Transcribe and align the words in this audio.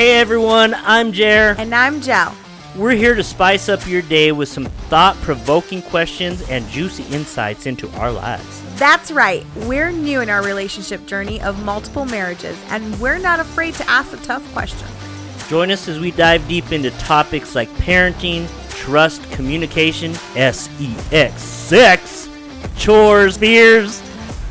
Hey 0.00 0.12
everyone, 0.12 0.72
I'm 0.72 1.12
Jer. 1.12 1.54
And 1.58 1.74
I'm 1.74 2.00
Gel. 2.00 2.34
We're 2.74 2.92
here 2.92 3.14
to 3.14 3.22
spice 3.22 3.68
up 3.68 3.86
your 3.86 4.00
day 4.00 4.32
with 4.32 4.48
some 4.48 4.64
thought 4.64 5.14
provoking 5.16 5.82
questions 5.82 6.40
and 6.48 6.66
juicy 6.68 7.02
insights 7.14 7.66
into 7.66 7.86
our 7.98 8.10
lives. 8.10 8.62
That's 8.76 9.10
right. 9.10 9.44
We're 9.66 9.90
new 9.90 10.22
in 10.22 10.30
our 10.30 10.42
relationship 10.42 11.04
journey 11.04 11.38
of 11.42 11.62
multiple 11.66 12.06
marriages, 12.06 12.58
and 12.70 12.98
we're 12.98 13.18
not 13.18 13.40
afraid 13.40 13.74
to 13.74 13.90
ask 13.90 14.10
the 14.10 14.16
tough 14.16 14.42
questions. 14.54 14.90
Join 15.50 15.70
us 15.70 15.86
as 15.86 16.00
we 16.00 16.12
dive 16.12 16.48
deep 16.48 16.72
into 16.72 16.90
topics 16.92 17.54
like 17.54 17.68
parenting, 17.72 18.48
trust, 18.70 19.22
communication, 19.32 20.14
SEX, 20.14 21.42
sex, 21.42 22.30
chores, 22.78 23.36
fears, 23.36 24.02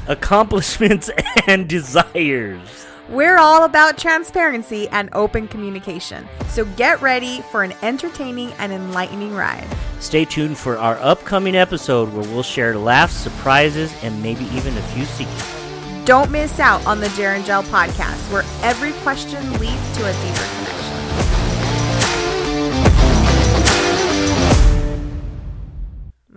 accomplishments, 0.07 1.09
and 1.47 1.67
desires. 1.67 2.85
We're 3.09 3.39
all 3.39 3.63
about 3.63 3.97
transparency 3.97 4.87
and 4.89 5.09
open 5.13 5.47
communication. 5.47 6.29
So 6.47 6.65
get 6.65 7.01
ready 7.01 7.41
for 7.49 7.63
an 7.63 7.73
entertaining 7.81 8.51
and 8.59 8.71
enlightening 8.71 9.33
ride. 9.33 9.67
Stay 9.99 10.25
tuned 10.25 10.59
for 10.59 10.77
our 10.77 10.95
upcoming 10.99 11.55
episode 11.55 12.13
where 12.13 12.21
we'll 12.29 12.43
share 12.43 12.77
laughs, 12.77 13.15
surprises, 13.15 13.91
and 14.03 14.21
maybe 14.21 14.45
even 14.55 14.77
a 14.77 14.81
few 14.93 15.05
secrets. 15.05 16.05
Don't 16.05 16.29
miss 16.29 16.59
out 16.59 16.85
on 16.85 16.99
the 16.99 17.09
Jer 17.09 17.31
and 17.31 17.43
Gel 17.43 17.63
podcast, 17.63 18.31
where 18.31 18.43
every 18.61 18.91
question 19.01 19.41
leads 19.53 19.97
to 19.97 20.05
a 20.05 20.13
deeper 20.13 20.45
connection. 20.53 20.69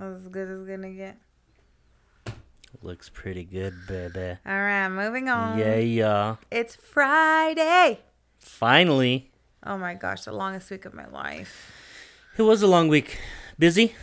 As 0.01 0.27
good 0.29 0.49
as 0.49 0.67
gonna 0.67 0.91
get. 0.91 1.19
Looks 2.85 3.09
pretty 3.09 3.45
good, 3.45 3.75
baby. 3.87 4.39
All 4.45 4.53
right, 4.53 4.89
moving 4.89 5.29
on. 5.29 5.57
Yeah, 5.57 5.77
yeah. 5.77 6.37
It's 6.51 6.75
Friday. 6.75 8.01
Finally. 8.41 9.31
Oh 9.65 9.79
my 9.79 9.95
gosh, 9.95 10.25
the 10.25 10.33
longest 10.33 10.69
week 10.69 10.85
of 10.85 10.93
my 10.93 11.07
life. 11.07 11.71
It 12.37 12.43
was 12.43 12.61
a 12.61 12.67
long 12.67 12.89
week. 12.89 13.21
Busy? 13.57 13.95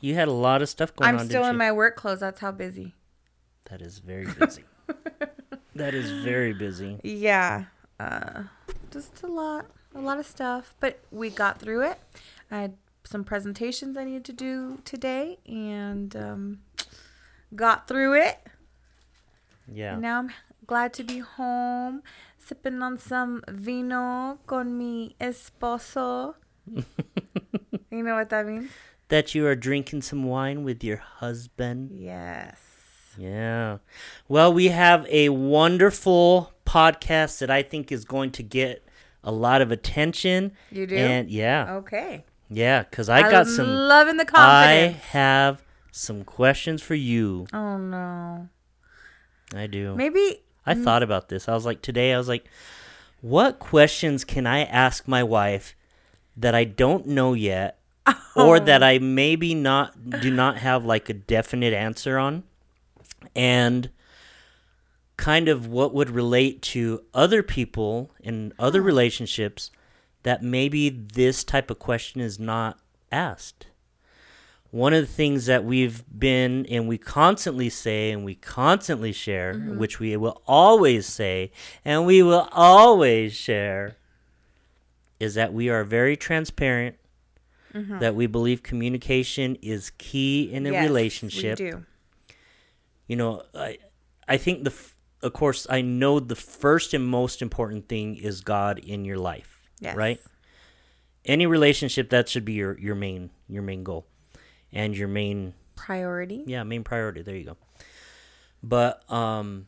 You 0.00 0.14
had 0.14 0.26
a 0.26 0.32
lot 0.32 0.60
of 0.60 0.68
stuff 0.68 0.94
going 0.96 1.06
on. 1.08 1.14
I'm 1.14 1.20
on. 1.20 1.26
still 1.26 1.42
didn't 1.42 1.50
in 1.50 1.54
you? 1.54 1.58
my 1.58 1.72
work 1.72 1.94
clothes. 1.94 2.18
That's 2.18 2.40
how 2.40 2.50
busy. 2.50 2.94
That 3.70 3.80
is 3.80 4.00
very 4.00 4.26
busy. 4.26 4.64
that 5.76 5.94
is 5.94 6.10
very 6.24 6.52
busy. 6.52 6.98
Yeah. 7.04 7.66
Uh, 8.00 8.42
just 8.90 9.22
a 9.22 9.28
lot, 9.28 9.66
a 9.94 10.00
lot 10.00 10.18
of 10.18 10.26
stuff, 10.26 10.74
but 10.80 10.98
we 11.12 11.30
got 11.30 11.60
through 11.60 11.82
it. 11.82 12.00
I 12.50 12.62
had 12.62 12.74
some 13.04 13.22
presentations 13.22 13.96
I 13.96 14.02
needed 14.02 14.24
to 14.24 14.32
do 14.32 14.80
today, 14.84 15.38
and 15.46 16.16
um, 16.16 16.58
got 17.54 17.88
through 17.88 18.14
it. 18.14 18.38
Yeah. 19.72 19.94
And 19.94 20.02
now 20.02 20.18
I'm 20.20 20.30
glad 20.66 20.92
to 20.94 21.04
be 21.04 21.18
home, 21.18 22.02
sipping 22.38 22.82
on 22.82 22.98
some 22.98 23.42
vino 23.48 24.38
con 24.46 24.76
mi 24.76 25.16
esposo. 25.20 26.34
you 26.66 28.02
know 28.02 28.14
what 28.14 28.30
that 28.30 28.46
means? 28.46 28.70
That 29.08 29.34
you 29.34 29.46
are 29.46 29.54
drinking 29.54 30.02
some 30.02 30.24
wine 30.24 30.64
with 30.64 30.82
your 30.82 30.96
husband. 30.96 31.90
Yes. 31.94 32.60
Yeah. 33.16 33.78
Well, 34.28 34.52
we 34.52 34.68
have 34.68 35.06
a 35.08 35.28
wonderful 35.28 36.52
podcast 36.66 37.38
that 37.38 37.50
I 37.50 37.62
think 37.62 37.92
is 37.92 38.04
going 38.04 38.32
to 38.32 38.42
get 38.42 38.86
a 39.22 39.30
lot 39.30 39.62
of 39.62 39.70
attention. 39.70 40.52
You 40.70 40.86
do? 40.86 40.96
And 40.96 41.30
yeah. 41.30 41.74
Okay. 41.76 42.24
Yeah, 42.50 42.82
cuz 42.84 43.08
I 43.08 43.22
got 43.22 43.46
I'm 43.46 43.52
some 43.52 43.68
loving 43.68 44.16
the 44.16 44.24
confidence. 44.24 44.96
I 45.04 45.18
have 45.18 45.62
some 45.94 46.24
questions 46.24 46.82
for 46.82 46.94
you. 46.94 47.46
oh 47.52 47.78
no. 47.78 48.48
I 49.54 49.68
do. 49.68 49.94
Maybe 49.94 50.42
I 50.66 50.74
thought 50.74 51.04
about 51.04 51.28
this. 51.28 51.48
I 51.48 51.54
was 51.54 51.64
like, 51.64 51.82
today, 51.82 52.12
I 52.12 52.18
was 52.18 52.28
like, 52.28 52.46
what 53.20 53.60
questions 53.60 54.24
can 54.24 54.46
I 54.46 54.64
ask 54.64 55.06
my 55.06 55.22
wife 55.22 55.76
that 56.36 56.54
I 56.54 56.64
don't 56.64 57.06
know 57.06 57.34
yet, 57.34 57.78
or 58.36 58.58
that 58.58 58.82
I 58.82 58.98
maybe 58.98 59.54
not 59.54 60.20
do 60.20 60.30
not 60.32 60.58
have 60.58 60.84
like 60.84 61.08
a 61.08 61.14
definite 61.14 61.72
answer 61.72 62.18
on, 62.18 62.42
and 63.36 63.90
kind 65.16 65.48
of 65.48 65.68
what 65.68 65.94
would 65.94 66.10
relate 66.10 66.60
to 66.62 67.04
other 67.14 67.42
people 67.42 68.10
in 68.18 68.52
other 68.58 68.82
relationships 68.92 69.70
that 70.24 70.42
maybe 70.42 70.88
this 70.88 71.44
type 71.44 71.70
of 71.70 71.78
question 71.78 72.20
is 72.20 72.40
not 72.40 72.80
asked 73.12 73.66
one 74.74 74.92
of 74.92 75.00
the 75.02 75.12
things 75.12 75.46
that 75.46 75.64
we've 75.64 76.02
been 76.18 76.66
and 76.66 76.88
we 76.88 76.98
constantly 76.98 77.70
say 77.70 78.10
and 78.10 78.24
we 78.24 78.34
constantly 78.34 79.12
share, 79.12 79.54
mm-hmm. 79.54 79.78
which 79.78 80.00
we 80.00 80.16
will 80.16 80.42
always 80.48 81.06
say 81.06 81.52
and 81.84 82.04
we 82.04 82.24
will 82.24 82.48
always 82.50 83.32
share, 83.32 83.94
is 85.20 85.34
that 85.34 85.54
we 85.54 85.68
are 85.68 85.84
very 85.84 86.16
transparent, 86.16 86.96
mm-hmm. 87.72 88.00
that 88.00 88.16
we 88.16 88.26
believe 88.26 88.64
communication 88.64 89.56
is 89.62 89.90
key 89.96 90.52
in 90.52 90.66
a 90.66 90.72
Yes, 90.72 90.88
relationship. 90.88 91.60
We 91.60 91.70
do. 91.70 91.84
You 93.06 93.14
know, 93.14 93.42
I, 93.54 93.78
I 94.26 94.38
think 94.38 94.64
the, 94.64 94.74
of 95.22 95.32
course, 95.34 95.68
I 95.70 95.82
know 95.82 96.18
the 96.18 96.34
first 96.34 96.92
and 96.92 97.06
most 97.06 97.42
important 97.42 97.88
thing 97.88 98.16
is 98.16 98.40
God 98.40 98.80
in 98.80 99.04
your 99.04 99.18
life, 99.18 99.60
Yes. 99.78 99.94
right? 99.94 100.20
Any 101.24 101.46
relationship 101.46 102.10
that 102.10 102.28
should 102.28 102.44
be 102.44 102.54
your 102.54 102.76
your 102.76 102.96
main 102.96 103.30
your 103.48 103.62
main 103.62 103.84
goal, 103.84 104.04
and 104.74 104.94
your 104.96 105.08
main 105.08 105.54
Priority. 105.76 106.44
yeah, 106.46 106.62
main 106.64 106.84
priority. 106.84 107.22
There 107.22 107.34
you 107.36 107.44
go. 107.44 107.56
But 108.62 109.10
um 109.10 109.66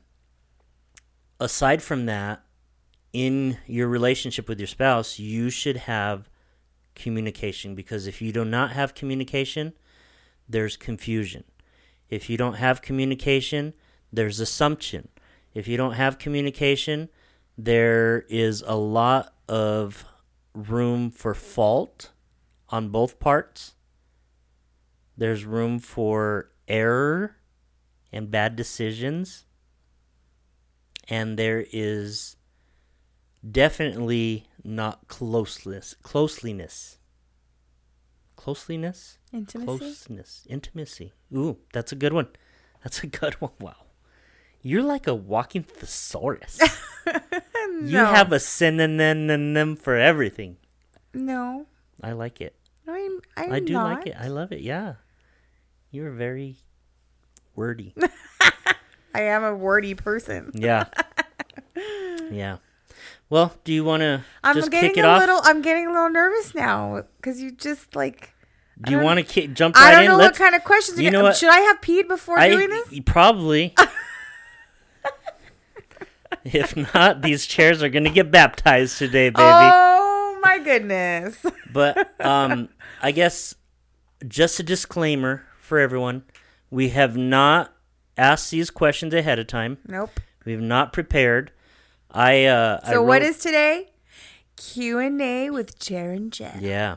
aside 1.41 1.83
from 1.83 2.07
that, 2.07 2.43
in 3.13 3.59
your 3.67 3.89
relationship 3.89 4.49
with 4.49 4.59
your 4.61 4.67
spouse, 4.67 5.19
you 5.19 5.49
should 5.49 5.77
have 5.79 6.29
communication 6.95 7.75
because 7.75 8.07
if 8.07 8.21
you 8.21 8.33
do 8.33 8.45
not 8.45 8.73
have 8.73 8.95
communication, 8.95 9.73
there's 10.49 10.77
confusion. 10.77 11.45
If 12.09 12.29
you 12.31 12.37
don't 12.37 12.55
have 12.55 12.83
communication, 12.83 13.75
there's 14.13 14.41
assumption. 14.41 15.09
If 15.55 15.67
you 15.67 15.77
don't 15.77 15.95
have 15.95 16.19
communication, 16.19 17.09
there 17.57 18.25
is 18.29 18.63
a 18.67 18.77
lot 18.77 19.35
of 19.49 20.05
room 20.55 21.11
for 21.11 21.35
fault 21.35 22.11
on 22.69 22.89
both 22.89 23.19
parts 23.19 23.76
there's 25.17 25.45
room 25.45 25.79
for 25.79 26.51
error 26.69 27.37
and 28.13 28.31
bad 28.31 28.57
decisions. 28.57 29.45
And 31.09 31.39
there 31.39 31.65
is 31.73 32.37
definitely 33.49 34.47
not 34.65 35.07
closeness. 35.09 35.95
Closeliness. 36.03 36.97
Closeliness? 38.37 39.19
Intimacy. 39.33 39.67
Closeness. 39.67 40.47
Intimacy. 40.49 41.13
Ooh, 41.35 41.59
that's 41.73 41.93
a 41.93 41.97
good 41.97 42.13
one. 42.13 42.29
That's 42.83 43.03
a 43.03 43.07
good 43.07 43.35
one. 43.35 43.53
Wow. 43.61 43.75
You're 44.63 44.83
like 44.83 45.07
a 45.07 45.15
walking 45.15 45.63
thesaurus. 45.63 46.61
no. 47.07 47.81
You 47.81 47.99
have 47.99 48.33
a 48.33 48.41
synonym 48.41 49.31
and 49.31 49.57
them 49.57 49.77
for 49.77 49.97
everything. 49.97 50.57
No. 51.15 51.67
I 52.03 52.13
like 52.13 52.41
it. 52.41 52.57
I'm, 52.87 53.21
I'm 53.37 53.53
I 53.53 53.61
do 53.61 53.73
not. 53.73 53.99
like 53.99 54.07
it. 54.07 54.17
I 54.19 54.29
love 54.29 54.53
it. 54.53 54.61
Yeah. 54.61 54.95
You're 55.97 56.11
very 56.11 56.57
wordy. 57.55 57.95
I 59.15 59.23
am 59.23 59.45
a 59.45 59.55
wordy 59.55 59.95
person. 59.95 60.51
yeah. 60.53 60.85
Yeah. 62.31 62.57
Well, 63.31 63.55
do 63.65 63.73
you 63.73 63.83
want 63.85 64.01
to 64.03 64.23
I'm 64.45 64.55
just 64.57 64.71
getting 64.71 64.91
kick 64.91 64.99
it 64.99 65.05
a 65.07 65.09
off? 65.09 65.21
little. 65.21 65.41
I'm 65.45 65.63
getting 65.63 65.87
a 65.87 65.91
little 65.91 66.11
nervous 66.11 66.55
now 66.55 67.05
because 67.17 67.41
you 67.41 67.51
just 67.53 67.95
like. 67.97 68.35
do 68.83 68.93
you 68.93 68.99
want 69.01 69.19
to 69.21 69.25
ki- 69.25 69.47
jump 69.49 69.75
right 69.77 69.89
I 69.89 69.91
don't 69.93 70.03
in? 70.03 70.09
know 70.11 70.17
Let's- 70.19 70.39
what 70.39 70.45
kind 70.45 70.55
of 70.57 70.65
questions. 70.65 70.99
you 70.99 71.05
You 71.07 71.11
know 71.13 71.21
know 71.21 71.25
what? 71.29 71.37
Should 71.37 71.49
I 71.51 71.61
have 71.61 71.81
peed 71.81 72.09
before 72.09 72.39
I 72.39 72.51
doing 72.51 72.69
this? 72.69 73.01
probably. 73.07 73.75
if 76.45 76.77
not, 76.95 77.23
these 77.23 77.47
chairs 77.47 77.83
are 77.83 77.89
gonna 77.89 78.11
get 78.11 78.31
baptized 78.31 78.99
today, 78.99 79.31
baby. 79.31 79.37
Oh 79.43 80.39
my 80.43 80.59
goodness! 80.59 81.45
But 81.73 82.21
um, 82.25 82.69
I 83.03 83.13
guess 83.13 83.55
just 84.27 84.59
a 84.61 84.63
disclaimer 84.63 85.45
for 85.67 85.79
everyone: 85.79 86.25
we 86.71 86.91
have 86.91 87.17
not 87.17 87.75
asked 88.17 88.51
these 88.51 88.71
questions 88.71 89.13
ahead 89.13 89.39
of 89.39 89.47
time. 89.47 89.79
nope. 89.87 90.21
We've 90.45 90.61
not 90.61 90.93
prepared. 90.93 91.51
I 92.11 92.45
uh. 92.45 92.81
So 92.85 93.03
what 93.03 93.21
wrote- 93.21 93.29
is 93.29 93.39
today? 93.39 93.91
Q 94.57 94.99
and 94.99 95.21
A 95.21 95.51
with 95.51 95.79
Jer 95.79 96.13
and 96.13 96.33
Jen. 96.33 96.59
Yeah. 96.63 96.97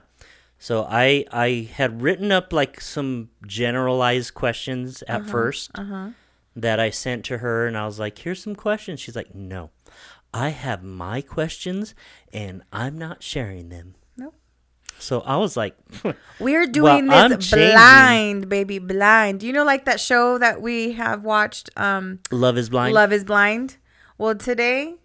So 0.60 0.86
I 0.90 1.26
I 1.32 1.70
had 1.74 2.02
written 2.02 2.32
up 2.32 2.54
like 2.54 2.80
some 2.80 3.30
generalized 3.46 4.34
questions 4.34 5.04
at 5.08 5.24
1st 5.24 6.14
that 6.56 6.80
I 6.80 6.90
sent 6.90 7.26
to 7.26 7.40
her 7.40 7.66
and 7.66 7.78
I 7.78 7.86
was 7.86 8.00
like, 8.00 8.18
"Here's 8.20 8.44
some 8.44 8.56
questions." 8.56 9.00
She's 9.00 9.16
like, 9.16 9.34
"No. 9.34 9.72
I 10.34 10.50
have 10.50 10.84
my 10.84 11.22
questions 11.22 11.96
and 12.32 12.62
I'm 12.72 12.98
not 12.98 13.24
sharing 13.24 13.70
them." 13.70 13.96
So 15.00 15.22
I 15.22 15.38
was 15.38 15.56
like, 15.58 15.76
We're 16.40 16.68
doing 16.68 17.08
Well, 17.08 17.26
I'm 17.26 17.32
this 17.32 17.50
changing. 17.50 17.72
blind, 17.72 18.50
baby, 18.50 18.80
blind. 18.80 19.42
You 19.44 19.54
know, 19.54 19.64
like 19.64 19.86
that 19.86 20.00
show 20.00 20.38
that 20.38 20.62
we 20.62 20.92
have 20.94 21.24
watched, 21.24 21.70
um, 21.78 22.20
"Love 22.32 22.58
is 22.58 22.70
blind." 22.70 22.94
Love 22.94 23.12
is 23.14 23.24
Blind. 23.24 23.78
Well, 24.18 24.36
today 24.36 24.96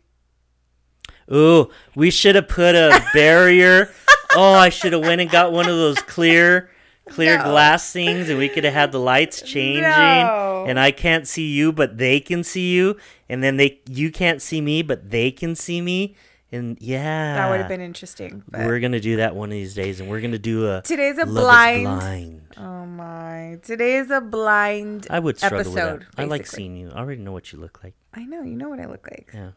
Ooh, 1.32 1.70
we 1.94 2.10
should 2.10 2.34
have 2.34 2.48
put 2.48 2.74
a 2.74 3.02
barrier. 3.14 3.90
oh, 4.36 4.52
I 4.54 4.68
should 4.68 4.92
have 4.92 5.02
went 5.02 5.20
and 5.20 5.30
got 5.30 5.52
one 5.52 5.68
of 5.68 5.74
those 5.76 5.98
clear 6.02 6.70
clear 7.08 7.36
No. 7.36 7.44
glass 7.44 7.92
things 7.92 8.30
and 8.30 8.38
we 8.38 8.48
could 8.48 8.64
have 8.64 8.72
had 8.72 8.90
the 8.90 8.98
lights 8.98 9.42
changing 9.42 9.82
No. 9.82 10.64
and 10.66 10.80
I 10.80 10.90
can't 10.90 11.28
see 11.28 11.52
you 11.52 11.70
but 11.70 11.98
they 11.98 12.18
can 12.18 12.42
see 12.42 12.72
you 12.72 12.96
and 13.28 13.42
then 13.44 13.58
they 13.58 13.80
you 13.90 14.10
can't 14.10 14.40
see 14.40 14.62
me 14.62 14.80
but 14.80 15.10
they 15.10 15.30
can 15.30 15.54
see 15.54 15.82
me 15.82 16.14
and 16.52 16.76
yeah 16.80 17.34
That 17.36 17.50
would 17.50 17.60
have 17.60 17.68
been 17.68 17.80
interesting. 17.80 18.42
But 18.48 18.66
we're 18.66 18.80
gonna 18.80 19.00
do 19.00 19.16
that 19.16 19.34
one 19.34 19.48
of 19.48 19.52
these 19.52 19.74
days 19.74 20.00
and 20.00 20.08
we're 20.08 20.20
gonna 20.20 20.38
do 20.38 20.68
a 20.70 20.82
today's 20.82 21.18
a 21.18 21.26
blind. 21.26 21.84
blind. 21.84 22.42
Oh 22.56 22.86
my! 22.86 23.58
Today 23.62 23.96
is 23.96 24.10
a 24.10 24.20
blind. 24.20 25.06
I 25.10 25.18
would 25.18 25.36
struggle 25.38 25.60
episode. 25.60 26.00
with 26.00 26.16
that. 26.16 26.22
I 26.22 26.24
like 26.26 26.46
seeing 26.46 26.76
you. 26.76 26.90
I 26.94 26.98
already 26.98 27.22
know 27.22 27.32
what 27.32 27.52
you 27.52 27.58
look 27.58 27.82
like. 27.82 27.94
I 28.14 28.24
know 28.24 28.42
you 28.42 28.56
know 28.56 28.68
what 28.68 28.80
I 28.80 28.86
look 28.86 29.06
like. 29.10 29.30
Yeah. 29.34 29.50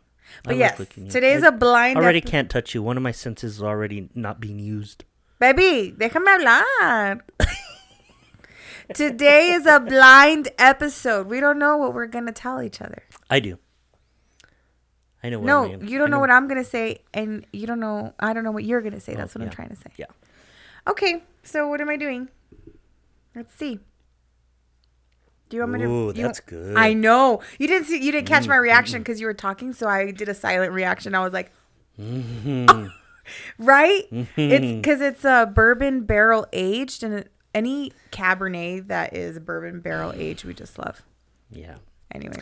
But 0.43 0.55
I 0.55 0.57
yes, 0.57 0.79
looking 0.79 1.03
at 1.03 1.07
you. 1.07 1.11
today's 1.13 1.43
I 1.43 1.47
a 1.49 1.51
blind. 1.51 1.97
I 1.99 2.01
already 2.01 2.19
epi- 2.19 2.31
can't 2.31 2.49
touch 2.49 2.73
you. 2.75 2.81
One 2.83 2.97
of 2.97 3.03
my 3.03 3.11
senses 3.13 3.57
is 3.57 3.63
already 3.63 4.09
not 4.15 4.39
being 4.39 4.59
used. 4.59 5.05
Baby, 5.39 5.93
déjame 5.97 6.25
hablar. 6.27 7.21
Today 8.93 9.51
is 9.51 9.65
a 9.65 9.79
blind 9.79 10.49
episode. 10.57 11.27
We 11.27 11.39
don't 11.39 11.59
know 11.59 11.75
what 11.77 11.93
we're 11.93 12.07
gonna 12.07 12.31
tell 12.31 12.61
each 12.61 12.81
other. 12.81 13.03
I 13.29 13.39
do. 13.39 13.59
I 15.23 15.29
know. 15.29 15.39
What 15.39 15.45
No, 15.47 15.63
I'm 15.65 15.71
gonna- 15.79 15.91
you 15.91 15.97
don't 15.97 16.07
I 16.09 16.11
know 16.11 16.19
what 16.19 16.29
I'm 16.31 16.47
gonna 16.47 16.63
say, 16.63 16.99
and 17.13 17.45
you 17.51 17.65
don't 17.67 17.79
know. 17.79 18.13
I 18.19 18.33
don't 18.33 18.43
know 18.43 18.51
what 18.51 18.63
you're 18.63 18.81
gonna 18.81 18.99
say. 18.99 19.15
That's 19.15 19.33
what 19.35 19.43
I'm 19.43 19.49
trying 19.49 19.69
to 19.69 19.75
say. 19.75 19.89
Yeah. 19.97 20.05
Okay, 20.87 21.23
so 21.43 21.67
what 21.67 21.81
am 21.81 21.89
I 21.89 21.97
doing? 21.97 22.29
Let's 23.35 23.53
see. 23.55 23.79
Do 25.49 25.55
you 25.57 25.61
want 25.61 25.73
me 25.73 25.79
to? 25.79 25.85
Ooh, 25.85 26.07
you- 26.07 26.13
that's 26.23 26.39
good. 26.41 26.75
Mm, 26.75 26.79
I 26.79 26.93
know 26.93 27.41
you 27.57 27.67
didn't 27.67 27.87
see. 27.87 28.03
You 28.03 28.11
didn't 28.11 28.27
catch 28.27 28.47
my 28.47 28.57
reaction 28.57 28.99
because 29.01 29.19
you 29.21 29.27
were 29.27 29.33
talking, 29.33 29.73
so 29.73 29.87
I 29.87 30.11
did 30.11 30.27
a 30.29 30.33
silent 30.33 30.73
reaction. 30.73 31.15
I 31.15 31.21
was 31.23 31.33
like, 31.33 31.51
Mhm. 31.99 32.91
right? 33.57 34.03
Mm-hmm. 34.11 34.39
It's 34.41 34.71
because 34.75 35.01
it's 35.01 35.23
a 35.25 35.49
bourbon 35.53 36.01
barrel 36.05 36.45
aged, 36.53 37.01
and 37.03 37.27
any 37.55 37.91
Cabernet 38.11 38.87
that 38.87 39.15
is 39.15 39.39
bourbon 39.39 39.79
barrel 39.79 40.11
aged, 40.15 40.43
we 40.45 40.53
just 40.53 40.77
love. 40.77 41.01
yeah. 41.49 41.75
Anyways, 42.13 42.41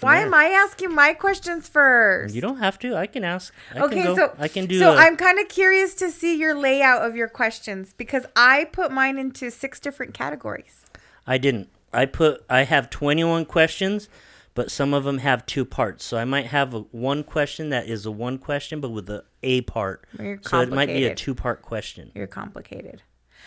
why 0.00 0.20
am 0.20 0.34
I 0.34 0.46
asking 0.46 0.94
my 0.94 1.14
questions 1.14 1.68
first? 1.68 2.34
You 2.34 2.40
don't 2.40 2.58
have 2.58 2.78
to. 2.80 2.96
I 2.96 3.06
can 3.06 3.24
ask. 3.24 3.52
I 3.74 3.80
okay, 3.80 4.02
can 4.02 4.04
go. 4.04 4.16
so 4.16 4.34
I 4.38 4.48
can 4.48 4.66
do. 4.66 4.78
So 4.78 4.92
a- 4.92 4.96
I'm 4.96 5.16
kind 5.16 5.38
of 5.38 5.48
curious 5.48 5.94
to 5.96 6.10
see 6.10 6.36
your 6.36 6.54
layout 6.54 7.02
of 7.02 7.16
your 7.16 7.28
questions 7.28 7.94
because 7.96 8.26
I 8.34 8.64
put 8.64 8.90
mine 8.90 9.18
into 9.18 9.50
six 9.50 9.80
different 9.80 10.14
categories. 10.14 10.84
I 11.26 11.38
didn't. 11.38 11.68
I 11.92 12.06
put. 12.06 12.44
I 12.48 12.64
have 12.64 12.90
21 12.90 13.46
questions, 13.46 14.08
but 14.54 14.70
some 14.70 14.94
of 14.94 15.04
them 15.04 15.18
have 15.18 15.46
two 15.46 15.64
parts. 15.64 16.04
So 16.04 16.16
I 16.16 16.24
might 16.24 16.46
have 16.46 16.74
a, 16.74 16.80
one 16.80 17.24
question 17.24 17.70
that 17.70 17.86
is 17.86 18.06
a 18.06 18.10
one 18.10 18.38
question, 18.38 18.80
but 18.80 18.90
with 18.90 19.06
the 19.06 19.24
a 19.42 19.62
part. 19.62 20.06
You're 20.18 20.38
So 20.42 20.60
it 20.60 20.70
might 20.70 20.88
be 20.88 21.04
a 21.04 21.14
two-part 21.14 21.62
question. 21.62 22.10
You're 22.14 22.26
complicated. 22.26 23.02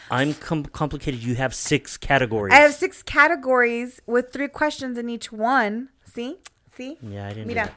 I'm 0.10 0.34
com- 0.34 0.66
complicated. 0.66 1.22
You 1.22 1.36
have 1.36 1.54
six 1.54 1.98
categories. 1.98 2.54
I 2.54 2.57
have 2.57 2.74
six 2.74 3.04
categories 3.04 4.02
with 4.06 4.31
three 4.31 4.48
questions 4.48 4.98
in 4.98 5.10
each 5.10 5.31
one. 5.31 5.90
See? 6.11 6.38
See? 6.75 6.97
Yeah, 7.01 7.27
I 7.27 7.29
didn't 7.29 7.47
do 7.50 7.53
that. 7.56 7.73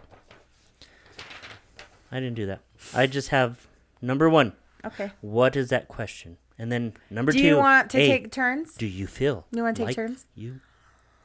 I 2.11 2.21
didn't 2.21 2.35
do 2.35 2.47
that. 2.47 2.61
I 2.95 3.07
just 3.07 3.29
have 3.29 3.67
number 4.01 4.29
one. 4.29 4.53
Okay. 4.85 5.13
What 5.21 5.57
is 5.57 5.69
that 5.71 5.89
question? 5.89 6.37
And 6.59 6.71
then 6.71 6.95
number 7.11 7.33
Do 7.33 7.39
two. 7.39 7.47
you 7.47 7.57
want 7.57 7.91
to 7.91 7.99
hey, 7.99 8.09
take 8.09 8.33
turns? 8.33 8.75
Do 8.75 8.87
you 8.87 9.07
feel? 9.07 9.47
You 9.51 9.63
wanna 9.63 9.75
take 9.75 9.87
like 9.87 9.97
turns? 9.97 10.27
You. 10.35 10.61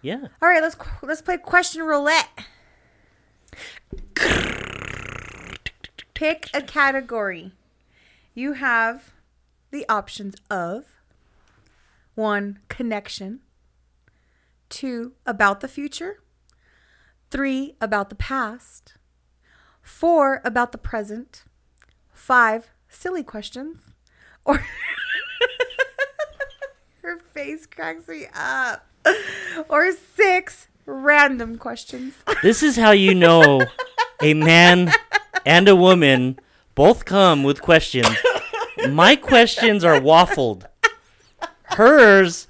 Yeah. 0.02 0.28
All 0.42 0.50
right, 0.50 0.62
let's 0.62 0.76
let's 1.02 1.22
play 1.22 1.38
question 1.38 1.84
roulette. 1.84 2.30
Pick 6.14 6.50
a 6.54 6.62
category. 6.62 7.52
You 8.34 8.54
have 8.54 9.12
the 9.72 9.86
options 9.90 10.36
of 10.50 10.86
one 12.16 12.60
connection, 12.70 13.42
two 14.70 15.14
about 15.26 15.60
the 15.60 15.68
future, 15.68 16.20
three 17.30 17.76
about 17.82 18.10
the 18.10 18.16
past, 18.16 18.94
four 19.82 20.42
about 20.44 20.72
the 20.72 20.78
present, 20.78 21.44
five 22.12 22.70
silly 22.90 23.24
questions, 23.24 23.80
or 24.46 24.64
her 27.02 27.20
face 27.34 27.66
cracks 27.66 28.08
me 28.08 28.28
up, 28.36 28.86
or 29.70 29.92
six 29.92 30.68
random 30.86 31.58
questions. 31.58 32.14
This 32.44 32.62
is 32.64 32.76
how 32.78 32.92
you 32.92 33.14
know 33.16 33.62
a 34.22 34.34
man 34.34 34.92
and 35.46 35.68
a 35.68 35.76
woman 35.76 36.40
both 36.76 37.04
come 37.06 37.44
with 37.44 37.62
questions. 37.62 38.08
My 38.90 39.16
questions 39.16 39.84
are 39.84 40.00
waffled. 40.00 40.66
Hers 41.64 42.48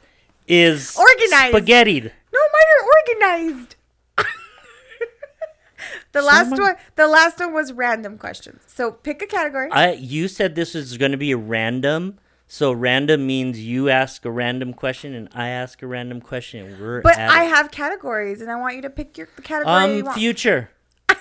is 0.47 0.95
Organized. 0.97 1.53
spaghettied. 1.55 2.11
No, 2.33 2.39
mine 2.53 2.69
are 2.75 2.85
organized. 2.99 3.75
The 6.21 6.25
last 6.25 6.49
Someone- 6.49 6.61
one, 6.73 6.75
the 6.95 7.07
last 7.07 7.39
one 7.39 7.53
was 7.53 7.73
random 7.73 8.17
questions. 8.17 8.61
So 8.67 8.91
pick 8.91 9.21
a 9.21 9.25
category. 9.27 9.69
I 9.71 9.93
you 9.93 10.27
said 10.27 10.55
this 10.55 10.75
is 10.75 10.97
going 10.97 11.11
to 11.11 11.17
be 11.17 11.31
a 11.31 11.37
random. 11.37 12.19
So 12.49 12.71
random 12.71 13.27
means 13.27 13.59
you 13.59 13.89
ask 13.89 14.23
a 14.23 14.31
random 14.31 14.73
question 14.73 15.13
and 15.13 15.27
I 15.35 15.49
ask 15.49 15.81
a 15.81 15.87
random 15.87 16.21
question 16.21 16.65
and 16.65 16.79
we're 16.81 17.01
but 17.01 17.17
at 17.17 17.29
I 17.29 17.43
it. 17.45 17.49
have 17.49 17.71
categories, 17.71 18.41
and 18.41 18.49
I 18.49 18.55
want 18.55 18.75
you 18.75 18.81
to 18.83 18.89
pick 18.89 19.17
your 19.17 19.27
the 19.35 19.41
category 19.41 19.95
you 19.95 19.99
um 19.99 20.05
want. 20.05 20.17
future. 20.17 20.69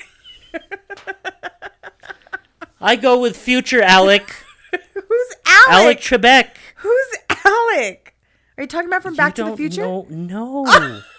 I 2.80 2.96
go 2.96 3.18
with 3.18 3.36
future 3.36 3.82
Alec. 3.82 4.28
Who's 4.94 5.36
Alec? 5.46 5.68
Alec 5.68 5.98
Trebek. 6.00 6.48
Who's 6.76 7.16
Alec? 7.44 8.14
Are 8.58 8.62
you 8.62 8.68
talking 8.68 8.88
about 8.88 9.02
from 9.02 9.14
Back 9.16 9.36
you 9.38 9.44
to 9.44 9.50
the 9.50 9.56
Future? 9.56 9.82
know- 9.82 10.06
no. 10.10 11.00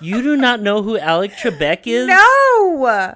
you 0.00 0.22
do 0.22 0.36
not 0.36 0.60
know 0.60 0.82
who 0.82 0.98
Alec 0.98 1.32
Trebek 1.32 1.82
is? 1.86 2.06
No. 2.08 3.14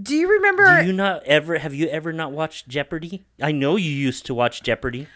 Do 0.00 0.14
you 0.14 0.28
remember? 0.28 0.80
Do 0.80 0.86
you 0.88 0.92
not 0.92 1.22
ever 1.24 1.58
have 1.58 1.72
you 1.74 1.86
ever 1.88 2.12
not 2.12 2.32
watched 2.32 2.68
Jeopardy? 2.68 3.24
I 3.40 3.52
know 3.52 3.76
you 3.76 3.90
used 3.90 4.26
to 4.26 4.34
watch 4.34 4.62
Jeopardy. 4.62 5.06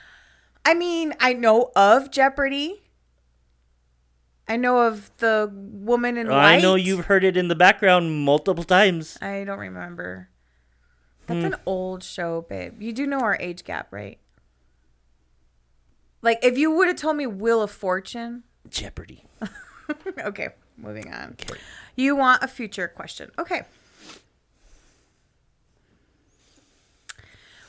I 0.64 0.74
mean, 0.74 1.14
I 1.18 1.32
know 1.32 1.70
of 1.74 2.10
Jeopardy. 2.10 2.82
I 4.46 4.56
know 4.56 4.86
of 4.86 5.10
the 5.18 5.50
woman 5.52 6.16
in 6.16 6.28
white. 6.28 6.54
I 6.56 6.60
know 6.60 6.74
you've 6.74 7.06
heard 7.06 7.24
it 7.24 7.36
in 7.36 7.48
the 7.48 7.54
background 7.54 8.24
multiple 8.24 8.64
times. 8.64 9.18
I 9.20 9.44
don't 9.44 9.58
remember. 9.58 10.30
That's 11.26 11.40
Hmm. 11.40 11.46
an 11.52 11.56
old 11.66 12.02
show, 12.02 12.42
babe. 12.48 12.80
You 12.80 12.92
do 12.92 13.06
know 13.06 13.20
our 13.20 13.36
age 13.40 13.64
gap, 13.64 13.88
right? 13.90 14.18
Like, 16.22 16.38
if 16.42 16.56
you 16.56 16.70
would 16.70 16.88
have 16.88 16.96
told 16.96 17.16
me 17.16 17.26
Wheel 17.26 17.60
of 17.62 17.70
Fortune. 17.70 18.44
Jeopardy. 18.68 19.24
okay, 20.24 20.48
moving 20.78 21.12
on. 21.12 21.36
Okay. 21.40 21.58
You 21.96 22.16
want 22.16 22.42
a 22.42 22.48
future 22.48 22.88
question. 22.88 23.30
Okay. 23.38 23.62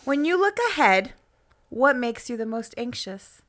When 0.06 0.26
you 0.26 0.40
look 0.40 0.58
ahead, 0.72 1.14
what 1.70 1.96
makes 1.96 2.30
you 2.30 2.38
the 2.38 2.46
most 2.46 2.74
anxious 2.78 3.42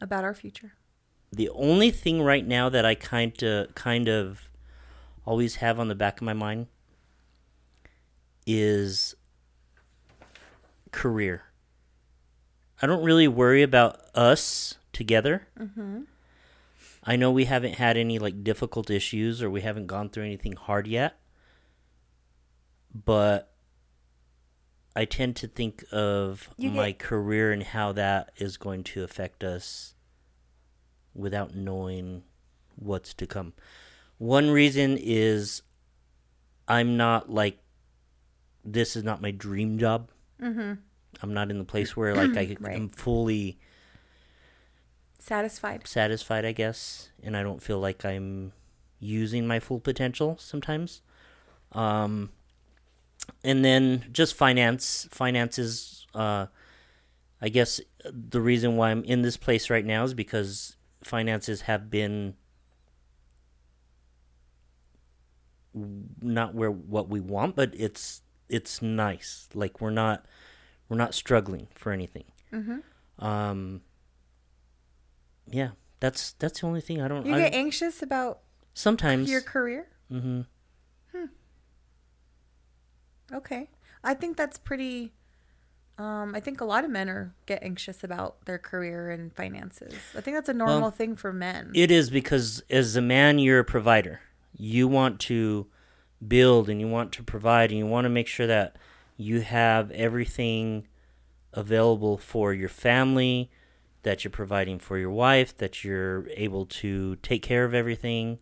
about 0.00 0.24
our 0.24 0.34
future? 0.34 0.72
The 1.32 1.48
only 1.50 1.90
thing 1.90 2.22
right 2.22 2.46
now 2.46 2.68
that 2.68 2.84
I 2.84 2.94
kind 2.94 3.40
of 3.42 3.74
kind 3.74 4.08
of 4.08 4.48
always 5.24 5.56
have 5.56 5.78
on 5.78 5.88
the 5.88 5.94
back 5.94 6.20
of 6.20 6.24
my 6.24 6.32
mind 6.32 6.66
is 8.46 9.14
career. 10.92 11.42
I 12.80 12.86
don't 12.86 13.02
really 13.02 13.28
worry 13.28 13.62
about 13.62 14.00
us 14.14 14.76
together. 14.92 15.46
Mm-hmm. 15.58 16.02
I 17.06 17.14
know 17.16 17.30
we 17.30 17.44
haven't 17.44 17.74
had 17.76 17.96
any 17.96 18.18
like 18.18 18.42
difficult 18.42 18.90
issues 18.90 19.42
or 19.42 19.48
we 19.48 19.60
haven't 19.60 19.86
gone 19.86 20.08
through 20.10 20.24
anything 20.24 20.54
hard 20.54 20.86
yet. 20.86 21.18
But 22.94 23.52
I 24.94 25.04
tend 25.04 25.36
to 25.36 25.48
think 25.48 25.84
of 25.92 26.48
You 26.56 26.70
my 26.70 26.90
get- 26.90 26.98
career 26.98 27.52
and 27.52 27.62
how 27.62 27.92
that 27.92 28.32
is 28.38 28.56
going 28.56 28.82
to 28.84 29.04
affect 29.04 29.44
us 29.44 29.94
without 31.14 31.54
knowing 31.54 32.22
what's 32.76 33.14
to 33.14 33.26
come. 33.26 33.52
One 34.18 34.50
reason 34.50 34.96
is 35.00 35.62
I'm 36.66 36.96
not 36.96 37.30
like 37.30 37.58
this 38.64 38.96
is 38.96 39.04
not 39.04 39.22
my 39.22 39.30
dream 39.30 39.78
job. 39.78 40.10
Mm-hmm. 40.42 40.72
I'm 41.22 41.34
not 41.34 41.50
in 41.50 41.58
the 41.58 41.64
place 41.64 41.96
where 41.96 42.14
like 42.14 42.36
I 42.36 42.56
Right. 42.60 42.76
am 42.76 42.88
fully 42.88 43.58
Satisfied. 45.18 45.86
satisfied, 45.86 46.44
I 46.44 46.52
guess, 46.52 47.10
and 47.22 47.36
I 47.36 47.42
don't 47.42 47.62
feel 47.62 47.78
like 47.78 48.04
I'm 48.04 48.52
using 49.00 49.46
my 49.46 49.60
full 49.60 49.80
potential 49.80 50.36
sometimes. 50.38 51.02
Um, 51.72 52.30
and 53.42 53.64
then 53.64 54.06
just 54.12 54.34
finance, 54.34 55.08
finances. 55.10 56.06
Uh, 56.14 56.46
I 57.40 57.48
guess 57.48 57.80
the 58.04 58.40
reason 58.40 58.76
why 58.76 58.90
I'm 58.90 59.04
in 59.04 59.22
this 59.22 59.36
place 59.36 59.68
right 59.68 59.84
now 59.84 60.04
is 60.04 60.14
because 60.14 60.76
finances 61.02 61.62
have 61.62 61.90
been 61.90 62.34
not 66.22 66.54
where 66.54 66.70
what 66.70 67.08
we 67.08 67.20
want, 67.20 67.56
but 67.56 67.74
it's 67.76 68.22
it's 68.48 68.80
nice. 68.80 69.48
Like 69.54 69.80
we're 69.80 69.90
not 69.90 70.24
we're 70.88 70.96
not 70.96 71.14
struggling 71.14 71.68
for 71.74 71.92
anything. 71.92 72.24
Mm-hmm. 72.52 73.24
Um, 73.24 73.82
yeah, 75.50 75.70
that's 76.00 76.32
that's 76.32 76.60
the 76.60 76.66
only 76.66 76.80
thing 76.80 77.00
I 77.00 77.08
don't. 77.08 77.26
You 77.26 77.34
I, 77.34 77.38
get 77.38 77.54
anxious 77.54 78.02
about 78.02 78.40
sometimes. 78.74 79.30
your 79.30 79.42
career? 79.42 79.88
hmm 80.10 80.42
Okay. 83.32 83.68
I 84.04 84.14
think 84.14 84.36
that's 84.36 84.58
pretty 84.58 85.12
um 85.98 86.34
I 86.34 86.40
think 86.40 86.60
a 86.60 86.64
lot 86.64 86.84
of 86.84 86.90
men 86.90 87.08
are 87.08 87.34
get 87.46 87.62
anxious 87.62 88.04
about 88.04 88.44
their 88.44 88.58
career 88.58 89.10
and 89.10 89.34
finances. 89.34 89.94
I 90.16 90.20
think 90.20 90.36
that's 90.36 90.48
a 90.48 90.54
normal 90.54 90.90
thing 90.90 91.16
for 91.16 91.32
men. 91.32 91.72
It 91.74 91.90
is 91.90 92.10
because 92.10 92.62
as 92.70 92.96
a 92.96 93.02
man, 93.02 93.38
you're 93.38 93.60
a 93.60 93.64
provider. 93.64 94.20
You 94.56 94.88
want 94.88 95.20
to 95.20 95.66
build 96.26 96.68
and 96.68 96.80
you 96.80 96.88
want 96.88 97.12
to 97.12 97.22
provide 97.22 97.70
and 97.70 97.78
you 97.78 97.86
want 97.86 98.04
to 98.04 98.10
make 98.10 98.28
sure 98.28 98.46
that 98.46 98.76
you 99.16 99.40
have 99.40 99.90
everything 99.90 100.86
available 101.52 102.18
for 102.18 102.52
your 102.52 102.68
family, 102.68 103.50
that 104.06 104.22
you're 104.22 104.30
providing 104.30 104.78
for 104.78 104.96
your 104.96 105.10
wife, 105.10 105.56
that 105.56 105.82
you're 105.82 106.28
able 106.36 106.64
to 106.64 107.16
take 107.16 107.42
care 107.42 107.64
of 107.64 107.74
everything. 107.74 108.38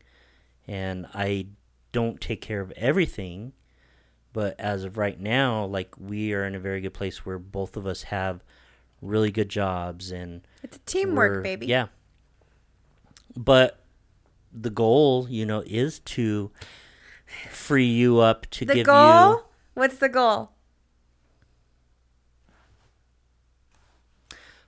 And 0.69 1.07
I 1.15 1.47
don't 1.91 2.21
take 2.21 2.43
care 2.43 2.61
of 2.61 2.71
everything, 2.73 3.55
but 4.35 4.61
as 4.61 4.85
of 4.85 4.99
right 4.99 5.19
now, 5.19 5.65
like 5.65 5.95
we 5.99 6.35
are 6.35 6.45
in 6.45 6.55
a 6.55 6.59
very 6.59 6.83
good 6.83 6.93
place 6.93 7.25
where 7.25 7.39
both 7.39 7.79
of 7.79 7.87
us 7.87 8.03
have 8.03 8.45
really 9.01 9.31
good 9.31 9.49
jobs 9.49 10.11
and 10.11 10.47
it's 10.63 10.77
a 10.77 10.81
teamwork, 10.81 11.43
baby. 11.43 11.65
Yeah. 11.65 11.87
But 13.35 13.81
the 14.53 14.69
goal, 14.69 15.27
you 15.31 15.47
know, 15.47 15.63
is 15.65 16.01
to 16.01 16.51
free 17.49 17.87
you 17.87 18.21
up 18.21 18.51
to 18.51 18.67
The 18.67 18.75
give 18.75 18.85
goal? 18.85 19.31
you 19.31 19.45
What's 19.73 19.97
the 19.97 20.11
goal? 20.11 20.51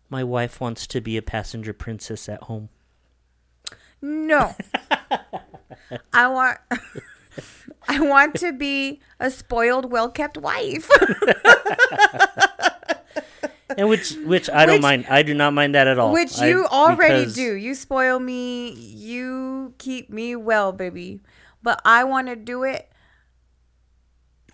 My 0.08 0.22
wife 0.24 0.60
wants 0.60 0.86
to 0.88 1.00
be 1.00 1.16
a 1.16 1.22
passenger 1.22 1.72
princess 1.72 2.28
at 2.28 2.42
home. 2.44 2.68
No. 4.02 4.54
I 6.12 6.28
want 6.28 6.58
I 7.88 8.00
want 8.00 8.34
to 8.36 8.52
be 8.52 9.00
a 9.20 9.30
spoiled, 9.30 9.90
well-kept 9.90 10.36
wife. 10.38 10.88
And 13.78 13.88
which 13.88 14.12
which 14.24 14.48
I 14.48 14.64
don't 14.64 14.76
Which- 14.76 14.82
mind. 14.82 15.06
I 15.10 15.22
do 15.22 15.34
not 15.34 15.52
mind 15.52 15.74
that 15.74 15.86
at 15.88 15.98
all. 15.98 16.12
Which 16.12 16.38
I- 16.40 16.46
you 16.48 16.66
already 16.66 17.20
because- 17.22 17.34
do. 17.34 17.54
You 17.56 17.74
spoil 17.74 18.18
me. 18.20 18.70
You 18.70 19.74
keep 19.78 20.08
me 20.08 20.34
well, 20.36 20.72
baby. 20.72 21.20
But 21.62 21.82
I 21.84 22.04
want 22.04 22.28
to 22.28 22.36
do 22.36 22.62
it 22.62 22.88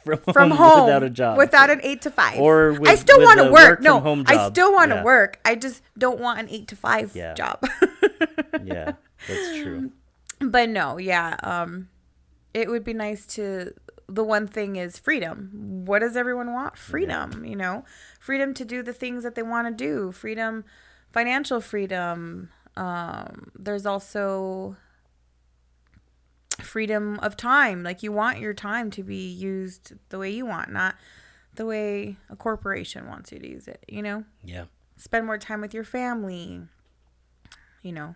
From, 0.04 0.18
from 0.32 0.50
home, 0.50 0.58
home 0.58 0.84
without 0.86 1.02
a 1.02 1.10
job. 1.10 1.38
without 1.38 1.70
an 1.70 1.80
eight 1.82 2.02
to 2.02 2.10
five. 2.10 2.38
Or 2.38 2.72
with, 2.72 2.88
I 2.90 2.94
still 2.96 3.20
want 3.20 3.38
to 3.40 3.44
work. 3.52 3.80
work 3.80 3.80
no, 3.82 4.24
I 4.26 4.48
still 4.48 4.72
want 4.72 4.90
to 4.90 4.96
Yeah. 4.96 5.04
work. 5.04 5.38
I 5.44 5.54
just 5.54 5.82
don't 5.96 6.18
want 6.18 6.40
an 6.40 6.48
eight 6.48 6.66
to 6.68 6.76
five 6.76 7.14
Yeah. 7.14 7.34
job. 7.34 7.62
yeah, 8.64 8.92
that's 9.28 9.56
true. 9.56 9.92
but 10.40 10.68
no, 10.68 10.98
yeah. 10.98 11.36
Um, 11.42 11.88
it 12.54 12.68
would 12.70 12.84
be 12.84 12.94
nice 12.94 13.26
to. 13.36 13.72
The 14.08 14.24
one 14.24 14.46
thing 14.46 14.76
is 14.76 14.98
freedom. 14.98 15.84
What 15.86 16.00
does 16.00 16.16
everyone 16.16 16.52
want? 16.52 16.76
Freedom. 16.76 17.44
You 17.46 17.56
know, 17.56 17.84
freedom 18.20 18.52
to 18.54 18.64
do 18.64 18.82
the 18.82 18.92
things 18.92 19.22
that 19.24 19.34
they 19.36 19.42
want 19.42 19.68
to 19.68 19.72
do. 19.84 20.12
Freedom, 20.12 20.64
financial 21.12 21.60
freedom. 21.60 22.50
Um, 22.76 23.50
there's 23.58 23.86
also 23.86 24.76
freedom 26.62 27.18
of 27.20 27.36
time. 27.36 27.82
Like 27.82 28.02
you 28.02 28.12
want 28.12 28.38
your 28.38 28.54
time 28.54 28.90
to 28.92 29.02
be 29.02 29.28
used 29.30 29.92
the 30.08 30.18
way 30.18 30.30
you 30.30 30.46
want, 30.46 30.72
not 30.72 30.94
the 31.54 31.66
way 31.66 32.16
a 32.30 32.36
corporation 32.36 33.06
wants 33.06 33.30
you 33.32 33.38
to 33.38 33.48
use 33.48 33.68
it. 33.68 33.84
You 33.88 34.02
know, 34.02 34.24
Yeah. 34.44 34.64
spend 34.96 35.26
more 35.26 35.38
time 35.38 35.60
with 35.60 35.74
your 35.74 35.84
family. 35.84 36.62
You 37.82 37.92
know, 37.92 38.14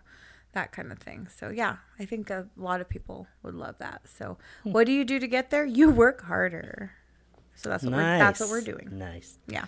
that 0.53 0.71
kind 0.71 0.91
of 0.91 0.99
thing. 0.99 1.27
So 1.35 1.49
yeah, 1.49 1.77
I 1.99 2.05
think 2.05 2.29
a 2.29 2.47
lot 2.55 2.79
of 2.81 2.87
people 2.89 3.27
would 3.43 3.53
love 3.53 3.75
that. 3.79 4.01
So 4.07 4.37
Hmm. 4.63 4.71
what 4.71 4.85
do 4.85 4.91
you 4.93 5.03
do 5.03 5.19
to 5.19 5.27
get 5.27 5.49
there? 5.51 5.65
You 5.65 5.89
work 5.89 6.23
harder. 6.23 6.91
So 7.55 7.69
that's 7.69 7.83
what 7.83 7.93
we're, 7.93 8.17
that's 8.19 8.39
what 8.39 8.49
we're 8.49 8.61
doing. 8.61 8.89
Nice. 8.91 9.39
Yeah. 9.47 9.61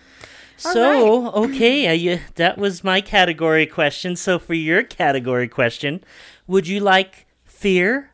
All 0.63 0.71
So, 0.73 1.31
okay, 1.45 1.87
uh, 1.87 1.91
you, 1.93 2.19
that 2.35 2.57
was 2.57 2.83
my 2.83 3.01
category 3.01 3.65
question. 3.65 4.15
So, 4.15 4.37
for 4.37 4.53
your 4.53 4.83
category 4.83 5.47
question, 5.47 6.03
would 6.45 6.67
you 6.67 6.81
like 6.81 7.25
fear, 7.45 8.11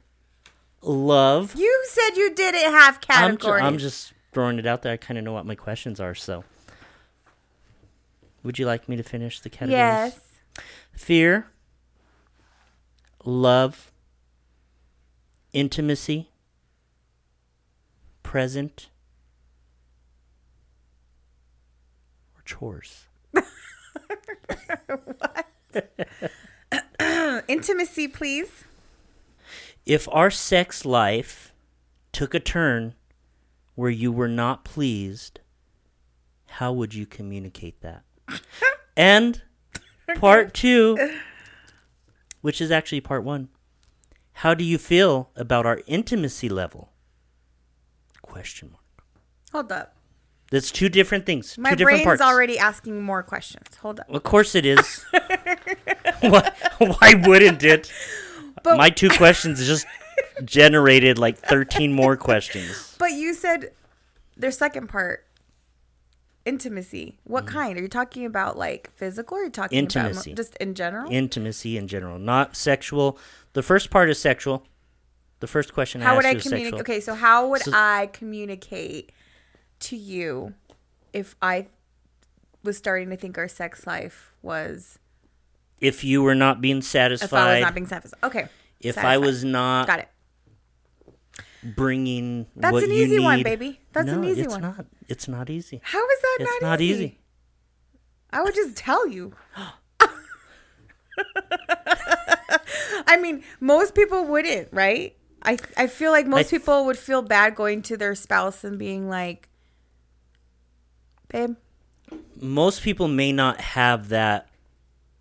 love? 0.85 1.55
You 1.55 1.83
said 1.87 2.15
you 2.15 2.33
didn't 2.33 2.71
have 2.71 2.95
I'm, 3.09 3.31
ju- 3.31 3.37
categories. 3.37 3.63
I'm 3.63 3.77
just 3.77 4.13
throwing 4.33 4.59
it 4.59 4.65
out 4.65 4.81
there. 4.81 4.93
I 4.93 4.97
kind 4.97 5.17
of 5.17 5.23
know 5.23 5.33
what 5.33 5.45
my 5.45 5.55
questions 5.55 5.99
are. 5.99 6.15
So, 6.15 6.43
would 8.43 8.59
you 8.59 8.65
like 8.65 8.87
me 8.87 8.95
to 8.95 9.03
finish 9.03 9.39
the 9.39 9.49
categories? 9.49 9.73
yes. 9.77 10.19
Fear, 10.93 11.47
love, 13.25 13.91
intimacy, 15.51 16.29
present, 18.23 18.89
or 22.37 22.41
chores. 22.45 23.07
what? 24.85 25.47
Intimacy, 27.47 28.07
please. 28.07 28.63
If 29.85 30.07
our 30.11 30.31
sex 30.31 30.83
life 30.83 31.53
took 32.11 32.33
a 32.33 32.39
turn 32.39 32.95
where 33.75 33.91
you 33.91 34.11
were 34.11 34.27
not 34.27 34.65
pleased, 34.65 35.41
how 36.47 36.73
would 36.73 36.95
you 36.95 37.05
communicate 37.05 37.81
that? 37.81 38.03
and 38.97 39.43
part 40.15 40.53
two, 40.55 40.97
which 42.41 42.61
is 42.61 42.71
actually 42.71 43.01
part 43.01 43.23
one, 43.23 43.49
how 44.39 44.55
do 44.55 44.63
you 44.63 44.77
feel 44.79 45.29
about 45.35 45.67
our 45.67 45.81
intimacy 45.85 46.49
level? 46.49 46.91
Question 48.23 48.71
mark. 48.71 48.83
Hold 49.51 49.71
up. 49.71 49.95
That's 50.51 50.71
two 50.71 50.89
different 50.89 51.25
things. 51.25 51.57
My 51.57 51.71
two 51.71 51.75
different 51.75 52.03
brain's 52.03 52.19
parts. 52.19 52.21
already 52.21 52.57
asking 52.57 53.01
more 53.01 53.21
questions. 53.23 53.67
Hold 53.81 53.99
up. 53.99 54.09
Of 54.09 54.23
course 54.23 54.55
it 54.55 54.65
is. 54.65 55.03
why, 56.21 56.51
why 56.79 57.13
wouldn't 57.25 57.63
it? 57.63 57.91
But- 58.65 58.77
My 58.77 58.89
two 58.89 59.09
questions 59.09 59.65
just 59.65 59.85
generated 60.43 61.17
like 61.17 61.37
13 61.37 61.93
more 61.93 62.17
questions. 62.17 62.95
But 62.99 63.11
you 63.11 63.33
said 63.33 63.71
their 64.35 64.51
second 64.51 64.87
part, 64.87 65.25
intimacy. 66.45 67.17
What 67.23 67.45
kind? 67.47 67.77
Are 67.77 67.81
you 67.81 67.87
talking 67.87 68.25
about 68.25 68.57
like 68.57 68.91
physical 68.95 69.37
or 69.37 69.41
are 69.41 69.43
you 69.45 69.49
talking 69.49 69.77
Mm. 69.77 69.83
Intimacy. 69.83 70.31
about 70.31 70.37
just 70.37 70.55
in 70.57 70.73
general? 70.75 71.11
Intimacy 71.11 71.77
in 71.77 71.87
general, 71.87 72.19
not 72.19 72.55
sexual. 72.55 73.17
The 73.53 73.63
first 73.63 73.89
part 73.89 74.09
is 74.09 74.19
sexual. 74.19 74.65
The 75.41 75.47
first 75.47 75.73
question 75.73 76.01
I 76.01 76.05
how 76.05 76.15
would 76.15 76.25
I 76.25 76.35
communicate? 76.35 76.81
Okay, 76.81 76.99
so 77.01 77.13
how 77.15 77.47
would 77.49 77.61
So- 77.61 77.71
I 77.73 78.09
communicate 78.13 79.11
to 79.81 79.95
you 79.97 80.53
if 81.13 81.35
I 81.41 81.67
was 82.63 82.77
starting 82.77 83.09
to 83.09 83.17
think 83.17 83.37
our 83.37 83.47
sex 83.47 83.85
life 83.85 84.33
was 84.41 84.97
If 85.85 86.03
you 86.03 86.21
were 86.23 86.35
not 86.35 86.61
being 86.61 86.81
satisfied. 86.81 87.25
if 87.27 87.33
I 87.33 87.37
satisfied, 87.37 87.53
was 87.53 87.61
not 87.67 87.75
being 87.75 87.87
satisfied? 87.87 88.23
Okay. 88.23 88.47
if 88.79 88.97
I 88.97 89.17
was 89.17 89.43
not 89.43 89.87
got 89.87 89.99
it. 89.99 90.09
bringing 91.75 92.45
That's 92.55 92.83
an 92.83 92.91
easy 92.91 93.19
one, 93.19 93.43
baby. 93.43 93.79
That's 93.93 94.09
an 94.09 94.23
easy 94.23 94.41
it's 94.41 94.53
one. 94.53 94.61
not. 94.61 94.85
It's 95.07 95.27
not 95.27 95.49
easy. 95.49 95.81
How 95.83 96.03
is 96.13 96.21
that 96.21 96.37
It's 96.41 96.61
not, 96.61 96.67
not 96.69 96.81
easy? 96.81 96.93
easy. 97.03 97.19
I 98.31 98.41
would 98.43 98.55
just 98.55 98.75
tell 98.75 99.07
you. 99.07 99.33
I 103.07 103.17
mean, 103.21 103.43
most 103.59 103.95
people 103.95 104.25
wouldn't, 104.25 104.69
right? 104.71 105.15
I 105.43 105.57
I 105.77 105.87
feel 105.87 106.11
like 106.11 106.27
most 106.27 106.49
th- 106.49 106.61
people 106.61 106.85
would 106.85 106.97
feel 106.97 107.21
bad 107.21 107.55
going 107.55 107.81
to 107.83 107.97
their 107.97 108.15
spouse 108.15 108.63
and 108.63 108.77
being 108.79 109.07
like, 109.09 109.47
"Babe, 111.29 111.55
Most 112.41 112.81
people 112.81 113.07
may 113.07 113.31
not 113.31 113.61
have 113.61 114.09
that 114.09 114.49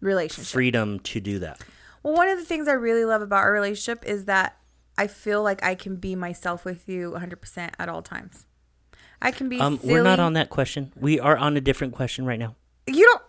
relationship." 0.04 0.52
freedom 0.52 1.00
to 1.00 1.20
do 1.20 1.38
that. 1.40 1.60
Well, 2.02 2.14
one 2.14 2.28
of 2.28 2.38
the 2.38 2.44
things 2.44 2.68
I 2.68 2.72
really 2.72 3.04
love 3.04 3.22
about 3.22 3.42
our 3.42 3.52
relationship 3.52 4.04
is 4.04 4.26
that 4.26 4.56
I 4.96 5.06
feel 5.06 5.42
like 5.42 5.62
I 5.64 5.74
can 5.74 5.96
be 5.96 6.14
myself 6.14 6.64
with 6.64 6.88
you 6.88 7.12
100% 7.12 7.70
at 7.78 7.88
all 7.88 8.02
times. 8.02 8.46
I 9.20 9.30
can 9.30 9.48
be 9.48 9.58
Um, 9.58 9.80
we're 9.82 10.02
not 10.02 10.20
on 10.20 10.34
that 10.34 10.50
question. 10.50 10.92
We 11.00 11.18
are 11.18 11.36
on 11.36 11.56
a 11.56 11.60
different 11.60 11.94
question 11.94 12.26
right 12.26 12.38
now. 12.38 12.54
You 12.86 13.06
don't. 13.06 13.22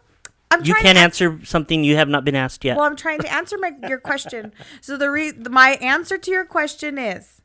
I'm 0.51 0.63
You 0.63 0.73
can't 0.75 0.97
to 0.97 1.03
answer 1.03 1.39
something 1.43 1.83
you 1.83 1.95
have 1.95 2.09
not 2.09 2.23
been 2.23 2.35
asked 2.35 2.63
yet. 2.63 2.77
Well, 2.77 2.85
I'm 2.85 2.95
trying 2.95 3.19
to 3.19 3.33
answer 3.33 3.57
my 3.57 3.71
your 3.87 3.99
question. 3.99 4.53
So 4.81 4.97
the 4.97 5.09
re- 5.09 5.31
my 5.31 5.71
answer 5.81 6.17
to 6.17 6.31
your 6.31 6.45
question 6.45 6.97
is 6.97 7.41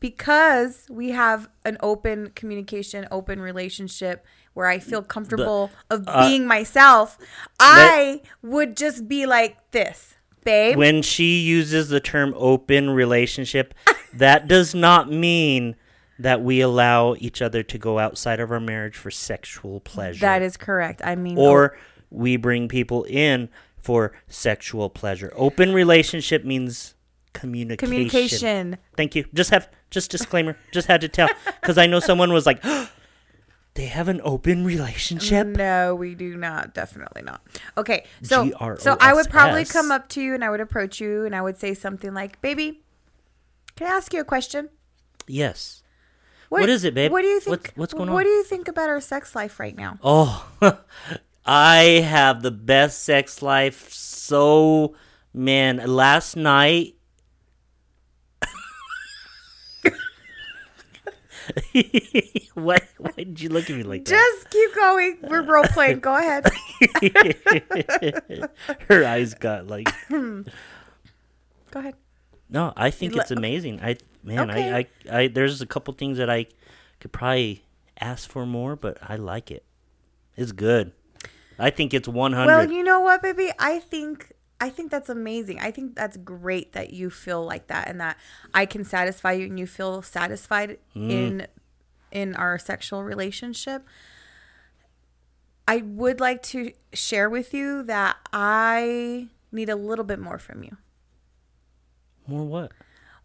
because 0.00 0.86
we 0.90 1.10
have 1.10 1.48
an 1.64 1.78
open 1.80 2.30
communication, 2.34 3.06
open 3.10 3.40
relationship 3.40 4.26
where 4.54 4.66
I 4.66 4.78
feel 4.78 5.02
comfortable 5.02 5.70
of 5.90 6.04
uh, 6.06 6.28
being 6.28 6.46
myself, 6.46 7.18
I 7.58 8.22
would 8.42 8.76
just 8.76 9.08
be 9.08 9.26
like 9.26 9.70
this, 9.70 10.16
babe. 10.44 10.76
when 10.76 11.02
she 11.02 11.40
uses 11.40 11.88
the 11.88 12.00
term 12.00 12.34
open 12.36 12.90
relationship, 12.90 13.74
that 14.14 14.48
does 14.48 14.74
not 14.74 15.10
mean 15.10 15.76
that 16.18 16.42
we 16.42 16.60
allow 16.60 17.14
each 17.18 17.40
other 17.40 17.62
to 17.62 17.78
go 17.78 17.98
outside 17.98 18.40
of 18.40 18.50
our 18.50 18.60
marriage 18.60 18.96
for 18.96 19.10
sexual 19.10 19.80
pleasure. 19.80 20.20
That 20.20 20.42
is 20.42 20.56
correct. 20.56 21.00
I 21.04 21.14
mean, 21.14 21.38
or 21.38 21.78
we 22.10 22.36
bring 22.36 22.68
people 22.68 23.04
in 23.04 23.48
for 23.76 24.12
sexual 24.26 24.90
pleasure. 24.90 25.32
Open 25.36 25.72
relationship 25.72 26.44
means 26.44 26.94
communication. 27.32 27.88
communication. 27.88 28.76
Thank 28.96 29.14
you. 29.14 29.24
Just 29.32 29.50
have 29.50 29.68
just 29.90 30.10
disclaimer. 30.10 30.56
just 30.72 30.88
had 30.88 31.00
to 31.02 31.08
tell 31.08 31.28
because 31.60 31.78
I 31.78 31.86
know 31.86 32.00
someone 32.00 32.32
was 32.32 32.46
like, 32.46 32.62
they 33.78 33.86
have 33.86 34.08
an 34.08 34.20
open 34.24 34.64
relationship. 34.64 35.46
No, 35.46 35.94
we 35.94 36.16
do 36.16 36.36
not. 36.36 36.74
Definitely 36.74 37.22
not. 37.22 37.40
Okay, 37.76 38.04
so 38.22 38.46
G-R-O-S-S. 38.46 38.82
so 38.82 38.96
I 39.00 39.14
would 39.14 39.30
probably 39.30 39.64
come 39.64 39.92
up 39.92 40.08
to 40.10 40.20
you 40.20 40.34
and 40.34 40.44
I 40.44 40.50
would 40.50 40.60
approach 40.60 41.00
you 41.00 41.24
and 41.24 41.32
I 41.34 41.40
would 41.40 41.56
say 41.56 41.74
something 41.74 42.12
like, 42.12 42.40
"Baby, 42.40 42.82
can 43.76 43.86
I 43.86 43.90
ask 43.90 44.12
you 44.12 44.20
a 44.20 44.24
question? 44.24 44.68
Yes. 45.28 45.84
What 46.48 46.68
is 46.68 46.82
it, 46.82 46.92
babe? 46.94 47.12
What 47.12 47.22
do 47.22 47.28
you 47.28 47.38
think? 47.40 47.50
What's- 47.62 47.76
what's 47.76 47.94
going 47.94 48.08
on? 48.08 48.14
What 48.14 48.24
do 48.24 48.30
you 48.30 48.42
think 48.42 48.66
about 48.66 48.88
our 48.88 49.00
sex 49.00 49.36
life 49.36 49.60
right 49.60 49.76
now? 49.76 49.98
Oh, 50.02 50.48
I 51.46 52.02
have 52.04 52.42
the 52.42 52.50
best 52.50 53.04
sex 53.04 53.42
life. 53.42 53.92
So, 53.92 54.96
man, 55.32 55.76
last 55.86 56.34
night. 56.36 56.96
why, 62.54 62.78
why 62.98 63.12
did 63.16 63.40
you 63.40 63.48
look 63.48 63.68
at 63.70 63.76
me 63.76 63.82
like 63.82 64.04
that? 64.04 64.10
Just 64.10 64.50
keep 64.50 64.74
going. 64.74 65.18
We're 65.22 65.42
role 65.42 65.64
playing. 65.64 66.00
Go 66.00 66.16
ahead. 66.16 66.46
Her 68.88 69.04
eyes 69.04 69.34
got 69.34 69.66
like. 69.66 69.88
Go 70.10 70.44
ahead. 71.74 71.94
No, 72.50 72.72
I 72.76 72.90
think 72.90 73.14
it's 73.16 73.30
amazing. 73.30 73.80
I 73.82 73.96
man, 74.22 74.50
Okay. 74.50 74.72
I, 74.72 74.78
I, 75.10 75.20
I 75.22 75.28
there's 75.28 75.60
a 75.60 75.66
couple 75.66 75.92
things 75.94 76.16
that 76.18 76.30
I 76.30 76.46
could 77.00 77.12
probably 77.12 77.64
ask 78.00 78.28
for 78.28 78.46
more, 78.46 78.74
but 78.76 78.96
I 79.02 79.16
like 79.16 79.50
it. 79.50 79.64
It's 80.36 80.52
good. 80.52 80.92
I 81.58 81.70
think 81.70 81.92
it's 81.92 82.08
100. 82.08 82.46
Well, 82.46 82.70
you 82.70 82.84
know 82.84 83.00
what, 83.00 83.20
baby? 83.22 83.50
I 83.58 83.80
think 83.80 84.32
I 84.60 84.70
think 84.70 84.90
that's 84.90 85.08
amazing. 85.08 85.60
I 85.60 85.70
think 85.70 85.94
that's 85.94 86.16
great 86.16 86.72
that 86.72 86.92
you 86.92 87.10
feel 87.10 87.44
like 87.44 87.68
that 87.68 87.86
and 87.88 88.00
that 88.00 88.16
I 88.52 88.66
can 88.66 88.84
satisfy 88.84 89.32
you 89.32 89.46
and 89.46 89.58
you 89.58 89.66
feel 89.66 90.02
satisfied 90.02 90.78
Mm. 90.96 91.10
in 91.10 91.46
in 92.10 92.34
our 92.36 92.58
sexual 92.58 93.04
relationship. 93.04 93.86
I 95.68 95.78
would 95.78 96.18
like 96.20 96.42
to 96.44 96.72
share 96.94 97.28
with 97.30 97.52
you 97.52 97.82
that 97.84 98.16
I 98.32 99.28
need 99.52 99.68
a 99.68 99.76
little 99.76 100.04
bit 100.04 100.18
more 100.18 100.38
from 100.38 100.62
you. 100.64 100.76
more 102.26 102.44
what? 102.44 102.72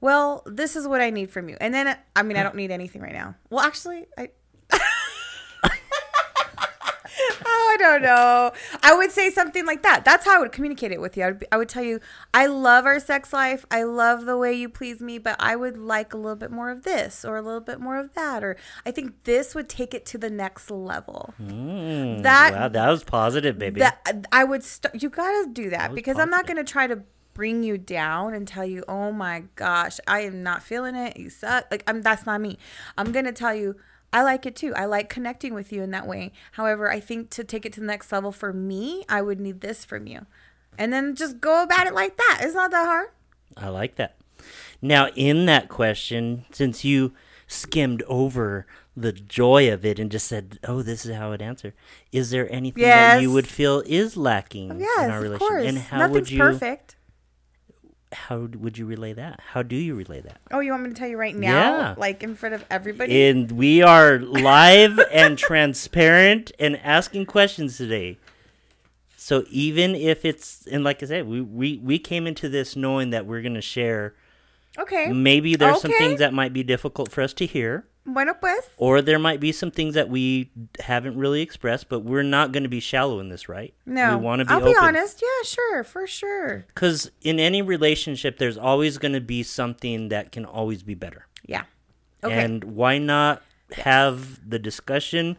Well, 0.02 0.44
this 0.46 0.76
is 0.76 0.86
what 0.88 1.00
I 1.02 1.10
need 1.10 1.32
from 1.32 1.48
you. 1.50 1.56
And 1.62 1.74
then 1.74 1.98
I 2.16 2.24
mean, 2.24 2.36
I 2.38 2.44
don't 2.44 2.56
need 2.56 2.72
anything 2.72 3.02
right 3.02 3.14
now. 3.14 3.36
Well, 3.50 3.66
actually, 3.66 4.06
I 4.18 4.30
Oh, 7.46 7.63
I 7.74 7.78
don't 7.78 8.02
know. 8.04 8.52
I 8.84 8.96
would 8.96 9.12
say 9.12 9.30
something 9.32 9.66
like 9.66 9.82
that. 9.84 10.06
That's 10.06 10.26
how 10.26 10.36
I 10.38 10.40
would 10.40 10.52
communicate 10.52 10.92
it 10.92 11.02
with 11.02 11.18
you. 11.18 11.24
I 11.24 11.28
would, 11.28 11.40
be, 11.40 11.46
I 11.52 11.58
would 11.58 11.70
tell 11.70 11.84
you, 11.84 12.00
I 12.34 12.46
love 12.46 12.86
our 12.86 13.00
sex 13.00 13.34
life. 13.34 13.66
I 13.72 13.84
love 13.84 14.26
the 14.26 14.38
way 14.38 14.54
you 14.54 14.70
please 14.70 15.00
me, 15.02 15.18
but 15.18 15.36
I 15.40 15.56
would 15.56 15.78
like 15.78 16.14
a 16.14 16.18
little 16.18 16.36
bit 16.36 16.52
more 16.52 16.70
of 16.70 16.84
this 16.84 17.26
or 17.26 17.38
a 17.38 17.42
little 17.42 17.62
bit 17.62 17.80
more 17.80 17.98
of 17.98 18.14
that. 18.14 18.44
Or 18.44 18.56
I 18.86 18.92
think 18.92 19.24
this 19.24 19.56
would 19.56 19.70
take 19.70 19.94
it 19.94 20.06
to 20.08 20.18
the 20.18 20.30
next 20.30 20.70
level. 20.70 21.34
Mm, 21.42 22.22
That- 22.24 22.54
wow, 22.54 22.68
that 22.68 22.90
was 22.90 23.04
positive, 23.04 23.58
baby. 23.58 23.80
That 23.80 24.28
I 24.32 24.44
would 24.44 24.64
start. 24.64 25.02
You 25.02 25.10
gotta 25.10 25.50
do 25.52 25.70
that, 25.72 25.92
was 25.92 25.96
because 25.96 26.18
I'm 26.20 26.30
not 26.30 26.46
gonna 26.48 26.64
try 26.64 26.88
to 26.88 27.02
bring 27.34 27.64
you 27.64 27.80
down 27.80 28.34
and 28.36 28.48
tell 28.48 28.66
you, 28.66 28.84
oh 28.88 29.12
my 29.12 29.46
gosh, 29.56 30.00
I 30.08 30.20
am 30.22 30.44
not 30.44 30.62
feeling 30.62 30.96
it. 30.96 31.18
You 31.18 31.30
suck. 31.32 31.66
Like 31.72 31.84
I'm. 31.88 32.02
That's 32.04 32.26
not 32.28 32.40
me. 32.42 32.58
I'm 32.98 33.12
gonna 33.12 33.32
tell 33.32 33.56
you. 33.56 33.76
I 34.14 34.22
like 34.22 34.46
it 34.46 34.56
too. 34.56 34.74
I 34.76 34.86
like 34.86 35.10
connecting 35.10 35.54
with 35.54 35.74
you 35.74 35.82
in 35.82 35.92
that 35.92 36.08
way. 36.08 36.32
However, 36.54 36.90
I 36.92 37.00
think 37.00 37.32
to 37.32 37.44
take 37.44 37.66
it 37.66 37.74
to 37.74 37.80
the 37.80 37.86
next 37.86 38.12
level 38.12 38.32
for 38.32 38.54
me, 38.54 39.04
I 39.10 39.22
would 39.24 39.40
need 39.40 39.62
this 39.62 39.84
from 39.84 40.06
you. 40.08 40.28
And 40.78 40.94
then 40.94 41.16
just 41.16 41.42
go 41.42 41.64
about 41.64 41.88
it 41.88 41.94
like 41.94 42.16
that. 42.18 42.40
It's 42.42 42.54
not 42.54 42.72
that 42.72 42.86
hard. 42.86 43.10
I 43.58 43.70
like 43.70 43.96
that. 43.96 44.16
Now, 44.82 45.08
in 45.16 45.46
that 45.48 45.68
question, 45.68 46.46
since 46.52 46.84
you 46.84 47.14
skimmed 47.48 48.04
over 48.04 48.66
the 48.96 49.12
joy 49.12 49.72
of 49.72 49.84
it 49.86 49.98
and 50.00 50.12
just 50.12 50.28
said, 50.28 50.60
"Oh, 50.64 50.82
this 50.82 51.06
is 51.06 51.16
how 51.16 51.32
it 51.32 51.42
answer," 51.42 51.74
is 52.12 52.30
there 52.30 52.52
anything 52.52 52.84
that 52.84 53.22
you 53.22 53.32
would 53.32 53.48
feel 53.48 53.82
is 53.86 54.16
lacking 54.16 54.70
in 54.70 54.80
Yes, 54.82 55.10
our 55.10 55.18
of 55.18 55.24
relationship? 55.24 55.68
And 55.68 55.78
how 55.80 55.98
Nothing's 56.00 56.16
would 56.16 56.32
you 56.32 56.40
perfect. 56.40 56.96
How 58.14 58.48
would 58.60 58.78
you 58.78 58.86
relay 58.86 59.14
that? 59.14 59.40
How 59.52 59.64
do 59.64 59.76
you 59.76 59.96
relay 59.96 60.22
that? 60.22 60.40
Oh, 60.52 60.60
you 60.60 60.72
want 60.72 60.84
me 60.84 60.90
to 60.90 60.96
tell 60.96 61.08
you 61.08 61.18
right 61.18 61.36
now? 61.36 61.48
Yeah. 61.50 61.96
Like 61.98 62.24
in 62.24 62.36
front 62.36 62.56
of 62.56 62.66
everybody? 62.70 63.24
And 63.24 63.52
we 63.52 63.82
are 63.82 64.20
live 64.20 65.00
and 65.12 65.38
transparent 65.38 66.52
and 66.60 66.78
asking 66.78 67.26
questions 67.26 67.78
today. 67.78 68.18
So 69.18 69.46
even 69.50 69.96
if 69.96 70.26
it's 70.26 70.66
and 70.68 70.84
like 70.84 71.02
I 71.02 71.06
said, 71.06 71.28
we 71.28 71.42
we, 71.42 71.78
we 71.84 72.00
came 72.00 72.28
into 72.28 72.50
this 72.50 72.76
knowing 72.76 73.12
that 73.12 73.26
we're 73.26 73.42
gonna 73.42 73.62
share. 73.62 74.16
okay. 74.78 75.12
Maybe 75.12 75.56
there's 75.56 75.82
some 75.82 75.92
things 75.92 76.20
that 76.20 76.34
might 76.34 76.54
be 76.54 76.64
difficult 76.64 77.12
for 77.12 77.22
us 77.22 77.34
to 77.34 77.46
hear. 77.46 77.86
Bueno 78.06 78.34
pues. 78.34 78.70
Or 78.78 79.02
there 79.02 79.18
might 79.20 79.40
be 79.40 79.52
some 79.54 79.72
things 79.72 79.94
that 79.96 80.10
we 80.10 80.52
haven't 80.82 81.18
really 81.18 81.42
expressed, 81.42 81.88
but 81.88 82.00
we're 82.02 82.22
not 82.24 82.52
going 82.52 82.64
to 82.64 82.70
be 82.70 82.82
shallow 82.82 83.20
in 83.22 83.30
this, 83.30 83.48
right? 83.48 83.74
No. 83.86 84.18
We 84.18 84.24
want 84.24 84.40
to 84.40 84.46
be 84.46 84.52
I'll 84.52 84.60
open. 84.60 84.74
be 84.74 84.78
honest. 84.78 85.22
Yeah, 85.22 85.44
sure. 85.48 85.84
For 85.86 86.06
sure. 86.06 86.66
Because 86.68 87.12
in 87.22 87.40
any 87.40 87.62
relationship, 87.62 88.40
there's 88.40 88.58
always 88.58 88.98
going 88.98 89.14
to 89.14 89.22
be 89.22 89.42
something 89.42 90.10
that 90.10 90.32
can 90.34 90.44
always 90.44 90.84
be 90.84 90.96
better. 90.96 91.28
Yeah. 91.46 91.64
Okay. 92.24 92.44
And 92.44 92.64
why 92.76 92.98
not 92.98 93.42
have 93.78 94.50
the 94.50 94.60
discussion 94.60 95.38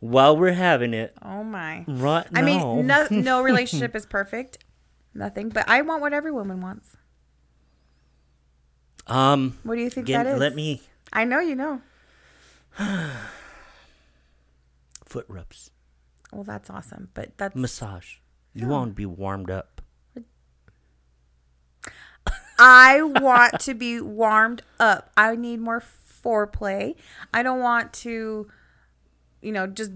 while 0.00 0.36
we're 0.36 0.52
having 0.52 0.94
it? 0.94 1.16
oh 1.20 1.42
my. 1.42 1.84
Right 1.88 2.26
I 2.34 2.40
now. 2.42 2.46
mean, 2.76 2.86
no, 2.86 3.06
no 3.10 3.42
relationship 3.50 3.96
is 3.96 4.06
perfect. 4.06 4.58
Nothing. 5.14 5.48
But 5.48 5.68
I 5.68 5.82
want 5.82 6.00
what 6.00 6.12
every 6.12 6.30
woman 6.30 6.60
wants. 6.60 6.96
um, 9.06 9.58
What 9.64 9.74
do 9.76 9.80
you 9.82 9.90
think 9.90 10.06
get- 10.06 10.24
that 10.24 10.34
is? 10.34 10.40
let 10.40 10.54
me 10.54 10.80
I 11.12 11.24
know 11.24 11.38
you 11.40 11.54
know. 11.54 11.80
foot 15.04 15.26
rubs, 15.28 15.70
Well, 16.32 16.44
that's 16.44 16.70
awesome. 16.70 17.10
But 17.14 17.36
that's 17.38 17.54
massage. 17.54 18.16
You 18.52 18.68
want 18.68 18.92
to 18.92 18.94
be 18.94 19.06
warmed 19.06 19.50
up. 19.50 19.80
I 22.58 23.02
want 23.02 23.60
to 23.60 23.74
be 23.74 24.00
warmed 24.00 24.62
up. 24.78 25.10
I 25.16 25.34
need 25.34 25.60
more 25.60 25.82
foreplay. 26.24 26.94
I 27.32 27.42
don't 27.42 27.60
want 27.60 27.92
to, 27.94 28.48
you 29.42 29.52
know, 29.52 29.66
just 29.66 29.90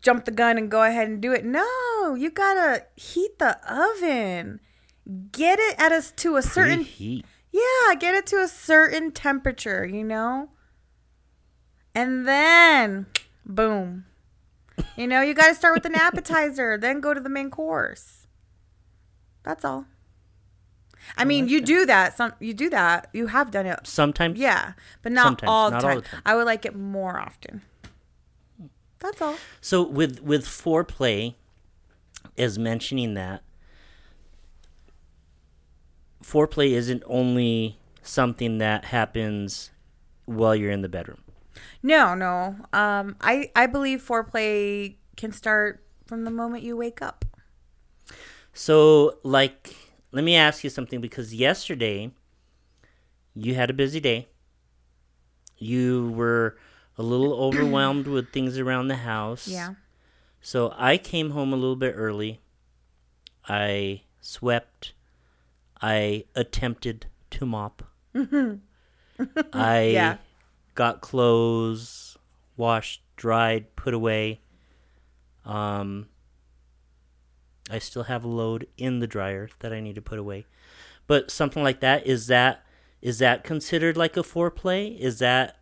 jump 0.00 0.24
the 0.24 0.30
gun 0.30 0.56
and 0.56 0.70
go 0.70 0.82
ahead 0.82 1.08
and 1.08 1.20
do 1.20 1.32
it. 1.32 1.44
No, 1.44 2.14
you 2.14 2.30
gotta 2.30 2.84
heat 2.96 3.38
the 3.38 3.58
oven. 3.70 4.60
Get 5.32 5.58
it 5.58 5.74
at 5.78 5.92
us 5.92 6.10
to 6.12 6.36
a 6.36 6.42
certain 6.42 6.80
heat. 6.80 7.24
Yeah, 7.52 7.94
get 7.98 8.14
it 8.14 8.26
to 8.28 8.36
a 8.36 8.48
certain 8.48 9.10
temperature, 9.10 9.84
you 9.86 10.04
know? 10.04 10.50
And 11.98 12.28
then, 12.28 13.06
boom. 13.44 14.04
You 14.96 15.08
know, 15.08 15.20
you 15.20 15.34
got 15.34 15.48
to 15.48 15.54
start 15.56 15.74
with 15.74 15.84
an 15.84 15.96
appetizer, 15.96 16.78
then 16.78 17.00
go 17.00 17.12
to 17.12 17.18
the 17.18 17.28
main 17.28 17.50
course. 17.50 18.28
That's 19.42 19.64
all. 19.64 19.86
I 21.16 21.24
mean, 21.24 21.48
you 21.48 21.60
do 21.60 21.84
that. 21.86 22.16
Some 22.16 22.34
you 22.38 22.54
do 22.54 22.70
that. 22.70 23.08
You 23.12 23.26
have 23.26 23.50
done 23.50 23.66
it. 23.66 23.80
Sometimes. 23.82 24.38
Yeah, 24.38 24.74
but 25.02 25.10
not, 25.10 25.24
Sometimes, 25.24 25.50
all, 25.50 25.70
the 25.70 25.76
not 25.76 25.84
all 25.84 25.90
time. 25.90 26.00
the 26.02 26.08
time. 26.08 26.22
I 26.24 26.36
would 26.36 26.46
like 26.46 26.64
it 26.64 26.76
more 26.76 27.18
often. 27.18 27.62
That's 29.00 29.20
all. 29.20 29.34
So 29.60 29.82
with 29.82 30.20
with 30.22 30.44
foreplay, 30.44 31.34
as 32.36 32.60
mentioning 32.60 33.14
that, 33.14 33.42
foreplay 36.22 36.70
isn't 36.70 37.02
only 37.06 37.80
something 38.02 38.58
that 38.58 38.84
happens 38.86 39.72
while 40.26 40.54
you're 40.54 40.70
in 40.70 40.82
the 40.82 40.88
bedroom. 40.88 41.22
No, 41.82 42.14
no. 42.14 42.56
Um, 42.72 43.16
I 43.20 43.50
I 43.54 43.66
believe 43.66 44.02
foreplay 44.06 44.96
can 45.16 45.32
start 45.32 45.84
from 46.06 46.24
the 46.24 46.30
moment 46.30 46.62
you 46.62 46.76
wake 46.76 47.02
up. 47.02 47.24
So, 48.52 49.18
like, 49.22 49.76
let 50.10 50.24
me 50.24 50.34
ask 50.34 50.64
you 50.64 50.70
something 50.70 51.00
because 51.00 51.34
yesterday 51.34 52.10
you 53.34 53.54
had 53.54 53.70
a 53.70 53.72
busy 53.72 54.00
day. 54.00 54.28
You 55.58 56.10
were 56.10 56.56
a 56.96 57.02
little 57.02 57.34
overwhelmed 57.40 58.06
with 58.06 58.32
things 58.32 58.58
around 58.58 58.88
the 58.88 58.96
house. 58.96 59.46
Yeah. 59.46 59.74
So 60.40 60.72
I 60.76 60.96
came 60.96 61.30
home 61.30 61.52
a 61.52 61.56
little 61.56 61.76
bit 61.76 61.94
early. 61.96 62.40
I 63.48 64.02
swept. 64.20 64.92
I 65.80 66.24
attempted 66.34 67.06
to 67.30 67.46
mop. 67.46 67.82
I 69.52 69.82
Yeah. 69.82 70.16
Got 70.78 71.00
clothes 71.00 72.16
washed, 72.56 73.02
dried, 73.16 73.74
put 73.74 73.92
away. 73.94 74.40
Um, 75.44 76.06
I 77.68 77.80
still 77.80 78.04
have 78.04 78.22
a 78.24 78.28
load 78.28 78.68
in 78.76 79.00
the 79.00 79.06
dryer 79.08 79.48
that 79.58 79.72
I 79.72 79.80
need 79.80 79.96
to 79.96 80.00
put 80.02 80.18
away. 80.20 80.46
But 81.08 81.30
something 81.32 81.62
like 81.64 81.80
that 81.80 82.06
is 82.06 82.28
that 82.28 82.64
is 83.02 83.18
that 83.18 83.42
considered 83.44 83.96
like 83.96 84.16
a 84.16 84.20
foreplay? 84.22 84.96
Is 84.98 85.18
that 85.20 85.58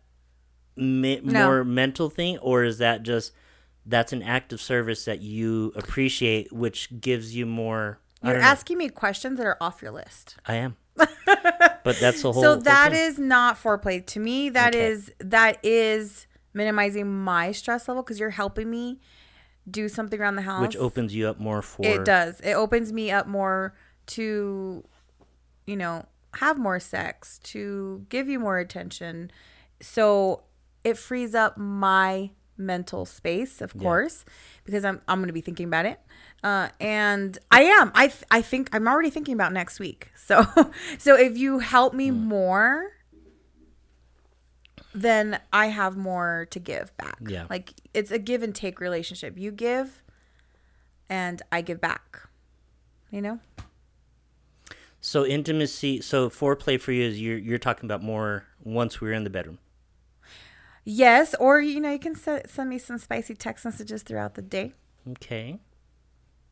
me- 0.75 1.19
No. 1.23 1.45
more 1.45 1.63
mental 1.63 2.09
thing, 2.09 2.37
or 2.39 2.63
is 2.63 2.77
that 2.79 3.01
just 3.03 3.31
that's 3.85 4.11
an 4.13 4.21
act 4.23 4.51
of 4.53 4.59
service 4.61 5.05
that 5.05 5.21
you 5.21 5.71
appreciate, 5.75 6.51
which 6.53 6.99
gives 7.01 7.35
you 7.35 7.45
more? 7.45 7.99
You're 8.23 8.37
asking 8.37 8.77
me 8.79 8.89
questions 8.89 9.37
that 9.37 9.45
are 9.47 9.57
off 9.61 9.81
your 9.81 9.91
list. 9.91 10.35
I 10.47 10.55
am, 10.55 10.75
but 11.87 11.99
that's 12.01 12.21
the 12.21 12.33
whole. 12.33 12.41
so 12.43 12.53
whole 12.53 12.61
that 12.61 12.91
thing. 12.91 12.99
is 13.01 13.17
not 13.17 13.55
foreplay 13.55 14.05
to 14.07 14.19
me. 14.19 14.49
That 14.49 14.75
Okay. 14.75 14.87
is 14.87 15.11
that 15.19 15.57
is 15.63 16.27
minimizing 16.53 17.07
my 17.23 17.51
stress 17.53 17.87
level 17.87 18.03
because 18.03 18.19
you're 18.19 18.31
helping 18.31 18.69
me 18.69 18.99
do 19.69 19.87
something 19.87 20.19
around 20.19 20.35
the 20.35 20.41
house. 20.41 20.61
which 20.61 20.75
opens 20.75 21.15
you 21.15 21.27
up 21.27 21.39
more 21.39 21.61
for. 21.61 21.85
It 21.85 22.03
does. 22.03 22.41
It 22.41 22.53
opens 22.53 22.91
me 22.91 23.09
up 23.11 23.25
more 23.27 23.73
to, 24.07 24.83
you 25.65 25.75
know, 25.77 26.05
have 26.35 26.57
more 26.57 26.79
sex, 26.79 27.39
to 27.43 28.05
give 28.09 28.27
you 28.27 28.37
more 28.39 28.57
attention. 28.59 29.31
So 29.81 30.43
it 30.83 30.97
frees 30.97 31.33
up 31.35 31.57
my 31.57 32.31
mental 32.57 33.05
space, 33.05 33.61
of 33.61 33.77
course, 33.77 34.25
because 34.65 34.83
I'm 34.83 35.01
I'm 35.07 35.19
going 35.19 35.27
to 35.27 35.33
be 35.33 35.41
thinking 35.41 35.67
about 35.67 35.85
it. 35.85 35.99
Uh, 36.43 36.69
and 36.79 37.37
I 37.51 37.63
am. 37.63 37.91
I 37.95 38.07
th- 38.07 38.23
I 38.31 38.41
think 38.41 38.69
I'm 38.73 38.87
already 38.87 39.09
thinking 39.09 39.33
about 39.33 39.53
next 39.53 39.79
week. 39.79 40.11
So 40.27 40.45
so 40.97 41.15
if 41.15 41.37
you 41.37 41.59
help 41.59 41.93
me 41.93 42.09
Hmm. 42.09 42.27
more, 42.27 42.91
then 44.93 45.39
I 45.53 45.67
have 45.67 45.95
more 45.95 46.47
to 46.51 46.59
give 46.59 46.95
back. 46.97 47.17
Yeah. 47.25 47.45
Like 47.49 47.73
it's 47.93 48.11
a 48.11 48.19
give 48.19 48.43
and 48.43 48.53
take 48.53 48.79
relationship. 48.81 49.37
You 49.37 49.51
give 49.51 50.03
and 51.09 51.41
I 51.51 51.61
give 51.61 51.79
back. 51.79 52.27
You 53.09 53.21
know? 53.21 53.39
So 54.99 55.25
intimacy. 55.25 56.01
So 56.01 56.29
foreplay 56.29 56.79
for 56.79 56.91
you 56.91 57.03
is 57.07 57.21
you're 57.21 57.37
you're 57.37 57.57
talking 57.57 57.85
about 57.87 58.03
more 58.03 58.45
once 58.63 58.99
we're 58.99 59.13
in 59.13 59.23
the 59.23 59.29
bedroom. 59.29 59.59
Yes, 60.83 61.35
or 61.39 61.61
you 61.61 61.79
know, 61.79 61.91
you 61.91 61.99
can 61.99 62.15
se- 62.15 62.43
send 62.47 62.69
me 62.69 62.77
some 62.77 62.97
spicy 62.97 63.33
text 63.35 63.65
messages 63.65 64.03
throughout 64.03 64.35
the 64.35 64.41
day, 64.41 64.73
Okay. 65.11 65.59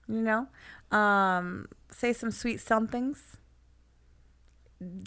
You 0.08 0.22
know? 0.22 0.48
Um 0.91 1.68
say 1.91 2.13
some 2.13 2.32
sweet 2.32 2.60
somethings 2.60 3.38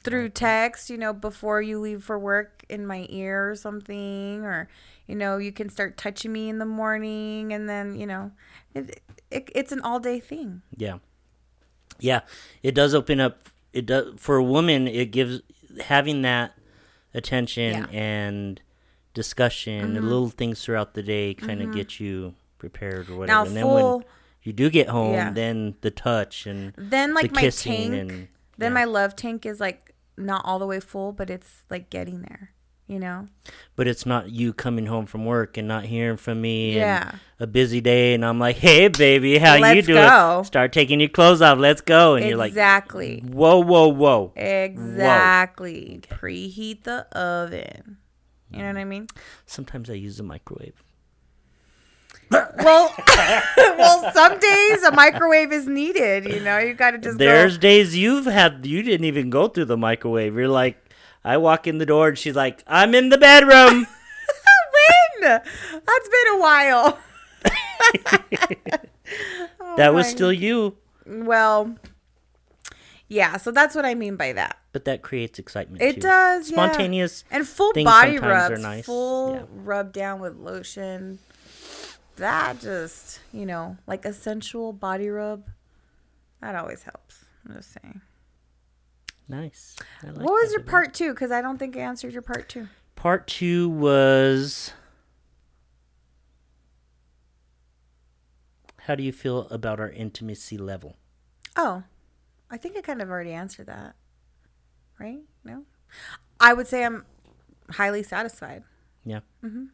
through 0.02 0.30
text, 0.30 0.88
you 0.90 0.96
know, 0.96 1.12
before 1.12 1.60
you 1.60 1.78
leave 1.78 2.02
for 2.02 2.18
work 2.18 2.64
in 2.68 2.86
my 2.86 3.06
ear 3.10 3.50
or 3.50 3.54
something 3.54 4.44
or 4.44 4.68
you 5.06 5.14
know, 5.14 5.38
you 5.38 5.52
can 5.52 5.68
start 5.70 5.96
touching 5.96 6.32
me 6.32 6.48
in 6.48 6.58
the 6.58 6.66
morning 6.66 7.52
and 7.52 7.68
then, 7.68 7.94
you 7.98 8.06
know, 8.06 8.32
it, 8.74 9.00
it 9.30 9.50
it's 9.54 9.72
an 9.72 9.80
all-day 9.80 10.20
thing. 10.20 10.62
Yeah. 10.76 10.98
Yeah. 11.98 12.20
It 12.62 12.74
does 12.74 12.94
open 12.94 13.20
up 13.20 13.48
it 13.72 13.86
does 13.86 14.14
for 14.18 14.36
a 14.36 14.42
woman 14.44 14.88
it 14.88 15.10
gives 15.10 15.42
having 15.84 16.22
that 16.22 16.54
attention 17.14 17.72
Yeah. 17.72 17.82
Mm-hmm. 17.84 17.96
and 17.96 18.60
discussion 19.14 19.96
and 19.96 20.04
little 20.04 20.28
things 20.30 20.64
throughout 20.64 20.94
the 20.94 21.02
day 21.02 21.34
kind 21.34 21.60
of 21.60 21.72
get 21.72 21.98
you 22.00 22.34
prepared 22.58 23.10
or 23.10 23.16
whatever. 23.16 23.26
Now 23.26 23.46
and 23.46 23.56
then 23.56 23.62
full 23.64 23.96
when 23.98 24.04
you 24.48 24.52
do 24.52 24.68
get 24.70 24.88
home, 24.88 25.12
Yeah. 25.14 25.30
then 25.32 25.76
the 25.82 25.90
touch 25.92 26.46
and 26.46 26.72
Then 26.76 27.14
like 27.14 27.28
the 27.30 27.34
my 27.36 27.40
kissing 27.42 27.90
tank, 27.92 27.94
and 28.00 28.10
then 28.56 28.70
yeah. 28.72 28.80
my 28.80 28.84
love 28.84 29.14
tank 29.14 29.44
is 29.46 29.60
like 29.60 29.94
not 30.16 30.42
all 30.44 30.58
the 30.58 30.66
way 30.66 30.80
full, 30.80 31.12
but 31.12 31.30
it's 31.30 31.62
like 31.70 31.90
getting 31.90 32.22
there. 32.22 32.52
You 32.90 32.98
know? 32.98 33.26
but 33.76 33.86
it's 33.86 34.06
not 34.06 34.30
you 34.30 34.54
coming 34.54 34.86
home 34.86 35.04
from 35.04 35.26
work 35.26 35.58
and 35.58 35.68
not 35.68 35.84
hearing 35.84 36.16
from 36.16 36.40
me 36.40 36.74
Yeah. 36.74 37.10
and 37.10 37.20
a 37.38 37.46
busy 37.46 37.82
day 37.82 38.14
and 38.14 38.24
I'm 38.24 38.38
like, 38.38 38.56
"Hey 38.56 38.88
baby, 38.88 39.36
how 39.36 39.56
you 39.56 39.60
Let's 39.60 39.86
doing? 39.86 39.98
go." 40.08 40.42
Start 40.42 40.72
taking 40.72 40.98
your 40.98 41.10
clothes 41.10 41.42
off. 41.42 41.58
Let's 41.58 41.82
go." 41.82 42.14
And 42.14 42.24
you're 42.26 42.38
like, 42.38 42.48
exactly. 42.52 43.20
"Whoa, 43.28 43.58
whoa, 43.60 43.88
whoa." 43.88 44.32
Exactly. 44.36 46.00
Preheat 46.08 46.84
the 46.84 47.06
oven. 47.16 47.98
You 48.50 48.60
know 48.60 48.68
what 48.68 48.78
I 48.78 48.84
mean? 48.84 49.06
Sometimes 49.44 49.90
I 49.90 49.94
use 49.94 50.16
the 50.16 50.22
microwave. 50.22 50.82
Well, 52.30 52.94
well, 53.56 54.12
some 54.12 54.38
days 54.38 54.82
a 54.82 54.92
microwave 54.92 55.52
is 55.52 55.66
needed. 55.66 56.26
You 56.26 56.40
know, 56.40 56.58
you 56.58 56.74
got 56.74 56.90
to 56.92 56.98
just 56.98 57.18
There's 57.18 57.56
go. 57.56 57.62
days 57.62 57.96
you've 57.96 58.26
had 58.26 58.66
you 58.66 58.82
didn't 58.82 59.06
even 59.06 59.30
go 59.30 59.48
through 59.48 59.66
the 59.66 59.76
microwave. 59.76 60.34
You're 60.34 60.48
like, 60.48 60.76
I 61.24 61.36
walk 61.36 61.66
in 61.66 61.78
the 61.78 61.86
door 61.86 62.08
and 62.08 62.18
she's 62.18 62.36
like, 62.36 62.62
I'm 62.66 62.94
in 62.94 63.08
the 63.08 63.18
bedroom. 63.18 63.86
when? 65.20 65.20
That's 65.22 66.08
been 66.08 66.34
a 66.34 66.38
while. 66.38 66.98
Oh 69.60 69.76
that 69.76 69.94
was 69.94 70.06
oh 70.06 70.08
my- 70.08 70.14
still 70.14 70.32
you, 70.32 70.76
well. 71.06 71.76
Yeah, 73.10 73.38
so 73.38 73.50
that's 73.50 73.74
what 73.74 73.86
I 73.86 73.94
mean 73.94 74.16
by 74.16 74.34
that. 74.34 74.58
but 74.72 74.84
that 74.84 75.00
creates 75.00 75.38
excitement. 75.38 75.80
It 75.82 75.94
too. 75.94 76.00
does, 76.02 76.50
yeah. 76.50 76.56
Spontaneous. 76.56 77.24
And 77.30 77.48
full 77.48 77.72
body 77.72 78.18
rubs, 78.18 78.60
nice, 78.60 78.84
full 78.84 79.34
yeah. 79.34 79.42
rub 79.50 79.94
down 79.94 80.20
with 80.20 80.36
lotion. 80.36 81.18
That 82.18 82.60
just, 82.60 83.20
you 83.32 83.46
know, 83.46 83.76
like 83.86 84.04
a 84.04 84.12
sensual 84.12 84.72
body 84.72 85.08
rub. 85.08 85.44
That 86.40 86.54
always 86.54 86.82
helps. 86.82 87.24
I'm 87.46 87.54
just 87.54 87.72
saying. 87.72 88.00
Nice. 89.28 89.76
I 90.02 90.06
like 90.06 90.16
what 90.24 90.42
was 90.42 90.52
your 90.52 90.62
part 90.62 90.94
two? 90.94 91.10
Because 91.10 91.30
I 91.30 91.42
don't 91.42 91.58
think 91.58 91.76
I 91.76 91.80
answered 91.80 92.12
your 92.12 92.22
part 92.22 92.48
two. 92.48 92.68
Part 92.96 93.26
two 93.26 93.68
was. 93.68 94.72
How 98.78 98.94
do 98.94 99.02
you 99.02 99.12
feel 99.12 99.48
about 99.50 99.80
our 99.80 99.90
intimacy 99.90 100.56
level? 100.56 100.96
Oh, 101.56 101.82
I 102.50 102.56
think 102.56 102.76
I 102.76 102.80
kind 102.80 103.02
of 103.02 103.10
already 103.10 103.32
answered 103.32 103.66
that. 103.66 103.96
Right? 104.98 105.20
No? 105.44 105.64
I 106.40 106.54
would 106.54 106.66
say 106.66 106.84
I'm 106.84 107.04
highly 107.70 108.02
satisfied. 108.02 108.64
Yeah. 109.04 109.20
Mm-hmm. 109.44 109.66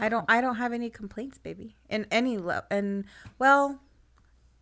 I 0.00 0.08
don't 0.08 0.24
I 0.28 0.40
don't 0.40 0.56
have 0.56 0.72
any 0.72 0.90
complaints, 0.90 1.38
baby. 1.38 1.76
In 1.88 2.06
any 2.10 2.38
level. 2.38 2.64
And 2.70 3.04
well, 3.38 3.80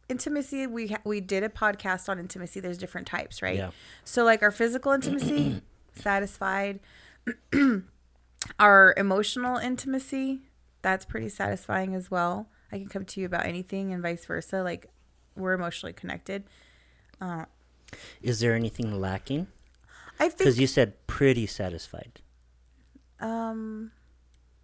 intimacy 0.08 0.66
we 0.66 0.88
ha- 0.88 1.00
we 1.04 1.20
did 1.20 1.42
a 1.44 1.48
podcast 1.48 2.08
on 2.08 2.18
intimacy. 2.18 2.60
There's 2.60 2.78
different 2.78 3.06
types, 3.06 3.40
right? 3.42 3.56
Yeah. 3.56 3.70
So 4.04 4.24
like 4.24 4.42
our 4.42 4.50
physical 4.50 4.92
intimacy, 4.92 5.62
satisfied. 5.94 6.80
our 8.58 8.94
emotional 8.96 9.56
intimacy, 9.56 10.40
that's 10.82 11.04
pretty 11.04 11.28
satisfying 11.28 11.94
as 11.94 12.10
well. 12.10 12.48
I 12.72 12.78
can 12.78 12.88
come 12.88 13.04
to 13.04 13.20
you 13.20 13.26
about 13.26 13.46
anything 13.46 13.92
and 13.92 14.02
vice 14.02 14.24
versa. 14.24 14.62
Like 14.62 14.86
we're 15.36 15.52
emotionally 15.54 15.92
connected. 15.92 16.44
Is 18.22 18.40
there 18.40 18.54
anything 18.54 19.00
lacking? 19.00 19.46
I 20.20 20.24
think 20.28 20.38
Because 20.38 20.58
you 20.60 20.66
said 20.66 21.06
pretty 21.06 21.46
satisfied. 21.46 22.20
um 23.20 23.92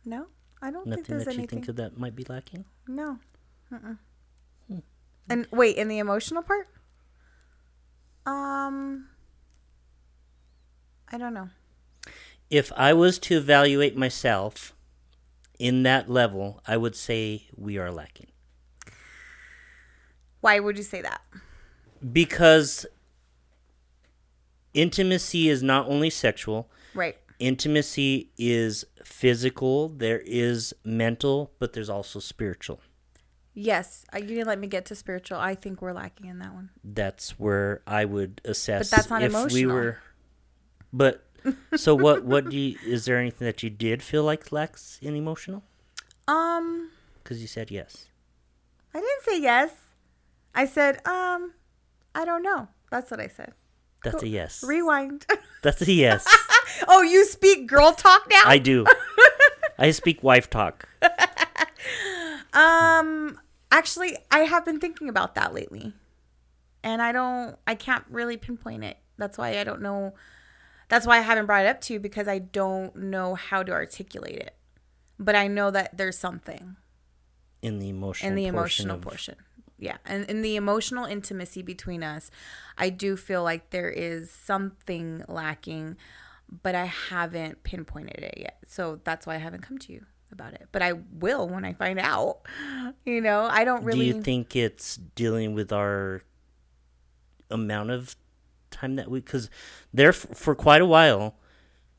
no, 0.05 0.27
I 0.65 0.71
don't 0.71 0.85
think 0.85 0.97
Nothing 0.97 1.19
there's 1.19 1.25
that 1.27 1.37
you 1.37 1.47
think 1.47 1.69
of 1.69 1.77
that 1.77 1.99
might 1.99 2.17
be 2.17 2.25
lacking? 2.27 2.65
No. 2.89 3.19
Mm-mm. 3.71 3.99
And 5.29 5.47
wait, 5.51 5.77
in 5.77 5.89
the 5.89 5.99
emotional 5.99 6.43
part? 6.43 6.69
Um, 8.25 9.09
I 11.13 11.19
don't 11.19 11.35
know. 11.35 11.51
If 12.49 12.73
I 12.77 12.95
was 12.95 13.19
to 13.21 13.37
evaluate 13.37 13.95
myself 13.95 14.75
in 15.59 15.83
that 15.83 16.09
level, 16.09 16.63
I 16.67 16.79
would 16.79 16.97
say 16.97 17.47
we 17.55 17.77
are 17.77 17.91
lacking. 17.91 18.29
Why 20.41 20.61
would 20.61 20.79
you 20.79 20.83
say 20.83 21.03
that? 21.03 21.21
Because 22.11 22.87
intimacy 24.73 25.51
is 25.51 25.63
not 25.63 25.89
only 25.89 26.09
sexual, 26.09 26.71
Right. 26.95 27.19
Intimacy 27.45 28.31
is 28.39 28.87
physical, 29.05 29.91
there 29.91 30.23
is 30.25 30.75
mental, 30.83 31.53
but 31.59 31.75
there's 31.75 31.91
also 31.91 32.19
spiritual. 32.19 32.81
Yes, 33.53 34.05
uh, 34.13 34.19
you 34.19 34.29
didn't 34.29 34.47
let 34.47 34.59
me 34.59 34.67
get 34.67 34.87
to 34.87 34.95
spiritual. 34.95 35.39
I 35.39 35.55
think 35.55 35.83
we're 35.83 35.93
lacking 35.93 36.27
in 36.27 36.39
that 36.39 36.55
one. 36.55 36.71
That's 36.83 37.39
where 37.39 37.83
I 37.87 38.05
would 38.05 38.41
assess 38.45 38.91
But 38.91 38.97
that's 38.97 39.11
not 39.11 39.23
if 39.23 39.53
we 39.53 39.67
were 39.67 39.99
But 40.93 41.25
so 41.77 41.95
what 41.95 42.25
what 42.25 42.49
do 42.49 42.57
you 42.57 42.79
is 42.85 43.05
there 43.05 43.19
anything 43.19 43.45
that 43.45 43.63
you 43.63 43.71
did 43.71 44.03
feel 44.03 44.25
like 44.25 44.51
lacks 44.51 44.99
in 45.03 45.15
emotional? 45.15 45.63
Um, 46.27 46.91
Cuz 47.23 47.43
you 47.43 47.47
said 47.47 47.71
yes. 47.71 48.09
I 48.95 49.01
didn't 49.01 49.23
say 49.25 49.41
yes. 49.41 49.71
I 50.55 50.67
said, 50.67 51.07
um, 51.07 51.53
I 52.15 52.25
don't 52.25 52.43
know. 52.43 52.69
That's 52.91 53.11
what 53.11 53.21
I 53.21 53.27
said. 53.29 53.53
That's 54.05 54.23
a 54.23 54.29
yes. 54.29 54.63
Rewind. 54.63 55.27
That's 55.63 55.83
a 55.83 55.93
yes. 56.07 56.27
Oh, 56.89 57.03
you 57.03 57.25
speak 57.25 57.67
girl 57.67 57.93
talk 57.93 58.27
now? 58.31 58.43
I 58.45 58.59
do. 58.59 58.85
I 59.79 59.91
speak 59.91 60.23
wife 60.23 60.49
talk. 60.51 60.89
Um, 62.53 63.41
actually, 63.73 64.17
I 64.31 64.41
have 64.41 64.65
been 64.65 64.79
thinking 64.79 65.09
about 65.09 65.35
that 65.35 65.53
lately, 65.53 65.93
and 66.83 67.03
I 67.03 67.11
don't, 67.13 67.57
I 67.67 67.75
can't 67.75 68.05
really 68.09 68.37
pinpoint 68.37 68.85
it. 68.85 68.97
That's 69.19 69.37
why 69.37 69.59
I 69.59 69.65
don't 69.65 69.83
know. 69.83 70.15
That's 70.89 71.07
why 71.07 71.19
I 71.19 71.23
haven't 71.23 71.47
brought 71.47 71.65
it 71.65 71.69
up 71.69 71.81
to 71.83 71.95
you 71.95 72.01
because 72.01 72.29
I 72.29 72.39
don't 72.39 72.95
know 72.95 73.35
how 73.35 73.63
to 73.63 73.73
articulate 73.73 74.37
it. 74.37 74.55
But 75.19 75.35
I 75.35 75.49
know 75.49 75.71
that 75.73 75.97
there's 75.97 76.19
something 76.19 76.77
in 77.63 77.79
the 77.81 77.89
emotional 77.89 78.31
in 78.31 78.37
the 78.37 78.43
portion 78.51 78.55
emotional 78.91 78.97
of- 78.97 79.03
portion. 79.03 79.37
yeah. 79.79 79.97
And 80.05 80.25
in 80.27 80.43
the 80.43 80.55
emotional 80.57 81.05
intimacy 81.07 81.63
between 81.63 82.03
us, 82.05 82.31
I 82.79 82.91
do 82.91 83.17
feel 83.17 83.43
like 83.43 83.71
there 83.71 83.91
is 83.91 84.31
something 84.31 85.25
lacking, 85.29 85.97
but 86.63 86.75
I 86.75 86.85
haven't 86.87 87.63
pinpointed 87.65 88.19
it 88.19 88.35
yet. 88.39 88.59
So 88.67 89.01
that's 89.05 89.27
why 89.27 89.35
I 89.35 89.39
haven't 89.39 89.63
come 89.63 89.79
to 89.79 89.93
you 89.93 90.05
about 90.33 90.55
it. 90.55 90.69
But 90.73 90.83
I 90.83 90.93
will 90.93 91.49
when 91.49 91.65
I 91.65 91.73
find 91.73 91.99
out. 91.99 92.39
You 93.07 93.21
know, 93.21 93.43
I 93.51 93.65
don't 93.65 93.85
really. 93.85 94.11
Do 94.11 94.17
you 94.17 94.23
think 94.23 94.55
it's 94.57 94.97
dealing 94.97 95.53
with 95.55 95.73
our 95.73 96.23
amount 97.51 97.91
of 97.91 98.17
time 98.71 98.95
that 98.97 99.11
we? 99.11 99.21
Because 99.21 99.51
there 99.93 100.13
for 100.13 100.55
quite 100.55 100.81
a 100.81 100.87
while, 100.87 101.37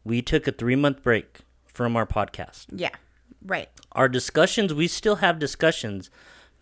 we 0.04 0.22
took 0.22 0.48
a 0.48 0.52
three 0.52 0.76
month 0.76 1.04
break 1.04 1.40
from 1.66 1.96
our 1.96 2.06
podcast. 2.08 2.66
Yeah. 2.72 2.90
Right. 3.46 3.70
Our 3.92 4.08
discussions, 4.10 4.74
we 4.74 4.88
still 4.88 5.18
have 5.18 5.38
discussions, 5.38 6.10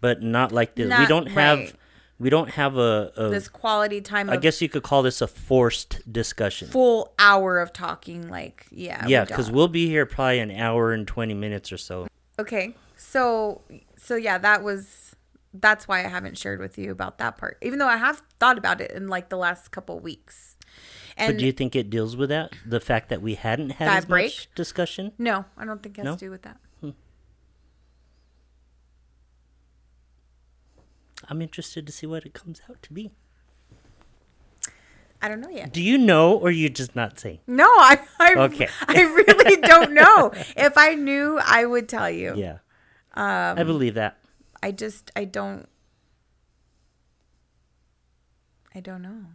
but 0.02 0.22
not 0.22 0.52
like 0.52 0.76
this. 0.76 0.90
we 0.98 1.06
don't 1.06 1.28
have. 1.28 1.60
right. 1.60 1.74
We 2.20 2.30
don't 2.30 2.52
have 2.52 2.78
a. 2.78 3.12
a 3.18 3.30
This 3.30 3.48
quality 3.48 4.00
time 4.02 4.30
I 4.30 4.38
guess 4.38 4.62
you 4.62 4.70
could 4.70 4.84
call 4.84 5.02
this 5.04 5.22
a 5.22 5.28
forced 5.28 6.02
discussion. 6.12 6.68
full 6.70 7.14
hour 7.20 7.60
of 7.60 7.74
talking. 7.74 8.30
Like, 8.30 8.66
yeah. 8.72 9.06
yeah, 9.08 9.26
because 9.26 9.48
don't. 9.48 9.56
we'll 9.56 9.68
be 9.68 9.88
here 9.88 10.06
probably 10.06 10.40
an 10.40 10.52
hour 10.52 10.92
and 10.94 11.08
twenty 11.08 11.34
minutes 11.34 11.72
or 11.72 11.78
so. 11.78 12.08
Okay. 12.40 12.76
So 12.96 13.62
so 13.98 14.16
yeah, 14.16 14.38
that 14.38 14.64
was 14.64 15.16
that's 15.54 15.88
why 15.88 16.00
I 16.00 16.08
haven't 16.08 16.38
shared 16.38 16.60
with 16.60 16.78
you 16.78 16.92
about 16.92 17.18
that 17.18 17.38
part. 17.38 17.58
Even 17.62 17.80
though 17.80 17.88
I 17.88 17.98
have 17.98 18.22
thought 18.40 18.58
about 18.58 18.80
it 18.82 18.92
in 18.92 19.08
like 19.08 19.30
the 19.30 19.38
last 19.38 19.72
couple 19.72 20.00
weeks. 20.00 20.56
But 21.18 21.38
do 21.38 21.46
you 21.46 21.52
think 21.52 21.76
it 21.76 21.92
deals 21.92 22.16
with 22.18 22.30
that? 22.30 22.54
The 22.66 22.80
fact 22.80 23.10
that 23.10 23.22
we 23.22 23.36
hadn't 23.36 23.72
had 23.74 23.88
That 23.88 23.98
as 24.00 24.06
break? 24.06 24.26
much 24.28 24.50
discussion? 24.56 25.12
no, 25.20 25.46
I 25.58 25.64
don't 25.66 25.84
think 25.84 26.00
it 26.00 26.02
has 26.02 26.06
No? 26.06 26.14
to 26.16 26.26
do 26.26 26.32
with 26.32 26.42
that. 26.42 26.58
I'm 31.30 31.42
interested 31.42 31.86
to 31.88 31.94
see 31.94 32.06
what 32.08 32.26
it 32.26 32.34
comes 32.34 32.62
out 32.70 32.82
to 32.84 32.94
be. 32.94 33.12
I 35.22 35.30
don't 35.30 35.40
know 35.40 35.50
yet. 35.50 35.72
Do 35.72 35.82
you 35.82 35.98
know, 35.98 36.36
or 36.36 36.52
you 36.52 36.70
just 36.70 36.96
not 36.98 37.18
say? 37.20 37.40
No, 37.48 37.64
I 37.66 37.98
I, 38.20 38.34
Okay. 38.36 38.68
I 38.88 39.02
really 39.04 39.62
don't 39.62 39.94
know. 39.94 40.32
If 40.58 40.78
I 40.78 40.96
knew, 40.96 41.40
I 41.42 41.66
would 41.66 41.88
tell 41.88 42.10
you. 42.10 42.36
Yeah, 42.36 42.58
Um, 43.14 43.58
I 43.58 43.64
believe 43.64 43.94
that. 43.94 44.18
I 44.62 44.72
just 44.72 45.12
I 45.16 45.24
don't 45.26 45.68
I 48.76 48.80
don't 48.82 49.02
know. 49.02 49.26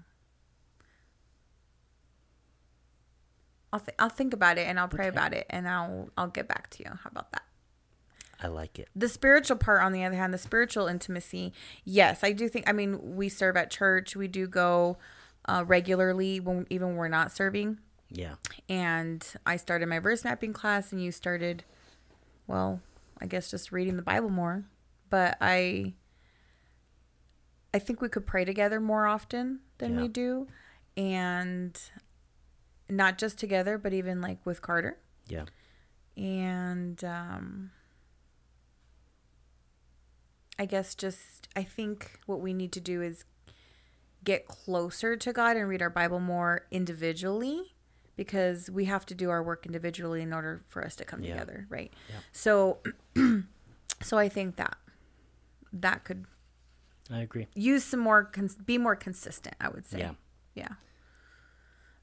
I'll 3.72 3.81
th- 3.81 3.94
I'll 3.98 4.09
think 4.09 4.33
about 4.35 4.59
it 4.59 4.66
and 4.66 4.79
I'll 4.81 4.88
pray 4.88 5.07
Okay. 5.09 5.16
about 5.16 5.33
it 5.33 5.46
and 5.48 5.68
I'll 5.68 6.11
I'll 6.16 6.29
get 6.29 6.48
back 6.48 6.68
to 6.70 6.83
you. 6.85 6.90
How 6.90 7.09
about 7.11 7.33
that? 7.33 7.44
I 8.40 8.46
like 8.46 8.79
it. 8.79 8.88
The 8.94 9.09
spiritual 9.09 9.57
part, 9.57 9.83
on 9.83 9.92
the 9.92 10.05
other 10.05 10.14
hand, 10.16 10.33
the 10.33 10.38
spiritual 10.38 10.87
intimacy, 10.87 11.53
yes, 11.85 12.22
I 12.22 12.33
do 12.33 12.48
think. 12.48 12.68
I 12.68 12.72
mean, 12.72 13.16
we 13.16 13.29
serve 13.29 13.57
at 13.57 13.70
church. 13.70 14.14
We 14.14 14.29
do 14.29 14.46
go 14.46 14.96
uh, 15.46 15.64
regularly 15.66 16.38
when 16.40 16.66
even 16.70 16.88
when 16.88 16.96
we're 16.96 17.09
not 17.09 17.33
serving. 17.33 17.79
Yeah, 18.11 18.37
And 18.70 19.27
I 19.44 19.57
started 19.57 19.87
my 19.87 19.98
verse 19.98 20.24
mapping 20.24 20.55
class, 20.55 20.92
and 20.92 21.03
you 21.03 21.12
started, 21.12 21.64
well, 22.46 22.81
I 23.20 23.27
guess 23.27 23.51
just 23.51 23.70
reading 23.70 23.96
the 23.96 24.03
Bible 24.03 24.31
more. 24.31 24.64
But 25.11 25.37
I, 25.42 25.92
I 27.74 27.79
think 27.81 28.01
we 28.01 28.09
could 28.09 28.24
pray 28.27 28.44
together 28.46 28.81
more 28.81 29.07
often 29.07 29.61
than 29.79 29.96
Yeah. 29.96 30.03
we 30.03 30.09
do, 30.09 30.46
and 30.96 31.79
not 32.88 33.18
just 33.18 33.37
together, 33.38 33.77
but 33.77 33.92
even 33.92 34.20
like 34.22 34.44
with 34.46 34.62
Carter 34.62 34.98
yeah, 35.29 35.44
and 36.16 37.03
um, 37.05 37.70
I 40.59 40.66
guess 40.66 40.94
just 40.94 41.49
I 41.55 41.62
think 41.62 42.18
what 42.27 42.40
we 42.40 42.53
need 42.53 42.73
to 42.73 42.81
do 42.81 43.01
is 43.03 43.25
get 44.25 44.49
closer 44.49 45.16
to 45.16 45.33
God 45.33 45.57
and 45.57 45.68
read 45.68 45.81
our 45.83 45.90
Bible 45.90 46.18
more 46.21 46.66
individually 46.71 47.75
because 48.16 48.68
we 48.68 48.87
have 48.87 49.07
to 49.07 49.14
do 49.14 49.31
our 49.31 49.42
work 49.42 49.64
individually 49.64 50.23
in 50.23 50.33
order 50.33 50.62
for 50.68 50.85
us 50.85 50.97
to 50.97 51.05
come 51.05 51.23
Yeah. 51.23 51.35
together, 51.35 51.66
right? 51.68 51.92
Yeah. 52.11 52.16
So 52.33 52.79
so 54.03 54.18
I 54.18 54.29
think 54.29 54.57
that 54.57 54.77
that 55.73 56.03
could 56.05 56.25
I 57.11 57.21
agree. 57.21 57.47
use 57.55 57.85
some 57.85 58.01
more 58.01 58.25
cons- 58.25 58.57
be 58.57 58.77
more 58.79 58.97
consistent, 58.97 59.55
I 59.61 59.68
would 59.68 59.87
say. 59.87 60.01
Yeah. 60.01 60.12
Yeah. 60.55 60.68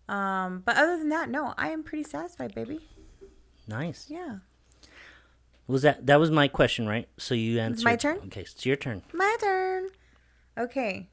Um, 0.08 0.62
but 0.66 0.78
other 0.78 0.98
than 0.98 1.10
that, 1.10 1.30
no, 1.30 1.54
I 1.58 1.70
am 1.70 1.84
pretty 1.84 2.04
satisfied, 2.04 2.54
baby. 2.56 2.80
Nice. 3.68 4.06
Yeah. 4.10 4.38
Was 5.68 5.82
that 5.82 6.06
that 6.06 6.20
was 6.20 6.30
my 6.30 6.48
question, 6.48 6.88
right? 6.88 7.08
So 7.18 7.34
you 7.34 7.60
answered. 7.60 7.86
my 7.86 7.96
turn? 7.96 8.18
Okay, 8.26 8.42
it's 8.42 8.66
your 8.66 8.76
turn. 8.76 9.02
My 9.14 9.36
turn. 9.40 9.88
Okay. 10.58 11.10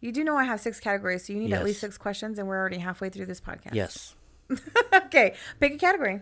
You 0.00 0.12
do 0.12 0.22
know 0.22 0.36
I 0.36 0.44
have 0.44 0.60
six 0.60 0.80
categories, 0.80 1.26
so 1.26 1.32
you 1.32 1.38
need 1.38 1.52
at 1.52 1.64
least 1.64 1.80
six 1.80 1.96
questions, 1.96 2.38
and 2.38 2.46
we're 2.46 2.58
already 2.58 2.78
halfway 2.78 3.08
through 3.08 3.26
this 3.26 3.40
podcast. 3.40 3.74
Yes. 3.74 4.14
okay. 4.94 5.34
Pick 5.58 5.74
a 5.74 5.78
category. 5.78 6.20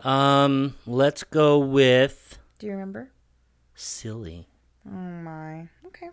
Um, 0.00 0.74
let's 0.86 1.22
go 1.24 1.58
with 1.58 2.38
Do 2.58 2.66
you 2.66 2.72
remember? 2.72 3.10
silly. 3.74 4.46
Oh 4.86 4.90
my. 4.90 5.68
Okay. 5.86 6.08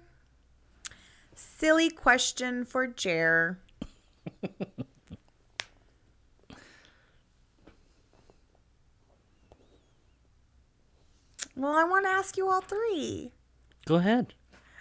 Silly 1.35 1.89
question 1.89 2.65
for 2.65 2.87
Jer. 2.87 3.59
well, 11.59 11.73
I 11.73 11.83
want 11.83 12.05
to 12.05 12.09
ask 12.09 12.37
you 12.37 12.49
all 12.49 12.61
three. 12.61 13.31
Go 13.85 13.95
ahead. 13.95 14.33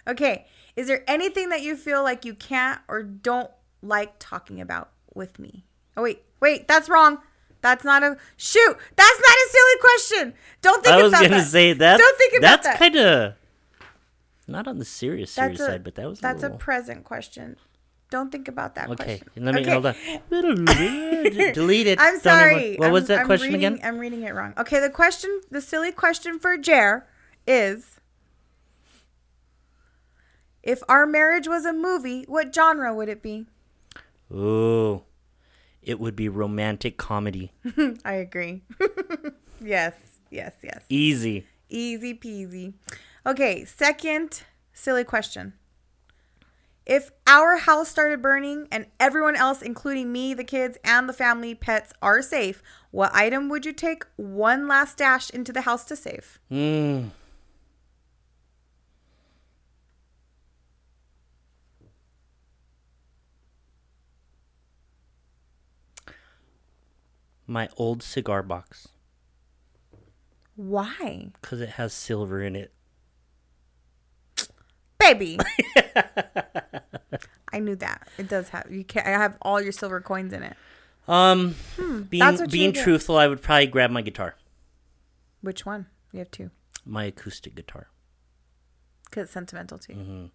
Okay. 0.07 0.45
Is 0.75 0.87
there 0.87 1.03
anything 1.07 1.49
that 1.49 1.61
you 1.61 1.75
feel 1.75 2.03
like 2.03 2.25
you 2.25 2.33
can't 2.33 2.81
or 2.87 3.03
don't 3.03 3.51
like 3.81 4.13
talking 4.19 4.61
about 4.61 4.89
with 5.13 5.39
me? 5.39 5.65
Oh, 5.95 6.03
wait. 6.03 6.23
Wait. 6.39 6.67
That's 6.67 6.89
wrong. 6.89 7.19
That's 7.61 7.83
not 7.83 8.03
a 8.03 8.17
shoot. 8.37 8.77
That's 8.95 9.19
not 9.19 9.31
a 9.31 9.49
silly 9.49 9.79
question. 9.81 10.33
Don't 10.61 10.83
think 10.83 10.95
I 10.95 11.03
was 11.03 11.11
about 11.11 11.23
gonna 11.23 11.37
that. 11.37 11.47
say 11.47 11.73
that. 11.73 11.97
Don't 11.97 12.17
think 12.17 12.33
about 12.37 12.63
that's 12.63 12.67
that. 12.67 12.79
kind 12.79 12.95
of 12.95 13.33
not 14.47 14.67
on 14.67 14.79
the 14.79 14.85
serious 14.85 15.35
That's 15.35 15.57
serious 15.57 15.61
a, 15.61 15.65
side, 15.65 15.83
but 15.83 15.95
that 15.95 16.07
was 16.07 16.19
that's 16.19 16.43
a 16.43 16.47
a, 16.47 16.57
present 16.57 17.03
question. 17.03 17.57
Don't 18.09 18.31
think 18.31 18.47
about 18.47 18.73
that 18.75 18.87
question. 18.87 19.05
okay, 19.07 19.19
question. 19.19 19.45
let 19.45 19.53
me 19.55 19.61
Okay. 19.61 19.71
hold 19.71 19.85
on. 19.85 20.65
Delete 21.53 21.87
it. 21.87 21.99
I'm 22.01 22.19
sorry. 22.19 22.65
even- 22.71 22.77
what 22.79 22.85
I'm- 22.85 22.93
was 22.93 23.07
that 23.07 23.19
I'm 23.19 23.25
question 23.27 23.53
reading- 23.53 23.73
again? 23.73 23.79
I'm 23.83 23.99
reading 23.99 24.23
it 24.23 24.33
wrong. 24.33 24.53
Okay, 24.57 24.79
the 24.79 24.89
question, 24.89 25.41
the 25.51 25.61
silly 25.61 25.91
question 25.91 26.39
for 26.39 26.57
Jer 26.57 27.05
is 27.45 27.99
if 30.63 30.81
our 30.89 31.05
marriage 31.05 31.47
was 31.47 31.65
a 31.65 31.73
movie, 31.73 32.23
what 32.27 32.53
genre 32.53 32.93
would 32.93 33.09
it 33.09 33.21
be? 33.21 33.45
Oh, 34.33 35.03
it 35.81 35.99
would 35.99 36.15
be 36.15 36.27
romantic 36.29 36.97
comedy. 36.97 37.51
I 38.05 38.13
agree. 38.13 38.63
yes, 39.61 39.93
yes, 40.29 40.53
yes. 40.63 40.83
Easy. 40.89 41.45
Easy 41.69 42.13
peasy. 42.13 42.73
Okay, 43.25 43.65
second 43.65 44.43
silly 44.73 45.03
question. 45.03 45.53
If 46.89 47.11
our 47.27 47.57
house 47.57 47.87
started 47.87 48.19
burning 48.19 48.67
and 48.71 48.87
everyone 48.99 49.35
else, 49.35 49.61
including 49.61 50.11
me, 50.11 50.33
the 50.33 50.43
kids, 50.43 50.75
and 50.83 51.07
the 51.07 51.13
family 51.13 51.53
pets, 51.53 51.93
are 52.01 52.19
safe, 52.23 52.63
what 52.89 53.13
item 53.13 53.47
would 53.49 53.63
you 53.63 53.73
take 53.73 54.05
one 54.15 54.67
last 54.67 54.97
dash 54.97 55.29
into 55.29 55.53
the 55.53 55.61
house 55.61 55.85
to 55.85 55.95
save? 55.95 56.39
Mm. 56.51 57.11
My 67.45 67.69
old 67.77 68.01
cigar 68.01 68.41
box 68.41 68.87
Why? 70.55 71.29
because 71.39 71.61
it 71.61 71.69
has 71.69 71.93
silver 71.93 72.41
in 72.41 72.55
it. 72.55 72.73
Baby. 75.13 75.37
I 77.51 77.59
knew 77.59 77.75
that. 77.77 78.07
It 78.17 78.27
does 78.27 78.49
have 78.49 78.67
you 78.71 78.83
can 78.83 79.05
I 79.05 79.09
have 79.09 79.37
all 79.41 79.61
your 79.61 79.71
silver 79.71 79.99
coins 80.01 80.33
in 80.33 80.43
it. 80.43 80.55
Um, 81.07 81.55
Hmm, 81.77 82.01
being 82.03 82.37
being 82.51 82.73
truthful, 82.73 83.17
I 83.17 83.27
would 83.27 83.41
probably 83.41 83.67
grab 83.67 83.89
my 83.89 84.01
guitar, 84.01 84.35
Which 85.41 85.65
one? 85.65 85.87
You 86.11 86.19
have 86.19 86.29
two. 86.31 86.51
my 86.85 87.05
acoustic 87.05 87.55
guitar. 87.55 87.87
Because 89.05 89.23
it's 89.23 89.31
sentimental 89.31 89.79
to 89.79 89.93
you. 89.93 89.99
hmm 89.99 90.25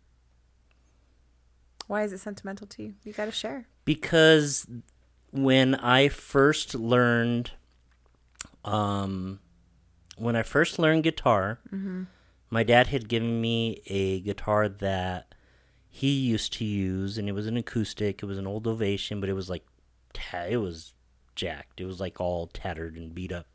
Why 1.87 2.03
is 2.03 2.13
it 2.13 2.19
sentimental 2.19 2.67
to 2.69 2.83
you? 2.83 2.95
You 3.05 3.13
gotta 3.13 3.31
share. 3.31 3.67
because 3.85 4.67
when 5.31 5.75
I 5.77 6.09
first 6.09 6.75
learned, 6.75 7.53
um, 8.65 9.39
when 10.17 10.35
I 10.37 10.43
first 10.43 10.79
learned 10.81 11.05
guitar, 11.05 11.59
my 12.55 12.63
dad 12.63 12.87
had 12.87 13.09
given 13.09 13.41
me 13.41 13.83
a 13.87 14.21
guitar 14.21 14.69
that 14.69 15.35
he 15.91 16.11
used 16.13 16.53
to 16.55 16.65
use, 16.65 17.19
and 17.19 17.29
it 17.29 17.33
was 17.33 17.47
an 17.47 17.57
acoustic. 17.57 18.23
It 18.23 18.27
was 18.27 18.39
an 18.39 18.47
old 18.47 18.67
Ovation, 18.67 19.21
but 19.21 19.29
it 19.29 19.33
was 19.35 19.51
like, 19.51 19.65
it 20.49 20.57
was 20.59 20.95
jacked. 21.35 21.81
It 21.81 21.87
was 21.87 21.99
like 22.01 22.21
all 22.21 22.47
tattered 22.47 22.97
and 22.97 23.15
beat 23.15 23.33
up. 23.33 23.47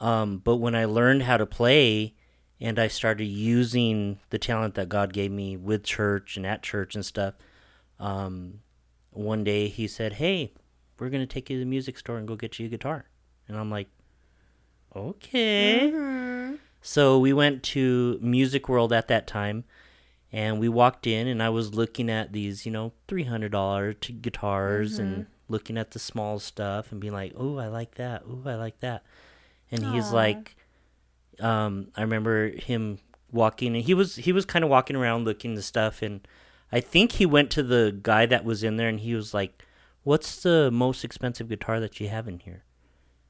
Um, 0.00 0.38
but 0.38 0.56
when 0.56 0.74
I 0.74 0.84
learned 0.84 1.22
how 1.22 1.36
to 1.36 1.46
play 1.46 2.14
and 2.60 2.78
I 2.78 2.86
started 2.88 3.24
using 3.24 4.18
the 4.30 4.38
talent 4.38 4.74
that 4.74 4.88
God 4.88 5.12
gave 5.12 5.32
me 5.32 5.56
with 5.56 5.82
church 5.82 6.36
and 6.36 6.46
at 6.46 6.62
church 6.62 6.94
and 6.94 7.04
stuff. 7.04 7.34
Um, 7.98 8.60
one 9.10 9.42
day 9.44 9.68
he 9.68 9.86
said, 9.88 10.14
"Hey, 10.14 10.52
we're 10.98 11.10
gonna 11.10 11.26
take 11.26 11.50
you 11.50 11.56
to 11.56 11.60
the 11.60 11.66
music 11.70 11.98
store 11.98 12.18
and 12.18 12.26
go 12.28 12.36
get 12.36 12.58
you 12.60 12.66
a 12.66 12.68
guitar," 12.68 13.06
and 13.48 13.56
I'm 13.56 13.70
like, 13.70 13.88
"Okay." 14.94 15.90
Mhm. 15.92 16.31
So 16.82 17.16
we 17.18 17.32
went 17.32 17.62
to 17.64 18.18
Music 18.20 18.68
World 18.68 18.92
at 18.92 19.06
that 19.06 19.28
time, 19.28 19.64
and 20.32 20.58
we 20.58 20.68
walked 20.68 21.06
in, 21.06 21.28
and 21.28 21.40
I 21.40 21.48
was 21.48 21.74
looking 21.74 22.10
at 22.10 22.32
these, 22.32 22.66
you 22.66 22.72
know, 22.72 22.92
three 23.06 23.22
hundred 23.24 23.52
dollar 23.52 23.94
guitars, 23.94 24.98
and 24.98 25.26
looking 25.48 25.78
at 25.78 25.92
the 25.92 26.00
small 26.00 26.40
stuff, 26.40 26.90
and 26.90 27.00
being 27.00 27.12
like, 27.12 27.32
"Oh, 27.36 27.56
I 27.56 27.68
like 27.68 27.94
that. 27.94 28.24
Oh, 28.28 28.42
I 28.44 28.56
like 28.56 28.80
that." 28.80 29.04
And 29.70 29.84
he's 29.94 30.10
Aw. 30.12 30.14
like, 30.14 30.56
um, 31.40 31.88
I 31.96 32.02
remember 32.02 32.48
him 32.48 32.98
walking, 33.30 33.76
and 33.76 33.84
he 33.84 33.94
was 33.94 34.16
he 34.16 34.32
was 34.32 34.44
kind 34.44 34.64
of 34.64 34.70
walking 34.70 34.96
around 34.96 35.24
looking 35.24 35.54
the 35.54 35.62
stuff, 35.62 36.02
and 36.02 36.26
I 36.72 36.80
think 36.80 37.12
he 37.12 37.26
went 37.26 37.50
to 37.52 37.62
the 37.62 37.96
guy 38.02 38.26
that 38.26 38.44
was 38.44 38.64
in 38.64 38.76
there, 38.76 38.88
and 38.88 38.98
he 38.98 39.14
was 39.14 39.32
like, 39.32 39.64
"What's 40.02 40.42
the 40.42 40.70
most 40.72 41.04
expensive 41.04 41.48
guitar 41.48 41.78
that 41.78 42.00
you 42.00 42.08
have 42.08 42.26
in 42.26 42.40
here?" 42.40 42.64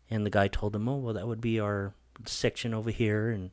And 0.08 0.24
the 0.24 0.30
guy 0.30 0.48
told 0.48 0.74
him, 0.74 0.88
"Oh, 0.88 0.96
well, 0.96 1.14
that 1.14 1.28
would 1.28 1.40
be 1.42 1.60
our 1.60 1.92
section 2.26 2.74
over 2.74 2.90
here, 2.90 3.30
and 3.30 3.50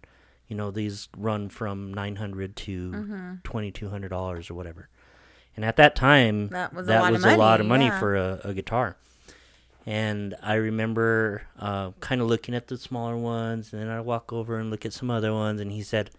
you 0.48 0.56
know 0.56 0.72
these 0.72 1.10
run 1.17 1.50
from 1.50 1.93
nine 1.93 2.15
hundred 2.17 2.56
to 2.58 2.91
Mm-hmm. 2.91 3.72
two 3.72 3.89
hundred 3.89 4.10
dollars 4.10 4.50
or 4.50 4.54
whatever." 4.54 4.89
And 5.56 5.65
at 5.65 5.76
that 5.78 5.95
time, 5.95 6.48
That 6.50 6.74
was 6.74 6.86
a 6.86 6.88
that 6.88 7.02
lot 7.02 7.08
of 7.13 7.13
was 7.13 7.26
a 7.26 7.36
lot 7.38 7.60
of 7.60 7.65
money, 7.67 7.86
money 7.86 7.93
yeah. 7.95 8.00
for 8.00 8.15
a, 8.15 8.41
a 8.45 8.54
guitar. 8.54 8.95
And 9.86 10.36
I 10.41 10.54
remember 10.56 11.43
uh, 11.58 11.91
kind 12.00 12.22
of 12.22 12.28
looking 12.28 12.54
at 12.54 12.67
the 12.67 12.78
smaller 12.78 13.17
ones, 13.17 13.74
and 13.74 13.82
then 13.82 13.89
I 13.89 14.00
walk 14.02 14.32
over 14.32 14.58
and 14.60 14.69
look 14.69 14.86
at 14.86 14.93
some 14.93 15.10
other 15.10 15.34
ones, 15.34 15.60
and 15.60 15.72
he 15.72 15.82
said, 15.82 16.12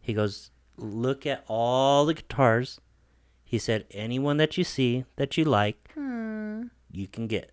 he 0.00 0.12
goes, 0.12 0.50
look 0.76 1.24
at 1.26 1.44
all 1.48 2.04
the 2.04 2.14
guitars. 2.14 2.80
He 3.44 3.58
said, 3.58 3.86
anyone 3.92 4.36
that 4.36 4.58
you 4.58 4.64
see 4.64 5.04
that 5.16 5.36
you 5.38 5.44
like, 5.44 5.90
Hmm. 5.94 6.64
you 6.90 7.06
can 7.08 7.26
get. 7.26 7.52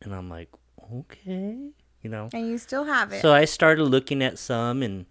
And 0.00 0.14
I'm 0.14 0.28
like, 0.30 0.48
okay, 0.92 1.70
you 2.02 2.10
know. 2.10 2.28
And 2.32 2.48
you 2.48 2.58
still 2.58 2.84
have 2.84 3.12
it. 3.12 3.22
So 3.22 3.32
I 3.32 3.44
started 3.44 3.84
looking 3.84 4.22
at 4.22 4.38
some, 4.38 4.82
and 4.82 5.06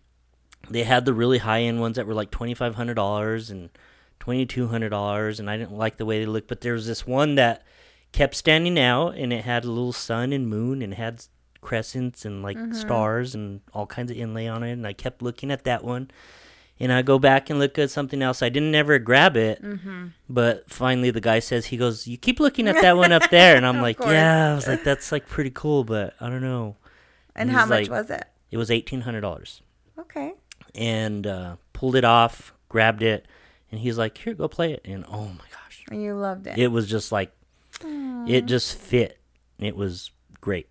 they 0.70 0.84
had 0.84 1.06
the 1.06 1.14
really 1.14 1.40
high 1.40 1.62
end 1.62 1.80
ones 1.80 1.96
that 1.96 2.08
were 2.08 2.14
like 2.14 2.32
twenty 2.32 2.54
five 2.54 2.76
hundred 2.76 2.96
dollars 2.96 3.50
and 3.50 3.70
twenty 4.20 4.46
two 4.46 4.68
hundred 4.68 4.90
dollars, 4.90 5.40
and 5.40 5.50
I 5.50 5.58
didn't 5.58 5.78
like 5.78 5.98
the 5.98 6.06
way 6.06 6.20
they 6.20 6.26
looked. 6.26 6.48
But 6.48 6.62
there 6.62 6.74
was 6.74 6.88
this 6.88 7.06
one 7.08 7.36
that 7.36 7.64
kept 8.12 8.36
standing 8.36 8.80
out, 8.80 9.16
and 9.16 9.32
it 9.32 9.46
had 9.46 9.64
a 9.64 9.70
little 9.70 9.94
sun 9.94 10.34
and 10.34 10.48
moon, 10.48 10.82
and 10.82 10.94
had 10.94 11.24
crescents 11.62 12.26
and 12.26 12.42
like 12.42 12.58
stars 12.74 13.36
and 13.36 13.62
all 13.74 13.86
kinds 13.86 14.12
of 14.12 14.18
inlay 14.18 14.48
on 14.48 14.64
it. 14.64 14.72
And 14.72 14.88
I 14.88 14.94
kept 14.94 15.22
looking 15.22 15.52
at 15.52 15.64
that 15.66 15.84
one, 15.84 16.10
and 16.80 16.92
I 16.92 17.02
go 17.02 17.20
back 17.20 17.50
and 17.50 17.60
look 17.60 17.78
at 17.78 17.92
something 17.92 18.22
else. 18.22 18.42
I 18.42 18.50
didn't 18.50 18.76
ever 18.76 18.98
grab 19.00 19.36
it, 19.36 19.62
mm-hmm. 19.62 20.08
but 20.30 20.70
finally 20.70 21.12
the 21.12 21.22
guy 21.22 21.40
says 21.40 21.68
he 21.68 21.78
goes, 21.78 22.08
"You 22.08 22.18
keep 22.18 22.40
looking 22.40 22.68
at 22.68 22.82
that 22.82 22.98
one 23.04 23.12
up 23.12 23.30
there," 23.30 23.56
and 23.56 23.66
I'm 23.66 23.82
like, 23.82 23.98
course. 23.98 24.12
"Yeah." 24.12 24.52
I 24.52 24.56
was 24.56 24.68
like, 24.68 24.84
"That's 24.84 25.12
like 25.12 25.28
pretty 25.28 25.52
cool, 25.52 25.84
but 25.84 26.16
I 26.20 26.30
don't 26.30 26.42
know." 26.42 26.78
And 27.40 27.52
how 27.52 27.66
much 27.66 27.90
like- 27.90 27.90
was 27.90 28.10
it? 28.10 28.26
It 28.52 28.58
was 28.58 28.70
eighteen 28.72 29.02
hundred 29.02 29.22
dollars 29.22 29.62
Okay. 29.98 30.34
and 30.76 31.26
uh, 31.28 31.56
pulled 31.74 31.96
it 31.96 32.04
off, 32.04 32.54
grabbed 32.68 33.04
it, 33.04 33.28
and 33.72 33.80
he's 33.80 33.98
like, 33.98 34.18
"Here, 34.18 34.34
go 34.34 34.48
play 34.48 34.74
it." 34.74 34.82
And 34.86 35.06
oh 35.08 35.26
my 35.28 35.46
gosh, 35.52 35.84
And 35.92 36.02
you 36.02 36.16
loved 36.16 36.48
it. 36.48 36.58
it 36.58 36.68
was 36.70 36.88
just 36.88 37.12
like 37.12 37.32
it 37.84 38.46
just 38.46 38.76
fit. 38.78 39.20
It 39.60 39.76
was 39.76 40.12
great. 40.42 40.70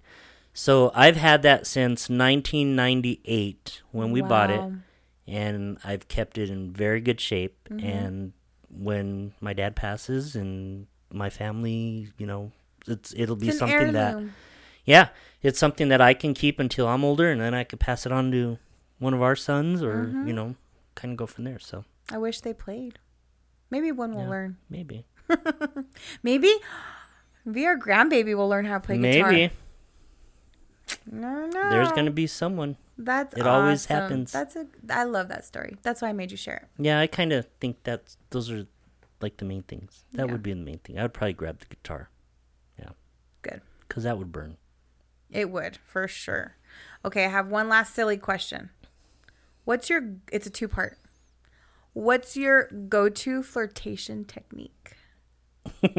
So 0.53 0.91
I've 0.95 1.17
had 1.17 1.43
that 1.43 1.67
since 1.69 2.09
1998 2.11 3.83
when 3.93 4.11
we 4.11 4.21
bought 4.23 4.51
it, 4.51 4.73
and 5.27 5.79
I've 5.85 6.09
kept 6.09 6.39
it 6.39 6.51
in 6.51 6.73
very 6.73 7.01
good 7.01 7.21
shape. 7.21 7.69
Mm-hmm. 7.71 7.87
And 7.87 8.33
when 8.71 9.33
my 9.41 9.53
dad 9.53 9.77
passes 9.77 10.35
and 10.35 10.87
my 11.13 11.31
family, 11.31 12.09
you 12.19 12.27
know, 12.27 12.53
it's 12.87 13.15
it'll 13.17 13.37
be 13.37 13.49
It's 13.51 13.59
something 13.59 13.93
that. 13.93 14.17
Yeah, 14.89 15.09
it's 15.43 15.59
something 15.59 15.89
that 15.91 16.01
I 16.01 16.15
can 16.15 16.33
keep 16.33 16.59
until 16.59 16.89
I'm 16.89 17.05
older, 17.05 17.31
and 17.31 17.41
then 17.41 17.53
I 17.53 17.63
could 17.65 17.79
pass 17.81 18.07
it 18.07 18.13
on 18.13 18.33
to 18.33 18.57
one 18.99 19.13
of 19.13 19.21
our 19.23 19.37
sons, 19.37 19.83
or 19.83 20.07
Mm-hmm. 20.07 20.27
you 20.29 20.33
know, 20.33 20.55
kind 20.95 21.13
of 21.13 21.19
go 21.19 21.27
from 21.27 21.45
there. 21.45 21.59
So 21.59 21.85
I 22.11 22.17
wish 22.17 22.41
they 22.41 22.55
played. 22.55 22.99
Maybe 23.71 23.93
one 23.93 24.13
will 24.13 24.23
Yeah. 24.25 24.31
learn. 24.31 24.57
maybe, 24.71 25.05
Maybe, 26.23 26.53
maybe 27.45 27.67
our 27.67 27.77
grandbaby 27.79 28.35
will 28.35 28.49
learn 28.49 28.65
how 28.65 28.79
to 28.79 28.87
play 28.87 28.97
guitar. 28.97 29.31
maybe 29.31 29.53
No, 31.07 31.47
no. 31.47 31.71
there's 31.71 31.93
gonna 31.93 32.11
be 32.11 32.27
someone. 32.27 32.77
That's 32.97 33.35
it 33.37 33.47
always 33.47 33.85
happens. 33.87 34.33
That's 34.33 34.57
a. 34.57 34.67
I 34.91 35.05
love 35.05 35.29
that 35.29 35.45
story. 35.45 35.77
That's 35.83 36.01
why 36.03 36.09
I 36.09 36.13
made 36.13 36.31
you 36.31 36.37
share 36.37 36.57
it. 36.65 36.83
Yeah, 36.83 36.99
I 36.99 37.07
kind 37.07 37.33
of 37.33 37.47
think 37.61 37.85
that 37.85 38.17
those 38.31 38.51
are 38.51 38.67
like 39.21 39.37
the 39.37 39.45
main 39.45 39.63
things. 39.63 40.05
That 40.13 40.27
Yeah. 40.27 40.33
would 40.33 40.43
be 40.43 40.53
the 40.53 40.65
main 40.65 40.79
thing. 40.79 40.99
I 40.99 41.03
would 41.03 41.13
probably 41.15 41.35
grab 41.35 41.61
the 41.61 41.67
guitar. 41.67 42.09
Yeah, 42.79 42.91
Good. 43.43 43.61
because 43.87 44.03
that 44.05 44.17
would 44.19 44.33
burn. 44.33 44.57
It 45.31 45.51
would 45.51 45.79
for 45.85 46.09
sure. 46.09 46.57
Okay, 47.05 47.25
I 47.25 47.29
have 47.29 47.49
one 47.49 47.69
last 47.69 47.95
silly 47.95 48.17
question. 48.17 48.71
What's 49.65 49.91
your? 49.91 50.15
It's 50.33 50.47
a 50.47 50.51
two 50.51 50.69
part. 50.69 50.99
What's 51.93 52.37
your 52.37 52.69
go-to 52.89 53.43
flirtation 53.43 54.25
technique? 54.25 54.97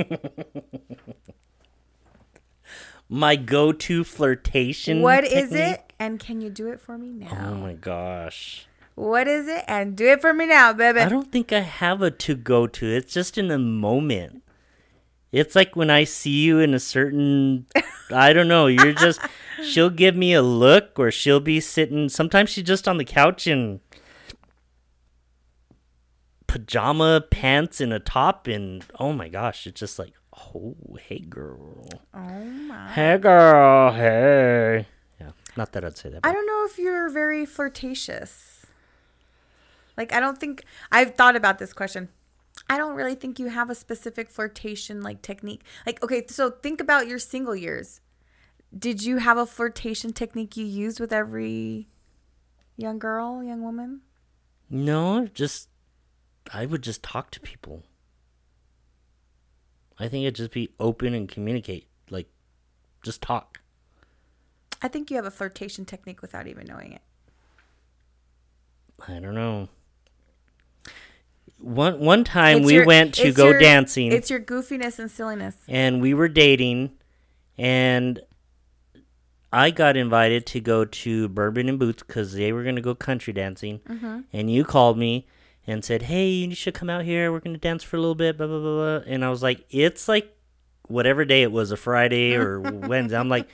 My 3.09 3.35
go-to 3.35 4.03
flirtation. 4.03 5.01
What 5.01 5.23
is 5.23 5.49
technique? 5.49 5.61
it? 5.61 5.93
And 5.99 6.19
can 6.19 6.41
you 6.41 6.49
do 6.49 6.67
it 6.69 6.79
for 6.79 6.97
me 6.97 7.09
now? 7.09 7.49
Oh 7.49 7.55
my 7.55 7.73
gosh. 7.73 8.67
What 8.95 9.27
is 9.27 9.47
it? 9.47 9.63
And 9.67 9.95
do 9.95 10.07
it 10.07 10.21
for 10.21 10.33
me 10.33 10.45
now, 10.45 10.73
baby. 10.73 10.99
I 10.99 11.09
don't 11.09 11.31
think 11.31 11.51
I 11.51 11.61
have 11.61 12.01
a 12.01 12.11
to 12.11 12.35
go 12.35 12.67
to. 12.67 12.85
It's 12.85 13.13
just 13.13 13.37
in 13.37 13.47
the 13.47 13.57
moment. 13.57 14.43
It's 15.31 15.55
like 15.55 15.75
when 15.75 15.89
I 15.89 16.05
see 16.05 16.41
you 16.41 16.59
in 16.59 16.73
a 16.73 16.79
certain 16.79 17.67
I 18.11 18.33
don't 18.33 18.47
know, 18.47 18.67
you're 18.67 18.93
just 18.93 19.19
she'll 19.63 19.89
give 19.89 20.15
me 20.15 20.33
a 20.33 20.41
look 20.41 20.97
or 20.97 21.11
she'll 21.11 21.39
be 21.39 21.59
sitting 21.59 22.09
sometimes 22.09 22.49
she's 22.49 22.63
just 22.63 22.87
on 22.87 22.97
the 22.97 23.05
couch 23.05 23.45
in 23.45 23.81
pajama 26.47 27.21
pants 27.29 27.79
and 27.79 27.93
a 27.93 27.99
top 27.99 28.47
and 28.47 28.83
oh 28.99 29.13
my 29.13 29.29
gosh, 29.29 29.67
it's 29.67 29.79
just 29.79 29.99
like 29.99 30.13
oh 30.35 30.75
hey 30.99 31.19
girl. 31.19 31.87
oh 32.13 32.43
my. 32.43 32.91
Hey 32.91 33.17
girl, 33.17 33.93
hey. 33.93 34.87
Yeah, 35.21 35.31
not 35.55 35.73
that 35.73 35.85
I'd 35.85 35.97
say 35.97 36.09
that. 36.09 36.21
I 36.23 36.31
don't 36.31 36.47
know 36.47 36.65
if 36.67 36.79
you're 36.79 37.09
very 37.09 37.45
flirtatious. 37.45 38.65
Like 39.95 40.13
I 40.13 40.19
don't 40.19 40.39
think 40.39 40.63
I've 40.91 41.13
thought 41.13 41.35
about 41.35 41.59
this 41.59 41.73
question. 41.73 42.09
I 42.69 42.77
don't 42.77 42.95
really 42.95 43.15
think 43.15 43.39
you 43.39 43.47
have 43.47 43.69
a 43.71 43.75
specific 43.75 44.29
flirtation 44.29 45.01
like 45.01 45.21
technique. 45.23 45.63
Like 45.85 46.03
okay, 46.03 46.25
so 46.27 46.51
think 46.51 46.79
about 46.79 47.07
your 47.07 47.19
single 47.19 47.55
years. 47.55 47.99
Did 48.77 49.03
you 49.03 49.17
have 49.17 49.37
a 49.37 49.47
flirtation 49.47 50.13
technique 50.13 50.55
you 50.55 50.65
used 50.65 50.99
with 50.99 51.11
every 51.11 51.87
young 52.77 52.99
girl, 52.99 53.43
young 53.43 53.63
woman? 53.63 54.01
No, 54.69 55.27
just 55.33 55.69
I 56.53 56.67
would 56.67 56.83
just 56.83 57.01
talk 57.01 57.31
to 57.31 57.39
people. 57.39 57.83
I 59.97 60.07
think 60.07 60.23
it'd 60.23 60.35
just 60.35 60.51
be 60.51 60.69
open 60.79 61.15
and 61.15 61.27
communicate. 61.27 61.87
Like 62.11 62.29
just 63.03 63.21
talk. 63.21 63.59
I 64.81 64.87
think 64.87 65.09
you 65.09 65.17
have 65.17 65.25
a 65.25 65.31
flirtation 65.31 65.85
technique 65.85 66.21
without 66.21 66.47
even 66.47 66.67
knowing 66.67 66.93
it. 66.93 67.01
I 69.07 69.19
don't 69.19 69.35
know. 69.35 69.69
One 71.59 71.99
one 71.99 72.23
time 72.23 72.59
It's 72.59 72.65
we 72.67 72.73
your- 72.75 72.85
went 72.85 73.13
to 73.15 73.31
go 73.33 73.49
your- 73.49 73.59
dancing 73.59 74.11
It's 74.11 74.29
your 74.29 74.39
goofiness 74.39 74.97
and 74.97 75.11
silliness. 75.11 75.57
and 75.67 76.01
we 76.01 76.13
were 76.13 76.27
dating 76.29 76.91
and 77.57 78.21
I 79.51 79.71
got 79.71 79.97
invited 79.97 80.45
to 80.47 80.59
go 80.61 80.85
to 80.85 81.27
Bourbon 81.27 81.67
and 81.69 81.79
Boots 81.79 82.03
because 82.03 82.33
they 82.33 82.53
were 82.53 82.63
going 82.63 82.75
to 82.75 82.81
go 82.83 82.93
country 82.93 83.33
dancing. 83.33 83.79
Mm-hmm. 83.79 84.19
And 84.31 84.51
you 84.51 84.63
called 84.63 84.97
me 84.97 85.25
and 85.65 85.83
said, 85.83 86.03
"Hey, 86.03 86.27
you 86.29 86.53
should 86.53 86.75
come 86.75 86.89
out 86.89 87.03
here. 87.03 87.31
We're 87.31 87.39
going 87.39 87.55
to 87.55 87.59
dance 87.59 87.83
for 87.83 87.97
a 87.97 87.99
little 87.99 88.13
bit." 88.15 88.37
Blah 88.37 88.45
blah 88.47 88.59
blah. 88.59 88.99
blah. 88.99 89.11
And 89.11 89.25
I 89.25 89.29
was 89.31 89.41
like, 89.41 89.65
"It's 89.71 90.07
like 90.07 90.31
whatever 90.87 91.25
day 91.25 91.41
it 91.41 91.51
was, 91.51 91.71
a 91.71 91.77
Friday 91.77 92.35
or 92.37 92.59
Wednesday." 92.61 93.17
I'm 93.17 93.27
like, 93.27 93.49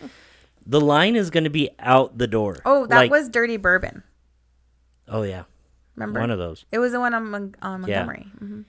"The 0.66 0.82
line 0.82 1.16
is 1.16 1.30
going 1.30 1.46
to 1.46 1.50
be 1.50 1.70
out 1.80 2.18
the 2.18 2.28
door." 2.28 2.58
Oh, 2.66 2.86
that 2.88 2.96
Like- 2.98 3.12
was 3.12 3.30
Dirty 3.30 3.56
Bourbon. 3.58 4.04
Oh 5.08 5.24
yeah, 5.24 5.44
Remember? 5.96 6.20
one 6.20 6.32
of 6.32 6.38
those. 6.38 6.66
it 6.72 6.80
was 6.80 6.92
the 6.92 7.00
one 7.00 7.14
on, 7.14 7.30
Mon- 7.32 7.56
on 7.62 7.88
Yeah. 7.88 8.04
Montgomery. 8.06 8.28
hmm 8.40 8.62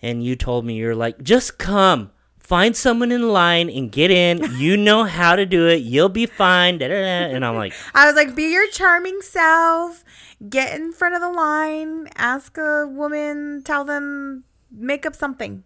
and 0.00 0.22
you 0.24 0.36
told 0.36 0.64
me 0.64 0.74
you're 0.74 0.94
like, 0.94 1.20
just 1.24 1.58
come, 1.58 2.12
find 2.38 2.76
someone 2.76 3.10
in 3.10 3.30
line 3.30 3.68
and 3.68 3.90
get 3.90 4.12
in. 4.12 4.38
You 4.56 4.76
know 4.88 5.02
how 5.02 5.34
to 5.34 5.44
do 5.44 5.66
it. 5.66 5.82
You'll 5.82 6.08
be 6.08 6.24
fine. 6.24 6.78
Da, 6.78 6.86
da, 6.86 6.94
da. 6.94 7.34
And 7.34 7.44
I'm 7.44 7.56
like, 7.56 7.72
I 7.94 8.06
was 8.06 8.14
like, 8.14 8.36
be 8.36 8.44
your 8.52 8.68
charming 8.70 9.20
self. 9.22 10.04
Get 10.48 10.72
in 10.78 10.92
front 10.92 11.16
of 11.16 11.20
the 11.20 11.30
line. 11.30 12.06
Ask 12.14 12.56
a 12.58 12.86
woman. 12.86 13.62
Tell 13.64 13.84
them. 13.84 14.44
Make 14.70 15.04
up 15.04 15.16
something. 15.16 15.64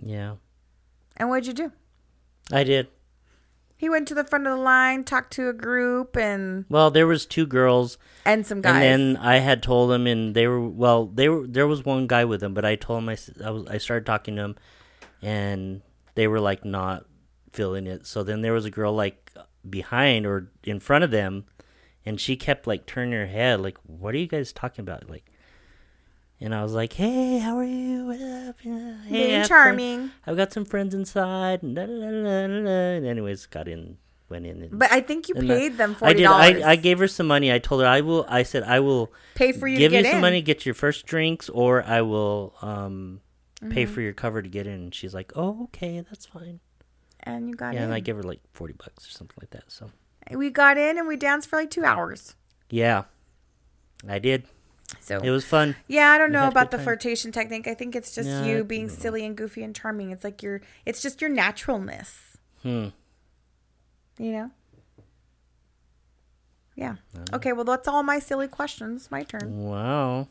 yeah, 0.00 0.36
And 1.16 1.28
what'd 1.30 1.48
you 1.48 1.52
do? 1.52 1.72
I 2.52 2.62
did. 2.62 2.86
He 3.80 3.88
went 3.88 4.06
to 4.08 4.14
the 4.14 4.24
front 4.24 4.46
of 4.46 4.58
the 4.58 4.62
line, 4.62 5.04
talked 5.04 5.32
to 5.32 5.48
a 5.48 5.54
group, 5.54 6.14
and 6.14 6.66
Well, 6.68 6.90
there 6.90 7.06
was 7.06 7.24
two 7.24 7.46
girls, 7.46 7.96
and 8.26 8.46
some 8.46 8.60
guys. 8.60 8.74
and 8.84 9.16
then 9.16 9.16
I 9.16 9.36
had 9.38 9.62
told 9.62 9.90
them, 9.90 10.06
and 10.06 10.34
they 10.34 10.46
were 10.46 10.60
well. 10.60 11.06
They 11.06 11.30
were 11.30 11.46
there 11.46 11.66
was 11.66 11.82
one 11.82 12.06
guy 12.06 12.26
with 12.26 12.40
them, 12.40 12.52
but 12.52 12.66
I 12.66 12.76
told 12.76 13.02
him 13.02 13.08
I, 13.08 13.16
I 13.42 13.50
was 13.50 13.66
I 13.68 13.78
started 13.78 14.04
talking 14.04 14.36
to 14.36 14.42
him, 14.42 14.56
and 15.22 15.80
they 16.14 16.28
were 16.28 16.40
like 16.40 16.62
not 16.62 17.06
feeling 17.54 17.86
it. 17.86 18.06
So 18.06 18.22
then 18.22 18.42
there 18.42 18.52
was 18.52 18.66
a 18.66 18.70
girl 18.70 18.92
like 18.92 19.32
behind 19.66 20.26
or 20.26 20.50
in 20.62 20.78
front 20.78 21.02
of 21.04 21.10
them, 21.10 21.46
and 22.04 22.20
she 22.20 22.36
kept 22.36 22.66
like 22.66 22.84
turning 22.84 23.14
her 23.14 23.28
head, 23.28 23.62
like, 23.62 23.78
"What 23.86 24.14
are 24.14 24.18
you 24.18 24.26
guys 24.26 24.52
talking 24.52 24.82
about?" 24.82 25.08
Like, 25.08 25.29
and 26.40 26.54
I 26.54 26.62
was 26.62 26.72
like, 26.72 26.92
"Hey, 26.94 27.38
how 27.38 27.56
are 27.58 27.64
you? 27.64 28.06
What 28.06 28.20
up? 28.20 28.56
Yeah, 28.62 28.96
hey, 29.04 29.08
I 29.08 29.10
being 29.28 29.40
fun- 29.40 29.48
charming. 29.48 30.10
I've 30.26 30.36
got 30.36 30.52
some 30.52 30.64
friends 30.64 30.94
inside." 30.94 31.62
And, 31.62 31.76
da, 31.76 31.86
da, 31.86 32.46
da, 33.00 33.08
anyways, 33.08 33.46
got 33.46 33.68
in, 33.68 33.98
went 34.28 34.46
in, 34.46 34.62
and 34.62 34.78
But 34.78 34.90
I 34.92 35.00
think 35.00 35.28
you 35.28 35.34
paid 35.34 35.76
them 35.76 35.92
I 35.92 35.94
forty 35.94 36.14
did. 36.14 36.22
dollars. 36.24 36.62
I, 36.62 36.70
I 36.72 36.76
gave 36.76 36.98
her 36.98 37.08
some 37.08 37.26
money. 37.26 37.52
I 37.52 37.58
told 37.58 37.80
her 37.82 37.86
I 37.86 38.00
will. 38.00 38.24
I 38.28 38.42
said 38.42 38.62
I 38.64 38.80
will 38.80 39.12
pay 39.34 39.52
for 39.52 39.66
you 39.68 39.78
give 39.78 39.92
you 39.92 40.04
some 40.04 40.16
in. 40.16 40.20
money, 40.20 40.42
get 40.42 40.64
your 40.66 40.74
first 40.74 41.06
drinks, 41.06 41.48
or 41.48 41.82
I 41.84 42.02
will 42.02 42.54
um, 42.62 43.20
pay 43.70 43.84
Mm-hmm. 43.84 43.92
for 43.94 44.00
your 44.00 44.12
cover 44.14 44.40
to 44.42 44.48
get 44.48 44.66
in. 44.66 44.72
And 44.74 44.94
she's 44.94 45.14
like, 45.14 45.32
"Oh, 45.36 45.64
okay, 45.64 46.00
that's 46.00 46.26
fine." 46.26 46.60
and 47.22 47.50
you 47.50 47.54
got 47.54 47.74
yeah, 47.74 47.80
in. 47.80 47.84
and 47.84 47.92
I 47.94 48.00
gave 48.00 48.16
her 48.16 48.22
like 48.22 48.40
forty 48.52 48.72
bucks 48.72 49.06
or 49.06 49.10
something 49.10 49.36
like 49.42 49.50
that. 49.50 49.64
So 49.68 49.90
we 50.32 50.48
got 50.48 50.78
in 50.78 50.96
and 50.96 51.06
we 51.06 51.16
danced 51.16 51.48
for 51.50 51.56
like 51.56 51.70
two 51.70 51.84
hours. 51.84 52.34
yeah, 52.70 53.04
I 54.08 54.18
did. 54.18 54.44
So 55.00 55.18
It 55.18 55.30
was 55.30 55.44
fun. 55.44 55.76
yeah, 55.86 56.10
I 56.10 56.18
don't 56.18 56.32
know 56.32 56.48
about 56.48 56.70
the 56.70 56.76
time. 56.76 56.84
flirtation 56.84 57.32
technique. 57.32 57.66
I 57.68 57.74
think 57.74 57.94
it's 57.94 58.14
just 58.14 58.28
Yeah, 58.28 58.44
you 58.44 58.64
being 58.64 58.88
silly 58.88 59.24
and 59.24 59.36
goofy 59.36 59.62
and 59.62 59.74
charming. 59.74 60.10
It's 60.10 60.24
like 60.24 60.42
your, 60.42 60.60
it's 60.84 61.00
just 61.02 61.20
your 61.20 61.30
naturalness. 61.30 62.36
Hmm. 62.62 62.88
You 64.18 64.32
know. 64.32 64.50
Yeah. 66.74 66.96
Okay. 67.32 67.52
Well, 67.52 67.64
that's 67.64 67.86
all 67.88 68.02
my 68.02 68.18
silly 68.18 68.48
questions. 68.48 69.10
My 69.10 69.22
turn. 69.22 69.64
Wow. 69.64 70.28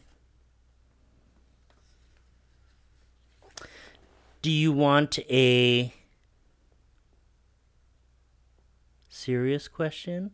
Do 4.41 4.49
you 4.51 4.71
want 4.71 5.19
a 5.29 5.93
serious 9.09 9.67
question 9.67 10.31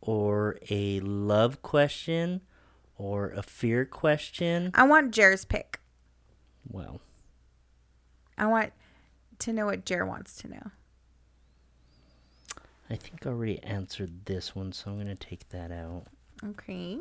or 0.00 0.58
a 0.70 1.00
love 1.00 1.60
question 1.62 2.42
or 3.00 3.30
a 3.30 3.42
fear 3.42 3.86
question? 3.86 4.70
I 4.74 4.82
want 4.82 5.12
Jer's 5.12 5.46
pick. 5.46 5.80
Well, 6.68 7.00
I 8.36 8.46
want 8.46 8.72
to 9.38 9.52
know 9.54 9.66
what 9.66 9.86
Jer 9.86 10.04
wants 10.04 10.36
to 10.42 10.48
know. 10.48 10.70
I 12.90 12.96
think 12.96 13.26
I 13.26 13.30
already 13.30 13.62
answered 13.62 14.26
this 14.26 14.54
one, 14.54 14.72
so 14.72 14.90
I'm 14.90 14.96
going 14.96 15.06
to 15.06 15.14
take 15.14 15.48
that 15.48 15.72
out. 15.72 16.04
Okay. 16.44 16.98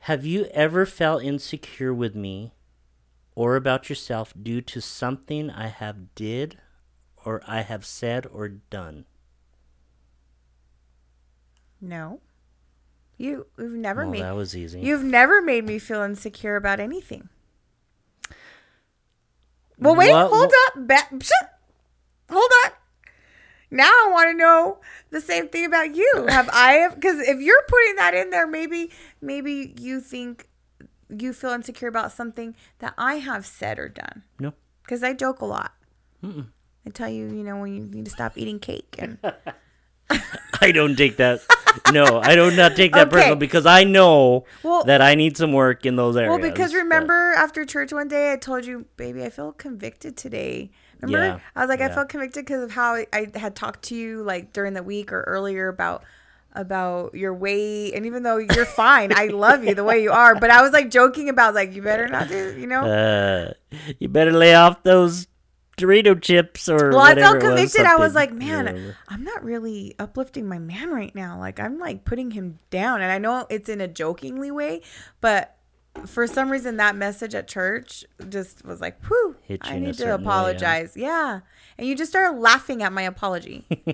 Have 0.00 0.24
you 0.24 0.46
ever 0.54 0.86
felt 0.86 1.22
insecure 1.22 1.92
with 1.92 2.14
me 2.14 2.52
or 3.34 3.56
about 3.56 3.90
yourself 3.90 4.32
due 4.40 4.62
to 4.62 4.80
something 4.80 5.50
I 5.50 5.66
have 5.66 6.14
did 6.14 6.58
or 7.26 7.42
I 7.46 7.60
have 7.60 7.84
said 7.84 8.26
or 8.32 8.48
done? 8.48 9.04
No. 11.80 12.20
You, 13.20 13.46
you've 13.58 13.72
never 13.74 14.02
Well, 14.04 14.12
made. 14.12 14.22
that 14.22 14.34
was 14.34 14.56
easy. 14.56 14.80
You've 14.80 15.04
never 15.04 15.42
made 15.42 15.66
me 15.66 15.78
feel 15.78 16.00
insecure 16.00 16.56
about 16.56 16.80
anything. 16.80 17.28
Well, 19.78 19.94
wait, 19.94 20.10
What- 20.10 20.30
hold 20.30 20.46
what- 20.46 20.76
up. 20.76 20.86
Ba- 20.86 21.18
hold 22.30 22.50
on. 22.64 22.72
Now 23.70 23.90
I 23.90 24.08
want 24.10 24.30
to 24.30 24.36
know 24.36 24.80
the 25.10 25.20
same 25.20 25.48
thing 25.48 25.64
about 25.66 25.94
you. 25.94 26.26
Have 26.28 26.48
I? 26.52 26.88
Because 26.94 27.18
if 27.20 27.40
you're 27.40 27.62
putting 27.68 27.96
that 27.96 28.14
in 28.14 28.30
there, 28.30 28.46
maybe 28.46 28.90
maybe 29.20 29.74
you 29.78 30.00
think 30.00 30.48
you 31.08 31.32
feel 31.32 31.50
insecure 31.50 31.88
about 31.88 32.12
something 32.12 32.54
that 32.78 32.94
I 32.96 33.16
have 33.16 33.44
said 33.46 33.78
or 33.78 33.88
done. 33.90 34.22
No. 34.38 34.54
Because 34.82 35.02
I 35.02 35.12
joke 35.12 35.40
a 35.40 35.44
lot. 35.44 35.72
I 36.24 36.90
tell 36.92 37.08
you, 37.08 37.26
you 37.26 37.44
know, 37.44 37.58
when 37.60 37.74
you 37.74 37.82
need 37.84 38.04
to 38.06 38.10
stop 38.10 38.36
eating 38.36 38.58
cake 38.58 38.96
and 38.98 39.18
I 40.66 40.72
don't 40.72 40.96
take 40.96 41.16
that. 41.18 41.40
no, 41.92 42.20
I 42.20 42.34
do 42.34 42.50
not 42.50 42.74
take 42.76 42.92
that 42.92 43.06
Okay. 43.08 43.16
personal 43.16 43.36
because 43.36 43.64
I 43.66 43.84
know 43.84 44.44
Well- 44.62 44.84
that 44.84 45.00
I 45.00 45.14
need 45.14 45.36
some 45.36 45.52
work 45.52 45.86
in 45.86 45.96
those 45.96 46.16
areas. 46.16 46.30
Well, 46.30 46.38
because 46.50 46.72
but- 46.72 46.78
remember 46.78 47.32
after 47.36 47.64
church 47.64 47.92
one 47.92 48.08
day, 48.08 48.32
I 48.32 48.36
told 48.36 48.64
you, 48.66 48.86
baby, 48.96 49.22
I 49.24 49.30
feel 49.30 49.52
convicted 49.52 50.16
today. 50.16 50.70
Remember? 51.00 51.26
Yeah, 51.26 51.38
I 51.56 51.60
was 51.60 51.68
like, 51.68 51.80
I 51.80 51.88
felt 51.88 52.08
convicted 52.10 52.44
because 52.44 52.62
of 52.62 52.72
how 52.72 52.94
I, 52.94 53.06
I 53.12 53.28
had 53.36 53.54
talked 53.56 53.82
to 53.84 53.94
you 53.94 54.22
like 54.22 54.52
during 54.52 54.74
the 54.74 54.82
week 54.82 55.12
or 55.12 55.22
earlier 55.22 55.68
about 55.68 56.04
about 56.52 57.14
your 57.14 57.32
weight, 57.32 57.94
and 57.94 58.04
even 58.06 58.24
though 58.24 58.36
you're 58.36 58.66
fine, 58.84 59.12
I 59.14 59.26
love 59.26 59.64
you 59.64 59.74
the 59.74 59.84
way 59.84 60.02
you 60.02 60.10
are. 60.10 60.34
But 60.34 60.50
I 60.50 60.60
was 60.62 60.72
like 60.72 60.90
joking 60.90 61.28
about 61.28 61.54
like 61.54 61.72
you 61.74 61.80
better 61.82 62.08
not 62.08 62.28
do, 62.28 62.56
you 62.58 62.66
know. 62.66 62.82
uh, 62.84 63.52
you 64.00 64.08
better 64.08 64.32
lay 64.32 64.54
off 64.54 64.82
those 64.82 65.28
Dorito 65.80 66.20
chips 66.20 66.68
or 66.68 66.90
well, 66.90 67.00
I 67.00 67.14
felt 67.14 67.36
it 67.36 67.40
convicted. 67.40 67.86
I 67.86 67.96
was 67.96 68.14
like, 68.14 68.32
man. 68.32 68.94
I'm 69.08 69.24
not 69.24 69.42
really 69.42 69.94
uplifting 69.98 70.48
my 70.48 70.58
man 70.58 70.90
right 70.90 71.14
now. 71.14 71.38
Like 71.38 71.58
I'm 71.58 71.78
like 71.78 72.04
putting 72.04 72.30
him 72.32 72.58
down, 72.70 73.02
and 73.02 73.10
I 73.10 73.18
know 73.18 73.46
it's 73.50 73.68
in 73.68 73.80
a 73.80 73.88
jokingly 73.88 74.50
way, 74.50 74.82
but 75.20 75.56
for 76.06 76.26
some 76.26 76.50
reason 76.50 76.76
that 76.76 76.96
message 76.96 77.34
at 77.34 77.48
church 77.48 78.04
just 78.28 78.64
was 78.64 78.80
like, 78.80 79.02
whew, 79.06 79.36
Hit 79.42 79.60
you 79.66 79.72
I 79.72 79.78
need 79.78 79.86
to 79.86 79.94
certain 79.94 80.20
way, 80.20 80.24
huh? 80.24 80.30
apologize. 80.30 80.96
Yeah, 80.96 81.40
and 81.78 81.86
you 81.86 81.96
just 81.96 82.10
started 82.10 82.38
laughing 82.38 82.82
at 82.82 82.92
my 82.92 83.02
apology. 83.02 83.66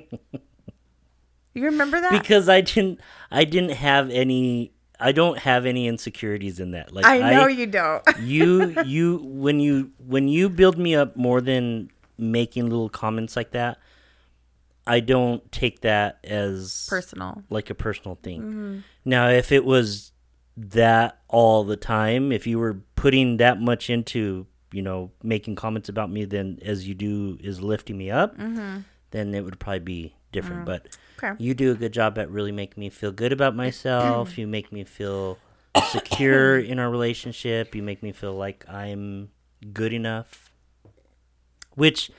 you 1.55 1.65
remember 1.65 2.01
that? 2.01 2.13
because 2.13 2.49
I 2.49 2.61
didn't, 2.61 3.01
I 3.31 3.45
didn't 3.45 3.73
have 3.73 4.11
any. 4.11 4.73
I 4.99 5.13
don't 5.13 5.39
have 5.39 5.67
any 5.67 5.87
insecurities 5.87 6.59
in 6.61 6.71
that. 6.73 6.93
Like 6.93 7.05
I 7.05 7.19
know 7.35 7.47
you 7.47 7.67
don't. 7.67 8.03
you 8.21 8.75
you 8.85 9.19
when 9.25 9.61
you 9.61 9.91
when 9.99 10.29
you 10.29 10.49
build 10.49 10.79
me 10.79 10.95
up 10.95 11.17
more 11.17 11.41
than 11.41 11.91
making 12.19 12.69
little 12.71 12.89
comments 12.89 13.37
like 13.37 13.51
that 13.51 13.79
i 14.87 15.01
don't 15.01 15.53
take 15.53 15.81
that 15.83 16.19
as 16.25 16.87
Personal. 16.89 17.43
like 17.51 17.69
a 17.69 17.75
personal 17.75 18.19
thing 18.23 18.41
Mm-hmm. 18.41 18.79
now 19.05 19.29
if 19.29 19.53
it 19.53 19.67
was 19.67 20.13
that 20.57 21.19
all 21.29 21.63
the 21.65 21.77
time 21.77 22.33
if 22.33 22.47
you 22.47 22.59
were 22.59 22.79
putting 22.95 23.37
that 23.37 23.61
much 23.61 23.91
into 23.91 24.47
you 24.73 24.81
know 24.81 25.11
making 25.23 25.57
comments 25.57 25.91
about 25.91 26.11
me 26.11 26.25
then 26.25 26.59
as 26.63 26.89
you 26.89 26.95
do 26.95 27.37
is 27.43 27.61
lifting 27.61 27.99
me 27.99 28.11
up 28.11 28.35
then 29.11 29.35
it 29.35 29.45
would 29.45 29.59
probably 29.61 29.81
be 29.81 30.15
different 30.33 30.65
but 30.65 30.85
Mm-hmm. 30.85 31.03
Okay. 31.19 31.33
you 31.43 31.55
do 31.55 31.73
a 31.73 31.75
good 31.75 31.93
job 31.93 32.19
at 32.19 32.31
really 32.31 32.53
making 32.53 32.81
me 32.81 32.91
feel 32.91 33.13
good 33.13 33.33
about 33.33 33.55
myself 33.57 34.37
you 34.37 34.47
make 34.47 34.71
me 34.71 34.85
feel 34.85 35.39
secure 35.91 36.59
in 36.59 36.79
our 36.79 36.91
relationship 36.91 37.75
you 37.75 37.83
make 37.83 38.03
me 38.03 38.13
feel 38.13 38.35
like 38.35 38.65
i'm 38.69 39.31
good 39.73 39.93
enough 39.93 40.51
which 41.75 42.11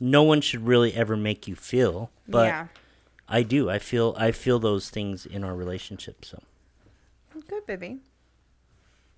no 0.00 0.22
one 0.22 0.40
should 0.40 0.66
really 0.66 0.94
ever 0.94 1.16
make 1.16 1.46
you 1.46 1.54
feel 1.54 2.10
but 2.28 2.46
yeah. 2.46 2.66
i 3.28 3.42
do 3.42 3.68
i 3.68 3.78
feel 3.78 4.14
i 4.18 4.32
feel 4.32 4.58
those 4.58 4.88
things 4.88 5.26
in 5.26 5.44
our 5.44 5.54
relationship 5.54 6.24
so 6.24 6.42
Good, 7.48 7.66
baby. 7.66 7.98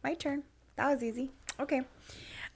My 0.03 0.15
turn. 0.15 0.45
That 0.77 0.91
was 0.91 1.03
easy. 1.03 1.31
Okay. 1.59 1.83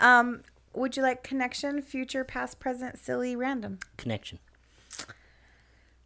Um, 0.01 0.43
would 0.75 0.97
you 0.97 1.03
like 1.03 1.23
connection, 1.23 1.83
future, 1.83 2.25
past, 2.25 2.59
present, 2.61 2.99
silly, 2.99 3.35
random? 3.37 3.79
connection 3.97 4.39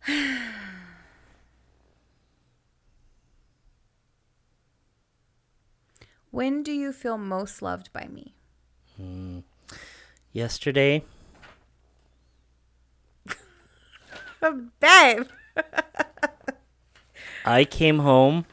When 6.31 6.63
do 6.63 6.73
you 6.73 6.93
feel 6.93 7.19
most 7.19 7.61
loved 7.61 7.93
by 7.93 8.09
me? 8.11 8.35
Hmm. 8.97 9.41
yesterday 10.33 11.05
Babe. 14.81 15.27
i 17.45 17.65
came 17.65 17.99
home 18.01 18.45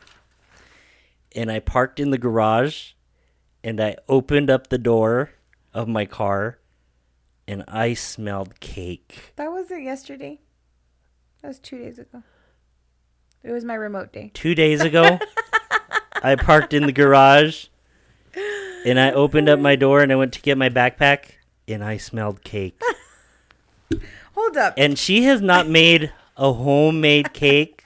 and 1.36 1.52
i 1.52 1.60
parked 1.60 2.00
in 2.00 2.10
the 2.12 2.18
garage 2.18 2.92
and 3.64 3.80
i 3.82 3.96
opened 4.08 4.50
up 4.50 4.68
the 4.68 4.78
door 4.78 5.32
of 5.74 5.88
my 5.88 6.06
car 6.06 6.60
and 7.48 7.64
i 7.68 7.94
smelled 7.94 8.60
cake 8.60 9.34
That 9.36 9.52
wasn't 9.52 9.84
yesterday. 9.84 10.40
That 11.42 11.48
was 11.50 11.60
two 11.60 11.78
days 11.78 12.00
ago. 12.00 12.24
It 13.44 13.52
was 13.52 13.64
my 13.64 13.76
remote 13.76 14.12
day. 14.12 14.32
two 14.34 14.54
days 14.54 14.82
ago, 14.82 15.20
I 16.24 16.36
parked 16.36 16.74
in 16.74 16.86
the 16.86 16.92
garage 16.92 17.68
and 18.86 19.00
I 19.00 19.12
opened 19.12 19.48
up 19.48 19.60
my 19.60 19.78
door 19.78 20.02
and 20.02 20.12
I 20.12 20.16
went 20.16 20.34
to 20.34 20.42
get 20.42 20.58
my 20.58 20.70
backpack 20.70 21.36
and 21.68 21.84
I 21.84 21.98
smelled 21.98 22.44
cake. 22.44 22.82
Hold 24.34 24.58
up. 24.58 24.74
And 24.78 25.00
she 25.00 25.24
has 25.24 25.42
not 25.42 25.68
made 25.68 26.12
a 26.36 26.52
homemade 26.52 27.34
cake. 27.34 27.86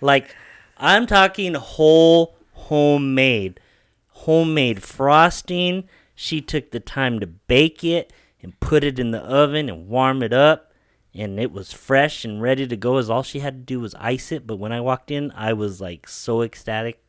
Like, 0.00 0.34
I'm 0.78 1.06
talking 1.06 1.54
whole 1.54 2.36
homemade. 2.52 3.60
Homemade 4.08 4.82
frosting. 4.82 5.88
She 6.14 6.40
took 6.40 6.70
the 6.70 6.80
time 6.80 7.20
to 7.20 7.26
bake 7.26 7.84
it 7.84 8.12
and 8.42 8.58
put 8.60 8.84
it 8.84 8.98
in 8.98 9.10
the 9.10 9.20
oven 9.20 9.68
and 9.68 9.88
warm 9.88 10.22
it 10.22 10.32
up. 10.32 10.72
And 11.16 11.40
it 11.40 11.50
was 11.50 11.72
fresh 11.72 12.24
and 12.24 12.42
ready 12.42 12.66
to 12.66 12.76
go. 12.76 12.98
As 12.98 13.08
all 13.08 13.22
she 13.22 13.40
had 13.40 13.54
to 13.54 13.74
do 13.74 13.80
was 13.80 13.94
ice 13.96 14.30
it. 14.30 14.46
But 14.46 14.56
when 14.56 14.72
I 14.72 14.80
walked 14.80 15.10
in, 15.10 15.32
I 15.32 15.52
was 15.52 15.80
like 15.80 16.08
so 16.08 16.42
ecstatic. 16.42 17.02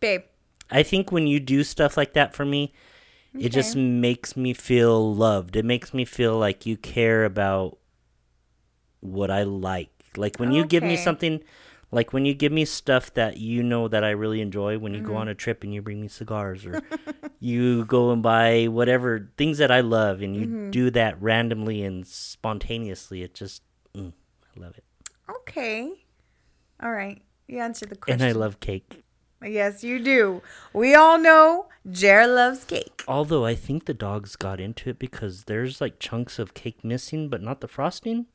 Babe, 0.00 0.22
I 0.70 0.82
think 0.82 1.12
when 1.12 1.26
you 1.26 1.40
do 1.40 1.64
stuff 1.64 1.96
like 1.96 2.14
that 2.14 2.34
for 2.34 2.44
me, 2.44 2.72
it 3.38 3.50
just 3.50 3.76
makes 3.76 4.36
me 4.36 4.54
feel 4.54 5.14
loved. 5.14 5.54
It 5.56 5.64
makes 5.64 5.92
me 5.92 6.04
feel 6.04 6.38
like 6.38 6.66
you 6.66 6.76
care 6.76 7.24
about 7.24 7.78
what 9.00 9.30
I 9.30 9.42
like. 9.42 9.90
Like 10.16 10.38
when 10.38 10.52
you 10.52 10.64
give 10.64 10.82
me 10.82 10.96
something, 10.96 11.40
like 11.90 12.12
when 12.12 12.24
you 12.26 12.34
give 12.34 12.52
me 12.52 12.64
stuff 12.64 13.12
that 13.14 13.38
you 13.38 13.62
know 13.62 13.88
that 13.88 14.04
I 14.04 14.10
really 14.10 14.40
enjoy, 14.40 14.78
when 14.78 14.92
you 14.94 15.00
Mm-hmm. 15.00 15.08
go 15.08 15.16
on 15.16 15.28
a 15.28 15.34
trip 15.34 15.62
and 15.64 15.72
you 15.72 15.80
bring 15.82 16.00
me 16.00 16.08
cigars 16.08 16.66
or 16.66 16.82
you 17.40 17.84
go 17.86 18.10
and 18.10 18.22
buy 18.22 18.66
whatever 18.66 19.30
things 19.36 19.58
that 19.58 19.70
I 19.70 19.80
love 19.80 20.20
and 20.22 20.34
you 20.36 20.42
Mm-hmm. 20.46 20.70
do 20.70 20.90
that 20.90 21.20
randomly 21.22 21.82
and 21.82 22.06
spontaneously, 22.06 23.22
it 23.22 23.34
just, 23.34 23.62
mm, 23.94 24.12
I 24.56 24.60
love 24.60 24.76
it. 24.76 24.84
okay. 25.30 25.90
All 26.82 26.92
right. 26.92 27.20
You 27.46 27.60
answered 27.60 27.90
the 27.90 27.96
question. 27.96 28.20
And. 28.22 28.28
I 28.28 28.38
love 28.38 28.60
cake. 28.60 29.02
Yes, 29.42 29.84
you 29.84 29.98
do. 30.00 30.42
We 30.74 30.94
all 30.96 31.16
know 31.16 31.68
Jared 31.90 32.30
loves 32.30 32.64
cake. 32.64 33.04
Although 33.06 33.44
I 33.44 33.54
think 33.54 33.84
the 33.86 33.94
dogs 33.94 34.34
got 34.36 34.60
into 34.60 34.90
it 34.90 34.98
because 34.98 35.44
there's 35.44 35.80
like 35.80 35.98
chunks 36.00 36.38
of 36.40 36.54
cake 36.54 36.84
missing, 36.84 37.28
but 37.28 37.40
not 37.40 37.60
the 37.60 37.68
frosting 37.68 38.26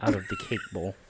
out 0.00 0.14
of 0.14 0.26
the 0.28 0.36
cake 0.48 0.60
bowl. 0.72 0.94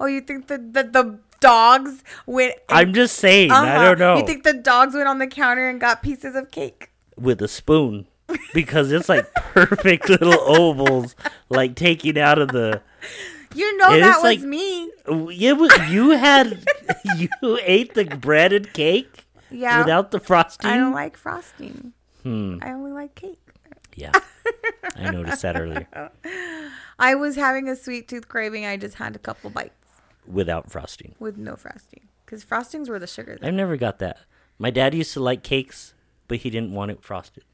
Oh, 0.00 0.06
you 0.06 0.20
think 0.20 0.48
that 0.48 0.72
the, 0.72 0.82
the 0.84 1.18
dogs 1.40 2.02
went? 2.26 2.54
I'm 2.68 2.92
just 2.94 3.16
saying, 3.16 3.50
I 3.50 3.74
Uh-huh. 3.76 3.84
don't 3.84 3.98
know. 3.98 4.16
You 4.18 4.26
think 4.26 4.42
the 4.44 4.52
dogs 4.54 4.94
went 4.94 5.08
on 5.08 5.18
the 5.18 5.26
counter 5.26 5.68
and 5.68 5.80
got 5.80 6.02
pieces 6.02 6.34
of 6.34 6.50
cake? 6.50 6.90
with 7.18 7.40
a 7.40 7.48
spoon 7.48 8.06
because 8.52 8.92
it's 8.92 9.08
like 9.08 9.32
perfect 9.34 10.08
little 10.10 10.38
ovals, 10.38 11.14
like 11.48 11.74
taking 11.74 12.18
out 12.18 12.38
of 12.38 12.48
the. 12.48 12.82
You 13.54 13.74
know 13.78 13.94
It 13.94 14.00
that 14.00 14.16
was 14.16 14.22
like- 14.22 14.40
me. 14.40 14.90
It 15.08 15.56
was, 15.56 15.70
you 15.88 16.10
had 16.10 16.62
you 17.16 17.28
ate 17.62 17.94
the 17.94 18.04
breaded 18.04 18.74
cake 18.74 19.24
Yeah. 19.50 19.78
without 19.78 20.10
the 20.10 20.20
frosting. 20.20 20.68
I 20.70 20.76
don't 20.76 20.92
like 20.92 21.16
frosting. 21.16 21.94
Hmm. 22.22 22.58
I 22.60 22.72
only 22.72 22.92
like 22.92 23.14
cake. 23.14 23.38
Yeah, 23.94 24.12
I 24.96 25.10
noticed 25.10 25.42
that 25.42 25.60
earlier. 25.60 25.88
I 26.98 27.14
was 27.14 27.36
having 27.36 27.68
a 27.68 27.76
sweet 27.76 28.08
tooth 28.08 28.28
craving. 28.28 28.64
I 28.64 28.76
just 28.76 28.94
had 28.96 29.14
a 29.16 29.18
couple 29.18 29.50
bites 29.50 29.72
Without 30.26 30.70
frosting, 30.70 31.14
with 31.18 31.36
no 31.36 31.54
frosting 31.56 32.08
because 32.24 32.44
frostings 32.44 32.88
were 32.88 32.98
the 32.98 33.06
sugar. 33.06 33.38
I've 33.42 33.54
never 33.54 33.76
got 33.76 33.98
that. 34.00 34.18
My 34.58 34.70
dad 34.70 34.94
used 34.94 35.12
to 35.12 35.20
like 35.20 35.42
cakes, 35.42 35.94
but 36.28 36.38
he 36.38 36.50
didn't 36.50 36.72
want 36.72 36.90
it 36.90 37.02
frosted. 37.02 37.44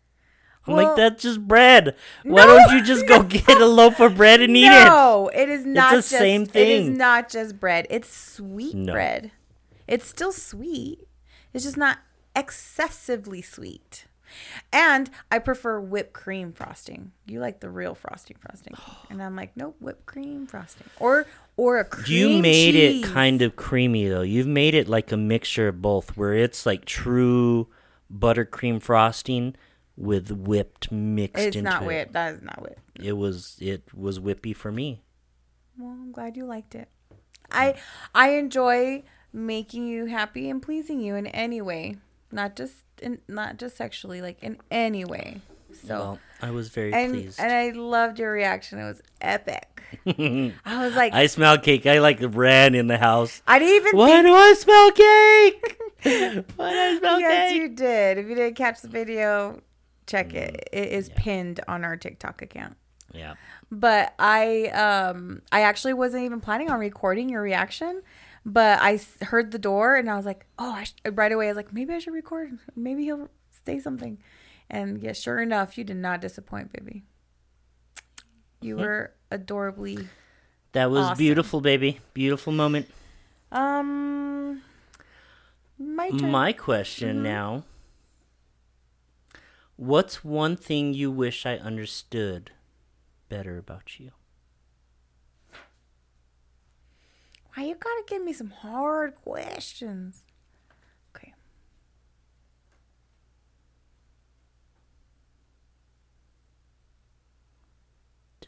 I'm 0.67 0.75
Well- 0.75 0.87
like, 0.89 0.97
that's 0.97 1.23
just 1.23 1.47
bread. 1.47 1.97
Why 2.23 2.45
No. 2.45 2.57
don't 2.57 2.77
you 2.79 2.83
just 2.85 3.07
go 3.09 3.23
get 3.25 3.49
a 3.61 3.67
loaf 3.67 3.99
of 4.01 4.17
bread 4.17 4.41
and 4.41 4.57
eat 4.57 4.67
it? 4.67 4.85
no, 4.87 5.29
it 5.35 5.49
is 5.49 5.67
not 5.67 5.91
the 5.91 5.97
just 5.99 6.09
same 6.11 6.47
thing. 6.47 6.93
is 6.93 6.97
not 6.97 7.29
just 7.29 7.59
bread. 7.59 7.87
It's 7.91 8.09
sweet 8.17 8.75
No. 8.77 8.93
bread. 8.93 9.33
It's 9.89 10.07
still 10.07 10.33
sweet. 10.33 11.09
It's 11.53 11.65
just 11.65 11.77
not 11.77 11.99
excessively 12.37 13.43
sweet. 13.43 14.07
And 14.73 15.11
I 15.31 15.39
prefer 15.39 15.81
whipped 15.81 16.13
cream 16.13 16.53
frosting. 16.53 17.13
You 17.27 17.41
like 17.41 17.61
the 17.61 17.71
real 17.71 17.95
frosting 17.95 18.37
frosting, 18.41 18.75
and 19.11 19.23
I'm 19.23 19.37
like, 19.37 19.57
nope, 19.57 19.77
whipped 19.81 20.07
cream 20.07 20.47
frosting, 20.47 20.87
or 20.99 21.27
or 21.57 21.79
a 21.79 21.85
cream 21.85 22.07
You 22.37 22.43
made 22.43 22.73
cheese. 22.73 23.05
it 23.05 23.09
kind 23.13 23.43
of 23.43 23.57
creamy 23.57 24.09
though. 24.09 24.23
You've 24.23 24.47
made 24.47 24.75
it 24.75 24.89
like 24.89 25.13
a 25.13 25.17
mixture 25.17 25.69
of 25.69 25.83
both, 25.83 26.17
where 26.17 26.35
it's 26.35 26.65
like 26.67 26.85
true 26.85 27.69
buttercream 28.13 28.83
frosting 28.83 29.55
with 29.97 30.31
whipped 30.31 30.91
mixed 30.91 31.43
It's 31.45 31.57
into 31.57 31.71
not 31.71 31.83
it. 31.83 31.87
whipped. 31.87 32.13
That 32.13 32.35
is 32.35 32.43
not 32.43 32.61
whipped. 32.63 32.81
It 33.01 33.13
was 33.13 33.57
it 33.61 33.83
was 33.95 34.19
whippy 34.19 34.55
for 34.55 34.71
me. 34.73 35.03
Well, 35.79 35.91
I'm 35.91 36.13
glad 36.13 36.37
you 36.37 36.45
liked 36.45 36.75
it. 36.75 36.89
I 37.51 37.75
I 38.15 38.31
enjoy 38.31 39.03
making 39.33 39.87
you 39.87 40.07
happy 40.07 40.49
and 40.51 40.61
pleasing 40.63 41.01
you 41.01 41.15
in 41.15 41.27
any 41.29 41.61
way, 41.63 41.97
not 42.31 42.57
just 42.57 42.85
in 43.03 43.19
not 43.29 43.59
just 43.59 43.77
sexually, 43.77 44.21
like 44.23 44.43
in 44.43 44.59
any 44.71 45.05
way. 45.05 45.41
So 45.87 45.99
Well, 45.99 46.19
I 46.43 46.51
was 46.51 46.69
very 46.69 46.93
and 46.93 47.13
pleased. 47.13 47.41
and 47.41 47.51
I 47.53 47.71
loved 47.71 48.19
your 48.19 48.31
reaction. 48.33 48.79
It 48.79 48.85
was 48.85 49.03
epic. 49.21 49.83
I 50.07 50.53
was 50.85 50.95
like, 50.95 51.13
I, 51.13 51.27
smell 51.27 51.59
cake. 51.59 51.87
I 51.87 51.99
like 52.01 52.19
ran 52.23 52.75
in 52.75 52.87
the 52.87 52.99
house. 52.99 53.43
I 53.47 53.59
didn't 53.59 53.77
even 53.77 53.97
Why 53.97 54.09
think. 54.11 54.27
do 54.27 54.35
I 54.35 54.55
smell 54.55 54.91
cake? 54.93 55.79
Why 56.57 56.73
do 56.73 56.79
I 56.79 56.97
smell 56.99 57.21
yes, 57.21 57.51
cake? 57.53 57.61
you 57.63 57.69
did. 57.69 58.19
If 58.19 58.27
you 58.29 58.35
didn't 58.35 58.57
catch 58.57 58.81
the 58.83 58.89
video, 58.89 59.61
check 60.07 60.29
Mm, 60.31 60.35
it. 60.37 60.69
It 60.73 60.89
is 60.93 61.11
pinned 61.17 61.61
on 61.69 61.85
our 61.85 61.97
TikTok 61.97 62.43
account. 62.43 62.77
Yeah. 63.15 63.35
but 63.71 64.15
I 64.19 64.69
um 64.69 65.43
I 65.53 65.63
actually 65.63 65.93
wasn't 65.95 66.25
even 66.25 66.41
planning 66.41 66.71
on 66.71 66.81
recording 66.81 67.29
your 67.29 67.43
reaction, 67.43 68.03
but 68.45 68.79
I 68.81 68.99
heard 69.25 69.51
the 69.53 69.59
door 69.59 69.97
and 69.97 70.11
I 70.11 70.17
was 70.17 70.27
like, 70.27 70.47
oh, 70.59 70.73
I 70.73 70.85
sh-, 70.85 70.95
right 71.13 71.33
away 71.33 71.47
I 71.47 71.51
was 71.51 71.57
like, 71.57 71.73
maybe 71.73 71.93
I 71.95 71.99
should 71.99 72.15
record. 72.15 72.59
Maybe 72.77 73.05
he'll 73.05 73.29
say 73.65 73.79
something, 73.79 74.19
and 74.71 75.01
yeah, 75.03 75.13
sure 75.13 75.41
enough, 75.41 75.77
you 75.79 75.85
did 75.85 75.97
not 75.97 76.21
disappoint, 76.21 76.73
baby. 76.73 77.05
You 78.61 78.77
were 78.77 79.13
adorably 79.31 80.09
That 80.73 80.91
was 80.91 81.05
Awesome. 81.07 81.19
beautiful, 81.19 81.61
baby. 81.61 82.01
Beautiful 82.15 82.53
moment. 82.53 82.87
um. 83.51 84.63
My 85.79 86.11
turn. 86.11 86.31
My 86.31 86.53
question 86.53 87.17
Mm-hmm. 87.17 87.23
now. 87.25 87.65
What's 89.77 90.23
one 90.25 90.57
thing 90.57 90.95
you 90.95 91.11
wish 91.11 91.45
I 91.45 91.57
understood 91.57 92.53
better 93.29 93.59
about 93.59 93.99
you? 93.99 94.13
Why 97.55 97.65
you 97.65 97.75
gotta 97.75 98.03
give 98.07 98.23
me 98.25 98.33
some 98.33 98.51
hard 98.51 99.15
questions? 99.15 100.25
Okay. 101.15 101.35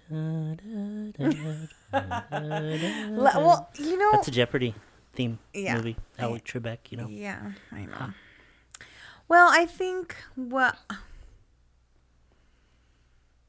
Well, 3.16 3.68
you 3.78 3.98
know. 3.98 4.10
That's 4.12 4.28
a 4.28 4.30
Jeopardy 4.32 4.74
theme 5.12 5.38
Yeah. 5.52 5.76
movie. 5.76 5.96
Alec 6.18 6.44
Trebek, 6.44 6.90
you 6.90 6.96
know. 6.98 7.08
Yeah, 7.08 7.52
I 7.72 7.86
know. 7.86 8.10
Well, 9.28 9.48
I 9.50 9.66
think 9.66 10.16
what 10.34 10.76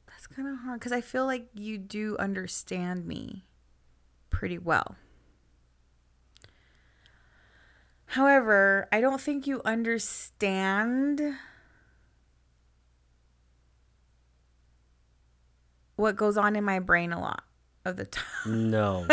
that's 0.06 0.26
kind 0.26 0.48
of 0.48 0.58
hard 0.58 0.80
because 0.80 0.92
I 0.92 1.00
feel 1.00 1.26
like 1.26 1.48
you 1.54 1.76
do 1.78 2.16
understand 2.18 3.06
me 3.06 3.44
pretty 4.30 4.58
well. 4.58 4.96
However, 8.06 8.88
I 8.92 9.00
don't 9.00 9.20
think 9.20 9.46
you 9.46 9.60
understand 9.64 11.20
what 15.96 16.16
goes 16.16 16.36
on 16.36 16.56
in 16.56 16.64
my 16.64 16.78
brain 16.78 17.12
a 17.12 17.20
lot 17.20 17.44
of 17.84 17.96
the 17.96 18.04
time. 18.06 18.24
No, 18.44 19.06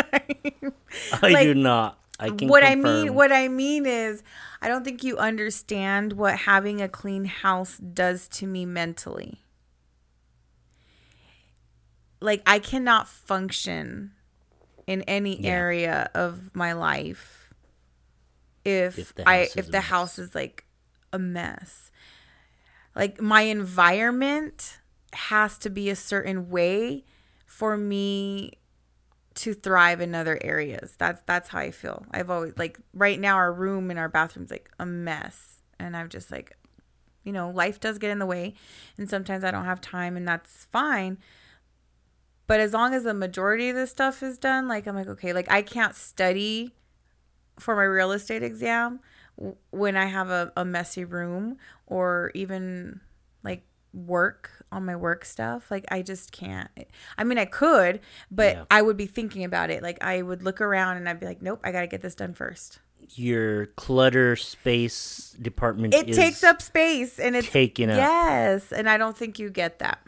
I 1.22 1.34
Like, 1.34 1.36
do 1.36 1.54
not. 1.54 1.98
I 2.18 2.30
can 2.30 2.48
what 2.48 2.62
I 2.64 2.74
mean 2.76 3.14
what 3.14 3.32
I 3.32 3.48
mean 3.48 3.86
is 3.86 4.22
I 4.62 4.68
don't 4.68 4.84
think 4.84 5.02
you 5.02 5.16
understand 5.18 6.12
what 6.14 6.36
having 6.40 6.80
a 6.80 6.88
clean 6.88 7.24
house 7.24 7.78
does 7.78 8.28
to 8.28 8.46
me 8.46 8.64
mentally. 8.66 9.40
Like 12.20 12.42
I 12.46 12.58
cannot 12.58 13.08
function 13.08 14.12
in 14.86 15.02
any 15.02 15.40
Yeah. 15.40 15.50
area 15.50 16.10
of 16.14 16.54
my 16.54 16.72
life 16.72 17.43
if, 18.64 18.98
If 18.98 19.14
the 19.14 19.28
I 19.28 19.38
house 19.38 19.48
is 19.48 19.56
if 19.56 19.70
the 19.70 19.80
house 19.80 20.18
is 20.18 20.34
like 20.34 20.64
a 21.12 21.18
mess. 21.18 21.90
Like 22.94 23.20
my 23.20 23.42
environment 23.42 24.78
has 25.12 25.58
to 25.58 25.70
be 25.70 25.90
a 25.90 25.96
certain 25.96 26.50
way 26.50 27.04
for 27.46 27.76
me 27.76 28.52
to 29.34 29.52
thrive 29.52 30.00
in 30.00 30.14
other 30.14 30.38
areas. 30.42 30.94
That's 30.98 31.22
that's 31.26 31.48
how 31.48 31.58
I 31.58 31.70
feel. 31.70 32.06
I've 32.10 32.30
always 32.30 32.56
like 32.56 32.78
right 32.92 33.18
now 33.18 33.36
our 33.36 33.52
room 33.52 33.90
and 33.90 33.98
our 33.98 34.08
bathroom's 34.08 34.50
like 34.50 34.70
a 34.78 34.86
mess 34.86 35.60
and 35.78 35.96
I'm 35.96 36.08
just 36.08 36.30
like 36.30 36.56
you 37.22 37.32
know, 37.32 37.48
life 37.48 37.80
does 37.80 37.98
get 37.98 38.10
in 38.10 38.18
the 38.18 38.26
way 38.26 38.54
and 38.98 39.08
sometimes 39.08 39.44
I 39.44 39.50
don't 39.50 39.64
have 39.64 39.80
time 39.80 40.16
and 40.16 40.28
that's 40.28 40.64
fine. 40.66 41.18
But 42.46 42.60
as 42.60 42.74
long 42.74 42.92
as 42.92 43.04
the 43.04 43.14
majority 43.14 43.70
of 43.70 43.76
this 43.76 43.90
stuff 43.90 44.22
is 44.22 44.36
done, 44.38 44.68
like 44.68 44.86
I'm 44.86 44.94
like 44.94 45.08
okay, 45.08 45.32
like 45.32 45.50
I 45.50 45.62
can't 45.62 45.94
study 45.94 46.74
for 47.58 47.76
my 47.76 47.84
real 47.84 48.12
estate 48.12 48.42
exam 48.42 49.00
when 49.70 49.96
I 49.96 50.06
have 50.06 50.30
a, 50.30 50.52
a 50.56 50.64
messy 50.64 51.04
room 51.04 51.56
or 51.86 52.30
even 52.34 53.00
like 53.42 53.64
work 53.92 54.50
on 54.72 54.84
my 54.84 54.96
work 54.96 55.24
stuff. 55.24 55.70
Like 55.70 55.84
I 55.90 56.02
just 56.02 56.32
can't. 56.32 56.68
I 57.18 57.24
mean, 57.24 57.38
I 57.38 57.44
could, 57.44 58.00
but 58.30 58.56
Yeah. 58.56 58.64
I 58.70 58.82
would 58.82 58.96
be 58.96 59.06
thinking 59.06 59.44
about 59.44 59.70
it. 59.70 59.82
Like 59.82 60.02
I 60.02 60.22
would 60.22 60.42
look 60.42 60.60
around 60.60 60.96
and 60.98 61.08
I'd 61.08 61.20
be 61.20 61.26
like, 61.26 61.42
nope, 61.42 61.60
I 61.64 61.72
got 61.72 61.80
to 61.82 61.86
get 61.86 62.00
this 62.02 62.14
done 62.14 62.34
first. 62.34 62.80
Your 63.16 63.66
clutter 63.66 64.34
space 64.34 65.36
department 65.40 65.92
It 65.94 66.14
takes 66.14 66.42
up 66.42 66.62
space 66.62 67.18
and 67.18 67.36
it's 67.36 67.50
taken 67.50 67.90
up. 67.90 67.98
yes, 67.98 68.72
and 68.72 68.88
I 68.88 68.96
don't 68.96 69.16
think 69.16 69.38
you 69.38 69.50
get 69.50 69.78
that. 69.80 70.00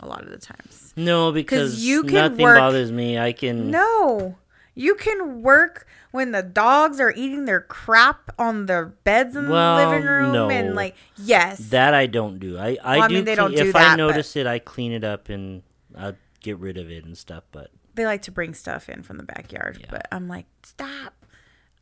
a 0.00 0.06
lot 0.06 0.22
of 0.22 0.30
the 0.30 0.38
times. 0.38 0.92
No, 0.96 1.32
because 1.32 1.84
you 1.84 2.04
can 2.04 2.14
nothing 2.14 2.42
work- 2.44 2.56
bothers 2.58 2.92
me. 2.92 3.18
I 3.18 3.32
can. 3.32 3.70
No. 3.72 4.36
You 4.78 4.94
can 4.94 5.42
work 5.42 5.86
when 6.12 6.30
the 6.32 6.42
dogs 6.42 7.00
are 7.00 7.12
eating 7.16 7.46
their 7.46 7.60
crap 7.60 8.30
on 8.38 8.66
their 8.66 8.86
beds 8.86 9.34
in 9.34 9.48
Well, 9.48 9.76
the 9.76 9.86
living 9.88 10.06
room 10.08 10.32
no. 10.32 10.48
and 10.50 10.74
like 10.76 10.94
yes. 11.16 11.58
That 11.70 11.94
I 11.94 12.06
don't 12.06 12.38
do. 12.38 12.56
I 12.56 12.78
I 12.82 12.96
Well, 12.98 13.02
I 13.02 13.08
do. 13.08 13.14
mean, 13.14 13.24
they 13.24 13.34
clean- 13.34 13.50
don't 13.50 13.56
do 13.64 13.68
if 13.70 13.74
I 13.76 13.80
that, 13.80 13.90
but- 13.90 13.96
notice 13.96 14.36
it, 14.36 14.46
I 14.46 14.60
clean 14.60 14.92
it 14.92 15.02
up 15.02 15.28
and 15.28 15.62
I 15.96 16.14
get 16.40 16.58
rid 16.58 16.78
of 16.78 16.90
it 16.90 17.04
and 17.04 17.18
stuff. 17.18 17.42
But 17.50 17.70
they 17.94 18.06
like 18.06 18.22
to 18.22 18.30
bring 18.30 18.54
stuff 18.54 18.88
in 18.88 19.02
from 19.02 19.16
the 19.16 19.24
backyard, 19.24 19.78
Yeah. 19.80 19.86
but 19.90 20.06
I'm 20.12 20.28
like, 20.28 20.46
stop. 20.62 21.14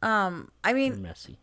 Um, 0.02 0.50
I 0.64 0.72
they're 0.72 0.80
mean, 0.90 1.02
messy. 1.02 1.38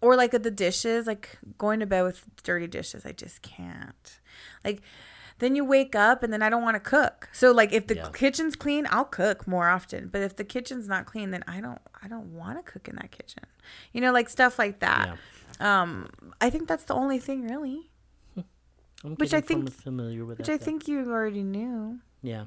or 0.00 0.14
like 0.14 0.30
the 0.30 0.50
dishes, 0.50 1.06
like 1.08 1.38
going 1.58 1.80
to 1.80 1.86
bed 1.86 2.02
with 2.02 2.24
dirty 2.44 2.68
dishes, 2.68 3.04
I 3.04 3.10
just 3.12 3.42
can't. 3.42 4.20
Like 4.64 4.82
then 5.38 5.54
you 5.54 5.64
wake 5.64 5.94
up 5.94 6.22
and 6.22 6.32
then 6.32 6.42
I 6.42 6.50
don't 6.50 6.62
want 6.62 6.74
to 6.74 6.80
cook. 6.80 7.28
So 7.32 7.52
like 7.52 7.72
if 7.72 7.86
the 7.86 7.96
Yeah. 7.96 8.08
kitchen's 8.12 8.56
clean, 8.56 8.86
I'll 8.90 9.04
cook 9.04 9.46
more 9.46 9.68
often. 9.68 10.08
But 10.08 10.22
if 10.22 10.36
the 10.36 10.44
kitchen's 10.44 10.88
not 10.88 11.06
clean, 11.06 11.30
then 11.30 11.44
I 11.46 11.60
don't 11.60 11.80
I 12.02 12.08
don't 12.08 12.34
want 12.34 12.64
to 12.64 12.70
cook 12.72 12.88
in 12.88 12.96
that 12.96 13.10
kitchen. 13.10 13.44
You 13.92 14.00
know, 14.00 14.12
like 14.12 14.28
stuff 14.28 14.58
like 14.58 14.80
that. 14.80 15.16
Um, 15.60 16.08
I 16.40 16.50
think 16.50 16.68
that's 16.68 16.84
the 16.84 16.94
only 16.94 17.18
thing 17.18 17.42
really, 17.42 17.90
Which 19.02 19.34
I 19.34 19.40
think- 19.40 19.70
fam- 19.70 19.80
familiar 19.82 20.24
with 20.24 20.38
which 20.38 20.46
that. 20.46 20.52
I 20.54 20.56
though. 20.56 20.64
think 20.64 20.86
you 20.88 21.00
already 21.10 21.42
knew. 21.42 21.98
Yeah. 22.22 22.44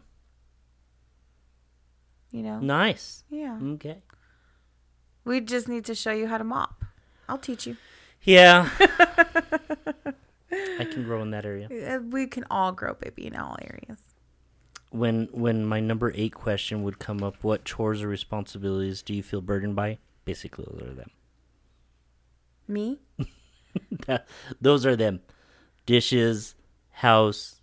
You 2.32 2.44
know, 2.44 2.60
Nice. 2.60 3.24
yeah. 3.30 3.58
Okay. 3.62 4.02
We 5.26 5.42
just 5.42 5.68
need 5.68 5.84
to 5.86 5.94
show 5.96 6.12
you 6.12 6.28
how 6.28 6.38
to 6.38 6.44
mop. 6.46 6.86
I'll 7.28 7.38
teach 7.38 7.68
you. 7.68 7.76
Yeah. 8.24 8.70
I 10.52 10.86
can 10.86 11.04
grow 11.04 11.22
in 11.22 11.32
that 11.32 11.46
area. 11.46 11.68
Uh, 11.96 12.00
We 12.10 12.28
can 12.28 12.44
all 12.52 12.72
grow, 12.72 12.94
baby, 12.94 13.28
in 13.28 13.36
all 13.36 13.58
areas. 13.62 14.00
When 14.92 15.30
when 15.32 15.66
my 15.66 15.80
number 15.80 16.12
eight 16.16 16.34
question 16.34 16.84
would 16.84 17.00
come 17.00 17.24
up, 17.24 17.44
what 17.44 17.64
chores 17.64 18.04
or 18.04 18.08
responsibilities 18.10 19.02
do 19.02 19.14
you 19.14 19.24
feel 19.24 19.42
burdened 19.42 19.76
by? 19.76 20.00
Basically, 20.26 20.66
those 20.70 20.90
are 20.90 20.94
them. 20.94 21.12
Me? 22.68 23.00
those 24.62 24.86
are 24.86 24.96
them. 24.96 25.22
Dishes, 25.86 26.56
house, 26.92 27.62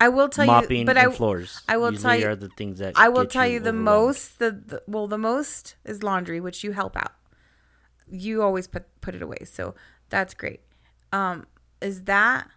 I 0.00 0.08
will 0.08 0.28
tell 0.28 0.46
mopping, 0.46 0.80
you, 0.80 0.86
but 0.86 0.96
I 0.96 1.10
floors. 1.10 1.62
I 1.68 1.76
will 1.76 1.90
usually 1.90 2.02
tell 2.02 2.20
you- 2.20 2.26
are 2.28 2.36
the 2.36 2.48
things 2.50 2.78
that 2.78 2.94
I 2.96 3.08
will 3.08 3.26
tell 3.26 3.46
you 3.46 3.60
the 3.60 3.72
most. 3.72 4.38
The, 4.38 4.50
the 4.52 4.82
well, 4.86 5.06
the 5.06 5.18
most 5.18 5.76
is 5.84 6.02
laundry, 6.02 6.40
which 6.40 6.62
you 6.62 6.72
help 6.72 6.96
out. 6.96 7.12
You 8.08 8.42
always 8.42 8.66
put 8.68 8.84
put 9.00 9.14
it 9.14 9.22
away, 9.22 9.38
so 9.44 9.74
that's 10.10 10.34
great. 10.34 10.60
Um, 11.12 11.46
is 11.80 12.04
that 12.04 12.48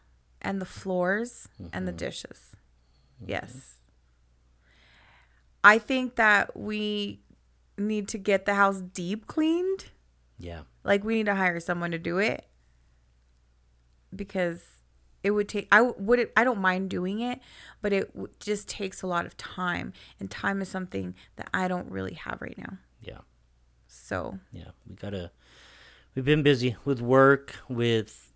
and 0.41 0.61
the 0.61 0.65
floors 0.65 1.47
and 1.59 1.71
Mm-hmm. 1.71 1.85
the 1.85 1.91
dishes? 1.91 2.55
Yes. 3.25 3.75
I 5.63 5.77
think 5.77 6.15
that 6.15 6.55
we 6.55 7.19
need 7.77 8.07
to 8.09 8.17
get 8.17 8.45
the 8.45 8.55
house 8.55 8.81
deep 8.81 9.27
cleaned. 9.27 9.85
Yeah. 10.37 10.61
Like 10.83 11.03
we 11.03 11.15
need 11.15 11.25
to 11.25 11.35
hire 11.35 11.59
someone 11.59 11.91
to 11.91 11.99
do 11.99 12.17
it 12.17 12.45
because 14.15 14.63
it 15.23 15.31
would 15.31 15.49
take 15.49 15.67
I 15.71 15.81
would 15.81 16.19
it, 16.19 16.31
I 16.37 16.43
don't 16.43 16.59
mind 16.61 16.89
doing 16.89 17.19
it, 17.19 17.39
but 17.81 17.91
it 17.91 18.13
w- 18.13 18.33
just 18.39 18.69
takes 18.69 19.01
a 19.01 19.07
lot 19.07 19.25
of 19.25 19.35
time 19.35 19.91
and 20.19 20.31
time 20.31 20.61
is 20.61 20.69
something 20.69 21.13
that 21.35 21.49
I 21.53 21.67
don't 21.67 21.91
really 21.91 22.13
have 22.13 22.41
right 22.41 22.57
now. 22.57 22.77
Yeah. 23.01 23.19
So, 23.87 24.39
Yeah. 24.53 24.71
We 24.87 24.95
gotta. 24.95 25.31
We've 26.15 26.25
been 26.25 26.41
busy 26.43 26.75
with 26.85 27.01
work, 27.01 27.57
with 27.69 28.28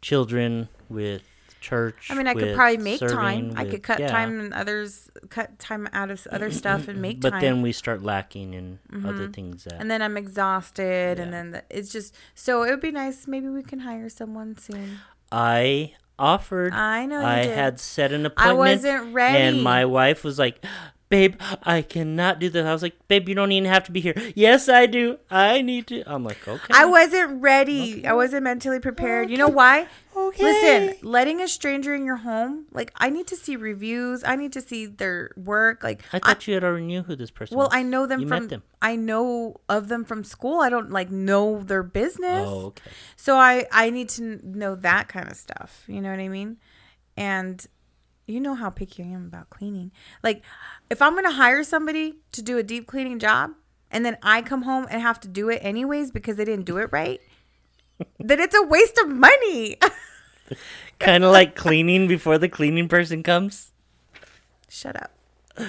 children, 0.00 0.68
with 0.88 1.22
church. 1.60 2.08
I 2.10 2.14
mean, 2.14 2.26
I 2.26 2.32
could 2.34 2.54
probably 2.56 2.78
make 2.78 3.00
serving, 3.00 3.16
time. 3.16 3.52
I 3.54 3.66
could 3.66 3.82
cut 3.82 4.00
yeah. 4.00 4.08
time 4.10 4.40
and 4.40 4.54
others 4.54 5.10
cut 5.28 5.58
time 5.58 5.88
out 5.92 6.10
of 6.10 6.26
other 6.30 6.50
stuff 6.62 6.88
and 6.88 7.02
make 7.02 7.20
But 7.20 7.30
time. 7.32 7.40
But 7.40 7.46
then 7.46 7.62
we 7.62 7.72
start 7.72 8.02
lacking 8.02 8.54
in 8.54 8.78
other 9.04 9.28
Mhm. 9.28 9.34
things 9.34 9.64
that. 9.64 9.74
and 9.74 9.90
then 9.90 10.00
I'm 10.00 10.16
exhausted 10.16 11.18
and 11.20 11.32
then 11.34 11.50
the, 11.50 11.64
it's 11.68 11.92
just 11.92 12.14
so 12.34 12.62
it 12.62 12.70
would 12.70 12.80
be 12.80 12.90
nice 12.90 13.26
maybe 13.28 13.48
we 13.48 13.62
can 13.62 13.80
hire 13.80 14.08
someone 14.08 14.56
soon. 14.56 15.00
I 15.30 15.92
offered. 16.18 16.72
I 16.72 17.04
know 17.06 17.20
you 17.20 17.26
I 17.26 17.42
did. 17.42 17.54
had 17.56 17.78
set 17.78 18.12
an 18.12 18.24
appointment. 18.26 18.50
I 18.50 18.52
wasn't 18.54 19.14
ready. 19.14 19.38
And 19.38 19.62
my 19.62 19.84
wife 19.84 20.24
was 20.24 20.38
like, 20.38 20.64
"Babe, 21.10 21.34
I 21.62 21.82
cannot 21.82 22.38
do 22.38 22.48
this." 22.48 22.64
I 22.64 22.72
was 22.72 22.82
like, 22.82 22.96
"Babe, 23.08 23.28
you 23.28 23.34
don't 23.34 23.52
even 23.52 23.68
have 23.68 23.84
to 23.84 23.92
be 23.92 24.00
here." 24.00 24.14
Yes, 24.34 24.68
I 24.68 24.86
do. 24.86 25.18
I 25.30 25.60
need 25.60 25.88
to. 25.88 26.02
I'm 26.06 26.24
like, 26.24 26.46
okay. 26.48 26.72
I 26.72 26.86
wasn't 26.86 27.42
ready. 27.42 27.98
Okay. 27.98 28.06
I 28.06 28.14
wasn't 28.14 28.44
mentally 28.44 28.80
prepared. 28.80 29.28
You 29.28 29.36
know 29.36 29.48
why? 29.48 29.86
Okay. 30.16 30.42
Listen, 30.42 31.08
letting 31.08 31.40
a 31.40 31.48
stranger 31.48 31.94
in 31.94 32.04
your 32.04 32.16
home, 32.16 32.66
like 32.72 32.92
I 32.96 33.10
need 33.10 33.26
to 33.28 33.36
see 33.36 33.56
reviews. 33.56 34.22
I 34.24 34.36
need 34.36 34.52
to 34.54 34.60
see 34.60 34.86
their 34.86 35.30
work. 35.36 35.82
Like 35.84 36.02
I 36.12 36.18
thought 36.18 36.46
you 36.46 36.54
had 36.54 36.64
already 36.64 36.86
knew 36.86 37.02
who 37.02 37.14
this 37.16 37.30
person. 37.30 37.56
well, 37.56 37.68
was. 37.68 37.76
I 37.76 37.82
know 37.82 38.06
them 38.06 38.20
You 38.20 38.28
from 38.28 38.42
met 38.44 38.50
them. 38.50 38.62
I 38.80 38.96
know 38.96 39.60
of 39.68 39.88
them 39.88 40.04
from 40.04 40.24
school. 40.24 40.60
I 40.60 40.68
don't 40.70 40.90
like 40.90 41.10
know 41.10 41.62
their 41.62 41.82
business. 41.82 42.46
Oh, 42.48 42.66
okay. 42.66 42.90
So 43.16 43.36
I 43.36 43.66
I 43.72 43.90
need 43.90 44.08
to 44.10 44.40
know 44.42 44.74
that 44.76 45.08
kind 45.08 45.28
of 45.28 45.36
stuff. 45.36 45.84
You 45.86 46.00
know 46.00 46.10
what 46.10 46.20
I 46.20 46.28
mean? 46.28 46.56
And 47.16 47.66
you 48.30 48.40
know 48.40 48.54
how 48.54 48.70
picky 48.70 49.02
I 49.02 49.06
am 49.06 49.26
about 49.26 49.50
cleaning. 49.50 49.92
Like 50.22 50.42
if 50.88 51.02
I'm 51.02 51.12
going 51.12 51.24
to 51.24 51.32
hire 51.32 51.62
somebody 51.64 52.16
to 52.32 52.42
do 52.42 52.58
a 52.58 52.62
deep 52.62 52.86
cleaning 52.86 53.18
job 53.18 53.52
and 53.90 54.04
then 54.04 54.16
I 54.22 54.42
come 54.42 54.62
home 54.62 54.86
and 54.90 55.02
have 55.02 55.20
to 55.20 55.28
do 55.28 55.48
it 55.48 55.60
anyways 55.62 56.10
because 56.10 56.36
they 56.36 56.44
didn't 56.44 56.64
do 56.66 56.78
it 56.78 56.88
right, 56.92 57.20
then 58.18 58.40
it's 58.40 58.54
a 58.54 58.62
waste 58.62 58.98
of 58.98 59.08
money. 59.08 59.76
kind 60.98 61.24
of 61.24 61.32
like 61.32 61.54
cleaning 61.54 62.06
before 62.08 62.38
the 62.38 62.48
cleaning 62.48 62.88
person 62.88 63.22
comes. 63.22 63.72
Shut 64.68 64.96
up. 64.96 65.12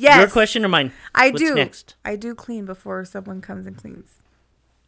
Yes. 0.00 0.16
Your 0.18 0.28
question 0.30 0.64
or 0.64 0.68
mine? 0.68 0.92
I 1.12 1.30
What's 1.30 1.42
do. 1.42 1.56
next? 1.56 1.96
I 2.04 2.14
do 2.14 2.32
clean 2.32 2.64
before 2.66 3.04
someone 3.04 3.40
comes 3.40 3.66
and 3.66 3.76
cleans. 3.76 4.22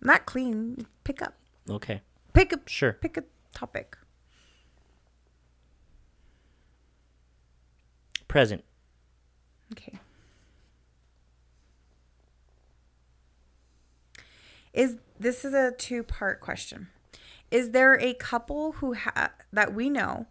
Not 0.00 0.24
clean, 0.24 0.86
pick 1.02 1.20
up. 1.20 1.34
Okay. 1.68 2.02
Pick 2.32 2.52
up 2.52 2.68
Sure. 2.68 2.92
pick 2.92 3.16
a 3.16 3.24
topic. 3.52 3.98
Present. 8.30 8.62
Okay. 9.72 9.98
Is 14.72 14.98
this 15.18 15.44
is 15.44 15.52
a 15.52 15.72
two-part 15.72 16.38
question. 16.38 16.90
Is 17.50 17.72
there 17.72 17.94
a 17.94 18.14
couple 18.14 18.70
who 18.74 18.94
ha- 18.94 19.32
that 19.52 19.74
we 19.74 19.90
know 19.90 20.26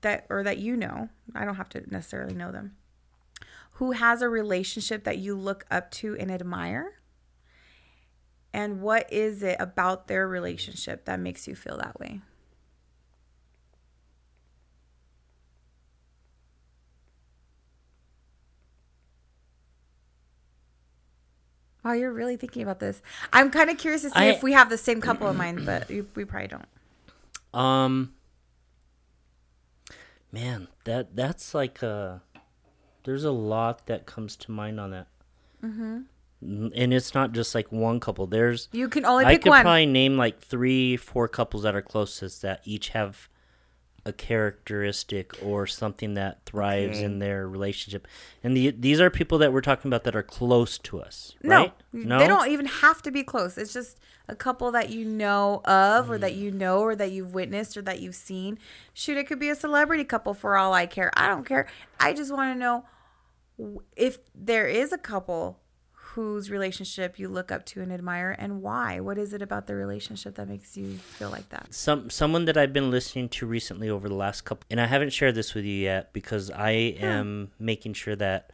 that 0.00 0.26
or 0.28 0.42
that 0.42 0.58
you 0.58 0.76
know, 0.76 1.10
I 1.32 1.44
don't 1.44 1.54
have 1.54 1.68
to 1.68 1.88
necessarily 1.88 2.34
know 2.34 2.50
them, 2.50 2.74
who 3.74 3.92
has 3.92 4.20
a 4.20 4.28
relationship 4.28 5.04
that 5.04 5.18
you 5.18 5.36
look 5.36 5.64
up 5.70 5.92
to 5.92 6.16
and 6.18 6.32
admire? 6.32 6.94
And 8.52 8.80
what 8.80 9.12
is 9.12 9.44
it 9.44 9.58
about 9.60 10.08
their 10.08 10.26
relationship 10.26 11.04
that 11.04 11.20
makes 11.20 11.46
you 11.46 11.54
feel 11.54 11.78
that 11.78 12.00
way? 12.00 12.20
Wow, 21.88 21.94
you're 21.94 22.12
really 22.12 22.36
thinking 22.36 22.62
about 22.62 22.80
this. 22.80 23.00
I'm 23.32 23.50
kind 23.50 23.70
of 23.70 23.78
curious 23.78 24.02
to 24.02 24.10
see 24.10 24.16
I- 24.16 24.24
if 24.26 24.42
we 24.42 24.52
have 24.52 24.68
the 24.68 24.76
same 24.76 25.00
couple 25.00 25.26
in 25.30 25.36
mind, 25.38 25.64
but 25.64 25.88
we, 25.88 26.02
we 26.14 26.26
probably 26.26 26.48
don't. 26.48 26.66
Um. 27.54 28.12
Man, 30.30 30.68
that 30.84 31.16
that's 31.16 31.54
like 31.54 31.82
a. 31.82 32.20
There's 33.04 33.24
a 33.24 33.30
lot 33.30 33.86
that 33.86 34.04
comes 34.04 34.36
to 34.36 34.50
mind 34.50 34.78
on 34.78 34.90
that. 34.90 35.06
Mm-hmm. 35.64 35.98
And 36.76 36.92
it's 36.94 37.14
not 37.14 37.32
just 37.32 37.54
like 37.54 37.72
one 37.72 38.00
couple. 38.00 38.26
There's 38.26 38.68
You 38.70 38.88
can 38.90 39.06
only 39.06 39.24
I 39.24 39.38
could 39.38 39.48
one. 39.48 39.62
probably 39.62 39.86
name 39.86 40.18
like 40.18 40.40
three, 40.40 40.98
four 40.98 41.26
couples 41.26 41.62
that 41.62 41.74
are 41.74 41.80
closest 41.80 42.42
that 42.42 42.60
each 42.64 42.90
have 42.90 43.30
a 44.06 44.12
characteristic 44.12 45.34
or 45.42 45.66
something 45.66 46.14
that 46.14 46.38
thrives 46.46 46.96
Okay. 46.98 47.04
in 47.04 47.18
their 47.18 47.48
relationship. 47.48 48.06
And 48.42 48.56
the, 48.56 48.70
these 48.70 49.00
are 49.00 49.10
people 49.10 49.38
that 49.38 49.52
we're 49.52 49.60
talking 49.60 49.88
about 49.88 50.04
that 50.04 50.16
are 50.16 50.22
close 50.22 50.78
to 50.78 51.00
us, 51.00 51.34
no, 51.42 51.56
right? 51.56 51.72
they 51.92 52.26
don't 52.26 52.48
even 52.50 52.66
have 52.66 53.02
to 53.02 53.10
be 53.10 53.22
close. 53.22 53.58
It's 53.58 53.72
just 53.72 53.98
a 54.28 54.34
couple 54.36 54.70
that 54.72 54.90
you 54.90 55.04
know 55.04 55.60
of, 55.64 56.10
or 56.10 56.18
that 56.18 56.32
Mm. 56.32 56.38
you 56.38 56.50
know, 56.50 56.80
or 56.80 56.94
that 56.96 57.10
you've 57.12 57.34
witnessed, 57.34 57.76
or 57.76 57.82
that 57.82 58.00
you've 58.00 58.14
seen. 58.14 58.58
Shoot, 58.94 59.16
it 59.18 59.26
could 59.26 59.38
be 59.38 59.48
a 59.50 59.54
celebrity 59.54 60.04
couple 60.04 60.32
for 60.34 60.56
all 60.56 60.72
I 60.72 60.86
care. 60.86 61.10
I 61.16 61.28
don't 61.28 61.44
care. 61.44 61.66
I 61.98 62.12
just 62.12 62.32
want 62.32 62.54
to 62.54 62.58
know 62.58 62.84
if 63.96 64.18
there 64.34 64.66
is 64.68 64.92
a 64.92 64.98
couple 64.98 65.58
whose 66.18 66.50
relationship 66.50 67.16
you 67.16 67.28
look 67.28 67.52
up 67.52 67.64
to 67.64 67.80
and 67.80 67.92
admire, 67.92 68.34
and 68.36 68.60
why. 68.60 68.98
What 68.98 69.18
is 69.18 69.32
it 69.32 69.40
about 69.40 69.68
the 69.68 69.76
relationship 69.76 70.34
that 70.34 70.48
makes 70.48 70.76
you 70.76 70.94
feel 70.98 71.30
like 71.30 71.48
that? 71.50 71.72
some 71.72 72.10
someone 72.10 72.44
that 72.46 72.56
I've 72.56 72.72
been 72.72 72.90
listening 72.90 73.28
to 73.30 73.46
recently 73.46 73.88
over 73.88 74.08
the 74.08 74.16
last 74.16 74.40
couple 74.44 74.64
and 74.68 74.80
I 74.80 74.86
haven't 74.86 75.12
shared 75.12 75.36
this 75.36 75.54
with 75.54 75.64
you 75.64 75.74
yet 75.74 76.12
because 76.12 76.50
I 76.50 76.70
am 76.98 77.52
making 77.60 77.92
sure 77.92 78.16
that 78.16 78.50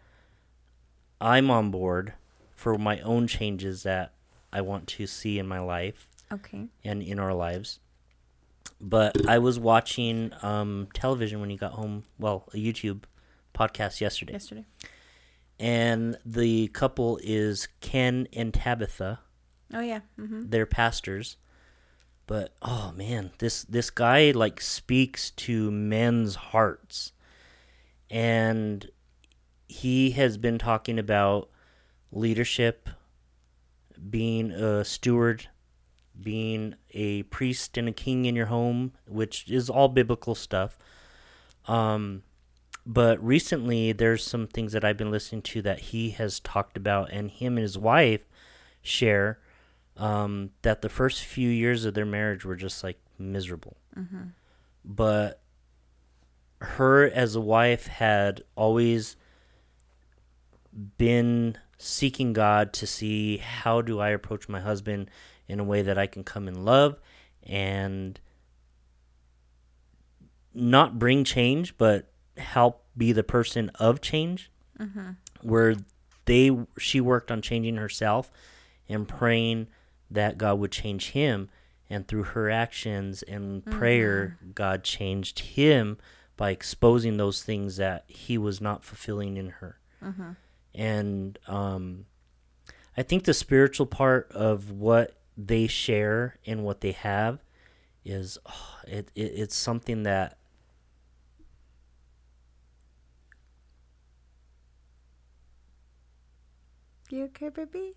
I'm 1.22 1.50
on 1.50 1.70
board 1.70 2.12
for 2.54 2.76
my 2.76 3.00
own 3.00 3.26
changes 3.26 3.82
that 3.84 4.12
I 4.52 4.60
want 4.60 4.86
to 4.88 5.06
see 5.06 5.38
in 5.38 5.46
my 5.48 5.58
life 5.60 6.06
Okay. 6.30 6.66
and 6.84 7.02
in 7.02 7.18
our 7.18 7.32
lives. 7.32 7.78
but 8.78 9.26
I 9.26 9.38
was 9.38 9.58
watching 9.58 10.32
um, 10.42 10.88
television 10.92 11.40
when 11.40 11.48
you 11.48 11.56
got 11.56 11.72
home. 11.72 12.04
Well, 12.18 12.44
a 12.52 12.56
YouTube 12.58 13.04
podcast 13.54 14.02
yesterday, 14.02 14.34
Yesterday. 14.34 14.64
And 15.58 16.16
the 16.24 16.68
couple 16.68 17.18
is 17.22 17.68
Ken 17.80 18.26
and 18.32 18.52
Tabitha. 18.52 19.20
Oh 19.72 19.80
yeah. 19.80 20.00
Mm-hmm. 20.18 20.50
They're 20.50 20.66
pastors, 20.66 21.36
but 22.26 22.54
oh 22.62 22.92
man, 22.96 23.32
this 23.38 23.64
this 23.64 23.90
guy 23.90 24.30
like 24.30 24.60
speaks 24.60 25.30
to 25.32 25.70
men's 25.70 26.34
hearts, 26.36 27.12
and 28.10 28.90
he 29.68 30.12
has 30.12 30.36
been 30.36 30.58
talking 30.58 30.98
about 30.98 31.50
leadership, 32.12 32.88
being 34.10 34.50
a 34.52 34.84
steward, 34.84 35.48
being 36.20 36.74
a 36.90 37.24
priest 37.24 37.76
and 37.76 37.88
a 37.88 37.92
king 37.92 38.24
in 38.24 38.36
your 38.36 38.46
home, 38.46 38.92
which 39.06 39.50
is 39.50 39.68
all 39.68 39.88
biblical 39.88 40.34
stuff. 40.34 40.78
Um, 41.66 42.22
but 42.86 43.24
recently, 43.24 43.92
there's 43.92 44.22
some 44.24 44.46
things 44.46 44.72
that 44.72 44.84
I've 44.84 44.96
been 44.96 45.10
listening 45.10 45.42
to 45.42 45.62
that 45.62 45.78
he 45.80 46.10
has 46.10 46.40
talked 46.40 46.76
about, 46.76 47.10
and 47.10 47.30
him 47.30 47.56
and 47.56 47.62
his 47.62 47.78
wife 47.78 48.28
share 48.82 49.38
um, 49.96 50.50
that 50.62 50.82
the 50.82 50.88
first 50.88 51.24
few 51.24 51.48
years 51.48 51.84
of 51.84 51.94
their 51.94 52.04
marriage 52.04 52.44
were 52.44 52.56
just 52.56 52.84
like 52.84 52.98
miserable. 53.18 53.76
But 54.84 55.40
her 56.60 57.04
as 57.10 57.34
a 57.34 57.40
wife 57.40 57.86
had 57.86 58.42
always 58.56 59.16
been 60.98 61.56
seeking 61.78 62.32
God 62.32 62.72
to 62.74 62.86
see 62.86 63.38
how 63.38 63.80
do 63.80 64.00
I 64.00 64.10
approach 64.10 64.48
my 64.48 64.60
husband 64.60 65.10
in 65.48 65.60
a 65.60 65.64
way 65.64 65.82
that 65.82 65.98
I 65.98 66.06
can 66.06 66.24
come 66.24 66.48
in 66.48 66.64
love 66.64 66.98
and 67.42 68.18
not 70.52 70.98
bring 70.98 71.24
change, 71.24 71.76
but 71.78 72.10
help 72.36 72.84
be 72.96 73.12
the 73.12 73.24
person 73.24 73.70
of 73.76 74.00
change. 74.00 74.50
Mm-hmm. 74.78 75.10
Where 75.42 75.76
they 76.24 76.56
she 76.78 77.00
worked 77.00 77.30
on 77.30 77.42
changing 77.42 77.76
herself 77.76 78.30
and 78.88 79.06
praying 79.06 79.68
that 80.10 80.38
God 80.38 80.58
would 80.58 80.72
change 80.72 81.10
him, 81.10 81.48
and 81.88 82.06
through 82.06 82.24
her 82.24 82.50
actions 82.50 83.22
and 83.22 83.64
prayer, 83.64 84.36
mm-hmm. 84.40 84.52
God 84.52 84.84
changed 84.84 85.40
him 85.40 85.98
by 86.36 86.50
exposing 86.50 87.16
those 87.16 87.42
things 87.42 87.76
that 87.76 88.04
he 88.08 88.36
was 88.36 88.60
not 88.60 88.84
fulfilling 88.84 89.36
in 89.36 89.50
her. 89.50 89.78
Mm-hmm. 90.02 90.30
And 90.74 91.38
um, 91.46 92.06
I 92.96 93.02
think 93.02 93.24
the 93.24 93.34
spiritual 93.34 93.86
part 93.86 94.30
of 94.32 94.70
what 94.72 95.16
they 95.36 95.66
share 95.66 96.36
and 96.46 96.64
what 96.64 96.80
they 96.80 96.92
have 96.92 97.42
is 98.04 98.38
oh, 98.46 98.76
it, 98.86 99.10
it 99.14 99.20
it's 99.20 99.56
something 99.56 100.02
that 100.04 100.38
You 107.14 107.26
okay, 107.26 107.48
baby? 107.48 107.94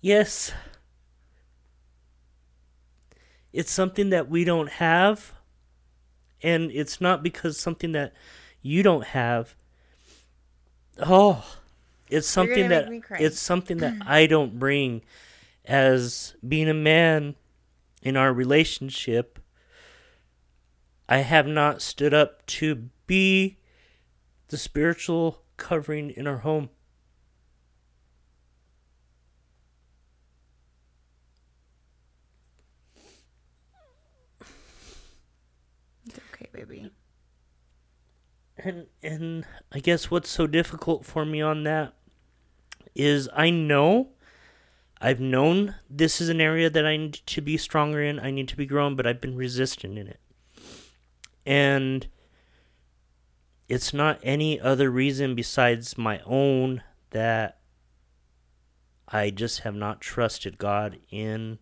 yes. 0.00 0.52
It's 3.52 3.70
something 3.70 4.08
that 4.08 4.30
we 4.30 4.42
don't 4.44 4.70
have 4.70 5.34
and 6.42 6.70
it's 6.70 6.98
not 6.98 7.22
because 7.22 7.60
something 7.60 7.92
that 7.92 8.14
you 8.62 8.82
don't 8.82 9.04
have. 9.04 9.54
Oh 10.98 11.44
it's 12.08 12.26
something 12.26 12.70
that 12.70 12.88
it's 13.20 13.38
something 13.38 13.76
that 13.78 13.94
I 14.06 14.24
don't 14.24 14.58
bring 14.58 15.02
as 15.66 16.36
being 16.46 16.70
a 16.70 16.74
man 16.74 17.34
in 18.02 18.16
our 18.16 18.32
relationship. 18.32 19.38
I 21.06 21.18
have 21.18 21.46
not 21.46 21.82
stood 21.82 22.14
up 22.14 22.46
to 22.46 22.88
be 23.06 23.58
the 24.48 24.56
spiritual 24.56 25.42
covering 25.58 26.08
in 26.08 26.26
our 26.26 26.38
home 26.38 26.70
It's 36.08 36.18
okay, 36.32 36.47
baby. 36.58 36.90
and 38.56 38.86
and 39.02 39.46
I 39.70 39.78
guess 39.78 40.10
what's 40.10 40.28
so 40.28 40.46
difficult 40.46 41.04
for 41.04 41.24
me 41.24 41.40
on 41.40 41.62
that 41.64 41.94
is 42.94 43.28
I 43.34 43.50
know 43.50 44.08
I've 45.00 45.20
known 45.20 45.76
this 45.88 46.20
is 46.20 46.28
an 46.28 46.40
area 46.40 46.68
that 46.68 46.84
I 46.84 46.96
need 46.96 47.12
to 47.14 47.40
be 47.40 47.56
stronger 47.56 48.02
in, 48.02 48.18
I 48.18 48.32
need 48.32 48.48
to 48.48 48.56
be 48.56 48.66
grown, 48.66 48.96
but 48.96 49.06
I've 49.06 49.20
been 49.20 49.36
resistant 49.36 49.96
in 49.96 50.08
it. 50.08 50.18
And 51.46 52.08
it's 53.68 53.94
not 53.94 54.18
any 54.24 54.60
other 54.60 54.90
reason 54.90 55.36
besides 55.36 55.96
my 55.96 56.20
own 56.26 56.82
that 57.10 57.58
I 59.06 59.30
just 59.30 59.60
have 59.60 59.76
not 59.76 60.00
trusted 60.00 60.58
God 60.58 60.98
in 61.10 61.60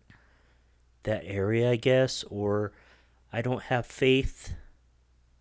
that 1.03 1.21
area, 1.25 1.69
I 1.71 1.75
guess, 1.75 2.23
or 2.23 2.73
I 3.31 3.43
don't 3.43 3.63
have 3.63 3.85
faith 3.85 4.55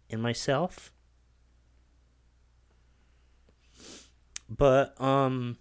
in 0.09 0.21
myself. 0.21 0.93
But 4.49 4.99
um 5.01 5.59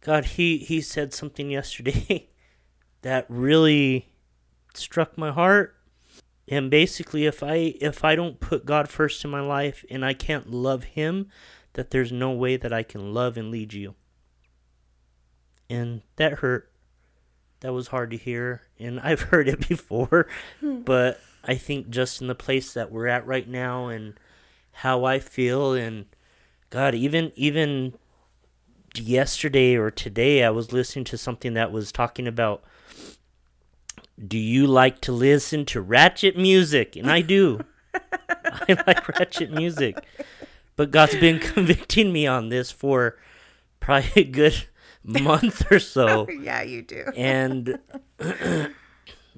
God 0.00 0.24
he 0.24 0.58
he 0.58 0.80
said 0.80 1.12
something 1.12 1.50
yesterday 1.50 2.28
that 3.02 3.26
really 3.28 4.08
struck 4.74 5.16
my 5.16 5.32
heart. 5.32 5.76
And 6.48 6.70
basically 6.70 7.26
if 7.26 7.42
I 7.42 7.74
if 7.80 8.04
I 8.04 8.14
don't 8.14 8.40
put 8.40 8.66
God 8.66 8.88
first 8.88 9.24
in 9.24 9.30
my 9.30 9.40
life 9.40 9.84
and 9.90 10.04
I 10.04 10.14
can't 10.14 10.50
love 10.50 10.84
him, 10.84 11.28
that 11.74 11.90
there's 11.90 12.12
no 12.12 12.30
way 12.30 12.56
that 12.56 12.72
I 12.72 12.82
can 12.82 13.12
love 13.12 13.36
and 13.36 13.50
lead 13.50 13.72
you. 13.72 13.94
And 15.68 16.02
that 16.16 16.34
hurt. 16.34 16.70
That 17.60 17.72
was 17.72 17.88
hard 17.88 18.10
to 18.10 18.16
hear 18.16 18.62
and 18.78 19.00
I've 19.04 19.22
heard 19.22 19.48
it 19.48 19.68
before, 19.68 20.28
but 20.62 21.20
I 21.46 21.54
think 21.54 21.90
just 21.90 22.20
in 22.20 22.26
the 22.26 22.34
place 22.34 22.72
that 22.72 22.90
we're 22.90 23.06
at 23.06 23.26
right 23.26 23.48
now 23.48 23.86
and 23.88 24.18
how 24.72 25.04
I 25.04 25.18
feel 25.20 25.72
and 25.72 26.06
God, 26.70 26.94
even 26.94 27.32
even 27.36 27.94
yesterday 28.94 29.76
or 29.76 29.90
today, 29.90 30.42
I 30.42 30.50
was 30.50 30.72
listening 30.72 31.04
to 31.06 31.18
something 31.18 31.54
that 31.54 31.72
was 31.72 31.92
talking 31.92 32.26
about. 32.26 32.62
Do 34.26 34.38
you 34.38 34.66
like 34.66 35.00
to 35.02 35.12
listen 35.12 35.66
to 35.66 35.80
ratchet 35.80 36.36
music? 36.36 36.96
And 36.96 37.10
I 37.10 37.20
do. 37.20 37.60
I 37.94 38.82
like 38.86 39.08
ratchet 39.08 39.50
music, 39.52 39.98
but 40.74 40.90
God's 40.90 41.16
been 41.16 41.38
convicting 41.54 42.12
me 42.12 42.26
on 42.26 42.48
this 42.48 42.70
for 42.70 43.16
probably 43.78 44.10
a 44.16 44.24
good 44.24 44.66
month 45.04 45.70
or 45.70 45.78
so 45.78 46.26
yeah, 46.28 46.62
you 46.62 46.82
do. 46.82 47.04
and 47.16 47.78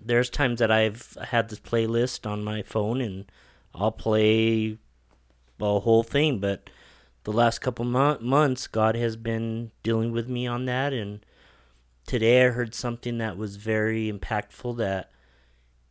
there's 0.09 0.31
times 0.31 0.59
that 0.59 0.71
I've 0.71 1.17
had 1.29 1.49
this 1.49 1.61
playlist 1.61 2.29
on 2.29 2.43
my 2.43 2.63
phone 2.63 3.01
and 3.01 3.31
I'll 3.75 3.93
play 3.93 4.79
a 5.61 5.81
whole 5.81 6.03
thing, 6.03 6.39
but 6.39 6.71
the 7.25 7.33
last 7.33 7.59
couple 7.61 7.85
mo- 7.85 8.19
months, 8.21 8.67
God 8.67 8.97
has 8.97 9.17
been 9.17 9.71
dealing 9.83 10.11
with 10.11 10.29
me 10.29 10.47
on 10.47 10.65
that. 10.65 10.95
And 10.95 11.25
today 12.07 12.47
I 12.47 12.49
heard 12.49 12.75
something 12.75 13.19
that 13.19 13.37
was 13.37 13.57
very 13.57 14.11
impactful 14.11 14.79
that 14.79 15.11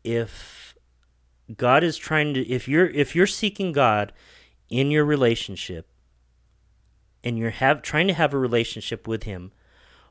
if 0.04 0.76
God 1.56 1.84
is 1.84 1.96
trying 1.96 2.34
to, 2.34 2.48
if 2.48 2.68
you're, 2.68 2.88
if 2.88 3.16
you're 3.16 3.28
seeking 3.28 3.72
God 3.72 4.14
in 4.68 4.90
your 4.90 5.06
relationship 5.06 5.88
and 7.24 7.38
you're 7.38 7.52
have, 7.52 7.84
trying 7.84 8.08
to 8.08 8.14
have 8.14 8.34
a 8.34 8.40
relationship 8.40 9.08
with 9.08 9.24
Him, 9.24 9.52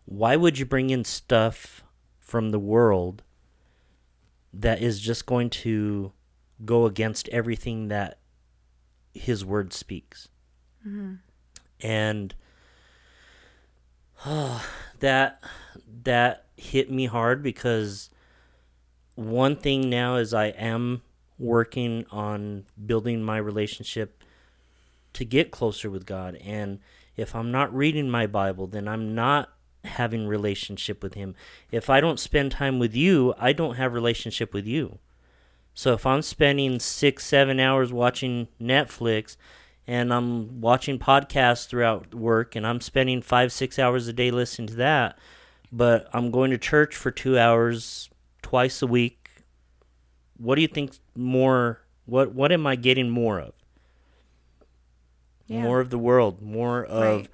why 0.04 0.36
would 0.36 0.61
you 0.61 0.64
bring 0.64 0.90
in 0.90 1.04
stuff 1.04 1.82
from 2.20 2.50
the 2.50 2.61
world 2.61 3.24
that 4.61 4.80
is 4.80 5.00
just 5.00 5.26
going 5.26 5.50
to 5.50 6.12
go 6.64 6.86
against 6.86 7.28
everything 7.28 7.88
that 7.88 8.18
his 9.12 9.44
word 9.44 9.72
speaks. 9.72 10.28
Mm-hmm. 10.86 11.14
And 11.80 12.34
that 15.00 15.42
that 16.02 16.46
hit 16.57 16.90
me 16.90 17.07
hard 17.07 17.42
because 17.42 18.11
one 19.14 19.57
thing 19.57 19.90
now 19.90 20.16
is 20.16 20.32
i 20.32 20.46
am 20.46 21.02
working 21.38 22.07
on 22.11 22.64
building 22.86 23.22
my 23.22 23.36
relationship 23.36 24.22
to 25.12 25.24
get 25.24 25.50
closer 25.50 25.90
with 25.90 26.07
god. 26.07 26.36
And 26.36 26.80
if 27.16 27.34
i'm 27.34 27.50
not 27.50 27.74
reading 27.74 28.11
my 28.11 28.26
bible 28.26 28.66
then 28.66 28.88
i'm 28.88 29.14
not 29.14 29.50
having 29.87 30.26
relationship 30.26 31.03
with 31.03 31.14
him 31.14 31.34
if 31.70 31.89
i 31.91 32.01
don't 32.01 32.20
spend 32.20 32.53
time 32.53 32.78
with 32.78 32.95
you 32.95 33.34
i 33.39 33.53
don't 33.53 33.76
have 33.76 33.93
relationship 33.93 34.53
with 34.53 34.66
you 34.66 34.99
so 35.74 35.93
if 35.93 36.05
i'm 36.07 36.22
spending 36.22 36.78
six 36.78 37.24
seven 37.24 37.59
hours 37.61 37.93
watching 37.93 38.49
netflix 38.61 39.37
and 39.87 40.12
i'm 40.12 40.61
watching 40.61 40.99
podcasts 40.99 41.66
throughout 41.66 42.14
work 42.14 42.55
and 42.57 42.66
i'm 42.66 42.80
spending 42.80 43.20
five 43.22 43.53
six 43.53 43.78
hours 43.78 44.07
a 44.09 44.12
day 44.12 44.30
listening 44.30 44.66
to 44.68 44.74
that 44.74 45.18
but 45.72 46.09
i'm 46.12 46.30
going 46.30 46.51
to 46.51 46.59
church 46.59 46.95
for 46.95 47.11
two 47.11 47.39
hours 47.39 48.09
twice 48.43 48.80
a 48.80 48.87
week. 48.87 49.28
What 50.37 50.55
do 50.55 50.62
you 50.62 50.68
think 50.68 50.93
more 51.16 51.80
what 52.05 52.32
what 52.32 52.53
am 52.53 52.64
I 52.64 52.76
getting 52.76 53.11
more 53.11 53.41
of? 53.41 53.55
Yeah. 55.49 55.62
More 55.62 55.80
of 55.80 55.91
the 55.91 55.99
world, 55.99 56.41
more 56.41 56.84
of 56.84 57.20
Right. 57.22 57.28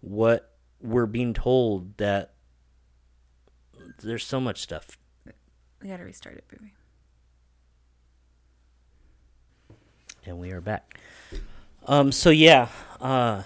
what 0.00 0.55
we're 0.80 1.06
being 1.06 1.34
told 1.34 1.96
that 1.96 2.32
there's 4.02 4.24
so 4.26 4.40
much 4.40 4.60
stuff. 4.60 4.98
We 5.82 5.88
gotta 5.88 6.04
restart 6.04 6.36
it, 6.36 6.44
baby. 6.48 6.72
And 10.24 10.38
we 10.38 10.50
are 10.52 10.60
back. 10.60 10.98
Um 11.86 12.12
so 12.12 12.30
yeah, 12.30 12.68
uh 13.00 13.42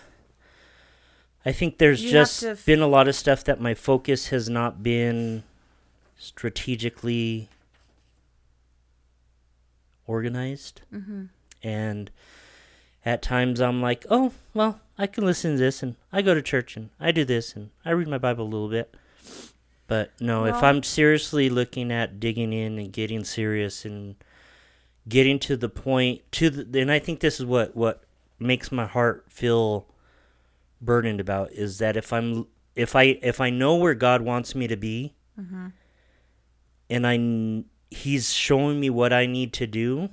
I 1.45 1.53
think 1.53 1.79
there's 1.79 2.03
You 2.03 2.11
just 2.11 2.43
f- 2.43 2.67
been 2.67 2.81
a 2.81 2.87
lot 2.87 3.09
of 3.09 3.15
stuff 3.15 3.45
that 3.45 3.61
my 3.61 3.75
focus 3.75 4.29
has 4.29 4.49
not 4.49 4.83
been 4.83 5.43
strategically 6.19 7.49
organized. 10.07 10.83
Mm-hmm. 10.93 11.25
And 11.63 12.11
at 13.05 13.23
times 13.23 13.61
I'm 13.61 13.81
like, 13.81 14.05
oh, 14.11 14.33
well, 14.53 14.81
I 15.01 15.07
can 15.07 15.25
listen 15.25 15.53
to 15.53 15.59
this 15.59 15.83
and 15.83 15.97
I 16.13 16.21
go 16.21 16.35
to 16.35 16.43
church 16.43 16.77
and 16.77 16.91
I 17.01 17.11
do 17.11 17.25
this 17.25 17.57
and 17.57 17.71
I 17.87 17.93
read 17.93 18.07
my 18.07 18.19
Bible 18.19 18.45
a 18.45 18.53
little 18.53 18.69
bit. 18.69 18.95
But 19.87 20.13
no, 20.21 20.45
if 20.45 20.63
I'm 20.63 20.83
seriously 20.83 21.49
looking 21.49 21.91
at 21.91 22.21
digging 22.21 22.53
in 22.53 22.79
and 22.79 22.93
getting 22.93 23.25
serious 23.25 23.87
and 23.87 24.15
getting 25.09 25.39
to 25.41 25.57
the 25.57 25.71
point 25.71 26.21
to 26.33 26.51
the, 26.51 26.81
and 26.81 26.93
I 26.93 26.99
think 26.99 27.21
this 27.21 27.41
is 27.41 27.47
what 27.47 27.75
what 27.75 28.05
makes 28.39 28.71
my 28.71 28.87
heart 28.87 29.25
feel 29.29 29.87
burdened 30.83 31.21
about 31.21 31.51
is 31.53 31.79
that 31.79 31.97
if 31.97 32.13
I'm 32.13 32.47
if 32.77 32.95
I 32.95 33.19
if 33.23 33.41
I 33.41 33.49
know 33.49 33.77
where 33.77 33.95
God 33.95 34.21
wants 34.21 34.55
me 34.55 34.69
to 34.69 34.77
be 34.77 35.15
Mm-hmm. 35.41 35.69
and 36.91 37.07
I 37.07 37.65
he's 37.91 38.33
showing 38.35 38.79
me 38.79 38.91
what 38.91 39.13
I 39.13 39.25
need 39.25 39.55
to 39.55 39.67
do. 39.67 40.11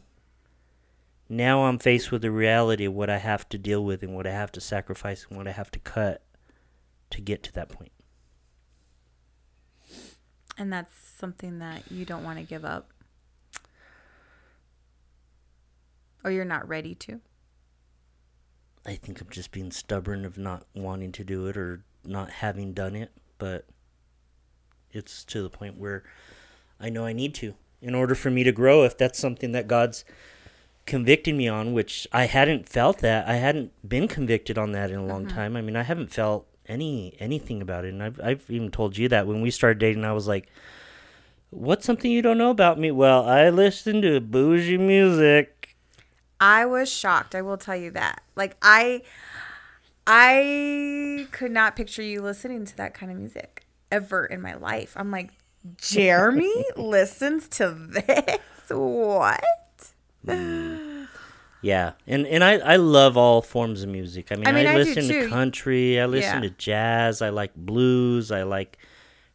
Now 1.30 1.66
I'm 1.66 1.78
faced 1.78 2.12
with 2.12 2.22
the 2.22 2.32
reality 2.32 2.86
of 2.86 2.94
what 2.94 3.10
I 3.10 3.18
have 3.18 3.50
to 3.50 3.58
deal 3.58 3.84
with 3.84 4.02
and 4.02 4.16
what 4.16 4.26
I 4.26 4.32
have 4.32 4.52
to 4.54 4.62
sacrifice 4.62 5.26
and 5.28 5.38
what 5.38 5.48
I 5.48 5.52
have 5.52 5.72
to 5.72 5.80
cut 5.80 6.24
to 7.10 7.22
get 7.22 7.44
to 7.44 7.54
that 7.54 7.70
point. 7.70 7.92
And 10.58 10.72
that's 10.72 10.94
something 10.98 11.60
that 11.60 11.92
you 11.92 12.06
don't 12.06 12.24
want 12.24 12.40
to 12.40 12.44
give 12.44 12.66
up. 12.66 12.92
Or 16.24 16.32
you're 16.32 16.46
not 16.46 16.68
ready 16.68 16.96
to. 16.96 17.20
I 18.86 18.96
think 18.96 19.22
I'm 19.22 19.30
just 19.30 19.52
being 19.52 19.72
stubborn 19.72 20.26
of 20.26 20.38
not 20.38 20.66
wanting 20.74 21.12
to 21.14 21.24
do 21.24 21.48
it 21.48 21.58
or 21.58 21.84
not 22.06 22.32
having 22.32 22.74
done 22.74 22.96
it, 22.96 23.12
but 23.38 23.66
it's 24.92 25.26
to 25.26 25.44
the 25.44 25.50
point 25.50 25.78
where 25.78 26.04
I 26.80 26.90
know 26.90 27.06
I 27.06 27.14
need 27.14 27.36
to 27.36 27.56
in 27.82 27.94
order 27.94 28.16
for 28.16 28.32
me 28.32 28.44
to 28.44 28.52
grow 28.52 28.84
if 28.84 28.98
that's 28.98 29.20
something 29.20 29.52
that 29.52 29.68
God's 29.68 30.06
convicting 30.88 31.38
me 31.38 31.48
on, 31.48 31.74
which 31.74 32.08
I 32.12 32.26
hadn't 32.26 32.68
felt 32.68 33.00
that. 33.00 33.28
I 33.28 33.36
hadn't 33.36 33.72
been 33.88 34.08
convicted 34.08 34.58
on 34.58 34.72
that 34.72 34.90
in 34.90 34.98
a 34.98 35.06
long 35.06 35.26
mm-hmm. 35.26 35.36
time. 35.36 35.56
I 35.56 35.62
mean, 35.62 35.76
I 35.76 35.84
haven't 35.84 36.12
felt 36.12 36.48
any 36.68 37.16
anything 37.20 37.62
about 37.62 37.86
it. 37.86 37.90
And 37.90 38.02
I've 38.02 38.20
I've 38.22 38.46
even 38.50 38.72
told 38.72 38.98
you 38.98 39.08
that 39.10 39.28
when 39.28 39.42
we 39.42 39.52
started 39.52 39.80
dating 39.80 40.04
I 40.04 40.14
was 40.14 40.28
like 40.28 40.50
What's 41.50 41.86
something 41.86 42.12
you 42.12 42.22
don't 42.22 42.38
know 42.38 42.50
about 42.50 42.78
me? 42.78 42.92
Well, 42.92 43.28
I 43.28 43.50
listen 43.50 44.02
to 44.02 44.20
bougie 44.20 44.78
music. 44.78 45.78
I 46.42 46.66
was 46.66 46.92
shocked. 46.92 47.36
I 47.36 47.42
will 47.42 47.58
tell 47.58 47.76
you 47.76 47.92
that. 47.92 48.22
Like 48.36 48.58
I 48.62 49.02
I 50.06 51.28
could 51.32 51.52
not 51.52 51.76
picture 51.76 52.02
you 52.02 52.22
listening 52.22 52.66
to 52.66 52.78
that 52.78 52.94
kind 52.94 53.12
of 53.12 53.18
music 53.18 53.66
ever 53.92 54.26
in 54.26 54.42
my 54.42 54.56
life. 54.56 54.94
I'm 54.98 55.10
like, 55.10 55.32
Jeremy 55.78 56.66
listens 56.78 57.48
to 57.50 57.70
this? 57.70 58.40
What? 58.70 59.44
Yeah, 61.62 61.94
and 62.06 62.28
and 62.28 62.44
I 62.44 62.58
I 62.60 62.76
love 62.76 63.18
all 63.18 63.42
forms 63.42 63.82
of 63.84 63.90
music. 63.90 64.32
I 64.32 64.36
mean, 64.36 64.46
I, 64.48 64.50
I 64.52 64.54
mean, 64.54 64.68
I 64.68 64.72
do 64.74 64.78
listen 64.84 65.08
to 65.08 65.28
country, 65.28 66.00
I 66.00 66.06
listen 66.06 66.44
Yeah. 66.44 66.50
to 66.50 66.56
jazz, 66.56 67.22
I 67.22 67.30
like 67.30 67.56
blues, 67.56 68.32
I 68.32 68.44
like 68.44 68.78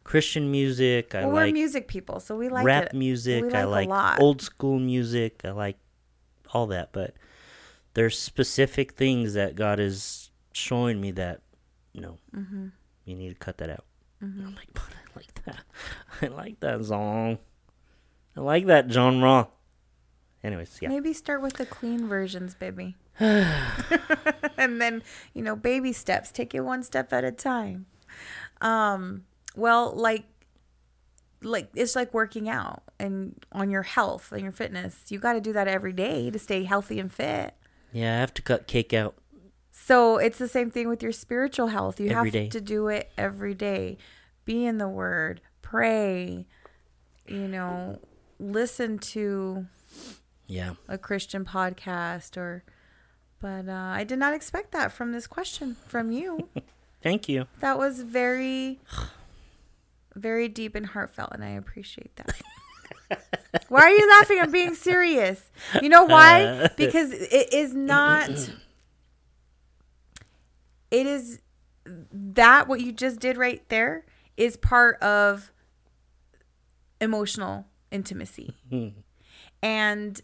Christian 0.05 0.49
music, 0.49 1.15
I 1.15 1.21
well, 1.25 1.29
we're 1.31 1.41
like 1.45 1.53
music 1.53 1.87
people, 1.89 2.19
so 2.21 2.37
we 2.37 2.47
like 2.47 2.65
rap 2.65 2.85
it. 2.87 2.93
music, 2.93 3.43
We 3.43 3.51
I 3.53 3.65
like 3.65 3.89
like 3.89 4.19
old 4.21 4.41
school 4.41 4.79
music, 4.79 5.41
I 5.43 5.51
like 5.51 5.77
all 6.53 6.67
that. 6.67 6.93
But 6.93 7.13
there's 7.93 8.17
specific 8.17 8.93
things 8.93 9.33
that 9.33 9.55
God 9.55 9.79
is 9.81 10.31
showing 10.53 11.01
me 11.01 11.11
that 11.11 11.41
no, 11.93 12.19
Mm-hmm. 12.35 12.67
you 13.05 13.15
need 13.15 13.29
to 13.29 13.35
cut 13.35 13.57
that 13.57 13.69
out. 13.69 13.83
I'm 14.21 14.55
like, 14.55 14.73
but 14.73 14.83
I 14.83 15.17
like 15.19 15.33
that. 15.43 15.63
I 16.21 16.27
like 16.27 16.59
that 16.61 16.85
song. 16.85 17.37
I 18.37 18.39
like 18.39 18.65
that 18.67 18.89
genre. 18.89 19.49
Anyways, 20.43 20.79
yeah. 20.81 20.89
Maybe 20.89 21.13
start 21.13 21.41
with 21.41 21.53
the 21.53 21.65
clean 21.65 22.07
versions, 22.07 22.53
baby. 22.53 22.95
and 23.19 24.81
then, 24.81 25.03
you 25.33 25.41
know, 25.41 25.55
baby 25.55 25.93
steps. 25.93 26.31
Take 26.31 26.53
it 26.53 26.61
one 26.61 26.83
step 26.83 27.13
at 27.13 27.23
a 27.23 27.31
time. 27.31 27.85
Um, 28.61 29.23
well, 29.55 29.93
like 29.95 30.25
like 31.41 31.69
it's 31.75 31.95
like 31.95 32.13
working 32.13 32.47
out 32.49 32.83
and 32.99 33.45
on 33.51 33.69
your 33.69 33.83
health 33.83 34.31
and 34.31 34.41
your 34.41 34.51
fitness. 34.51 34.97
You 35.09 35.19
got 35.19 35.33
to 35.33 35.41
do 35.41 35.53
that 35.53 35.67
every 35.67 35.93
day 35.93 36.29
to 36.29 36.39
stay 36.39 36.63
healthy 36.63 36.99
and 36.99 37.11
fit. 37.11 37.53
Yeah, 37.91 38.15
I 38.15 38.19
have 38.19 38.33
to 38.35 38.41
cut 38.41 38.67
cake 38.67 38.93
out. 38.93 39.15
So 39.71 40.17
it's 40.17 40.37
the 40.37 40.47
same 40.47 40.71
thing 40.71 40.87
with 40.87 41.01
your 41.01 41.11
spiritual 41.11 41.67
health. 41.67 41.99
You 41.99 42.09
Every 42.09 42.29
have 42.29 42.31
day. 42.31 42.49
to 42.49 42.61
do 42.61 42.87
it 42.87 43.11
every 43.17 43.53
day. 43.55 43.97
Be 44.45 44.65
in 44.65 44.77
the 44.77 44.87
word, 44.87 45.41
pray, 45.61 46.45
you 47.27 47.47
know, 47.47 47.99
listen 48.39 48.99
to 48.99 49.65
Yeah. 50.47 50.73
a 50.87 50.97
Christian 50.97 51.45
podcast 51.45 52.37
or 52.37 52.63
but 53.39 53.67
uh, 53.67 53.71
I 53.73 54.05
did 54.05 54.19
not 54.19 54.33
expect 54.33 54.71
that 54.71 54.91
from 54.91 55.11
this 55.11 55.27
question 55.27 55.75
from 55.87 56.11
you. 56.11 56.47
Thank 57.01 57.27
you. 57.27 57.47
that 57.59 57.77
was 57.77 58.01
very 58.01 58.79
very 60.15 60.47
deep 60.47 60.75
and 60.75 60.85
heartfelt 60.85 61.29
and 61.33 61.43
I 61.43 61.49
appreciate 61.49 62.15
that. 62.17 62.41
why 63.67 63.81
are 63.81 63.89
you 63.89 64.09
laughing? 64.09 64.39
I'm 64.39 64.51
being 64.51 64.75
serious. 64.75 65.49
You 65.81 65.89
know 65.89 66.05
why? 66.05 66.69
Because 66.77 67.11
it 67.11 67.53
is 67.53 67.73
not 67.73 68.29
it 70.91 71.07
is 71.07 71.39
that 71.85 72.67
what 72.67 72.79
you 72.81 72.91
just 72.91 73.19
did 73.19 73.35
right 73.37 73.67
there 73.69 74.05
is 74.37 74.55
part 74.55 75.01
of 75.01 75.51
emotional 77.01 77.65
intimacy. 77.91 78.55
And 79.61 80.21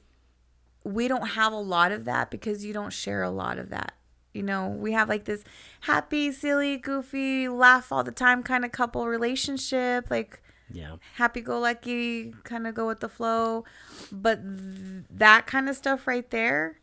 we 0.94 1.08
don't 1.08 1.30
have 1.30 1.54
a 1.54 1.58
lot 1.60 1.92
of 1.92 2.06
that 2.06 2.32
because 2.32 2.66
you 2.66 2.74
don't 2.74 2.92
share 2.94 3.24
a 3.24 3.30
lot 3.30 3.58
of 3.60 3.70
that. 3.70 3.94
You 4.34 4.44
know, 4.44 4.68
we 4.70 4.92
have 4.94 5.10
like 5.10 5.26
this 5.26 5.44
happy, 5.82 6.32
silly, 6.32 6.78
goofy, 6.78 7.48
laugh 7.48 7.92
all 7.92 8.04
the 8.04 8.12
time 8.12 8.44
kind 8.44 8.64
of 8.66 8.72
couple 8.72 9.08
relationship, 9.08 10.10
like 10.10 10.42
Yeah. 10.72 10.98
happy 11.16 11.42
go 11.42 11.60
lucky, 11.60 12.34
kind 12.44 12.68
of 12.68 12.76
go 12.76 12.88
with 12.88 13.00
the 13.00 13.10
flow. 13.10 13.66
But 14.12 14.42
th- 14.44 15.06
that 15.10 15.48
kind 15.48 15.68
of 15.70 15.76
stuff 15.76 16.08
right 16.08 16.30
there 16.30 16.80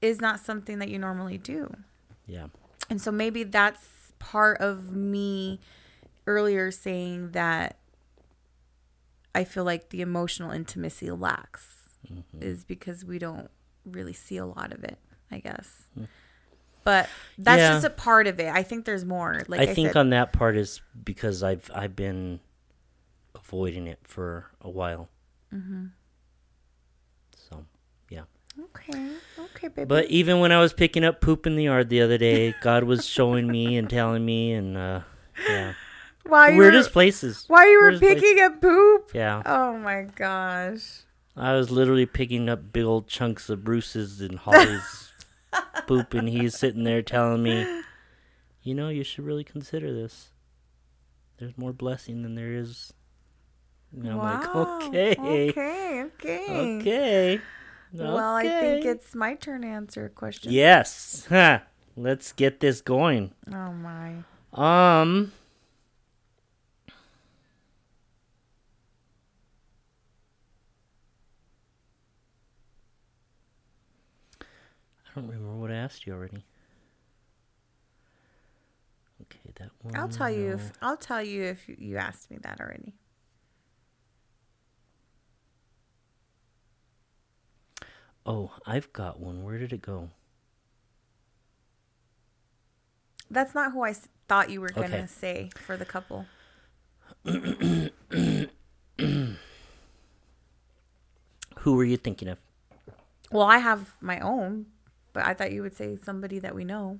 is 0.00 0.20
not 0.20 0.40
something 0.40 0.78
that 0.78 0.88
you 0.88 0.98
normally 0.98 1.36
do. 1.38 1.68
Yeah. 2.26 2.46
And 2.88 3.00
so 3.02 3.10
maybe 3.10 3.42
that's 3.44 4.12
part 4.18 4.58
of 4.60 4.92
me 4.92 5.60
earlier 6.26 6.70
saying 6.70 7.32
that 7.32 7.76
I 9.34 9.44
feel 9.44 9.64
like 9.64 9.90
the 9.90 10.00
emotional 10.00 10.50
intimacy 10.50 11.10
lacks 11.10 11.79
Mm-hmm. 12.10 12.42
is 12.42 12.64
because 12.64 13.04
we 13.04 13.18
don't 13.18 13.50
really 13.84 14.12
see 14.12 14.36
a 14.36 14.46
lot 14.46 14.72
of 14.72 14.82
it, 14.84 14.98
I 15.30 15.38
guess. 15.40 15.82
But 16.82 17.08
that's 17.36 17.58
Yeah. 17.60 17.72
just 17.72 17.84
a 17.84 17.90
part 17.90 18.26
of 18.26 18.40
it. 18.40 18.48
I 18.52 18.62
think 18.62 18.84
there's 18.86 19.04
more. 19.04 19.42
Like 19.48 19.60
I 19.60 19.64
I, 19.64 19.74
think 19.74 19.88
said, 19.90 19.96
on 19.96 20.10
that 20.10 20.32
part 20.32 20.56
is 20.56 20.80
because 21.04 21.42
I've 21.42 21.70
I've 21.74 21.94
been 21.94 22.40
avoiding 23.34 23.86
it 23.86 23.98
for 24.02 24.46
a 24.62 24.70
while. 24.70 25.08
Mm-hmm. 25.54 25.86
So 27.36 27.64
yeah. 28.08 28.22
okay, 28.58 29.10
okay, 29.38 29.68
baby. 29.68 29.84
But 29.86 30.06
even 30.06 30.40
when 30.40 30.52
I 30.52 30.60
was 30.60 30.72
picking 30.72 31.04
up 31.04 31.20
poop 31.20 31.46
in 31.46 31.56
the 31.56 31.64
yard 31.64 31.88
the 31.90 32.00
other 32.00 32.18
day, 32.18 32.54
God 32.62 32.84
was 32.84 33.06
showing 33.06 33.46
me 33.46 33.76
and 33.76 33.88
telling 33.90 34.24
me 34.24 34.52
and 34.52 34.76
uh 34.76 35.00
yeah. 35.48 35.74
while 36.26 36.50
you 36.50 36.58
Weirdest 36.58 36.90
were, 36.90 36.92
places. 36.94 37.44
while 37.48 37.68
you 37.70 37.78
were 37.80 37.90
weirdest 37.90 38.02
places. 38.02 38.22
picking 38.22 38.42
up 38.44 38.60
poop. 38.60 39.10
Yeah. 39.14 39.42
Oh 39.44 39.76
my 39.78 40.02
gosh. 40.14 41.02
I 41.40 41.54
was 41.54 41.70
literally 41.70 42.04
picking 42.04 42.50
up 42.50 42.70
big 42.70 42.84
old 42.84 43.08
chunks 43.08 43.48
of 43.48 43.64
Bruce's 43.64 44.20
and 44.20 44.38
Holly's 44.38 45.10
poop 45.86 46.12
and 46.12 46.28
he's 46.28 46.54
sitting 46.54 46.84
there 46.84 47.00
telling 47.00 47.42
me, 47.42 47.82
You 48.62 48.74
know, 48.74 48.90
you 48.90 49.02
should 49.02 49.24
really 49.24 49.42
consider 49.42 49.90
this. 49.90 50.32
There's 51.38 51.56
more 51.56 51.72
blessing 51.72 52.22
than 52.22 52.34
there 52.34 52.52
is 52.52 52.92
and 53.90 54.06
I'm 54.06 54.18
like, 54.18 54.54
Okay. 54.54 55.16
Okay, 55.18 56.02
okay. 56.02 56.78
Okay. 56.80 57.40
Well, 57.94 58.18
I 58.18 58.42
think 58.42 58.84
it's 58.84 59.14
my 59.14 59.34
turn 59.34 59.62
to 59.62 59.68
answer 59.68 60.04
a 60.04 60.10
question. 60.10 60.52
Yes. 60.52 61.26
Let's 61.96 62.32
get 62.32 62.60
this 62.60 62.82
going. 62.82 63.32
Oh 63.50 63.72
my. 63.72 64.16
Um 64.52 65.32
don't 75.20 75.28
remember 75.30 75.56
what 75.56 75.70
I 75.70 75.74
asked 75.76 76.06
you 76.06 76.12
already. 76.14 76.44
Okay, 79.22 79.52
that 79.56 79.70
one. 79.82 79.96
I'll 79.96 80.08
tell 80.08 80.30
you 80.30 80.52
if 80.54 80.72
I'll 80.80 80.96
tell 80.96 81.22
you 81.22 81.42
if 81.44 81.68
you- 81.68 81.96
asked 81.96 82.30
me 82.30 82.38
that 82.42 82.60
already. 82.60 82.94
Oh, 88.26 88.52
I've 88.66 88.92
got 88.92 89.18
one. 89.18 89.42
Where 89.42 89.58
did 89.58 89.72
it 89.72 89.82
go? 89.82 90.10
That's 93.30 93.54
not 93.54 93.72
who 93.72 93.82
I 93.82 93.90
s- 93.90 94.08
thought 94.28 94.50
you 94.50 94.60
were 94.60 94.68
gonna 94.70 94.86
Okay. 94.96 95.06
say 95.06 95.50
for 95.56 95.76
the 95.76 95.84
couple. 95.84 96.26
Who 101.60 101.74
were 101.76 101.84
you 101.84 101.96
thinking 101.96 102.28
of? 102.28 102.38
Well, 103.30 103.46
I 103.46 103.58
have 103.58 103.96
my 104.00 104.18
own, 104.20 104.66
but 105.12 105.24
I 105.24 105.34
thought 105.34 105.52
you 105.52 105.62
would 105.62 105.76
say 105.76 105.96
somebody 105.96 106.38
that 106.38 106.54
we 106.54 106.64
know. 106.64 106.98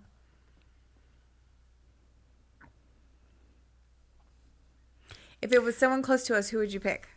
If 5.43 5.53
it 5.53 5.63
was 5.63 5.77
someone 5.77 6.03
close 6.03 6.25
to 6.25 6.37
us, 6.37 6.51
who 6.51 6.59
would 6.59 6.73
you 6.73 6.81
pick? 6.81 7.09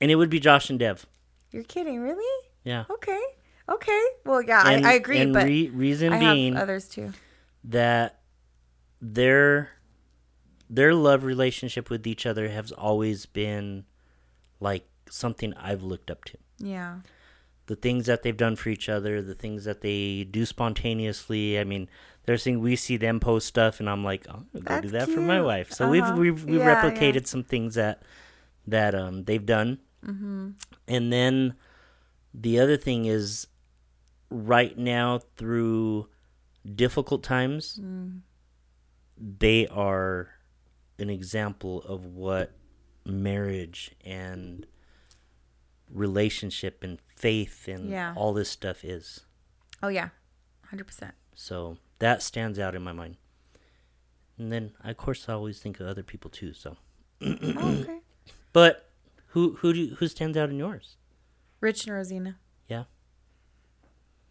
And 0.00 0.10
it 0.10 0.16
would 0.16 0.28
be 0.30 0.38
Josh 0.40 0.68
and 0.68 0.78
Dev. 0.78 1.06
You're 1.50 1.62
kidding, 1.64 2.00
really? 2.00 2.48
Yeah. 2.64 2.84
Okay. 2.90 3.20
Okay. 3.68 4.02
Well, 4.24 4.42
yeah, 4.42 4.68
and, 4.68 4.86
I, 4.86 4.90
I 4.90 4.92
agree, 4.94 5.18
And 5.20 5.32
but 5.32 5.44
re- 5.46 5.70
reason 5.70 6.12
I 6.12 6.18
being 6.18 6.54
have 6.54 6.62
others 6.64 6.88
too. 6.88 7.12
that 7.64 8.20
their 9.00 9.70
their 10.68 10.94
love 10.94 11.24
relationship 11.24 11.88
with 11.88 12.06
each 12.06 12.26
other 12.26 12.48
has 12.48 12.72
always 12.72 13.26
been 13.26 13.84
like 14.60 14.86
something 15.08 15.54
I've 15.54 15.82
looked 15.82 16.10
up 16.10 16.24
to. 16.24 16.38
Yeah. 16.58 16.96
The 17.66 17.76
things 17.76 18.06
that 18.06 18.22
they've 18.22 18.36
done 18.36 18.56
for 18.56 18.68
each 18.68 18.88
other, 18.90 19.22
the 19.22 19.34
things 19.34 19.64
that 19.64 19.80
they 19.80 20.24
do 20.24 20.44
spontaneously. 20.44 21.58
I 21.58 21.64
mean, 21.64 21.88
there's 22.26 22.44
things 22.44 22.58
we 22.58 22.76
see 22.76 22.96
them 22.98 23.20
post 23.20 23.46
stuff, 23.46 23.80
and 23.80 23.88
I'm 23.88 24.04
like, 24.04 24.26
oh, 24.28 24.44
I'll 24.54 24.60
go 24.60 24.80
do 24.82 24.88
that 24.90 25.08
for 25.08 25.20
my 25.20 25.36
cute. 25.36 25.46
wife. 25.46 25.72
So 25.72 25.84
Uh-huh. 25.84 26.14
we've 26.16 26.40
we've, 26.40 26.44
we've 26.44 26.60
Yeah, 26.60 26.74
replicated 26.82 27.14
yeah. 27.14 27.26
some 27.26 27.42
things 27.44 27.74
that 27.76 28.02
that 28.66 28.94
um 28.94 29.24
they've 29.24 29.44
done, 29.44 29.78
Mm-hmm. 30.04 30.50
and 30.88 31.12
then 31.12 31.54
the 32.34 32.58
other 32.60 32.76
thing 32.76 33.06
is 33.06 33.46
right 34.30 34.76
now 34.76 35.20
through 35.36 36.08
difficult 36.74 37.22
times 37.22 37.78
Mm. 37.82 38.20
they 39.16 39.66
are 39.68 40.28
an 40.98 41.08
example 41.10 41.82
of 41.82 42.04
what 42.06 42.52
marriage 43.06 43.92
and 44.04 44.66
relationship 45.94 46.82
and 46.84 46.98
faith 47.16 47.66
and 47.68 47.88
Yeah. 47.88 48.12
all 48.16 48.32
this 48.34 48.50
stuff 48.50 48.84
is 48.84 49.24
Oh 49.82 49.88
yeah, 49.88 50.08
hundred 50.68 50.86
percent. 50.86 51.14
so 51.34 51.78
that 52.00 52.22
stands 52.22 52.58
out 52.58 52.74
in 52.74 52.82
my 52.82 52.92
mind 52.92 53.16
and 54.36 54.50
then 54.50 54.72
of 54.82 54.96
course 54.96 55.28
i 55.28 55.32
always 55.32 55.60
think 55.60 55.78
of 55.80 55.86
other 55.86 56.02
people 56.02 56.28
too 56.30 56.52
so 56.52 56.76
Oh, 57.22 57.78
okay. 57.80 58.00
but 58.52 58.90
who 59.28 59.54
who 59.60 59.72
do 59.72 59.80
you, 59.80 59.94
who 59.94 60.08
stands 60.08 60.36
out 60.36 60.50
in 60.50 60.58
yours 60.58 60.96
Rich 61.60 61.86
and 61.86 61.94
Rosina. 61.94 62.36
yeah 62.68 62.84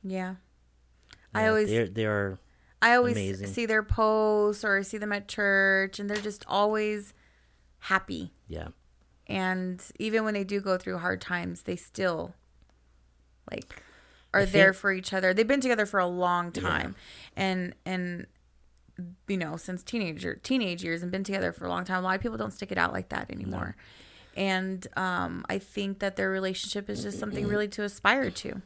Yeah. 0.03 0.36
I 1.34 1.47
always 1.47 1.70
they're 1.70 1.88
they 1.88 2.05
are 2.05 2.39
I 2.82 2.95
always 2.95 3.16
Amazing. 3.16 3.47
see 3.47 3.66
their 3.66 3.82
posts 3.84 4.64
or 4.66 4.78
I 4.78 4.82
see 4.82 4.97
them 4.97 5.14
at 5.14 5.28
church 5.30 5.99
and 5.99 6.09
they're 6.09 6.18
just 6.18 6.43
always 6.47 7.14
happy. 7.80 8.34
yeah 8.47 8.70
And 9.28 9.84
even 9.99 10.24
when 10.24 10.34
they 10.34 10.43
do 10.43 10.59
go 10.59 10.78
through 10.78 10.97
hard 10.99 11.21
times, 11.21 11.63
they 11.63 11.76
still 11.76 12.34
like 13.49 13.82
are 14.34 14.41
I 14.41 14.45
there 14.45 14.74
for 14.74 14.91
each 14.91 15.13
other. 15.13 15.34
They've 15.34 15.47
been 15.47 15.61
together 15.61 15.86
for 15.86 15.99
a 15.99 16.07
long 16.07 16.51
time. 16.51 16.95
And 17.36 17.74
and 17.86 18.28
you 19.28 19.38
know, 19.38 19.57
since 19.57 19.82
teenager 19.84 20.36
teenage 20.36 20.84
years 20.84 21.01
and 21.03 21.11
been 21.11 21.24
together 21.24 21.51
for 21.51 21.65
a 21.65 21.69
long 21.69 21.84
time. 21.86 21.99
A 21.99 22.01
lot 22.01 22.15
of 22.15 22.21
people 22.21 22.38
don't 22.38 22.51
stick 22.53 22.71
it 22.71 22.78
out 22.78 22.93
like 22.93 23.09
that 23.09 23.32
anymore. 23.32 23.76
And 24.36 24.86
um, 24.97 25.45
I 25.49 25.59
think 25.59 25.99
that 25.99 26.15
their 26.15 26.30
relationship 26.30 26.89
is 26.89 27.03
just 27.03 27.19
something 27.19 27.47
really 27.53 27.67
to 27.69 27.84
aspire 27.84 28.30
to. 28.32 28.61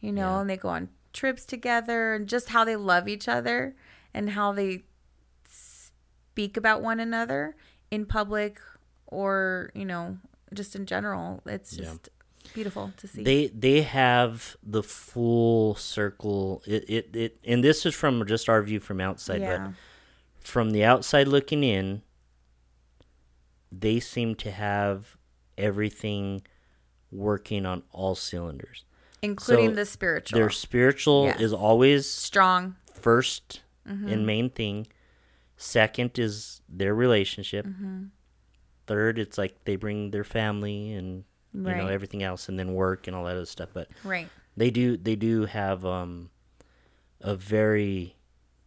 You 0.00 0.12
know, 0.12 0.20
Yeah. 0.34 0.40
and 0.42 0.50
they 0.50 0.56
go 0.56 0.68
on 0.68 0.90
trips 1.12 1.44
together 1.44 2.14
and 2.14 2.28
just 2.28 2.50
how 2.50 2.64
they 2.64 2.76
love 2.76 3.08
each 3.08 3.26
other 3.28 3.74
and 4.14 4.30
how 4.30 4.52
they 4.52 4.84
speak 5.48 6.56
about 6.56 6.82
one 6.82 7.00
another 7.00 7.56
in 7.90 8.06
public 8.06 8.60
or, 9.08 9.70
you 9.74 9.84
know, 9.84 10.18
just 10.54 10.74
in 10.76 10.86
general. 10.86 11.42
It's 11.46 11.76
Yeah. 11.76 11.84
just 11.84 12.08
beautiful 12.54 12.92
to 12.96 13.06
see. 13.06 13.22
they 13.24 13.48
they 13.48 13.82
have 13.82 14.56
the 14.62 14.82
full 14.82 15.74
circle 15.74 16.62
it, 16.66 16.82
it 16.88 17.10
it 17.14 17.38
and 17.44 17.62
this 17.62 17.84
is 17.84 17.94
from 17.94 18.24
just 18.26 18.48
our 18.48 18.62
view 18.62 18.80
from 18.80 19.00
outside 19.02 19.42
yeah. 19.42 19.58
but 19.58 19.74
from 20.46 20.70
the 20.70 20.82
outside 20.82 21.28
looking 21.28 21.62
in 21.62 22.00
they 23.70 24.00
seem 24.00 24.34
to 24.36 24.50
have 24.50 25.18
everything 25.58 26.40
working 27.10 27.66
on 27.66 27.82
all 27.92 28.14
cylinders 28.14 28.84
Including 29.20 29.70
so 29.70 29.74
the 29.74 29.84
spiritual. 29.84 30.38
their 30.38 30.48
spiritual 30.50 31.24
Yes. 31.26 31.40
is 31.40 31.52
always 31.52 32.08
strong. 32.10 32.76
1st 32.98 33.60
Mm-hmm. 33.86 34.08
and 34.08 34.26
main 34.26 34.48
thing 34.50 34.86
second 35.56 36.18
is 36.18 36.60
their 36.68 36.94
relationship 36.94 37.66
Mm-hmm. 37.66 38.04
Third 38.88 39.18
it's 39.18 39.38
like 39.38 39.54
they 39.64 39.76
bring 39.76 40.10
their 40.10 40.24
family 40.24 40.92
and 40.92 41.24
you 41.54 41.60
know 41.62 41.86
everything 41.88 42.22
else 42.22 42.48
and 42.48 42.58
then 42.58 42.74
work 42.74 43.06
and 43.06 43.14
all 43.16 43.24
that 43.24 43.36
other 43.36 43.46
stuff 43.46 43.68
but 43.72 43.88
Right. 44.04 44.28
they 44.56 44.70
do 44.70 44.96
they 44.96 45.16
do 45.16 45.44
have 45.46 45.84
um 45.84 46.30
a 47.20 47.34
very 47.34 48.16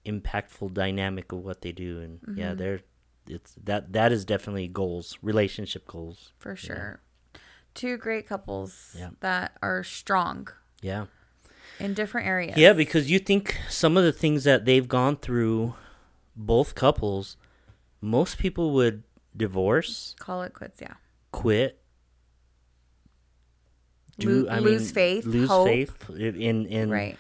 impactful 0.06 0.74
dynamic 0.74 1.32
of 1.32 1.40
what 1.44 1.62
they 1.62 1.72
do 1.72 2.00
and 2.00 2.20
Mm-hmm. 2.22 2.40
yeah 2.40 2.54
they're 2.54 2.80
it's 3.28 3.54
that 3.64 3.94
that 3.94 4.12
is 4.12 4.26
definitely 4.26 4.68
goals 4.68 5.18
relationship 5.22 5.86
goals 5.88 6.34
For 6.40 6.56
sure. 6.56 7.02
Two 7.74 7.96
great 7.98 8.28
couples 8.28 8.96
Yeah. 8.98 9.12
that 9.22 9.58
are 9.62 9.84
strong 9.84 10.48
yeah 10.82 11.06
in 11.80 11.94
different 11.94 12.28
areas. 12.28 12.58
yeah 12.58 12.74
because 12.74 13.10
you 13.10 13.20
think 13.20 13.58
some 13.70 13.96
of 13.96 14.04
the 14.04 14.12
things 14.12 14.44
that 14.44 14.66
they've 14.66 14.88
gone 14.88 15.16
through 15.18 15.76
both 16.36 16.74
couples 16.76 17.38
most 18.02 18.38
people 18.40 18.72
would 18.74 19.04
divorce 19.36 20.16
Call 20.20 20.42
it 20.44 20.54
quits, 20.54 20.82
yeah. 20.82 20.94
quit 21.32 21.78
Do 24.20 24.46
Lo- 24.46 24.60
lose 24.60 24.92
faith, 24.92 25.26
lose 25.26 25.50
hope. 25.50 25.68
faith 25.68 26.10
in 26.10 26.66
in 26.66 26.90
Right. 26.92 27.18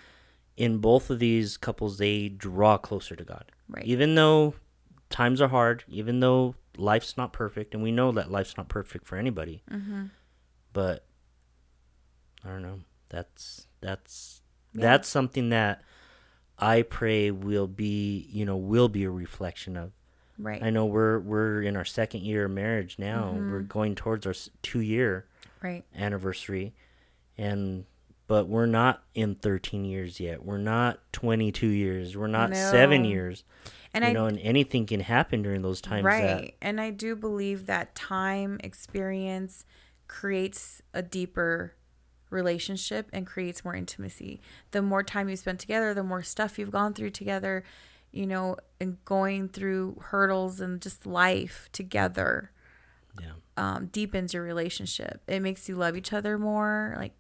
in 0.57 0.77
both 0.79 1.09
of 1.09 1.19
these 1.19 1.57
couples 1.57 1.97
they 1.97 2.29
draw 2.29 2.77
closer 2.77 3.15
to 3.15 3.23
god 3.23 3.51
Right. 3.69 3.85
even 3.85 4.15
though 4.15 4.55
times 5.09 5.41
are 5.41 5.47
hard 5.47 5.83
even 5.87 6.19
though 6.19 6.55
life's 6.77 7.17
not 7.17 7.33
perfect 7.33 7.73
and 7.73 7.81
we 7.81 7.91
know 7.91 8.11
that 8.11 8.29
life's 8.29 8.55
not 8.57 8.67
perfect 8.69 9.05
for 9.07 9.15
anybody 9.17 9.63
Mm-hmm. 9.71 10.05
but 10.73 11.05
i 12.43 12.49
don't 12.49 12.61
know 12.61 12.81
that's 13.09 13.67
that's 13.81 14.41
Yeah. 14.73 14.81
that's 14.81 15.07
something 15.09 15.49
that 15.49 15.81
i 16.59 16.81
pray 16.83 17.31
will 17.31 17.67
be 17.67 18.27
you 18.29 18.45
know 18.45 18.57
will 18.57 18.89
be 18.89 19.03
a 19.05 19.09
reflection 19.11 19.75
of 19.77 19.91
Right. 20.41 20.61
i 20.63 20.69
know 20.69 20.85
we're 20.85 21.19
we're 21.19 21.61
in 21.61 21.75
our 21.77 21.85
second 21.85 22.21
year 22.23 22.45
of 22.45 22.51
marriage 22.51 22.95
now 22.99 23.31
Mm-hmm. 23.35 23.51
we're 23.51 23.59
going 23.61 23.95
towards 23.95 24.25
our 24.25 24.33
two 24.61 24.79
year 24.81 25.25
Right. 25.61 25.83
anniversary 25.95 26.73
and 27.37 27.85
but 28.27 28.47
we're 28.47 28.65
not 28.65 29.03
in 29.13 29.35
13 29.35 29.85
years 29.85 30.19
yet 30.19 30.43
we're 30.45 30.57
not 30.57 30.99
22 31.13 31.67
years 31.67 32.15
we're 32.17 32.27
not 32.27 32.55
seven 32.55 33.05
years 33.05 33.43
And 33.93 34.03
you 34.03 34.09
I 34.09 34.13
know 34.13 34.25
and 34.25 34.39
anything 34.39 34.85
can 34.85 35.01
happen 35.01 35.41
during 35.41 35.61
those 35.61 35.81
times 35.81 36.05
right. 36.05 36.21
that 36.21 36.51
And 36.61 36.79
I 36.81 36.89
do 36.91 37.15
believe 37.15 37.65
that 37.67 37.93
time 37.93 38.57
experience 38.63 39.65
creates 40.07 40.81
a 40.93 41.01
deeper 41.01 41.73
relationship 42.29 43.09
and 43.11 43.27
creates 43.27 43.63
more 43.65 43.75
intimacy. 43.75 44.39
The 44.71 44.81
more 44.81 45.03
time 45.03 45.27
you 45.29 45.35
spend 45.35 45.59
together, 45.59 45.93
the 45.93 46.03
more 46.03 46.23
stuff 46.23 46.57
you've 46.57 46.71
gone 46.71 46.93
through 46.93 47.09
together, 47.11 47.63
you 48.11 48.25
know, 48.27 48.57
and 48.79 49.03
going 49.05 49.47
through 49.49 49.97
hurdles 50.01 50.59
and 50.59 50.81
just 50.81 51.05
life 51.05 51.69
together 51.71 52.51
yeah 53.21 53.31
um, 53.57 53.87
deepens 53.87 54.33
your 54.33 54.43
relationship. 54.43 55.21
It 55.27 55.41
makes 55.41 55.67
you 55.69 55.75
love 55.75 55.95
each 55.97 56.13
other 56.13 56.37
more. 56.37 56.95
Like, 56.97 57.13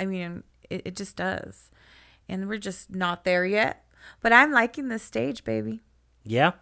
I 0.00 0.04
mean, 0.06 0.42
it, 0.68 0.82
it 0.84 0.96
just 0.96 1.16
does. 1.16 1.70
And 2.28 2.48
we're 2.48 2.58
just 2.58 2.90
not 2.94 3.24
there 3.24 3.46
yet. 3.46 3.84
But 4.20 4.32
I'm 4.32 4.50
liking 4.52 4.88
this 4.88 5.02
stage, 5.02 5.44
baby. 5.44 5.80
yeah 6.24 6.52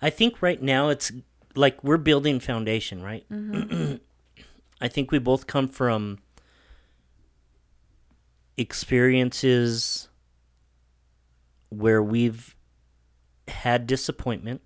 i 0.00 0.10
think 0.10 0.40
right 0.42 0.62
now 0.62 0.88
it's 0.90 1.10
like 1.54 1.82
we're 1.84 1.96
building 1.98 2.38
foundation 2.40 3.02
right 3.02 3.24
Mm-hmm. 3.30 3.96
i 4.80 4.88
think 4.88 5.10
we 5.10 5.18
both 5.18 5.46
come 5.46 5.66
from 5.68 6.18
experiences 8.56 10.08
where 11.70 12.02
we've 12.02 12.54
had 13.50 13.86
disappointment 13.86 14.60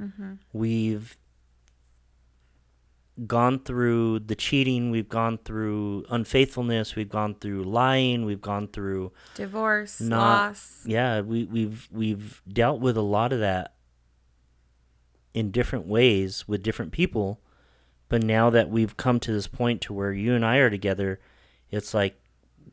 Mm-hmm. 0.00 0.32
we've 0.52 1.16
gone 3.26 3.60
through 3.60 4.18
the 4.18 4.34
cheating, 4.34 4.90
we've 4.90 5.08
gone 5.08 5.38
through 5.38 6.04
unfaithfulness, 6.10 6.96
we've 6.96 7.08
gone 7.08 7.36
through 7.36 7.62
lying, 7.62 8.24
we've 8.24 8.40
gone 8.40 8.66
through 8.68 9.12
Divorce, 9.36 10.00
Not- 10.00 10.18
loss. 10.48 10.82
yeah, 10.84 11.20
we 11.20 11.44
we've 11.44 11.88
we've 11.92 12.42
dealt 12.48 12.80
with 12.80 12.96
a 12.96 13.02
lot 13.02 13.32
of 13.32 13.38
that 13.40 13.74
in 15.32 15.50
different 15.52 15.86
ways 15.86 16.48
with 16.48 16.62
different 16.62 16.90
people. 16.92 17.40
But 18.08 18.22
now 18.22 18.50
that 18.50 18.68
we've 18.68 18.96
come 18.96 19.18
to 19.20 19.32
this 19.32 19.46
point 19.46 19.80
to 19.82 19.92
where 19.92 20.12
you 20.12 20.34
and 20.34 20.44
I 20.44 20.56
are 20.58 20.70
together, 20.70 21.20
it's 21.70 21.94
like 21.94 22.20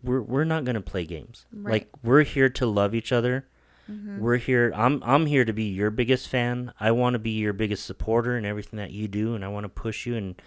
we're 0.03 0.21
we're 0.21 0.43
not 0.43 0.65
going 0.65 0.75
to 0.75 0.81
play 0.81 1.05
games. 1.05 1.45
Right. 1.53 1.71
Like 1.71 1.89
we're 2.03 2.23
here 2.23 2.49
to 2.49 2.65
love 2.65 2.93
each 2.95 3.11
other. 3.11 3.47
Mm-hmm. 3.89 4.19
We're 4.19 4.37
here 4.37 4.71
I'm 4.75 5.01
I'm 5.03 5.25
here 5.25 5.45
to 5.45 5.53
be 5.53 5.65
your 5.65 5.91
biggest 5.91 6.27
fan. 6.27 6.73
I 6.79 6.91
want 6.91 7.13
to 7.13 7.19
be 7.19 7.31
your 7.31 7.53
biggest 7.53 7.85
supporter 7.85 8.37
in 8.37 8.45
everything 8.45 8.77
that 8.77 8.91
you 8.91 9.07
do 9.07 9.35
and 9.35 9.45
I 9.45 9.47
want 9.47 9.63
to 9.65 9.69
push 9.69 10.05
you 10.05 10.15
and 10.15 10.41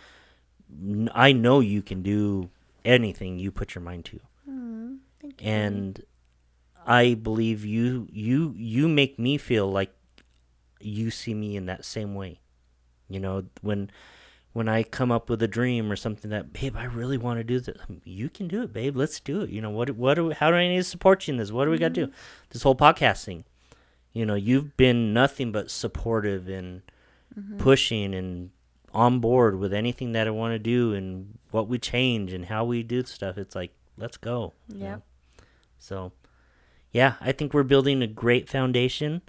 I 1.14 1.32
know 1.32 1.60
you 1.60 1.82
can 1.82 2.02
do 2.02 2.50
anything 2.84 3.38
you 3.38 3.50
put 3.50 3.74
your 3.74 3.82
mind 3.82 4.04
to 4.06 4.20
mm-hmm. 4.48 4.94
Thank 5.20 5.42
you. 5.42 5.48
and 5.48 6.04
I 6.86 7.14
believe 7.14 7.64
you 7.64 8.08
you 8.12 8.54
you 8.56 8.88
make 8.88 9.18
me 9.18 9.38
feel 9.38 9.70
like 9.70 9.94
you 10.84 11.10
see 11.10 11.34
me 11.34 11.56
in 11.56 11.66
that 11.66 11.84
same 11.84 12.14
way. 12.14 12.40
You 13.08 13.20
know, 13.20 13.44
when 13.62 13.90
when 14.54 14.68
I 14.68 14.84
come 14.84 15.10
up 15.10 15.28
with 15.28 15.42
a 15.42 15.48
dream 15.48 15.90
or 15.90 15.96
something 15.96 16.30
that, 16.30 16.52
babe, 16.52 16.76
I 16.76 16.84
really 16.84 17.18
want 17.18 17.40
to 17.40 17.44
do 17.44 17.58
this. 17.58 17.76
You 18.04 18.30
can 18.30 18.46
do 18.46 18.62
it, 18.62 18.72
babe. 18.72 18.96
Let's 18.96 19.18
do 19.18 19.42
it. 19.42 19.50
You 19.50 19.60
know, 19.60 19.68
what 19.68 19.90
what 19.90 20.14
do 20.14 20.26
we, 20.26 20.34
how 20.34 20.48
do 20.48 20.56
I 20.56 20.68
need 20.68 20.76
to 20.76 20.84
support 20.84 21.26
you 21.26 21.32
in 21.32 21.38
this? 21.38 21.50
What 21.50 21.64
do 21.64 21.72
we 21.72 21.76
got 21.76 21.88
to 21.88 21.94
do? 21.94 22.06
Mm-hmm. 22.06 22.16
This 22.50 22.62
whole 22.62 22.76
podcasting. 22.76 23.42
You 24.12 24.24
know, 24.24 24.36
you've 24.36 24.76
been 24.76 25.12
nothing 25.12 25.50
but 25.50 25.72
supportive 25.72 26.48
and 26.48 26.82
mm-hmm. 27.36 27.58
pushing 27.58 28.14
and 28.14 28.50
on 28.92 29.18
board 29.18 29.58
with 29.58 29.74
anything 29.74 30.12
that 30.12 30.28
I 30.28 30.30
want 30.30 30.52
to 30.52 30.60
do 30.60 30.94
and 30.94 31.36
what 31.50 31.66
we 31.66 31.80
change 31.80 32.32
and 32.32 32.44
how 32.44 32.64
we 32.64 32.84
do 32.84 33.02
stuff. 33.04 33.36
It's 33.36 33.56
like, 33.56 33.72
let's 33.98 34.16
go. 34.16 34.52
you 34.68 34.84
know? 34.84 35.02
So, 35.80 36.12
yeah, 36.92 37.14
I 37.20 37.32
think 37.32 37.52
we're 37.52 37.64
building 37.64 38.02
a 38.02 38.06
great 38.06 38.48
foundation. 38.48 39.22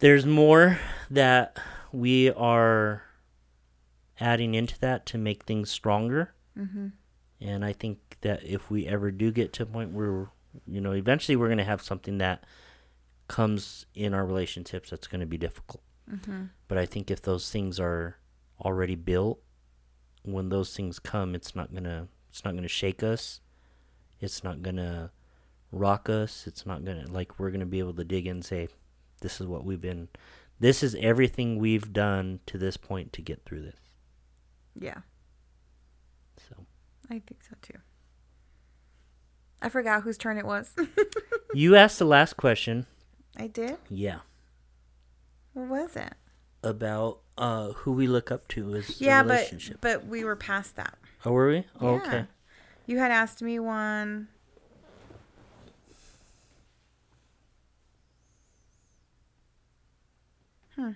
There's 0.00 0.26
more 0.26 0.78
that 1.10 1.56
we 1.92 2.30
are 2.30 3.04
adding 4.20 4.54
into 4.54 4.78
that 4.80 5.06
to 5.06 5.18
make 5.18 5.44
things 5.44 5.70
stronger. 5.70 6.34
Mm-hmm. 6.58 6.88
And 7.40 7.64
I 7.64 7.72
think 7.72 8.18
that 8.20 8.44
if 8.44 8.70
we 8.70 8.86
ever 8.86 9.10
do 9.10 9.30
get 9.30 9.52
to 9.54 9.62
a 9.62 9.66
point 9.66 9.92
where, 9.92 10.28
you 10.66 10.80
know, 10.80 10.92
eventually 10.92 11.36
we're 11.36 11.48
going 11.48 11.58
to 11.58 11.64
have 11.64 11.82
something 11.82 12.18
that 12.18 12.44
comes 13.28 13.86
in 13.94 14.12
our 14.12 14.26
relationships 14.26 14.90
that's 14.90 15.06
going 15.06 15.20
to 15.20 15.26
be 15.26 15.38
difficult. 15.38 15.82
Mm-hmm. 16.12 16.44
But 16.68 16.78
I 16.78 16.86
think 16.86 17.10
if 17.10 17.22
those 17.22 17.50
things 17.50 17.80
are 17.80 18.16
already 18.60 18.94
built, 18.96 19.40
when 20.22 20.48
those 20.48 20.76
things 20.76 20.98
come, 20.98 21.34
it's 21.34 21.54
not 21.54 21.74
gonna 21.74 22.08
it's 22.28 22.44
not 22.44 22.54
gonna 22.54 22.68
shake 22.68 23.02
us. 23.02 23.40
It's 24.20 24.44
not 24.44 24.62
gonna 24.62 25.12
rock 25.72 26.08
us. 26.08 26.46
It's 26.46 26.66
not 26.66 26.84
gonna 26.84 27.06
like 27.08 27.38
we're 27.38 27.50
gonna 27.50 27.66
be 27.66 27.78
able 27.78 27.94
to 27.94 28.04
dig 28.04 28.26
in 28.26 28.36
and 28.36 28.44
say, 28.44 28.68
this 29.20 29.40
is 29.40 29.46
what 29.46 29.64
we've 29.64 29.80
been. 29.80 30.08
This 30.58 30.82
is 30.82 30.94
everything 31.00 31.58
we've 31.58 31.92
done 31.92 32.40
to 32.46 32.58
this 32.58 32.76
point 32.76 33.12
to 33.14 33.22
get 33.22 33.44
through 33.44 33.62
this. 33.62 33.80
Yeah, 34.74 34.98
So 36.48 36.54
I 37.10 37.18
think 37.18 37.42
so 37.42 37.54
too. 37.60 37.78
I 39.60 39.68
forgot 39.68 40.02
whose 40.04 40.16
turn 40.16 40.38
it 40.38 40.46
was. 40.46 40.74
you 41.54 41.76
asked 41.76 41.98
the 41.98 42.04
last 42.06 42.36
question. 42.36 42.86
I 43.36 43.46
did. 43.46 43.76
Yeah. 43.90 44.20
What 45.52 45.68
was 45.68 45.96
it? 45.96 46.14
About 46.62 47.20
uh 47.36 47.72
who 47.72 47.92
we 47.92 48.06
look 48.06 48.30
up 48.30 48.46
to 48.48 48.74
as 48.74 49.00
yeah, 49.00 49.22
but 49.22 49.52
but 49.80 50.06
we 50.06 50.24
were 50.24 50.36
past 50.36 50.76
that. 50.76 50.96
oh, 51.26 51.32
were 51.32 51.48
we? 51.48 51.66
Oh, 51.80 51.96
Yeah. 51.96 52.02
okay. 52.06 52.24
You 52.86 52.98
had 52.98 53.10
asked 53.10 53.42
me 53.42 53.58
one. 53.58 54.28
Hmm. 60.76 60.90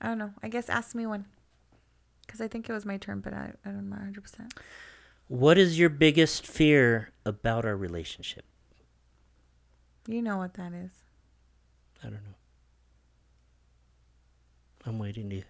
I 0.00 0.06
don't 0.08 0.18
know. 0.18 0.32
I 0.42 0.48
guess 0.48 0.68
ask 0.68 0.94
me 0.94 1.06
one. 1.06 1.26
Because 2.38 2.44
I 2.44 2.52
think 2.52 2.70
it 2.70 2.72
was 2.72 2.86
my 2.86 2.98
turn, 2.98 3.18
but 3.18 3.34
I, 3.34 3.50
I 3.64 3.70
don't 3.70 3.90
know 3.90 3.96
100%. 3.96 4.52
What 5.26 5.58
is 5.58 5.76
your 5.76 5.88
biggest 5.88 6.46
fear 6.46 7.10
about 7.26 7.64
our 7.64 7.76
relationship? 7.76 8.44
You 10.06 10.22
know 10.22 10.36
what 10.38 10.54
that 10.54 10.72
is. 10.72 11.02
I 12.00 12.04
don't 12.04 12.12
know. 12.12 12.36
I'm 14.86 15.00
waiting 15.00 15.28
to 15.30 15.42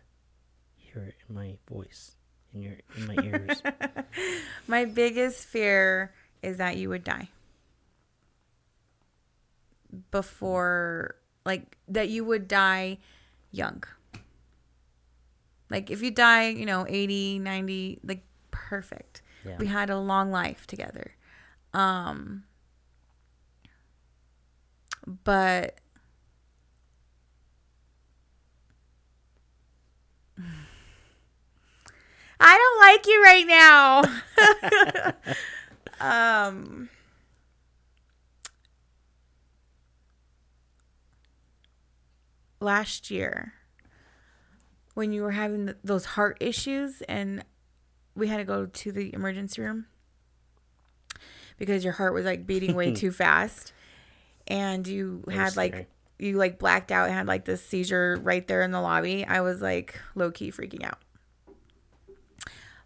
hear 0.76 1.02
it 1.02 1.16
in 1.28 1.34
my 1.34 1.58
voice, 1.70 2.12
in 2.54 2.62
your 2.62 2.76
in 2.96 3.06
my 3.06 3.22
ears. 3.22 3.62
My 4.66 4.86
biggest 4.86 5.44
fear 5.44 6.14
is 6.42 6.56
that 6.56 6.78
you 6.78 6.88
would 6.88 7.04
die. 7.04 7.28
Before, 10.10 11.16
like, 11.44 11.76
that 11.86 12.08
you 12.08 12.24
would 12.24 12.48
die 12.48 12.96
young. 13.52 13.84
Like, 15.70 15.90
if 15.90 16.02
you 16.02 16.10
die, 16.10 16.48
you 16.48 16.66
know, 16.66 16.86
80, 16.88 17.38
90, 17.38 18.00
like, 18.04 18.22
perfect. 18.50 19.22
Yeah. 19.44 19.56
We 19.58 19.66
had 19.66 19.90
a 19.90 19.98
long 19.98 20.30
life 20.30 20.66
together. 20.66 21.12
Um, 21.74 22.44
but 25.24 25.78
I 32.40 32.56
don't 32.58 32.80
like 32.80 33.06
you 33.06 33.22
right 33.22 33.46
now. 33.46 34.02
um 36.00 36.88
last 42.60 43.10
year 43.10 43.54
when 44.98 45.12
you 45.12 45.22
were 45.22 45.30
having 45.30 45.66
th- 45.66 45.76
those 45.84 46.04
heart 46.04 46.36
issues 46.40 47.02
and 47.02 47.44
we 48.16 48.26
had 48.26 48.38
to 48.38 48.44
go 48.44 48.66
to 48.66 48.90
the 48.90 49.14
emergency 49.14 49.62
room 49.62 49.86
because 51.56 51.84
your 51.84 51.92
heart 51.92 52.12
was 52.12 52.24
like 52.24 52.48
beating 52.48 52.74
way 52.74 52.92
too 52.94 53.12
fast. 53.12 53.72
And 54.48 54.84
you 54.88 55.22
had 55.30 55.44
was 55.44 55.56
like 55.56 55.86
you 56.18 56.36
like 56.36 56.58
blacked 56.58 56.90
out 56.90 57.06
and 57.06 57.14
had 57.14 57.28
like 57.28 57.44
this 57.44 57.64
seizure 57.64 58.18
right 58.24 58.44
there 58.48 58.60
in 58.62 58.72
the 58.72 58.80
lobby. 58.80 59.24
I 59.24 59.40
was 59.40 59.62
like 59.62 60.00
low 60.16 60.32
key 60.32 60.50
freaking 60.50 60.82
out. 60.82 60.98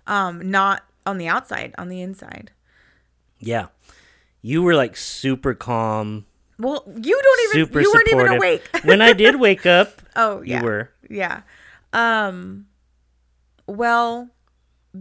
Um 0.07 0.51
not 0.51 0.83
on 1.07 1.17
the 1.17 1.29
outside 1.29 1.75
on 1.79 1.89
the 1.89 2.03
inside. 2.03 2.51
Yeah, 3.39 3.69
you 4.43 4.63
were 4.63 4.75
like 4.75 4.99
super 4.99 5.55
calm, 5.55 6.27
well 6.59 6.85
you 6.87 7.19
don't 7.23 7.41
even 7.57 7.67
super 7.67 7.81
you 7.81 7.91
weren't 7.91 8.09
supportive. 8.09 8.33
even 8.33 8.37
awake. 8.37 8.69
When 8.85 9.01
I 9.01 9.15
did 9.15 9.37
wake 9.41 9.65
up, 9.65 10.03
oh 10.15 10.43
yeah. 10.43 10.59
you 10.59 10.65
were. 10.67 10.91
yeah 11.09 11.41
um 11.93 12.67
well 13.67 14.31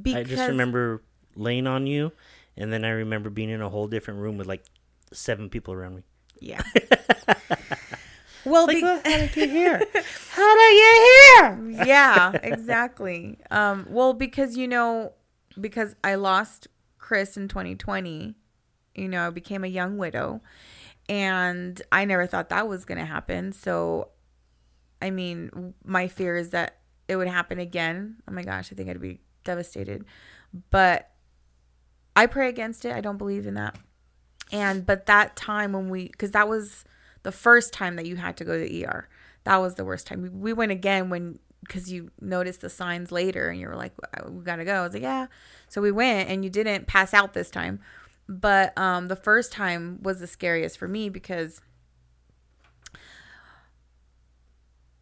because 0.02 0.16
I 0.16 0.24
just 0.24 0.48
remember 0.50 1.04
laying 1.36 1.68
on 1.68 1.88
you, 1.88 2.12
and 2.58 2.72
then 2.72 2.84
I 2.86 2.90
remember 2.90 3.30
being 3.30 3.50
in 3.50 3.62
a 3.62 3.70
whole 3.70 3.88
different 3.88 4.20
room 4.20 4.38
with 4.38 4.48
like 4.48 4.64
seven 5.12 5.50
people 5.50 5.74
around 5.74 5.96
me. 5.98 6.04
yeah 6.40 6.62
well 8.46 8.68
Like, 8.68 8.78
be- 8.78 8.82
"What? 8.82 9.06
how 9.06 9.18
did 9.18 9.36
you 9.36 9.48
hear? 9.50 9.78
how 10.32 10.56
did 10.56 10.74
you 10.74 10.94
hear? 11.36 11.86
yeah, 11.86 12.32
exactly. 12.44 13.38
Um, 13.52 13.86
well, 13.90 14.14
because 14.14 14.58
you 14.58 14.68
know, 14.68 15.14
because 15.60 15.96
I 16.04 16.16
lost 16.16 16.68
Chris 16.98 17.38
in 17.38 17.48
2020, 17.48 18.36
you 18.96 19.08
know, 19.08 19.28
I 19.28 19.30
became 19.30 19.64
a 19.64 19.68
young 19.68 19.98
widow, 19.98 20.42
and 21.10 21.82
I 21.92 22.06
never 22.06 22.26
thought 22.26 22.50
that 22.50 22.68
was 22.68 22.86
going 22.86 22.98
to 23.00 23.06
happen. 23.06 23.52
So, 23.52 24.10
I 25.02 25.10
mean, 25.12 25.74
my 25.84 26.08
fear 26.08 26.36
is 26.36 26.50
that 26.52 26.78
it 27.12 27.18
would 27.18 27.28
happen 27.28 27.60
again. 27.60 28.16
Oh 28.26 28.32
my 28.32 28.42
gosh, 28.42 28.72
I 28.72 28.76
think 28.76 28.90
I'd 28.90 29.02
be 29.02 29.20
devastated. 29.44 30.06
But 30.70 31.10
I 32.16 32.26
pray 32.26 32.48
against 32.48 32.86
it. 32.86 32.94
I 32.94 33.02
don't 33.02 33.18
believe 33.18 33.46
in 33.46 33.56
that. 33.56 33.78
And 34.50 34.86
but 34.86 35.08
that 35.08 35.36
time 35.36 35.74
when 35.74 35.90
we, 35.90 36.08
because 36.08 36.32
that 36.32 36.48
was 36.48 36.86
the 37.24 37.32
first 37.34 37.74
time 37.74 37.98
that 37.98 38.06
you 38.06 38.16
had 38.16 38.38
to 38.38 38.46
go 38.46 38.54
to 38.58 38.64
the 38.64 38.86
ER. 38.86 39.10
That 39.44 39.58
was 39.58 39.76
the 39.76 39.84
worst 39.84 40.08
time. 40.08 40.22
We, 40.22 40.30
we 40.30 40.54
went 40.54 40.72
again 40.72 41.10
when 41.10 41.40
because 41.60 41.92
you 41.92 42.12
noticed 42.22 42.62
the 42.62 42.70
signs 42.70 43.12
later 43.12 43.50
and 43.50 43.60
you 43.60 43.68
were 43.68 43.76
like, 43.76 43.92
we 44.30 44.42
gotta 44.46 44.64
go. 44.64 44.76
I 44.76 44.84
was 44.84 44.94
like, 44.94 45.04
yeah. 45.04 45.28
So 45.68 45.82
we 45.82 45.92
went 45.92 46.30
and 46.30 46.46
you 46.46 46.50
didn't 46.50 46.88
pass 46.88 47.14
out 47.14 47.34
this 47.34 47.52
time. 47.52 47.82
But 48.30 48.78
um, 48.78 49.08
the 49.08 49.18
first 49.18 49.52
time 49.52 50.00
was 50.02 50.22
the 50.22 50.28
scariest 50.28 50.78
for 50.78 50.88
me 50.88 51.10
because 51.10 51.60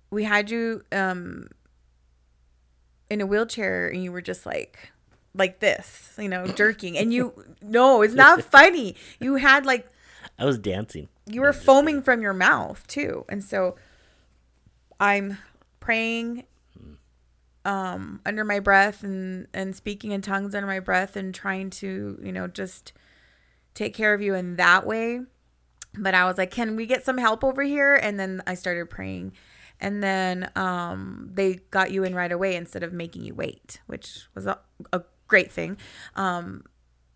we 0.10 0.24
had 0.24 0.50
you 0.50 0.84
um, 0.92 1.50
in 3.10 3.22
a 3.22 3.26
wheelchair 3.26 3.88
and 3.88 4.04
you 4.04 4.12
were 4.12 4.22
just 4.22 4.46
like 4.46 4.92
like 5.34 5.60
this, 5.60 6.14
you 6.18 6.30
know, 6.30 6.48
jerking. 6.48 6.98
And 6.98 7.14
you 7.14 7.34
no, 7.62 8.02
it's 8.02 8.14
not 8.14 8.44
funny. 8.52 8.96
You 9.20 9.36
had 9.36 9.66
like 9.66 9.92
I 10.38 10.46
was 10.46 10.58
dancing. 10.58 11.10
you 11.26 11.42
were 11.42 11.54
foaming 11.54 12.02
from 12.02 12.22
your 12.22 12.34
mouth 12.34 12.86
too. 12.88 13.26
And 13.30 13.44
so 13.44 13.76
I'm 15.00 15.38
praying 15.80 16.46
um, 17.66 18.22
under 18.26 18.44
my 18.44 18.60
breath 18.60 19.04
and 19.04 19.48
and 19.54 19.76
speaking 19.76 20.12
in 20.12 20.22
tongues 20.22 20.56
under 20.56 20.68
my 20.68 20.80
breath 20.80 21.16
and 21.16 21.34
trying 21.34 21.70
to 21.72 22.20
you 22.22 22.32
know 22.32 22.48
just 22.48 22.94
take 23.74 23.94
care 23.94 24.14
of 24.14 24.22
you 24.22 24.34
in 24.34 24.56
that 24.56 24.86
way. 24.86 25.22
But 25.98 26.14
I 26.14 26.26
was 26.26 26.38
like, 26.38 26.52
can 26.52 26.76
we 26.76 26.86
get 26.86 27.04
some 27.04 27.18
help 27.18 27.44
over 27.44 27.64
here? 27.64 27.96
And 27.96 28.20
then 28.20 28.44
I 28.46 28.54
started 28.54 28.90
praying. 28.90 29.34
And 29.82 30.04
then 30.04 30.52
um, 30.56 31.30
they 31.34 31.56
got 31.72 31.92
you 31.92 32.04
in 32.04 32.14
right 32.14 32.32
away 32.32 32.56
instead 32.56 32.84
of 32.84 32.92
making 32.92 33.24
you 33.24 33.34
wait, 33.34 33.80
which 33.88 34.28
was 34.36 34.46
a, 34.46 34.60
a 34.92 35.04
great 35.28 35.52
thing. 35.52 35.78
Um, 36.16 36.66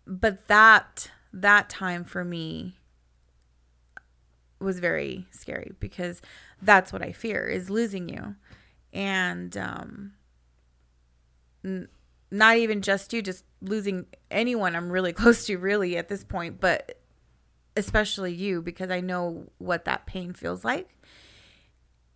but 0.06 0.48
that 0.48 1.10
that 1.32 1.68
time 1.68 2.04
for 2.04 2.24
me 2.24 2.78
was 4.60 4.78
very 4.78 5.26
scary 5.30 5.72
because 5.80 6.22
that's 6.62 6.92
what 6.92 7.02
I 7.02 7.12
fear 7.12 7.46
is 7.46 7.70
losing 7.70 8.08
you. 8.08 8.36
And 8.92 9.56
um, 9.56 10.12
n- 11.64 11.88
not 12.30 12.56
even 12.56 12.80
just 12.82 13.12
you, 13.12 13.20
just 13.22 13.44
losing 13.60 14.06
anyone 14.30 14.74
I'm 14.74 14.90
really 14.90 15.12
close 15.14 15.44
to, 15.46 15.56
really, 15.58 15.96
at 15.96 16.08
this 16.08 16.24
point, 16.24 16.60
but 16.60 16.98
especially 17.76 18.32
you 18.32 18.62
because 18.62 18.90
I 18.90 19.00
know 19.00 19.50
what 19.58 19.84
that 19.84 20.06
pain 20.06 20.32
feels 20.32 20.64
like. 20.64 20.93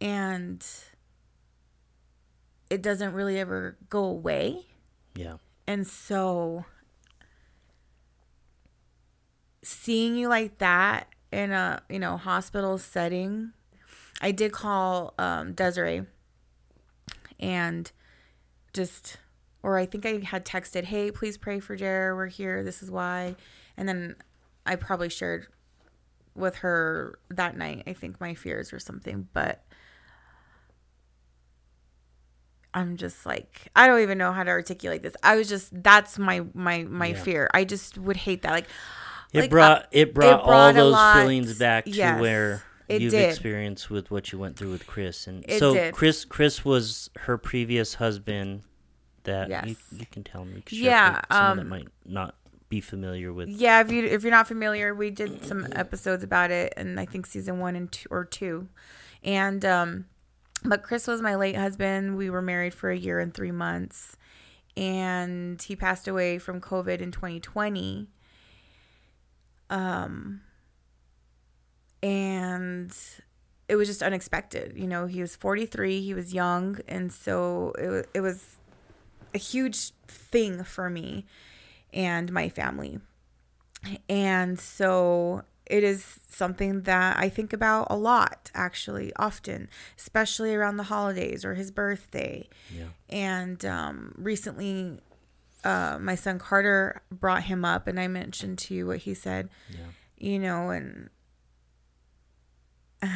And 0.01 0.65
it 2.71 2.83
doesn't 2.83 3.13
really 3.13 3.39
ever 3.39 3.77
go 3.89 4.05
away. 4.05 4.67
Yeah. 5.15 5.35
And 5.67 5.87
so 5.87 6.65
seeing 9.63 10.17
you 10.17 10.29
like 10.29 10.59
that 10.59 11.09
in 11.33 11.53
a, 11.53 11.83
you 11.89 11.99
know, 11.99 12.17
hospital 12.17 12.79
setting, 12.79 13.53
I 14.21 14.31
did 14.33 14.53
call 14.53 15.15
um, 15.19 15.53
Desiree 15.53 16.07
and 17.39 17.91
just, 18.73 19.19
or 19.63 19.79
I 19.79 19.87
think 19.87 20.07
I 20.07 20.21
had 20.25 20.45
texted, 20.45 20.85
hey, 20.85 21.11
please 21.11 21.37
pray 21.37 21.61
for 21.61 21.77
Jer. 21.77 22.15
We're 22.15 22.27
here. 22.27 22.63
This 22.63 22.83
is 22.83 22.91
why. 22.91 23.37
And 23.77 23.89
then 23.89 24.17
I 24.65 24.77
probably 24.77 25.09
shared 25.09 25.47
with 26.35 26.57
her 26.57 27.19
that 27.31 27.57
night, 27.57 27.83
I 27.87 27.93
think 27.93 28.21
my 28.21 28.35
fears 28.35 28.73
or 28.73 28.79
something. 28.79 29.29
But 29.33 29.65
I'm 32.75 32.97
just 32.97 33.25
like 33.27 33.69
I 33.75 33.87
don't 33.87 34.01
even 34.01 34.19
know 34.19 34.33
how 34.33 34.45
to 34.45 34.51
articulate 34.51 35.03
this. 35.03 35.15
I 35.23 35.37
was 35.37 35.49
just 35.49 35.71
that's 35.83 36.19
my 36.19 36.45
my 36.55 36.85
my 36.85 37.09
Yeah. 37.09 37.23
fear. 37.23 37.51
I 37.55 37.65
just 37.65 37.99
would 37.99 38.17
hate 38.19 38.43
that. 38.43 38.53
Like 38.53 38.67
It 39.33 39.41
Like, 39.43 39.51
brought 39.51 39.87
it 39.91 40.15
brought, 40.15 40.41
all 40.41 40.47
brought 40.47 40.75
a 40.75 40.79
those 40.79 40.93
lot- 40.93 41.17
feelings 41.17 41.59
back 41.59 41.85
to 41.85 41.91
yes, 41.91 42.21
where 42.21 42.63
it 42.89 43.03
you've 43.03 43.11
did. 43.13 43.29
experienced 43.29 43.91
with 43.91 44.11
what 44.11 44.33
you 44.33 44.39
went 44.39 44.57
through 44.57 44.71
with 44.71 44.87
Chris, 44.87 45.27
and 45.27 45.45
It 45.49 45.59
so 45.59 45.75
did. 45.75 45.93
Chris 45.95 46.25
Chris 46.25 46.65
was 46.65 47.11
her 47.21 47.37
previous 47.39 47.95
husband. 47.95 48.63
That 49.25 49.49
you, 49.49 49.55
Yes. 49.77 49.77
you 49.93 50.07
can 50.11 50.25
tell 50.25 50.45
me, 50.47 50.63
you 50.71 50.85
Yeah, 50.85 51.21
someone 51.31 51.57
that 51.59 51.63
um, 51.65 51.69
might 51.69 51.89
not 52.07 52.35
be 52.71 52.81
familiar 52.81 53.31
with. 53.31 53.49
yeah, 53.51 53.81
if 53.83 53.93
you 53.93 54.05
if 54.05 54.23
you're 54.23 54.31
not 54.31 54.49
familiar, 54.49 54.95
we 54.95 55.11
did 55.11 55.45
some 55.45 55.67
episodes 55.73 56.25
about 56.25 56.51
it, 56.51 56.73
and 56.79 56.99
I 56.99 57.05
think 57.05 57.27
season 57.27 57.59
one 57.59 57.77
and 57.77 57.93
two 57.93 58.09
or 58.11 58.25
two, 58.25 58.69
and 59.23 59.63
um, 59.67 60.07
but 60.65 60.83
Chris 60.83 61.07
was 61.07 61.23
my 61.23 61.35
late 61.35 61.57
husband. 61.57 62.17
We 62.17 62.31
were 62.31 62.43
married 62.43 62.75
for 62.75 62.91
a 62.91 62.97
year 62.97 63.21
and 63.21 63.33
three 63.33 63.51
months, 63.51 64.17
and 64.77 65.61
he 65.61 65.77
passed 65.77 66.09
away 66.09 66.39
from 66.39 66.61
COVID 66.61 67.01
in 67.01 67.11
2020. 67.13 68.09
Um, 69.71 70.41
and 72.03 72.97
it 73.69 73.77
was 73.77 73.89
just 73.89 74.03
unexpected. 74.03 74.73
You 74.77 74.87
know, 74.87 75.07
he 75.07 75.21
was 75.21 75.37
43, 75.37 76.01
he 76.01 76.15
was 76.15 76.33
young, 76.33 76.79
and 76.89 77.13
so 77.13 77.73
it 77.79 78.09
it 78.15 78.21
was 78.21 78.57
a 79.35 79.39
huge 79.39 79.93
thing 80.07 80.65
for 80.65 80.89
me 80.89 81.27
and 81.93 82.33
my 82.33 82.49
family. 82.49 82.99
And 84.09 84.59
so 84.59 85.43
it 85.69 85.85
is 85.85 86.19
something 86.29 86.83
that 86.83 87.17
I 87.19 87.29
think 87.29 87.53
about 87.53 87.87
a 87.91 87.97
lot, 87.97 88.51
actually, 88.55 89.13
often, 89.17 89.69
especially 89.97 90.55
around 90.55 90.77
the 90.77 90.85
holidays 90.85 91.45
or 91.45 91.55
his 91.55 91.71
birthday. 91.71 92.49
Yeah. 92.75 92.87
And 93.09 93.65
um, 93.65 94.15
recently, 94.17 95.01
uh, 95.65 95.99
my 96.01 96.15
son 96.15 96.39
Carter 96.39 97.03
brought 97.11 97.45
him 97.45 97.65
up, 97.65 97.87
and 97.87 97.99
I 98.01 98.09
mentioned 98.09 98.59
to 98.61 98.75
you 98.75 98.87
what 98.87 98.99
he 98.99 99.15
said, 99.15 99.49
Yeah. 99.71 99.87
you 100.17 100.39
know, 100.39 100.71
and 100.71 101.11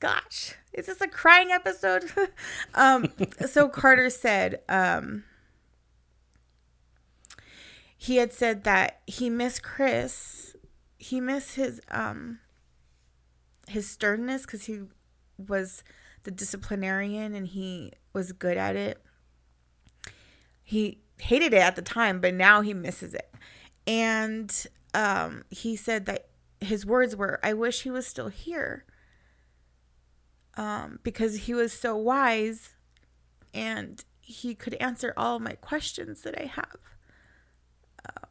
gosh, 0.00 0.54
is 0.72 0.86
this 0.86 1.00
a 1.00 1.08
crying 1.08 1.50
episode? 1.50 2.04
um, 2.74 3.08
so 3.48 3.68
Carter 3.68 4.10
said, 4.10 4.60
um, 4.68 5.24
he 8.04 8.16
had 8.16 8.34
said 8.34 8.64
that 8.64 9.00
he 9.06 9.30
missed 9.30 9.62
Chris. 9.62 10.54
He 10.98 11.22
missed 11.22 11.54
his 11.54 11.80
um 11.90 12.40
his 13.66 13.88
sternness 13.88 14.42
because 14.42 14.66
he 14.66 14.82
was 15.38 15.82
the 16.24 16.30
disciplinarian 16.30 17.34
and 17.34 17.46
he 17.46 17.92
was 18.12 18.32
good 18.32 18.58
at 18.58 18.76
it. 18.76 19.02
He 20.62 20.98
hated 21.18 21.54
it 21.54 21.62
at 21.62 21.76
the 21.76 21.82
time, 21.82 22.20
but 22.20 22.34
now 22.34 22.60
he 22.60 22.74
misses 22.74 23.14
it. 23.14 23.34
And 23.86 24.66
um, 24.92 25.44
he 25.48 25.74
said 25.74 26.04
that 26.04 26.28
his 26.60 26.84
words 26.84 27.16
were, 27.16 27.40
"I 27.42 27.54
wish 27.54 27.84
he 27.84 27.90
was 27.90 28.06
still 28.06 28.28
here." 28.28 28.84
Um, 30.58 30.98
because 31.02 31.44
he 31.46 31.54
was 31.54 31.72
so 31.72 31.96
wise, 31.96 32.74
and 33.54 34.04
he 34.20 34.54
could 34.54 34.74
answer 34.74 35.14
all 35.16 35.38
my 35.38 35.54
questions 35.54 36.20
that 36.20 36.38
I 36.38 36.44
have 36.44 36.78
um, 38.08 38.30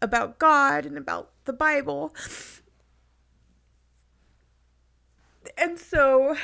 about 0.00 0.38
God 0.38 0.84
and 0.86 0.98
about 0.98 1.30
the 1.44 1.52
Bible. 1.52 2.14
And 5.56 5.78
so, 5.78 6.36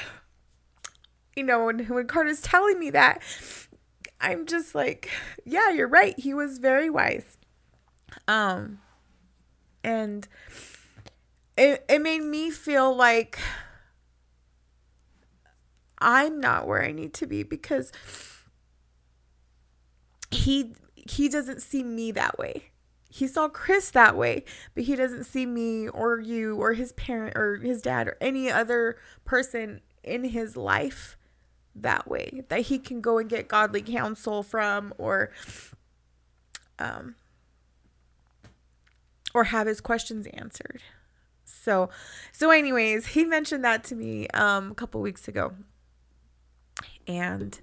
you 1.36 1.42
know, 1.42 1.66
when, 1.66 1.86
when 1.86 2.06
Carter's 2.06 2.40
telling 2.40 2.78
me 2.78 2.90
that, 2.90 3.20
I'm 4.20 4.46
just 4.46 4.74
like, 4.74 5.10
yeah, 5.44 5.70
you're 5.70 5.88
right. 5.88 6.18
He 6.18 6.32
was 6.32 6.58
very 6.58 6.88
wise. 6.88 7.36
Um, 8.28 8.78
and 9.82 10.28
it, 11.56 11.84
it 11.88 12.00
made 12.00 12.22
me 12.22 12.50
feel 12.50 12.94
like 12.94 13.38
I'm 15.98 16.40
not 16.40 16.66
where 16.66 16.82
I 16.82 16.92
need 16.92 17.14
to 17.14 17.26
be 17.26 17.42
because 17.42 17.92
he 20.30 20.74
he 20.94 21.28
doesn't 21.28 21.60
see 21.62 21.82
me 21.82 22.10
that 22.12 22.38
way. 22.38 22.71
He 23.14 23.26
saw 23.26 23.48
Chris 23.48 23.90
that 23.90 24.16
way, 24.16 24.42
but 24.74 24.84
he 24.84 24.96
doesn't 24.96 25.24
see 25.24 25.44
me 25.44 25.86
or 25.86 26.18
you 26.18 26.56
or 26.56 26.72
his 26.72 26.92
parent 26.92 27.36
or 27.36 27.56
his 27.56 27.82
dad 27.82 28.08
or 28.08 28.16
any 28.22 28.50
other 28.50 28.96
person 29.26 29.82
in 30.02 30.24
his 30.24 30.56
life 30.56 31.18
that 31.74 32.08
way 32.08 32.42
that 32.48 32.62
he 32.62 32.78
can 32.78 33.02
go 33.02 33.18
and 33.18 33.28
get 33.28 33.48
godly 33.48 33.82
counsel 33.82 34.42
from 34.42 34.94
or 34.96 35.30
um 36.78 37.14
or 39.34 39.44
have 39.44 39.66
his 39.66 39.82
questions 39.82 40.26
answered. 40.28 40.82
So 41.44 41.90
so 42.32 42.50
anyways, 42.50 43.08
he 43.08 43.26
mentioned 43.26 43.62
that 43.62 43.84
to 43.84 43.94
me 43.94 44.26
um 44.28 44.70
a 44.70 44.74
couple 44.74 45.02
weeks 45.02 45.28
ago. 45.28 45.52
And 47.06 47.60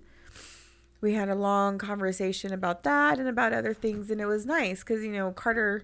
we 1.02 1.14
had 1.14 1.30
a 1.30 1.36
long 1.36 1.78
conversation 1.78 2.52
about 2.54 2.84
that 2.84 3.20
and 3.20 3.28
about 3.28 3.54
other 3.54 3.74
things 3.74 4.10
and 4.12 4.20
it 4.22 4.26
was 4.26 4.46
nice 4.46 4.84
cuz 4.84 5.04
you 5.04 5.12
know 5.12 5.32
Carter 5.32 5.84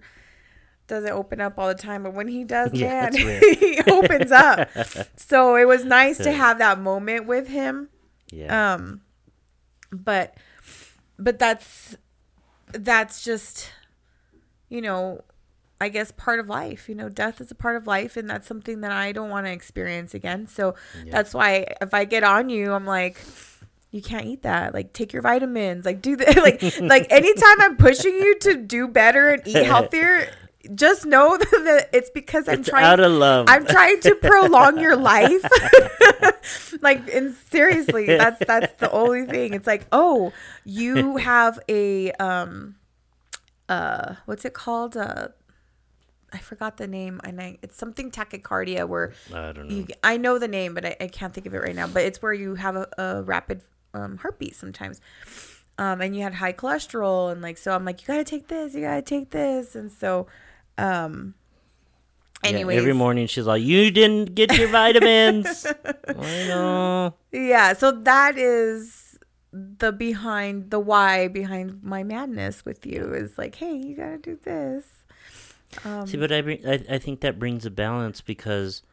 doesn't 0.87 1.11
open 1.11 1.41
up 1.41 1.57
all 1.57 1.67
the 1.67 1.73
time 1.75 2.03
but 2.03 2.13
when 2.13 2.27
he 2.27 2.43
does 2.43 2.73
Yeah, 2.79 3.09
man 3.11 3.41
he 3.59 3.81
opens 3.89 4.31
up. 4.31 4.69
So 5.17 5.55
it 5.55 5.65
was 5.65 5.83
nice 5.85 6.17
to 6.19 6.31
have 6.31 6.57
that 6.59 6.79
moment 6.79 7.25
with 7.25 7.47
him. 7.47 7.89
Yeah. 8.31 8.73
Um 8.75 9.01
but 9.91 10.35
but 11.17 11.39
that's 11.39 11.95
that's 12.71 13.23
just 13.23 13.71
you 14.69 14.81
know 14.81 15.23
I 15.79 15.89
guess 15.89 16.11
part 16.11 16.39
of 16.39 16.47
life. 16.47 16.87
You 16.87 16.95
know, 16.95 17.09
death 17.09 17.41
is 17.41 17.51
a 17.51 17.55
part 17.55 17.75
of 17.75 17.85
life 17.85 18.15
and 18.15 18.29
that's 18.29 18.47
something 18.47 18.79
that 18.81 18.91
I 18.91 19.11
don't 19.11 19.29
want 19.29 19.45
to 19.45 19.51
experience 19.51 20.13
again. 20.13 20.47
So 20.47 20.75
Yeah. 21.03 21.11
that's 21.11 21.33
why 21.33 21.65
if 21.81 21.93
I 21.93 22.05
get 22.05 22.23
on 22.23 22.49
you, 22.49 22.71
I'm 22.73 22.85
like 22.85 23.17
you 23.95 24.01
can't 24.01 24.25
eat 24.25 24.41
that. 24.43 24.73
Like 24.73 24.91
take 24.91 25.13
your 25.13 25.21
vitamins. 25.21 25.85
Like 25.85 26.01
do 26.01 26.17
the 26.17 26.25
like 26.43 26.61
like 26.81 27.09
anytime 27.09 27.61
I'm 27.61 27.77
pushing 27.77 28.13
you 28.13 28.37
to 28.39 28.57
do 28.57 28.89
better 28.89 29.29
and 29.29 29.47
eat 29.47 29.65
healthier, 29.65 30.29
just 30.75 31.05
know 31.05 31.37
that 31.39 31.89
it's 31.93 32.09
because 32.09 32.49
I'm 32.49 32.59
it's 32.59 32.69
trying 32.69 32.83
out 32.83 32.99
of 32.99 33.13
love. 33.13 33.45
I'm 33.47 33.65
trying 33.65 34.01
to 34.01 34.15
prolong 34.15 34.79
your 34.79 34.97
life. 34.97 35.45
like 36.81 37.09
and 37.13 37.35
seriously, 37.49 38.05
that's 38.05 38.45
that's 38.45 38.73
the 38.81 38.91
only 38.91 39.25
thing. 39.27 39.53
It's 39.53 39.65
like, 39.65 39.87
oh, 39.93 40.33
you 40.65 41.15
have 41.15 41.57
a 41.69 42.11
um 42.13 42.75
uh 43.69 44.15
what's 44.25 44.43
it 44.43 44.53
called? 44.53 44.97
Uh 44.97 45.29
I 46.33 46.39
forgot 46.39 46.75
the 46.75 46.87
name, 46.87 47.21
and 47.23 47.39
I 47.39 47.59
it's 47.61 47.77
something 47.77 48.11
tachycardia 48.11 48.85
where 48.89 49.13
I 49.33 49.53
don't 49.53 49.69
know. 49.69 49.75
you, 49.75 49.87
I 50.03 50.17
know 50.17 50.37
the 50.37 50.49
name, 50.49 50.73
but 50.73 50.85
I, 50.85 50.97
I 50.99 51.07
can't 51.07 51.33
think 51.33 51.47
of 51.47 51.53
it 51.53 51.59
right 51.59 51.73
now. 51.73 51.87
But 51.87 52.03
it's 52.03 52.21
where 52.21 52.33
you 52.33 52.55
have 52.55 52.75
a, 52.75 52.87
a 52.97 53.23
rapid 53.23 53.61
um, 53.95 54.17
heartbeat 54.17 54.55
sometimes. 54.55 55.01
Um, 55.77 55.99
and 56.01 56.15
you 56.15 56.21
had 56.23 56.35
high 56.35 56.53
cholesterol, 56.53 57.31
and 57.31 57.41
like, 57.41 57.57
so 57.57 57.73
I'm 57.73 57.83
like, 57.85 58.01
you 58.01 58.07
gotta 58.07 58.23
take 58.23 58.47
this, 58.47 58.73
you 58.73 58.81
gotta 58.81 59.01
take 59.01 59.31
this. 59.31 59.75
And 59.75 59.91
so, 59.91 60.27
um, 60.77 61.33
Yeah, 62.43 62.59
every 62.77 62.93
morning 62.93 63.27
she's 63.27 63.45
like, 63.45 63.63
"You 63.63 63.89
didn't 63.91 64.35
get 64.35 64.55
your 64.57 64.67
vitamins." 64.69 65.65
I 66.07 66.13
know. 66.47 67.13
yeah, 67.31 67.73
so 67.73 67.91
that 67.91 68.37
is 68.37 69.17
the 69.51 69.91
behind, 69.91 70.69
the 70.69 70.79
why 70.79 71.27
behind 71.27 71.81
my 71.83 72.03
madness 72.03 72.63
with 72.65 72.85
you 72.85 73.13
is 73.13 73.37
like, 73.37 73.55
hey, 73.55 73.73
you 73.75 73.95
gotta 73.95 74.17
do 74.17 74.37
this. 74.43 74.85
Um, 75.83 76.05
See, 76.07 76.17
but 76.17 76.31
I, 76.31 76.39
I 76.67 76.85
I 76.95 76.97
think 76.99 77.21
that 77.21 77.39
brings 77.39 77.65
a 77.65 77.71
balance 77.71 78.21
because 78.21 78.83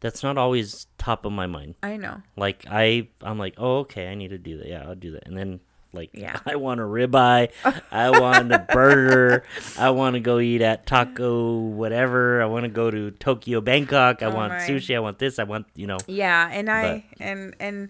that's 0.00 0.22
not 0.22 0.36
always 0.38 0.86
top 0.98 1.24
of 1.24 1.32
my 1.32 1.46
mind. 1.46 1.74
I 1.82 1.96
know. 1.96 2.22
Like 2.36 2.64
I 2.70 3.08
I'm 3.22 3.38
like, 3.38 3.54
oh 3.58 3.78
okay, 3.80 4.08
I 4.08 4.14
need 4.14 4.28
to 4.28 4.38
do 4.38 4.58
that. 4.58 4.66
Yeah, 4.66 4.84
I'll 4.86 4.94
do 4.94 5.12
that. 5.12 5.26
And 5.26 5.36
then 5.36 5.60
like 5.92 6.10
Yeah. 6.14 6.38
I 6.46 6.56
want 6.56 6.80
a 6.80 6.84
ribeye, 6.84 7.50
I 7.90 8.10
want 8.10 8.52
a 8.52 8.60
burger, 8.72 9.44
I 9.78 9.90
want 9.90 10.14
to 10.14 10.20
go 10.20 10.38
eat 10.38 10.62
at 10.62 10.86
Taco 10.86 11.58
whatever. 11.58 12.40
I 12.42 12.46
want 12.46 12.64
to 12.64 12.68
go 12.70 12.90
to 12.90 13.10
Tokyo, 13.12 13.60
Bangkok. 13.60 14.22
I 14.22 14.26
Oh 14.26 14.34
want 14.34 14.52
my. 14.52 14.58
sushi. 14.60 14.94
I 14.96 15.00
want 15.00 15.18
this. 15.18 15.38
I 15.38 15.44
want 15.44 15.66
you 15.74 15.86
know. 15.86 15.98
Yeah, 16.06 16.48
and 16.52 16.70
I 16.70 17.04
and 17.18 17.54
and 17.60 17.88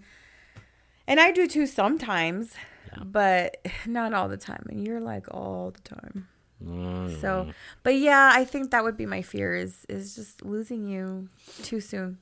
and 1.07 1.21
I 1.21 1.31
do 1.33 1.47
too 1.47 1.67
sometimes, 1.67 2.55
Yeah. 2.97 3.03
but 3.05 3.57
not 3.87 4.15
all 4.15 4.29
the 4.29 4.37
time. 4.37 4.65
And 4.69 4.87
you're 4.87 5.01
like 5.01 5.27
all 5.33 5.71
the 5.73 5.81
time. 5.95 6.29
Mm, 6.65 7.21
So, 7.21 7.51
but 7.83 7.95
yeah, 7.97 8.31
I 8.35 8.45
think 8.45 8.71
that 8.71 8.85
would 8.85 8.97
be 8.97 9.07
my 9.07 9.23
fear 9.23 9.55
is 9.55 9.85
is 9.89 10.15
just 10.15 10.45
losing 10.45 10.87
you 10.87 11.29
too 11.63 11.81
soon. 11.81 12.19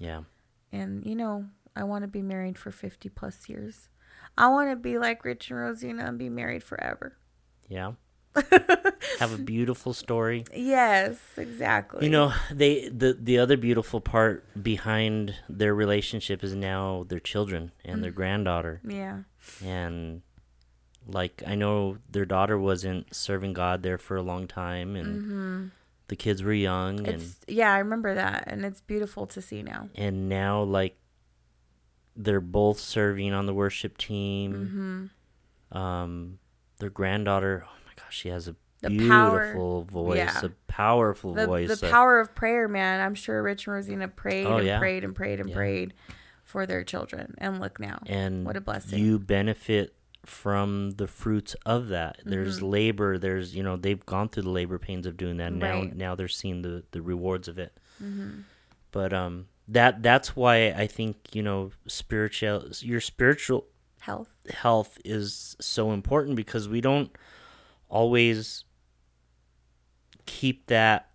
yeah, 0.00 0.22
And 0.72 1.04
you 1.06 1.14
know, 1.16 1.46
I 1.76 1.84
want 1.84 2.02
to 2.02 2.08
be 2.08 2.22
married 2.22 2.58
for 2.58 2.70
50 2.70 3.08
plus 3.10 3.48
years. 3.48 3.88
I 4.36 4.48
want 4.48 4.70
to 4.70 4.76
be 4.76 4.98
like 4.98 5.24
Rich 5.24 5.50
and 5.50 5.58
Rosina 5.60 6.04
and 6.06 6.18
be 6.18 6.28
married 6.28 6.62
forever. 6.62 7.16
yeah. 7.68 7.92
Have 9.20 9.34
a 9.34 9.42
beautiful 9.44 9.92
story. 9.92 10.44
Yes, 10.56 11.18
exactly. 11.36 12.06
You 12.06 12.10
know, 12.10 12.32
they 12.50 12.88
the 12.88 13.12
the 13.12 13.38
other 13.38 13.58
beautiful 13.58 14.00
part 14.00 14.44
behind 14.62 15.34
their 15.50 15.74
relationship 15.74 16.42
is 16.42 16.54
now 16.54 17.04
their 17.08 17.20
children 17.20 17.72
and 17.84 17.98
Mm. 17.98 18.02
their 18.02 18.10
granddaughter. 18.10 18.80
Yeah. 18.88 19.24
and 19.62 20.22
like 21.06 21.42
I 21.46 21.54
know 21.54 21.98
their 22.10 22.24
daughter 22.24 22.58
wasn't 22.58 23.14
serving 23.14 23.52
God 23.54 23.82
there 23.82 23.98
for 23.98 24.16
a 24.16 24.22
long 24.22 24.46
time, 24.46 24.94
and 24.96 25.70
the 26.08 26.16
kids 26.16 26.42
were 26.42 26.52
young, 26.52 27.06
and 27.06 27.20
Mm-hmm. 27.20 27.30
Yeah, 27.48 27.72
I 27.72 27.78
remember 27.78 28.14
that 28.14 28.44
and 28.46 28.64
it's 28.64 28.80
beautiful 28.80 29.26
to 29.28 29.40
see 29.42 29.62
now. 29.62 29.88
and 29.94 30.28
now 30.28 30.62
like 30.62 30.96
they're 32.14 32.40
both 32.40 32.78
serving 32.78 33.32
on 33.32 33.46
the 33.46 33.54
worship 33.54 33.96
team. 33.98 35.10
Mm-hmm. 35.72 35.78
Um, 35.78 36.38
their 36.78 36.90
granddaughter, 36.90 37.64
oh 37.66 37.72
my 37.86 37.92
gosh, 37.96 38.14
she 38.18 38.28
has 38.28 38.48
a 38.48 38.56
The 38.82 39.08
power- 39.08 39.40
beautiful 39.40 39.84
voice, 39.84 40.16
yeah. 40.18 40.40
a 40.44 40.50
powerful 40.68 41.32
the, 41.32 41.46
voice. 41.46 41.80
the 41.80 41.86
uh, 41.86 41.90
power 41.90 42.20
of 42.20 42.34
prayer, 42.34 42.68
man. 42.68 43.00
I'm 43.00 43.14
sure 43.14 43.42
Rich 43.42 43.66
and 43.66 43.74
Rosina 43.76 44.08
prayed 44.08 44.46
Oh, 44.46 44.58
and 44.58 44.66
yeah. 44.66 44.78
prayed 44.78 45.04
and 45.04 45.14
prayed 45.14 45.40
and 45.40 45.48
Yeah. 45.48 45.54
prayed 45.54 45.94
for 46.44 46.66
their 46.66 46.84
children. 46.84 47.34
And 47.38 47.60
look 47.60 47.80
now. 47.80 48.02
and 48.06 48.44
what 48.44 48.56
a 48.56 48.60
blessing. 48.60 48.98
You 48.98 49.18
benefit 49.18 49.94
from 50.24 50.92
the 50.92 51.06
fruits 51.06 51.54
of 51.66 51.88
that. 51.88 52.18
There's 52.24 52.58
Mm-hmm. 52.58 52.66
labor. 52.66 53.18
There's 53.18 53.54
you 53.56 53.62
know 53.62 53.76
they've 53.76 54.04
gone 54.06 54.28
through 54.28 54.44
the 54.44 54.50
labor 54.50 54.78
pains 54.78 55.06
of 55.06 55.16
doing 55.16 55.36
that. 55.38 55.52
Now 55.52 55.80
Right. 55.80 55.96
now 55.96 56.14
they're 56.14 56.28
seeing 56.28 56.62
the 56.62 56.84
the 56.92 57.02
rewards 57.02 57.48
of 57.48 57.58
it. 57.58 57.76
Mm-hmm. 58.02 58.40
But 58.92 59.12
um 59.12 59.46
that 59.68 60.02
that's 60.02 60.34
why 60.36 60.68
I 60.70 60.86
think 60.86 61.16
you 61.32 61.42
know 61.42 61.70
spiritual 61.86 62.66
your 62.80 63.00
spiritual 63.00 63.66
Health. 64.00 64.28
health 64.50 64.98
is 65.04 65.56
so 65.60 65.92
important 65.92 66.34
because 66.34 66.68
we 66.68 66.80
don't 66.80 67.10
always 67.88 68.64
keep 70.26 70.66
that 70.66 71.08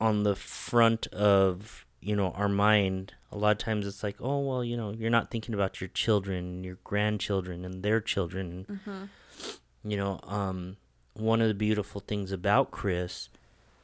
on 0.00 0.22
the 0.22 0.34
front 0.36 1.06
of 1.08 1.86
you 2.00 2.14
know 2.14 2.30
our 2.32 2.48
mind 2.48 3.14
a 3.34 3.38
lot 3.38 3.50
of 3.50 3.58
times 3.58 3.86
it's 3.86 4.02
like 4.02 4.16
oh 4.20 4.38
well 4.40 4.62
you 4.64 4.76
know 4.76 4.90
you're 4.92 5.10
not 5.10 5.30
thinking 5.30 5.54
about 5.54 5.80
your 5.80 5.88
children 5.88 6.62
your 6.64 6.78
grandchildren 6.84 7.64
and 7.64 7.82
their 7.82 8.00
children 8.00 8.64
Mm-hmm. 8.70 9.90
you 9.90 9.96
know 9.96 10.20
um 10.22 10.76
one 11.14 11.40
of 11.42 11.48
the 11.48 11.54
beautiful 11.54 12.00
things 12.00 12.30
about 12.32 12.70
chris 12.70 13.28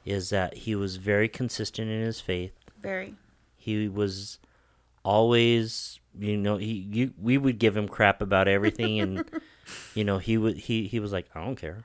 is 0.05 0.31
that 0.31 0.56
he 0.59 0.74
was 0.74 0.97
very 0.97 1.28
consistent 1.28 1.90
in 1.90 2.01
his 2.01 2.20
faith 2.20 2.52
Very. 2.81 3.14
he 3.56 3.89
was 3.89 4.39
always 5.05 5.98
you 6.18 6.36
know 6.36 6.56
he 6.56 6.86
you, 6.93 7.12
we 7.20 7.39
would 7.39 7.59
give 7.59 7.77
him 7.77 7.89
crap 7.89 8.20
about 8.20 8.48
everything 8.48 9.01
and 9.01 9.31
you 9.94 10.05
know 10.05 10.18
he 10.18 10.36
would 10.36 10.56
he 10.56 10.86
he 10.86 11.01
was 11.01 11.12
like 11.12 11.27
i 11.35 11.43
don't 11.44 11.56
care 11.56 11.85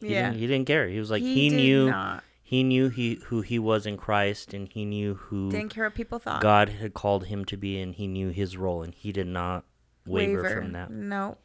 he, 0.00 0.12
Yeah. 0.14 0.28
didn't, 0.30 0.38
he 0.40 0.46
didn't 0.46 0.66
care 0.66 0.88
he 0.88 0.98
was 0.98 1.10
like 1.10 1.22
he, 1.22 1.48
did 1.50 1.56
knew 1.56 1.90
not. 1.90 2.24
He 2.50 2.64
knew 2.64 2.88
he 2.88 3.14
who 3.26 3.42
he 3.42 3.60
was 3.60 3.86
in 3.86 3.96
christ 3.96 4.52
and 4.52 4.68
he 4.68 4.84
knew 4.84 5.14
who 5.14 5.50
Didn't 5.52 5.68
care 5.70 5.84
what 5.84 5.94
people 5.94 6.18
thought. 6.18 6.42
god 6.42 6.68
had 6.68 6.94
called 6.94 7.26
him 7.26 7.44
to 7.44 7.56
be 7.56 7.80
and 7.80 7.94
he 7.94 8.08
knew 8.08 8.30
his 8.30 8.56
role 8.56 8.82
and 8.82 8.92
he 8.92 9.12
did 9.12 9.28
not 9.28 9.64
waver, 10.04 10.48
from 10.50 10.72
that 10.72 10.90
No. 10.90 11.38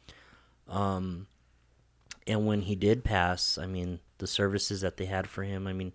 um 0.68 1.28
and 2.26 2.44
when 2.44 2.62
he 2.62 2.74
did 2.74 3.04
pass 3.04 3.56
i 3.56 3.66
mean 3.66 4.00
the 4.18 4.26
services 4.26 4.80
that 4.80 4.96
they 4.96 5.04
had 5.06 5.28
for 5.28 5.44
him 5.44 5.68
i 5.68 5.72
mean 5.72 5.92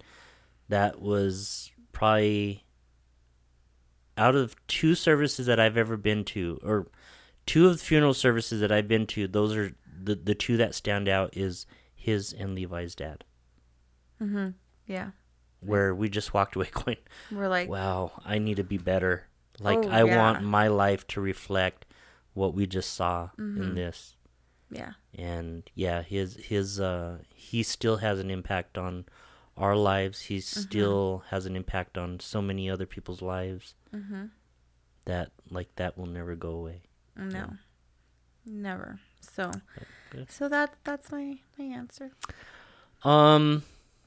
that 0.69 1.01
was 1.01 1.71
probably 1.91 2.63
out 4.17 4.35
of 4.35 4.55
two 4.67 4.95
services 4.95 5.45
that 5.47 5.59
i've 5.59 5.75
ever 5.77 5.97
been 5.97 6.23
to 6.23 6.57
or 6.63 6.87
two 7.45 7.67
of 7.67 7.73
the 7.79 7.83
funeral 7.83 8.13
services 8.13 8.61
that 8.61 8.71
i've 8.71 8.87
been 8.87 9.05
to 9.07 9.27
those 9.27 9.53
are 9.57 9.75
the 10.03 10.15
the 10.15 10.35
two 10.35 10.55
that 10.55 10.73
stand 10.73 11.09
out 11.09 11.35
is 11.35 11.65
his 11.93 12.31
and 12.31 12.55
levi's 12.55 12.95
dad 12.95 13.25
Mm-hmm. 14.21 14.49
Yeah. 14.87 15.11
where 15.63 15.93
we 15.95 16.09
just 16.09 16.33
walked 16.33 16.55
away 16.55 16.69
going 16.73 16.97
We're 17.31 17.47
like, 17.47 17.69
wow 17.69 18.11
i 18.25 18.37
need 18.39 18.57
to 18.57 18.63
be 18.63 18.77
better 18.77 19.27
like 19.59 19.77
Oh, 19.79 19.89
i 19.89 20.03
yeah. 20.03 20.17
want 20.17 20.43
my 20.43 20.67
life 20.67 21.05
to 21.07 21.21
reflect 21.21 21.85
what 22.33 22.53
we 22.53 22.65
just 22.65 22.93
saw 22.93 23.29
Mm-hmm. 23.37 23.61
in 23.61 23.75
this 23.75 24.15
yeah. 24.69 24.93
and 25.15 25.69
yeah 25.75 26.01
his 26.01 26.35
his 26.37 26.79
uh 26.79 27.19
he 27.35 27.61
still 27.63 27.97
has 27.97 28.19
an 28.19 28.29
impact 28.31 28.77
on 28.77 29.05
our 29.57 29.75
lives 29.75 30.21
he 30.23 30.37
Mm-hmm. 30.37 30.59
still 30.61 31.23
has 31.29 31.45
an 31.45 31.55
impact 31.55 31.97
on 31.97 32.19
so 32.19 32.41
many 32.41 32.69
other 32.69 32.85
people's 32.85 33.21
lives 33.21 33.75
Mm-hmm. 33.93 34.25
that 35.05 35.31
like 35.49 35.75
that 35.75 35.97
will 35.97 36.07
never 36.07 36.35
go 36.35 36.51
away 36.51 36.81
No. 37.15 37.53
Never. 38.45 38.99
So, 39.19 39.51
good. 40.09 40.31
so 40.31 40.49
that 40.49 40.73
that's 40.83 41.11
my 41.11 41.37
my 41.59 41.65
answer. 41.65 42.09
um 43.03 43.61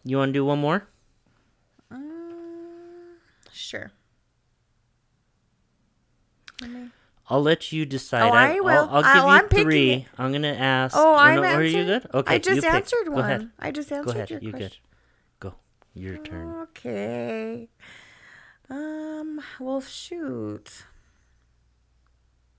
you 0.04 0.16
want 0.18 0.28
to 0.30 0.32
do 0.32 0.44
one 0.44 0.58
more 0.58 0.86
Mm, 1.92 3.16
sure. 3.52 3.92
Let 6.60 6.70
me- 6.70 6.90
i'll 7.28 7.42
let 7.42 7.72
you 7.72 7.86
decide 7.86 8.22
Oh, 8.22 8.32
I 8.32 8.60
will. 8.60 8.88
I'll, 8.90 9.02
I'll 9.04 9.14
give 9.14 9.22
Oh, 9.22 9.26
you 9.26 9.32
I'm 9.32 9.48
three 9.48 10.06
i'm 10.18 10.32
gonna 10.32 10.48
ask 10.52 10.94
Oh, 10.96 11.14
I'm 11.16 11.36
no, 11.36 11.42
are 11.44 11.62
you 11.62 11.84
good 11.84 12.06
okay 12.14 12.34
I 12.34 12.38
just 12.38 12.64
answered 12.64 13.06
go 13.06 13.12
one. 13.12 13.24
ahead 13.24 13.50
I 13.58 13.70
just 13.70 13.90
answered 13.92 14.04
go 14.04 14.10
ahead 14.18 14.30
your 14.30 14.40
you 14.40 14.50
question. 14.50 14.68
good 15.40 15.50
go 15.50 15.54
your 15.94 16.16
turn 16.18 16.54
Okay. 16.62 17.68
Um. 18.70 19.40
Well, 19.60 19.80
shoot. 19.82 20.84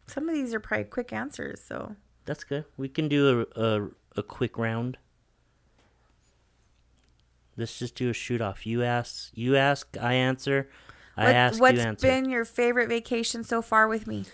Some 0.08 0.30
of 0.30 0.36
these 0.36 0.54
are 0.54 0.60
probably 0.60 0.86
quick 0.86 1.12
answers. 1.12 1.62
So 1.62 1.96
that's 2.26 2.44
good 2.44 2.66
we 2.78 2.88
can 2.90 3.08
do 3.08 3.48
a, 3.56 3.62
a, 3.62 3.90
a 4.18 4.24
quick 4.24 4.58
round 4.58 4.98
let's 7.58 7.78
just 7.80 7.96
do 7.96 8.10
a 8.10 8.14
shoot 8.14 8.42
off 8.42 8.66
you 8.66 8.84
ask 8.84 9.30
you 9.34 9.56
ask 9.56 9.96
i 10.02 10.14
answer 10.14 10.70
i 11.18 11.26
what, 11.26 11.36
ask 11.36 11.62
what's 11.62 11.74
you 11.76 11.80
answer 11.82 12.08
What's 12.08 12.22
been 12.22 12.30
your 12.30 12.46
favorite 12.46 12.90
vacation 12.90 13.44
so 13.44 13.62
far 13.62 13.88
with 13.88 14.06
me? 14.08 14.26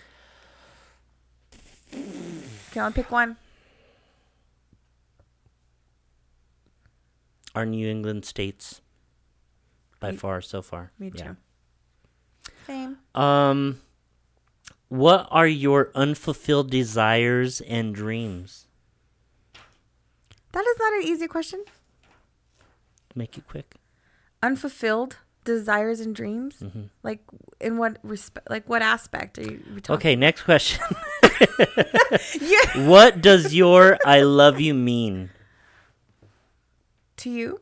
Can 2.72 2.82
I 2.84 2.90
pick 2.90 3.10
one? 3.10 3.36
our 7.54 7.66
New 7.66 7.86
England 7.88 8.24
states 8.24 8.80
by 10.00 10.10
Me- 10.12 10.16
far 10.16 10.40
so 10.40 10.62
far. 10.62 10.90
Me 10.98 11.12
Yeah. 11.14 11.22
too. 11.24 11.36
Same. 12.66 12.98
Um 13.14 13.80
what 14.88 15.26
are 15.30 15.46
your 15.46 15.90
unfulfilled 15.94 16.70
desires 16.70 17.60
and 17.62 17.94
dreams? 17.94 18.66
That 20.52 20.64
is 20.66 20.76
not 20.78 20.92
an 20.94 21.02
easy 21.02 21.26
question. 21.28 21.64
Make 23.14 23.36
it 23.38 23.46
quick. 23.46 23.76
Unfulfilled 24.42 25.18
desires 25.44 26.00
and 26.00 26.14
dreams. 26.14 26.56
Mm-hmm. 26.60 26.82
Like 27.02 27.20
in 27.60 27.78
what 27.78 27.98
respect? 28.02 28.48
Like 28.50 28.68
what 28.68 28.82
aspect 28.82 29.38
are 29.38 29.42
you 29.42 29.58
talking? 29.82 29.94
Okay, 29.96 30.16
next 30.16 30.42
question. 30.42 30.82
Yeah. 32.40 32.88
what 32.88 33.20
does 33.22 33.54
your 33.54 33.98
I 34.06 34.22
love 34.22 34.60
you 34.60 34.74
mean? 34.74 35.30
To 37.18 37.30
you? 37.30 37.60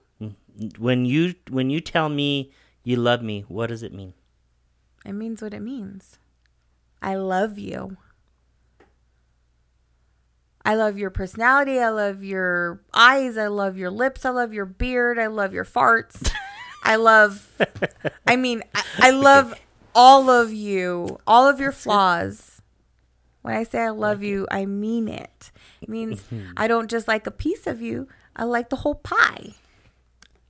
When 0.78 1.06
you 1.06 1.35
when 1.48 1.70
you 1.70 1.81
tell 1.81 2.09
me 2.09 2.52
you 2.82 2.97
love 2.97 3.22
me, 3.22 3.44
what 3.48 3.68
does 3.68 3.82
it 3.82 3.93
mean? 3.93 4.14
It 5.05 5.12
means 5.12 5.40
what 5.40 5.55
it 5.55 5.60
means. 5.60 6.18
I 7.01 7.14
love 7.14 7.59
you. 7.59 7.97
I 10.65 10.74
love 10.74 10.99
your 10.99 11.11
personality. 11.11 11.78
I 11.78 11.89
love 11.89 12.23
your 12.23 12.81
eyes. 12.93 13.39
I 13.39 13.47
love 13.47 13.77
your 13.77 13.91
lips. 13.91 14.24
I 14.24 14.31
love 14.31 14.53
your 14.53 14.66
beard. 14.66 15.19
I 15.19 15.27
love 15.27 15.55
your 15.55 15.65
farts. 15.65 16.31
I 16.82 16.97
love, 16.97 17.49
I 18.27 18.37
mean, 18.37 18.62
I, 18.74 18.85
I 18.99 19.11
love 19.11 19.55
all 19.95 20.31
of 20.31 20.53
you, 20.53 21.19
all 21.27 21.47
of 21.47 21.61
your 21.61 21.73
flaws. 21.73 22.62
When 23.43 23.55
I 23.55 23.65
say 23.65 23.81
I 23.81 23.91
love 23.91 24.23
you, 24.23 24.47
I 24.51 24.65
mean 24.65 25.09
it. 25.09 25.51
It 25.82 25.89
means 25.91 26.24
I 26.57 26.69
don't 26.69 26.91
just 26.91 27.07
like 27.07 27.27
a 27.27 27.31
piece 27.31 27.66
of 27.66 27.82
you, 27.82 28.09
I 28.35 28.45
like 28.45 28.70
the 28.70 28.77
whole 28.77 28.95
pie. 28.95 29.55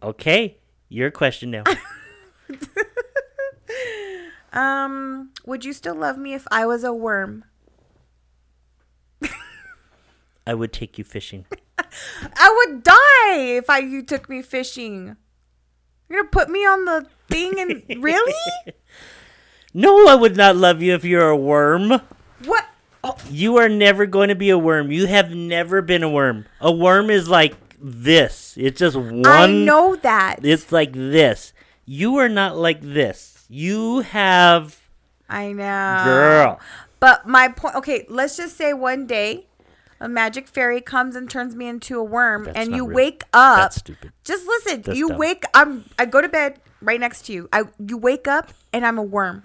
Okay, 0.03 0.59
your 0.89 1.11
question 1.11 1.51
now. 1.51 1.65
Um, 4.53 5.31
would 5.47 5.65
you 5.65 5.73
still 5.73 5.95
love 5.95 6.19
me 6.19 6.35
if 6.35 6.47
I 6.51 6.67
was 6.67 6.85
a 6.85 6.93
worm? 6.93 7.45
I 10.47 10.55
would 10.55 10.73
take 10.73 10.99
you 10.99 11.05
fishing. 11.05 11.47
I 11.79 12.67
would 12.67 12.83
die 12.83 13.37
if 13.57 13.69
I 13.71 13.79
you 13.79 14.03
took 14.03 14.29
me 14.29 14.43
fishing. 14.43 15.17
You're 16.09 16.23
gonna 16.23 16.31
put 16.31 16.51
me 16.51 16.61
on 16.61 16.85
the 16.85 17.07
thing 17.29 17.59
and 17.61 17.83
really? 18.03 18.35
No, 19.73 20.07
I 20.09 20.15
would 20.15 20.37
not 20.37 20.57
love 20.57 20.83
you 20.83 20.95
if 20.95 21.05
you're 21.05 21.31
a 21.31 21.37
worm. 21.37 22.01
What? 22.45 22.67
Oh, 23.03 23.17
You 23.31 23.57
are 23.59 23.69
never 23.69 24.05
going 24.05 24.29
to 24.29 24.35
be 24.35 24.51
a 24.51 24.59
worm. 24.59 24.91
You 24.91 25.07
have 25.07 25.31
never 25.35 25.81
been 25.81 26.03
a 26.03 26.11
worm. 26.11 26.47
A 26.61 26.71
worm 26.73 27.09
is 27.09 27.29
like 27.29 27.55
this. 27.81 28.55
It's 28.59 28.79
just 28.79 28.97
one. 28.97 29.25
I 29.27 29.47
know 29.47 29.97
that. 29.97 30.41
It's 30.43 30.71
like 30.71 30.93
this. 30.93 31.53
You 31.87 32.17
are 32.17 32.29
not 32.29 32.57
like 32.59 32.81
this. 32.83 33.47
You 33.49 34.01
have. 34.01 34.79
I 35.29 35.53
know. 35.53 36.03
Girl. 36.05 36.61
But 36.99 37.27
my 37.27 37.49
point. 37.49 37.77
Okay, 37.77 38.05
let's 38.11 38.37
just 38.37 38.57
say 38.57 38.73
one 38.75 39.07
day, 39.07 39.47
a 40.01 40.09
magic 40.09 40.49
fairy 40.49 40.81
comes 40.81 41.15
and 41.15 41.29
turns 41.29 41.55
me 41.55 41.69
into 41.69 41.99
a 41.99 42.05
worm, 42.05 42.45
That's 42.45 42.57
and 42.57 42.71
not 42.71 42.77
you 42.77 42.87
real. 42.87 42.97
wake 42.97 43.23
up. 43.33 43.59
That's 43.59 43.77
stupid. 43.77 44.13
Just 44.25 44.47
listen. 44.47 44.83
That's 44.83 44.99
you 44.99 45.09
dumb. 45.09 45.19
wake. 45.19 45.45
I'm. 45.55 45.85
I 45.99 46.07
go 46.07 46.21
to 46.21 46.29
bed 46.29 46.61
right 46.81 46.99
next 46.99 47.27
to 47.27 47.33
you. 47.33 47.49
I. 47.53 47.65
You 47.79 47.97
wake 47.97 48.27
up 48.27 48.53
and 48.73 48.87
I'm 48.87 48.99
a 48.99 49.03
worm. 49.03 49.43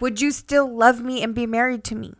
Would 0.00 0.20
you 0.20 0.30
still 0.30 0.72
love 0.72 1.02
me 1.02 1.22
and 1.22 1.34
be 1.34 1.46
married 1.46 1.84
to 1.84 1.94
me? 1.94 2.14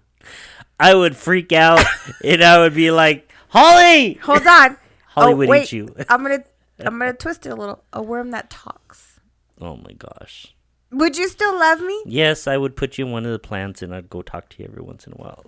I 0.78 0.94
would 0.94 1.16
freak 1.16 1.52
out 1.52 1.84
and 2.24 2.42
I 2.42 2.58
would 2.58 2.74
be 2.74 2.90
like, 2.90 3.32
Holly! 3.48 4.14
Hold 4.14 4.46
on. 4.46 4.76
Holly 5.08 5.32
oh, 5.32 5.36
would 5.36 5.48
wait. 5.48 5.64
eat 5.64 5.72
you. 5.72 5.94
I'm 6.08 6.22
gonna. 6.22 6.44
I'm 6.80 6.98
gonna 6.98 7.14
twist 7.14 7.46
it 7.46 7.50
a 7.50 7.56
little. 7.56 7.82
A 7.92 8.02
worm 8.02 8.30
that 8.30 8.50
talks. 8.50 9.20
Oh 9.60 9.76
my 9.76 9.92
gosh. 9.92 10.54
Would 10.90 11.18
you 11.18 11.28
still 11.28 11.58
love 11.58 11.80
me? 11.80 12.02
Yes, 12.06 12.46
I 12.46 12.56
would 12.56 12.74
put 12.76 12.96
you 12.96 13.06
in 13.06 13.12
one 13.12 13.26
of 13.26 13.32
the 13.32 13.38
plants 13.38 13.82
and 13.82 13.94
I'd 13.94 14.08
go 14.08 14.22
talk 14.22 14.48
to 14.50 14.62
you 14.62 14.68
every 14.70 14.82
once 14.82 15.06
in 15.06 15.12
a 15.12 15.16
while. 15.16 15.44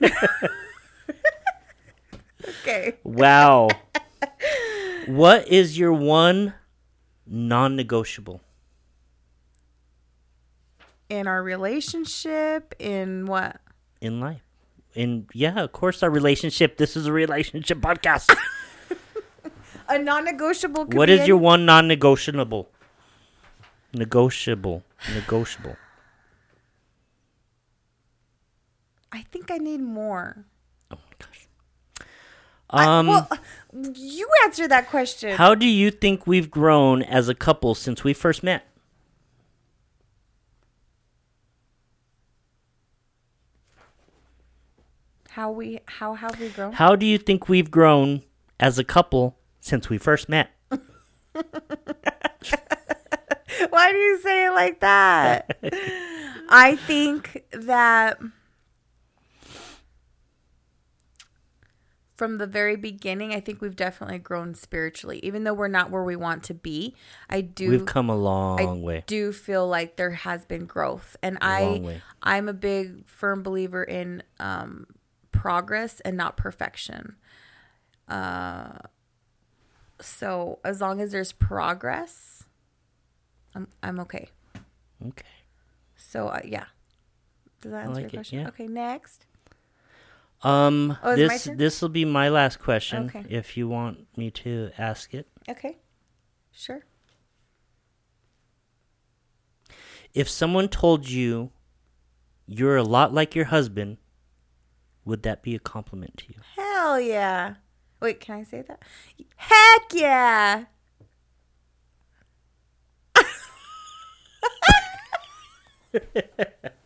Okay. 2.48 2.94
wow. 3.04 3.68
what 5.06 5.48
is 5.48 5.78
your 5.78 5.92
one 5.92 6.54
non 7.26 7.76
negotiable? 7.76 8.40
In 11.08 11.26
our 11.26 11.42
relationship, 11.42 12.74
in 12.78 13.26
what? 13.26 13.60
in 14.00 14.20
life. 14.20 14.42
And 14.94 15.28
yeah, 15.32 15.60
of 15.60 15.72
course, 15.72 16.02
our 16.02 16.10
relationship. 16.10 16.76
This 16.76 16.96
is 16.96 17.06
a 17.06 17.12
relationship 17.12 17.78
podcast. 17.78 18.34
A 19.90 19.98
non-negotiable. 19.98 20.84
What 20.84 20.92
is 20.92 20.98
what 20.98 21.08
is 21.08 21.28
your 21.28 21.38
one 21.38 21.64
non-negotiable? 21.64 22.68
Negotiable, 23.94 24.82
negotiable. 25.14 25.76
I 29.10 29.22
think 29.22 29.50
I 29.50 29.56
need 29.56 29.80
more. 29.80 30.44
Gosh. 32.70 32.86
I- 32.86 32.98
Um, 32.98 33.06
well, 33.06 33.28
you 33.94 34.28
answer 34.44 34.68
that 34.68 34.88
question. 34.88 35.36
how 35.36 35.54
do 35.54 35.66
you 35.66 35.90
think 35.90 36.26
we've 36.26 36.50
grown 36.50 37.02
as 37.02 37.28
a 37.28 37.34
couple 37.34 37.74
since 37.74 38.04
we 38.04 38.12
first 38.14 38.42
met? 38.42 38.64
How 45.30 45.50
we? 45.50 45.80
How 45.86 46.14
have 46.14 46.40
we 46.40 46.48
grown? 46.48 46.72
How 46.72 46.96
do 46.96 47.06
you 47.06 47.18
think 47.18 47.48
we've 47.48 47.70
grown 47.70 48.22
as 48.58 48.78
a 48.78 48.84
couple 48.84 49.38
since 49.60 49.88
we 49.88 49.98
first 49.98 50.28
met? 50.28 50.50
Why 53.70 53.92
do 53.92 53.98
you 53.98 54.20
say 54.20 54.46
it 54.46 54.50
like 54.52 54.80
that? 54.80 55.58
I 56.48 56.76
think 56.86 57.44
that 57.52 58.18
from 62.18 62.38
the 62.38 62.48
very 62.48 62.74
beginning, 62.74 63.32
I 63.32 63.38
think 63.38 63.62
we've 63.62 63.76
definitely 63.76 64.18
grown 64.18 64.56
spiritually. 64.56 65.20
Even 65.22 65.44
though 65.44 65.54
we're 65.54 65.68
not 65.68 65.92
where 65.92 66.02
we 66.02 66.16
want 66.16 66.42
to 66.44 66.54
be, 66.54 66.96
I 67.30 67.40
do 67.42 67.70
We've 67.70 67.86
come 67.86 68.10
a 68.10 68.16
long 68.16 68.60
I 68.60 68.64
way. 68.72 69.04
do 69.06 69.32
feel 69.32 69.68
like 69.68 69.94
there 69.94 70.10
has 70.10 70.44
been 70.44 70.66
growth, 70.66 71.16
and 71.22 71.38
long 71.40 71.84
I 71.84 71.86
way. 71.86 72.02
I'm 72.20 72.48
a 72.48 72.52
big 72.52 73.08
firm 73.08 73.44
believer 73.44 73.84
in 73.84 74.24
um, 74.40 74.88
progress 75.30 76.00
and 76.00 76.16
not 76.16 76.36
perfection. 76.36 77.14
Uh, 78.08 78.78
so 80.00 80.58
as 80.64 80.80
long 80.80 81.00
as 81.00 81.12
there's 81.12 81.30
progress, 81.30 82.42
I'm 83.54 83.68
I'm 83.80 84.00
okay. 84.00 84.28
Okay. 85.06 85.24
So 85.96 86.26
uh, 86.26 86.40
yeah, 86.44 86.64
does 87.60 87.70
that 87.70 87.84
answer 87.84 88.02
like 88.02 88.12
your 88.12 88.18
question? 88.18 88.40
yeah. 88.40 88.48
Okay, 88.48 88.66
next. 88.66 89.24
Um, 90.42 90.96
Oh, 91.02 91.12
is 91.12 91.18
it 91.18 91.26
my 91.26 91.34
this 91.34 91.48
this 91.56 91.82
will 91.82 91.88
be 91.88 92.04
my 92.04 92.28
last 92.28 92.58
question. 92.60 93.06
Okay. 93.06 93.24
If 93.28 93.56
you 93.56 93.68
want 93.68 94.06
me 94.16 94.30
to 94.42 94.70
ask 94.78 95.12
it, 95.14 95.26
Okay, 95.48 95.78
sure. 96.52 96.84
if 100.14 100.28
someone 100.28 100.68
told 100.68 101.08
you 101.08 101.50
you're 102.46 102.76
a 102.76 102.82
lot 102.84 103.12
like 103.12 103.34
your 103.34 103.46
husband, 103.46 103.98
would 105.04 105.22
that 105.24 105.42
be 105.42 105.54
a 105.54 105.58
compliment 105.58 106.16
to 106.18 106.24
you? 106.28 106.40
Hell 106.56 107.00
yeah. 107.00 107.54
Wait, 108.00 108.20
can 108.20 108.36
I 108.36 108.42
say 108.44 108.62
that? 108.62 108.80
Heck 109.36 109.92
yeah. 109.92 110.64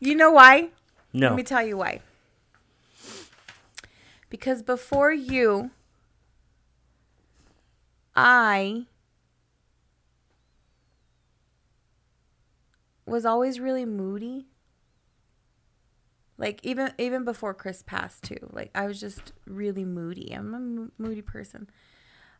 you 0.00 0.14
know 0.14 0.30
why? 0.32 0.70
No. 1.12 1.28
Let 1.28 1.36
me 1.36 1.42
tell 1.42 1.66
you 1.66 1.76
why. 1.76 2.00
Because 4.30 4.62
before 4.62 5.12
you, 5.12 5.70
I 8.16 8.86
was 13.06 13.26
always 13.26 13.60
really 13.60 13.84
moody. 13.84 14.46
Like 16.38 16.60
even 16.62 16.92
even 16.98 17.24
before 17.24 17.54
Chris 17.54 17.82
passed 17.82 18.24
too. 18.24 18.48
Like 18.50 18.70
I 18.74 18.86
was 18.86 18.98
just 18.98 19.32
really 19.46 19.84
moody. 19.84 20.32
I'm 20.32 20.90
a 20.98 21.02
moody 21.02 21.22
person. 21.22 21.68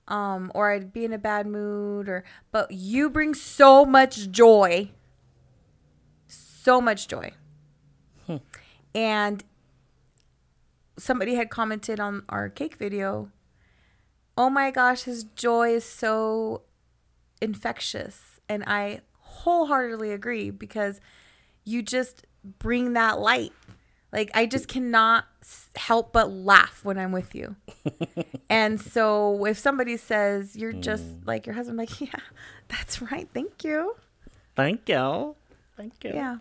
Um 0.08 0.50
or 0.54 0.72
I'd 0.72 0.92
be 0.92 1.04
in 1.04 1.12
a 1.12 1.18
bad 1.18 1.46
mood 1.46 2.08
or 2.08 2.24
but 2.50 2.70
you 2.70 3.10
bring 3.10 3.34
so 3.34 3.84
much 3.84 4.30
joy. 4.30 4.90
So 6.26 6.80
much 6.80 7.06
joy. 7.06 7.32
And 8.94 9.42
somebody 10.98 11.34
had 11.34 11.50
commented 11.50 12.00
on 12.00 12.24
our 12.28 12.48
cake 12.48 12.76
video, 12.76 13.30
"Oh 14.36 14.50
my 14.50 14.70
gosh, 14.70 15.02
his 15.02 15.24
joy 15.24 15.74
is 15.74 15.84
so 15.84 16.62
infectious." 17.40 18.40
And 18.48 18.64
I 18.66 19.00
wholeheartedly 19.18 20.12
agree 20.12 20.50
because 20.50 21.00
you 21.64 21.82
just 21.82 22.26
bring 22.58 22.92
that 22.92 23.18
light. 23.18 23.52
Like 24.12 24.30
I 24.34 24.46
just 24.46 24.68
cannot 24.68 25.24
help 25.74 26.12
but 26.12 26.30
laugh 26.30 26.84
when 26.84 26.98
I'm 26.98 27.12
with 27.12 27.34
you. 27.34 27.56
and 28.50 28.80
so 28.80 29.44
if 29.46 29.58
somebody 29.58 29.96
says 29.96 30.54
you're 30.54 30.72
just 30.72 31.04
hmm. 31.04 31.24
like 31.24 31.46
your 31.46 31.54
husband, 31.54 31.80
I'm 31.80 31.86
like, 31.86 32.00
yeah, 32.12 32.20
that's 32.68 33.00
right. 33.00 33.28
Thank 33.32 33.64
you. 33.64 33.96
Thank 34.54 34.88
you. 34.88 35.34
Thank 35.76 36.04
you. 36.04 36.10
Yeah. 36.14 36.36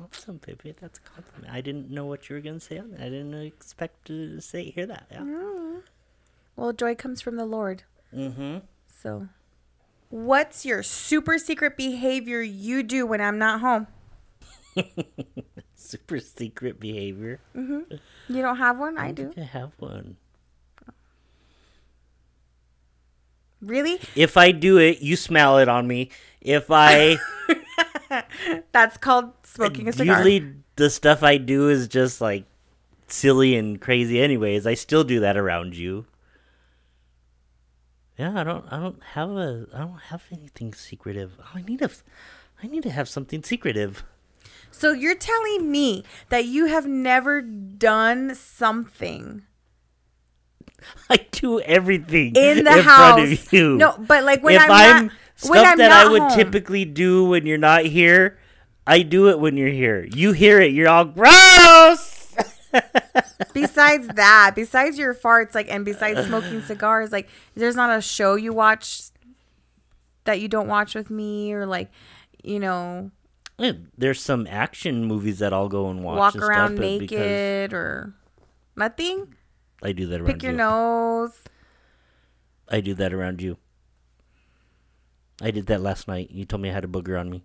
Awesome, 0.00 0.40
baby. 0.44 0.74
That's 0.80 0.98
a 0.98 1.02
compliment. 1.02 1.52
I 1.52 1.60
didn't 1.60 1.90
know 1.90 2.04
what 2.06 2.28
you 2.28 2.36
were 2.36 2.42
gonna 2.42 2.60
say 2.60 2.78
on 2.78 2.90
that. 2.92 3.00
I 3.00 3.04
didn't 3.04 3.34
expect 3.34 4.06
to 4.06 4.40
say 4.40 4.70
hear 4.70 4.86
that. 4.86 5.06
Yeah. 5.10 5.80
Well, 6.56 6.72
joy 6.72 6.94
comes 6.94 7.20
from 7.20 7.36
the 7.36 7.44
Lord. 7.44 7.82
Mm-hmm. 8.14 8.58
So, 8.88 9.28
what's 10.08 10.64
your 10.64 10.82
super 10.82 11.38
secret 11.38 11.76
behavior 11.76 12.40
you 12.40 12.82
do 12.82 13.06
when 13.06 13.20
I'm 13.20 13.38
not 13.38 13.60
home? 13.60 13.86
Super 15.74 16.18
secret 16.18 16.80
behavior. 16.80 17.40
Mm-hmm. 17.54 17.94
You 18.34 18.42
don't 18.42 18.56
have 18.56 18.78
one? 18.78 18.98
I 18.98 19.12
do. 19.12 19.24
think 19.24 19.38
I 19.38 19.44
have 19.44 19.72
one. 19.78 20.16
Really? 23.60 24.00
If 24.14 24.36
I 24.36 24.52
do 24.52 24.78
it, 24.78 25.00
you 25.00 25.16
smell 25.16 25.58
it 25.58 25.68
on 25.68 25.86
me. 25.86 26.10
If 26.40 26.70
I 26.70 27.18
That's 28.72 28.96
called 28.96 29.32
smoking 29.44 29.88
a 29.88 29.92
cigar. 29.92 30.16
usually 30.18 30.54
the 30.76 30.90
stuff 30.90 31.22
I 31.22 31.38
do 31.38 31.68
is 31.68 31.88
just 31.88 32.20
like 32.20 32.44
silly 33.08 33.56
and 33.56 33.80
crazy 33.80 34.20
anyways. 34.20 34.66
I 34.66 34.74
still 34.74 35.04
do 35.04 35.20
that 35.20 35.36
around 35.36 35.76
you. 35.76 36.06
Yeah, 38.18 38.40
I 38.40 38.44
don't 38.44 38.64
I 38.72 38.78
don't 38.78 39.02
have 39.02 39.30
a 39.30 39.66
I 39.74 39.78
don't 39.78 40.00
have 40.08 40.24
anything 40.32 40.72
secretive. 40.72 41.32
Oh, 41.40 41.50
I 41.54 41.62
need 41.62 41.82
a 41.82 41.90
I 42.62 42.66
need 42.66 42.82
to 42.84 42.90
have 42.90 43.08
something 43.08 43.42
secretive. 43.42 44.04
So 44.70 44.92
you're 44.92 45.14
telling 45.14 45.70
me 45.70 46.04
that 46.28 46.44
you 46.44 46.66
have 46.66 46.86
never 46.86 47.40
done 47.40 48.34
something 48.34 49.42
I 51.10 51.26
do 51.30 51.60
everything 51.60 52.34
in 52.36 52.64
the 52.64 52.78
in 52.78 52.82
house? 52.82 53.14
front 53.14 53.32
of 53.32 53.52
you. 53.52 53.76
No, 53.76 53.96
but 53.98 54.24
like 54.24 54.42
when 54.42 54.56
if 54.56 54.62
I'm, 54.62 54.70
I'm, 54.70 55.06
not, 55.06 55.16
stuff 55.36 55.76
that 55.78 55.92
I 55.92 56.08
would 56.08 56.22
home. 56.22 56.36
typically 56.36 56.84
do 56.84 57.24
when 57.26 57.46
you're 57.46 57.58
not 57.58 57.84
here, 57.84 58.38
I 58.86 59.02
do 59.02 59.28
it 59.30 59.38
when 59.40 59.56
you're 59.56 59.68
here. 59.68 60.04
You 60.12 60.32
hear 60.32 60.60
it, 60.60 60.72
you're 60.72 60.88
all 60.88 61.04
gross. 61.04 62.34
besides 63.54 64.08
that, 64.08 64.52
besides 64.54 64.98
your 64.98 65.14
farts, 65.14 65.54
like, 65.54 65.70
and 65.70 65.84
besides 65.84 66.26
smoking 66.26 66.62
cigars, 66.62 67.12
like, 67.12 67.28
there's 67.54 67.76
not 67.76 67.96
a 67.96 68.00
show 68.02 68.34
you 68.34 68.52
watch 68.52 69.02
that 70.24 70.40
you 70.40 70.48
don't 70.48 70.68
watch 70.68 70.94
with 70.94 71.10
me, 71.10 71.52
or 71.52 71.66
like, 71.66 71.90
you 72.42 72.58
know, 72.58 73.10
Yeah, 73.58 73.72
There's 73.96 74.20
some 74.20 74.46
action 74.48 75.04
movies 75.04 75.38
that 75.38 75.52
I'll 75.52 75.68
go 75.68 75.88
and 75.88 76.02
watch. 76.04 76.18
walk 76.18 76.34
and 76.34 76.42
around 76.42 76.78
naked 76.78 77.72
or 77.72 78.14
nothing. 78.74 79.34
I 79.82 79.92
do 79.92 80.06
that 80.06 80.20
around 80.20 80.26
Pick 80.26 80.42
your 80.42 80.52
you. 80.52 80.58
nose. 80.58 81.32
I 82.68 82.80
do 82.80 82.94
that 82.94 83.12
around 83.12 83.40
you. 83.40 83.56
I 85.42 85.50
did 85.50 85.66
that 85.66 85.80
last 85.80 86.08
night. 86.08 86.30
You 86.30 86.44
told 86.44 86.62
me 86.62 86.70
I 86.70 86.72
had 86.72 86.84
a 86.84 86.88
booger 86.88 87.18
on 87.20 87.28
me. 87.30 87.42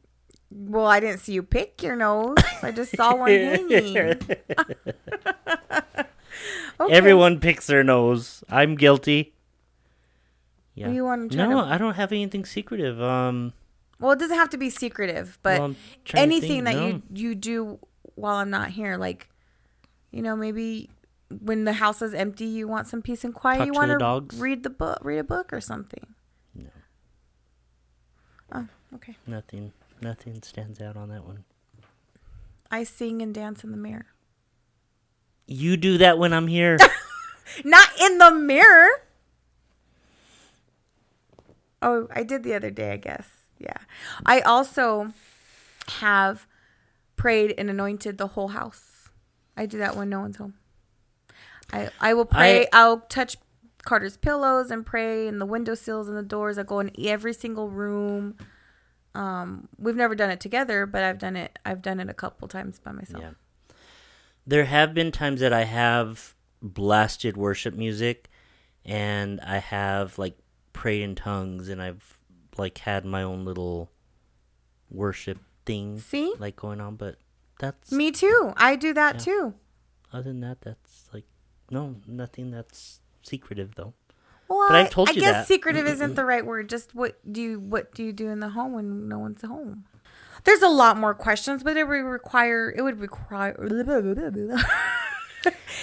Well, 0.49 0.85
I 0.85 0.99
didn't 0.99 1.19
see 1.19 1.33
you 1.33 1.43
pick 1.43 1.81
your 1.83 1.95
nose. 1.95 2.35
I 2.61 2.71
just 2.71 2.95
saw 2.95 3.15
one 3.15 3.29
hanging. 3.29 4.17
Okay. 6.79 6.95
Everyone 6.95 7.39
picks 7.39 7.67
their 7.67 7.83
nose. 7.83 8.43
I'm 8.49 8.73
guilty. 8.75 9.35
Yeah. 10.73 10.89
You 10.89 11.03
wanna 11.03 11.27
no, 11.27 11.61
to- 11.61 11.67
I 11.67 11.77
don't 11.77 11.93
have 11.93 12.11
anything 12.11 12.43
secretive. 12.43 12.99
Um, 12.99 13.53
Well, 13.99 14.13
it 14.13 14.19
doesn't 14.19 14.37
have 14.37 14.49
to 14.49 14.57
be 14.57 14.71
secretive, 14.71 15.37
but 15.43 15.59
well, 15.59 15.75
to 16.05 16.17
anything 16.17 16.63
think. 16.63 16.65
that 16.65 16.75
No. 16.75 16.87
you 16.87 17.01
you 17.13 17.35
do 17.35 17.79
while 18.15 18.37
I'm 18.37 18.49
not 18.49 18.69
here, 18.71 18.97
like 18.97 19.29
you 20.11 20.23
know, 20.23 20.35
maybe 20.35 20.89
when 21.29 21.65
the 21.65 21.73
house 21.73 22.01
is 22.01 22.13
empty, 22.15 22.45
you 22.45 22.67
want 22.67 22.87
some 22.87 23.01
peace 23.03 23.23
and 23.23 23.33
quiet. 23.33 23.59
Talk 23.59 23.67
you 23.67 23.73
to 23.73 23.77
want 23.79 23.91
to 23.91 23.97
dogs? 23.99 24.39
read 24.39 24.63
the 24.63 24.69
book, 24.71 24.99
read 25.03 25.19
a 25.19 25.23
book 25.23 25.53
or 25.53 25.61
something. 25.61 26.15
Okay. 28.95 29.17
Nothing. 29.25 29.71
Nothing 30.01 30.41
stands 30.41 30.81
out 30.81 30.97
on 30.97 31.09
that 31.09 31.25
one. 31.25 31.43
I 32.69 32.83
sing 32.83 33.21
and 33.21 33.33
dance 33.33 33.63
in 33.63 33.71
the 33.71 33.77
mirror. 33.77 34.07
You 35.47 35.77
do 35.77 35.97
that 35.97 36.17
when 36.17 36.33
I'm 36.33 36.47
here. 36.47 36.77
Not 37.65 37.89
in 37.99 38.17
the 38.17 38.31
mirror. 38.31 38.89
Oh, 41.81 42.07
I 42.13 42.23
did 42.23 42.43
the 42.43 42.53
other 42.53 42.69
day, 42.69 42.91
I 42.91 42.97
guess. 42.97 43.27
Yeah. 43.59 43.77
I 44.25 44.39
also 44.41 45.13
have 45.99 46.47
prayed 47.15 47.53
and 47.57 47.69
anointed 47.69 48.17
the 48.17 48.27
whole 48.27 48.49
house. 48.49 49.09
I 49.57 49.65
do 49.65 49.77
that 49.79 49.95
when 49.95 50.09
no 50.09 50.21
one's 50.21 50.37
home. 50.37 50.55
I 51.73 51.89
I 51.99 52.13
will 52.13 52.25
pray. 52.25 52.67
I, 52.71 52.87
will 52.87 53.01
touch 53.01 53.37
Carter's 53.83 54.17
pillows 54.17 54.71
and 54.71 54.85
pray 54.85 55.27
in 55.27 55.39
the 55.39 55.45
windowsills 55.45 56.07
and 56.07 56.17
the 56.17 56.23
doors. 56.23 56.57
I 56.57 56.63
go 56.63 56.79
in 56.79 56.91
every 57.05 57.33
single 57.33 57.69
room. 57.69 58.35
Um, 59.13 59.67
we've 59.77 59.95
never 59.95 60.15
done 60.15 60.29
it 60.31 60.39
together, 60.39 60.85
but 60.85 61.03
I've 61.03 61.17
done 61.19 61.35
it. 61.35 61.59
I've 61.65 61.81
done 61.81 61.99
it 61.99 62.09
a 62.09 62.13
couple 62.13 62.47
times 62.47 62.79
by 62.79 62.91
myself. 62.91 63.21
Yeah. 63.23 63.31
There 64.47 64.65
have 64.65 64.93
been 64.93 65.11
times 65.11 65.39
that 65.41 65.53
I 65.53 65.65
have 65.65 66.35
blasted 66.61 67.35
worship 67.37 67.73
music 67.75 68.29
and 68.85 69.39
I 69.41 69.57
have 69.57 70.17
like 70.17 70.37
prayed 70.73 71.01
in 71.03 71.15
tongues 71.15 71.69
and 71.69 71.81
I've 71.81 72.17
like 72.57 72.79
had 72.79 73.05
my 73.05 73.21
own 73.23 73.45
little 73.45 73.89
worship 74.89 75.39
thing 75.65 75.99
See? 75.99 76.33
like 76.39 76.55
going 76.55 76.81
on, 76.81 76.95
but 76.95 77.17
that's 77.59 77.91
Me 77.91 78.11
too. 78.11 78.53
I 78.57 78.75
do 78.75 78.93
that 78.93 79.15
Yeah. 79.15 79.19
too. 79.21 79.53
other 80.13 80.23
than 80.23 80.41
that 80.41 80.61
that's 80.61 81.09
like 81.13 81.25
no, 81.69 81.95
nothing 82.07 82.51
that's 82.51 82.99
secretive 83.21 83.75
though. 83.75 83.93
Well, 84.57 84.67
But 84.69 84.75
I've 84.77 84.87
I- 84.87 84.89
told 84.89 85.09
I 85.09 85.11
you 85.13 85.21
guess 85.21 85.33
that. 85.33 85.47
secretive 85.47 85.87
isn't 85.87 86.15
the 86.15 86.25
right 86.25 86.45
word. 86.45 86.69
Just 86.69 86.93
what 86.93 87.17
do 87.31 87.41
you 87.41 87.59
what 87.59 87.93
do 87.93 88.03
you 88.03 88.11
do 88.13 88.27
in 88.29 88.39
the 88.39 88.49
home 88.49 88.73
when 88.73 89.07
no 89.07 89.17
one's 89.19 89.41
home? 89.41 89.85
There's 90.43 90.61
a 90.61 90.67
lot 90.69 90.97
more 90.97 91.13
questions, 91.13 91.63
but 91.63 91.77
it 91.77 91.87
would 91.87 91.93
require 92.03 92.73
it 92.75 92.81
would 92.81 92.99
require. 92.99 93.55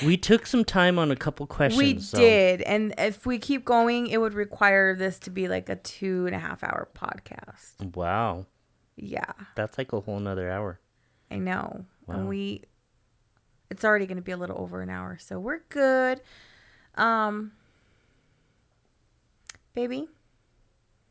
We 0.05 0.17
took 0.17 0.47
some 0.47 0.65
time 0.65 0.97
on 1.01 1.11
a 1.11 1.17
couple 1.17 1.45
questions. 1.49 1.83
we 1.83 1.99
so- 1.99 2.19
did, 2.19 2.63
and 2.63 2.95
if 2.99 3.27
we 3.27 3.39
keep 3.39 3.65
going, 3.65 4.07
it 4.07 4.19
would 4.21 4.35
require 4.35 4.95
this 4.95 5.19
to 5.21 5.31
be 5.31 5.49
like 5.49 5.69
a 5.69 5.75
two 5.75 6.27
and 6.27 6.37
a 6.37 6.39
half 6.39 6.63
hour 6.63 6.89
podcast. 6.95 7.97
Wow. 7.97 8.47
Yeah, 8.97 9.33
That's 9.57 9.77
like 9.79 9.93
a 9.93 10.01
whole 10.01 10.21
nother 10.21 10.49
hour. 10.51 10.79
I 11.31 11.37
know, 11.39 11.85
Wow. 12.07 12.15
and 12.17 12.29
we. 12.29 12.63
It's 13.71 13.85
already 13.85 14.07
going 14.07 14.17
to 14.17 14.23
be 14.23 14.33
a 14.33 14.37
little 14.37 14.59
over 14.59 14.81
an 14.81 14.91
hour, 14.91 15.19
so 15.21 15.39
we're 15.41 15.61
good. 15.69 16.21
Um, 16.95 17.53
baby, 19.75 20.09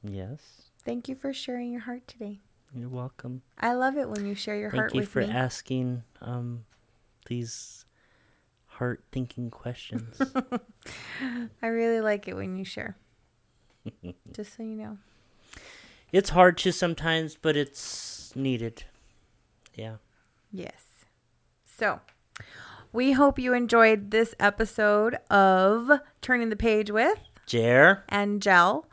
Yes. 0.03 0.69
thank 0.84 1.07
you 1.07 1.15
for 1.15 1.34
sharing 1.34 1.71
your 1.71 1.81
heart 1.81 2.07
today. 2.07 2.39
You're 2.73 2.89
welcome. 2.89 3.41
I 3.59 3.73
love 3.73 3.97
it 3.97 4.09
when 4.09 4.25
you 4.25 4.35
share 4.35 4.57
your 4.57 4.69
Thank 4.69 4.79
heart 4.81 4.93
you 4.93 4.99
with 5.01 5.15
me. 5.15 5.21
Thank 5.23 5.27
you 5.29 5.34
for 5.34 5.39
asking 5.39 6.03
um 6.21 6.65
these 7.27 7.85
heart 8.65 9.03
thinking 9.11 9.49
questions. 9.49 10.21
I 11.61 11.67
really 11.67 12.01
like 12.01 12.27
it 12.27 12.35
when 12.35 12.57
you 12.57 12.65
share. 12.65 12.97
Just 14.34 14.55
so 14.57 14.63
you 14.63 14.75
know. 14.75 14.97
it's 16.11 16.29
hard 16.31 16.57
to 16.59 16.71
sometimes, 16.71 17.38
but 17.41 17.55
it's 17.55 18.35
needed. 18.35 18.84
Yeah. 19.75 19.95
Yes. 20.51 20.84
So, 21.65 22.01
we 22.91 23.13
hope 23.13 23.39
you 23.39 23.53
enjoyed 23.53 24.11
this 24.11 24.35
episode 24.39 25.15
of 25.29 25.89
Turning 26.21 26.49
the 26.49 26.55
Page 26.55 26.91
with 26.91 27.19
Jer, 27.48 28.03
and 28.10 28.41
Gel. 28.41 28.86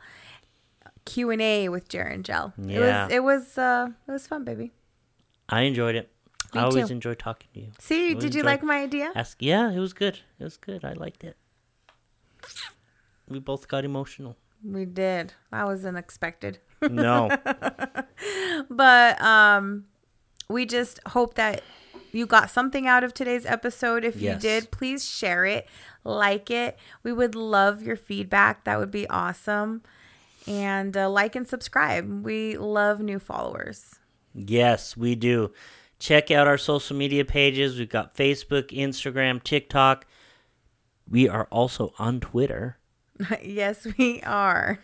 Q 1.05 1.29
and 1.29 1.41
A 1.41 1.69
with 1.69 1.87
Jer 1.87 2.01
and 2.01 2.25
Gel. 2.25 2.53
Yeah. 2.57 2.77
It 2.77 2.79
was 2.79 3.11
it 3.11 3.23
was 3.23 3.57
uh 3.57 3.87
it 4.07 4.11
was 4.11 4.25
fun, 4.27 4.43
baby. 4.43 4.71
I 5.47 5.61
enjoyed 5.61 5.95
it. 5.95 6.09
Me 6.53 6.61
I 6.61 6.63
always 6.63 6.89
enjoy 6.89 7.13
talking 7.13 7.49
to 7.53 7.59
you. 7.59 7.71
See, 7.79 8.15
did 8.15 8.33
you 8.33 8.41
like 8.41 8.63
my 8.63 8.77
idea? 8.81 9.11
Ask 9.15 9.37
yeah, 9.39 9.71
it 9.71 9.79
was 9.79 9.93
good. 9.93 10.19
It 10.39 10.43
was 10.43 10.57
good. 10.57 10.83
I 10.83 10.93
liked 10.93 11.23
it. 11.23 11.37
We 13.29 13.39
both 13.39 13.67
got 13.67 13.85
emotional. 13.85 14.35
We 14.63 14.85
did. 14.85 15.33
That 15.51 15.67
was 15.67 15.85
unexpected. 15.85 16.59
No. 16.81 17.29
But 18.69 19.21
um 19.21 19.85
we 20.49 20.65
just 20.65 20.99
hope 21.07 21.35
that 21.35 21.61
you 22.15 22.25
got 22.25 22.49
something 22.49 22.87
out 22.87 23.03
of 23.03 23.13
today's 23.13 23.45
episode. 23.45 24.03
If 24.03 24.21
you 24.21 24.35
did, 24.35 24.71
please 24.71 25.05
share 25.07 25.45
it, 25.45 25.67
like 26.03 26.49
it. 26.49 26.77
We 27.03 27.11
would 27.11 27.35
love 27.35 27.83
your 27.83 27.95
feedback. 27.95 28.63
That 28.63 28.79
would 28.79 28.91
be 28.91 29.07
awesome. 29.09 29.83
And 30.47 30.95
uh, 30.95 31.09
like 31.09 31.35
and 31.35 31.47
subscribe. 31.47 32.23
We 32.23 32.57
love 32.57 32.99
new 32.99 33.19
followers. 33.19 33.99
Yes, 34.33 34.95
we 34.95 35.15
do. 35.15 35.51
Check 35.97 36.29
out 36.29 36.47
our 36.47 36.57
social 36.57 36.95
media 36.95 37.25
pages. 37.25 37.79
We've 37.79 37.89
got 37.89 38.15
Facebook, 38.15 38.67
Instagram, 38.69 39.41
TikTok. 39.41 40.05
We 41.09 41.27
are 41.29 41.47
also 41.51 41.93
on 41.97 42.19
Twitter. 42.19 42.77
yes, 43.43 43.87
we 43.97 44.21
are. 44.23 44.79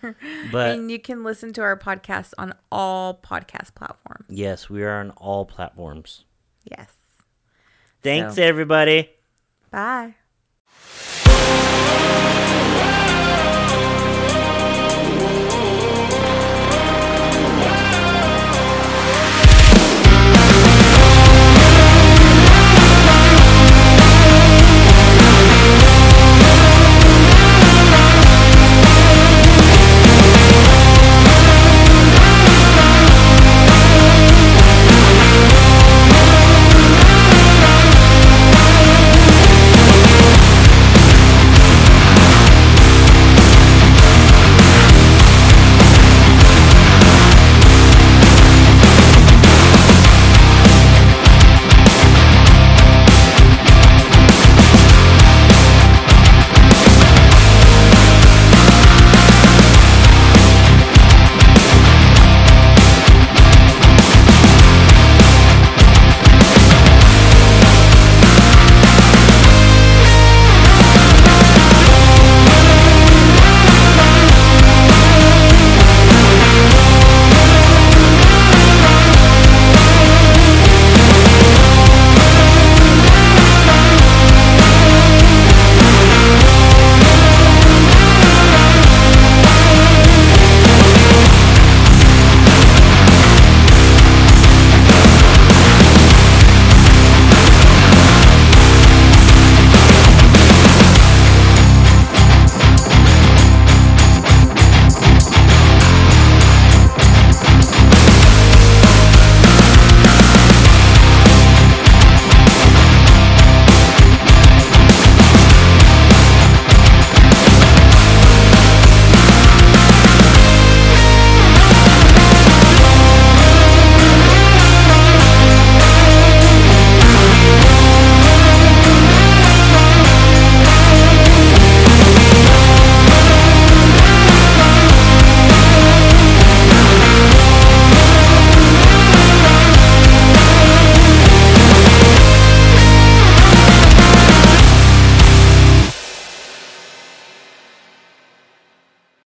But 0.52 0.72
and 0.72 0.90
you 0.90 1.00
can 1.00 1.24
listen 1.24 1.52
to 1.54 1.62
our 1.62 1.78
podcast 1.78 2.34
on 2.38 2.54
all 2.72 3.14
podcast 3.14 3.76
platforms. 3.76 4.26
yes, 4.30 4.70
we 4.70 4.84
are 4.84 5.00
on 5.00 5.12
all 5.12 5.46
platforms. 5.46 6.26
Yes. 6.64 6.94
Thanks, 8.04 8.36
So- 8.36 8.44
everybody. 8.44 9.10
Bye. 9.72 10.16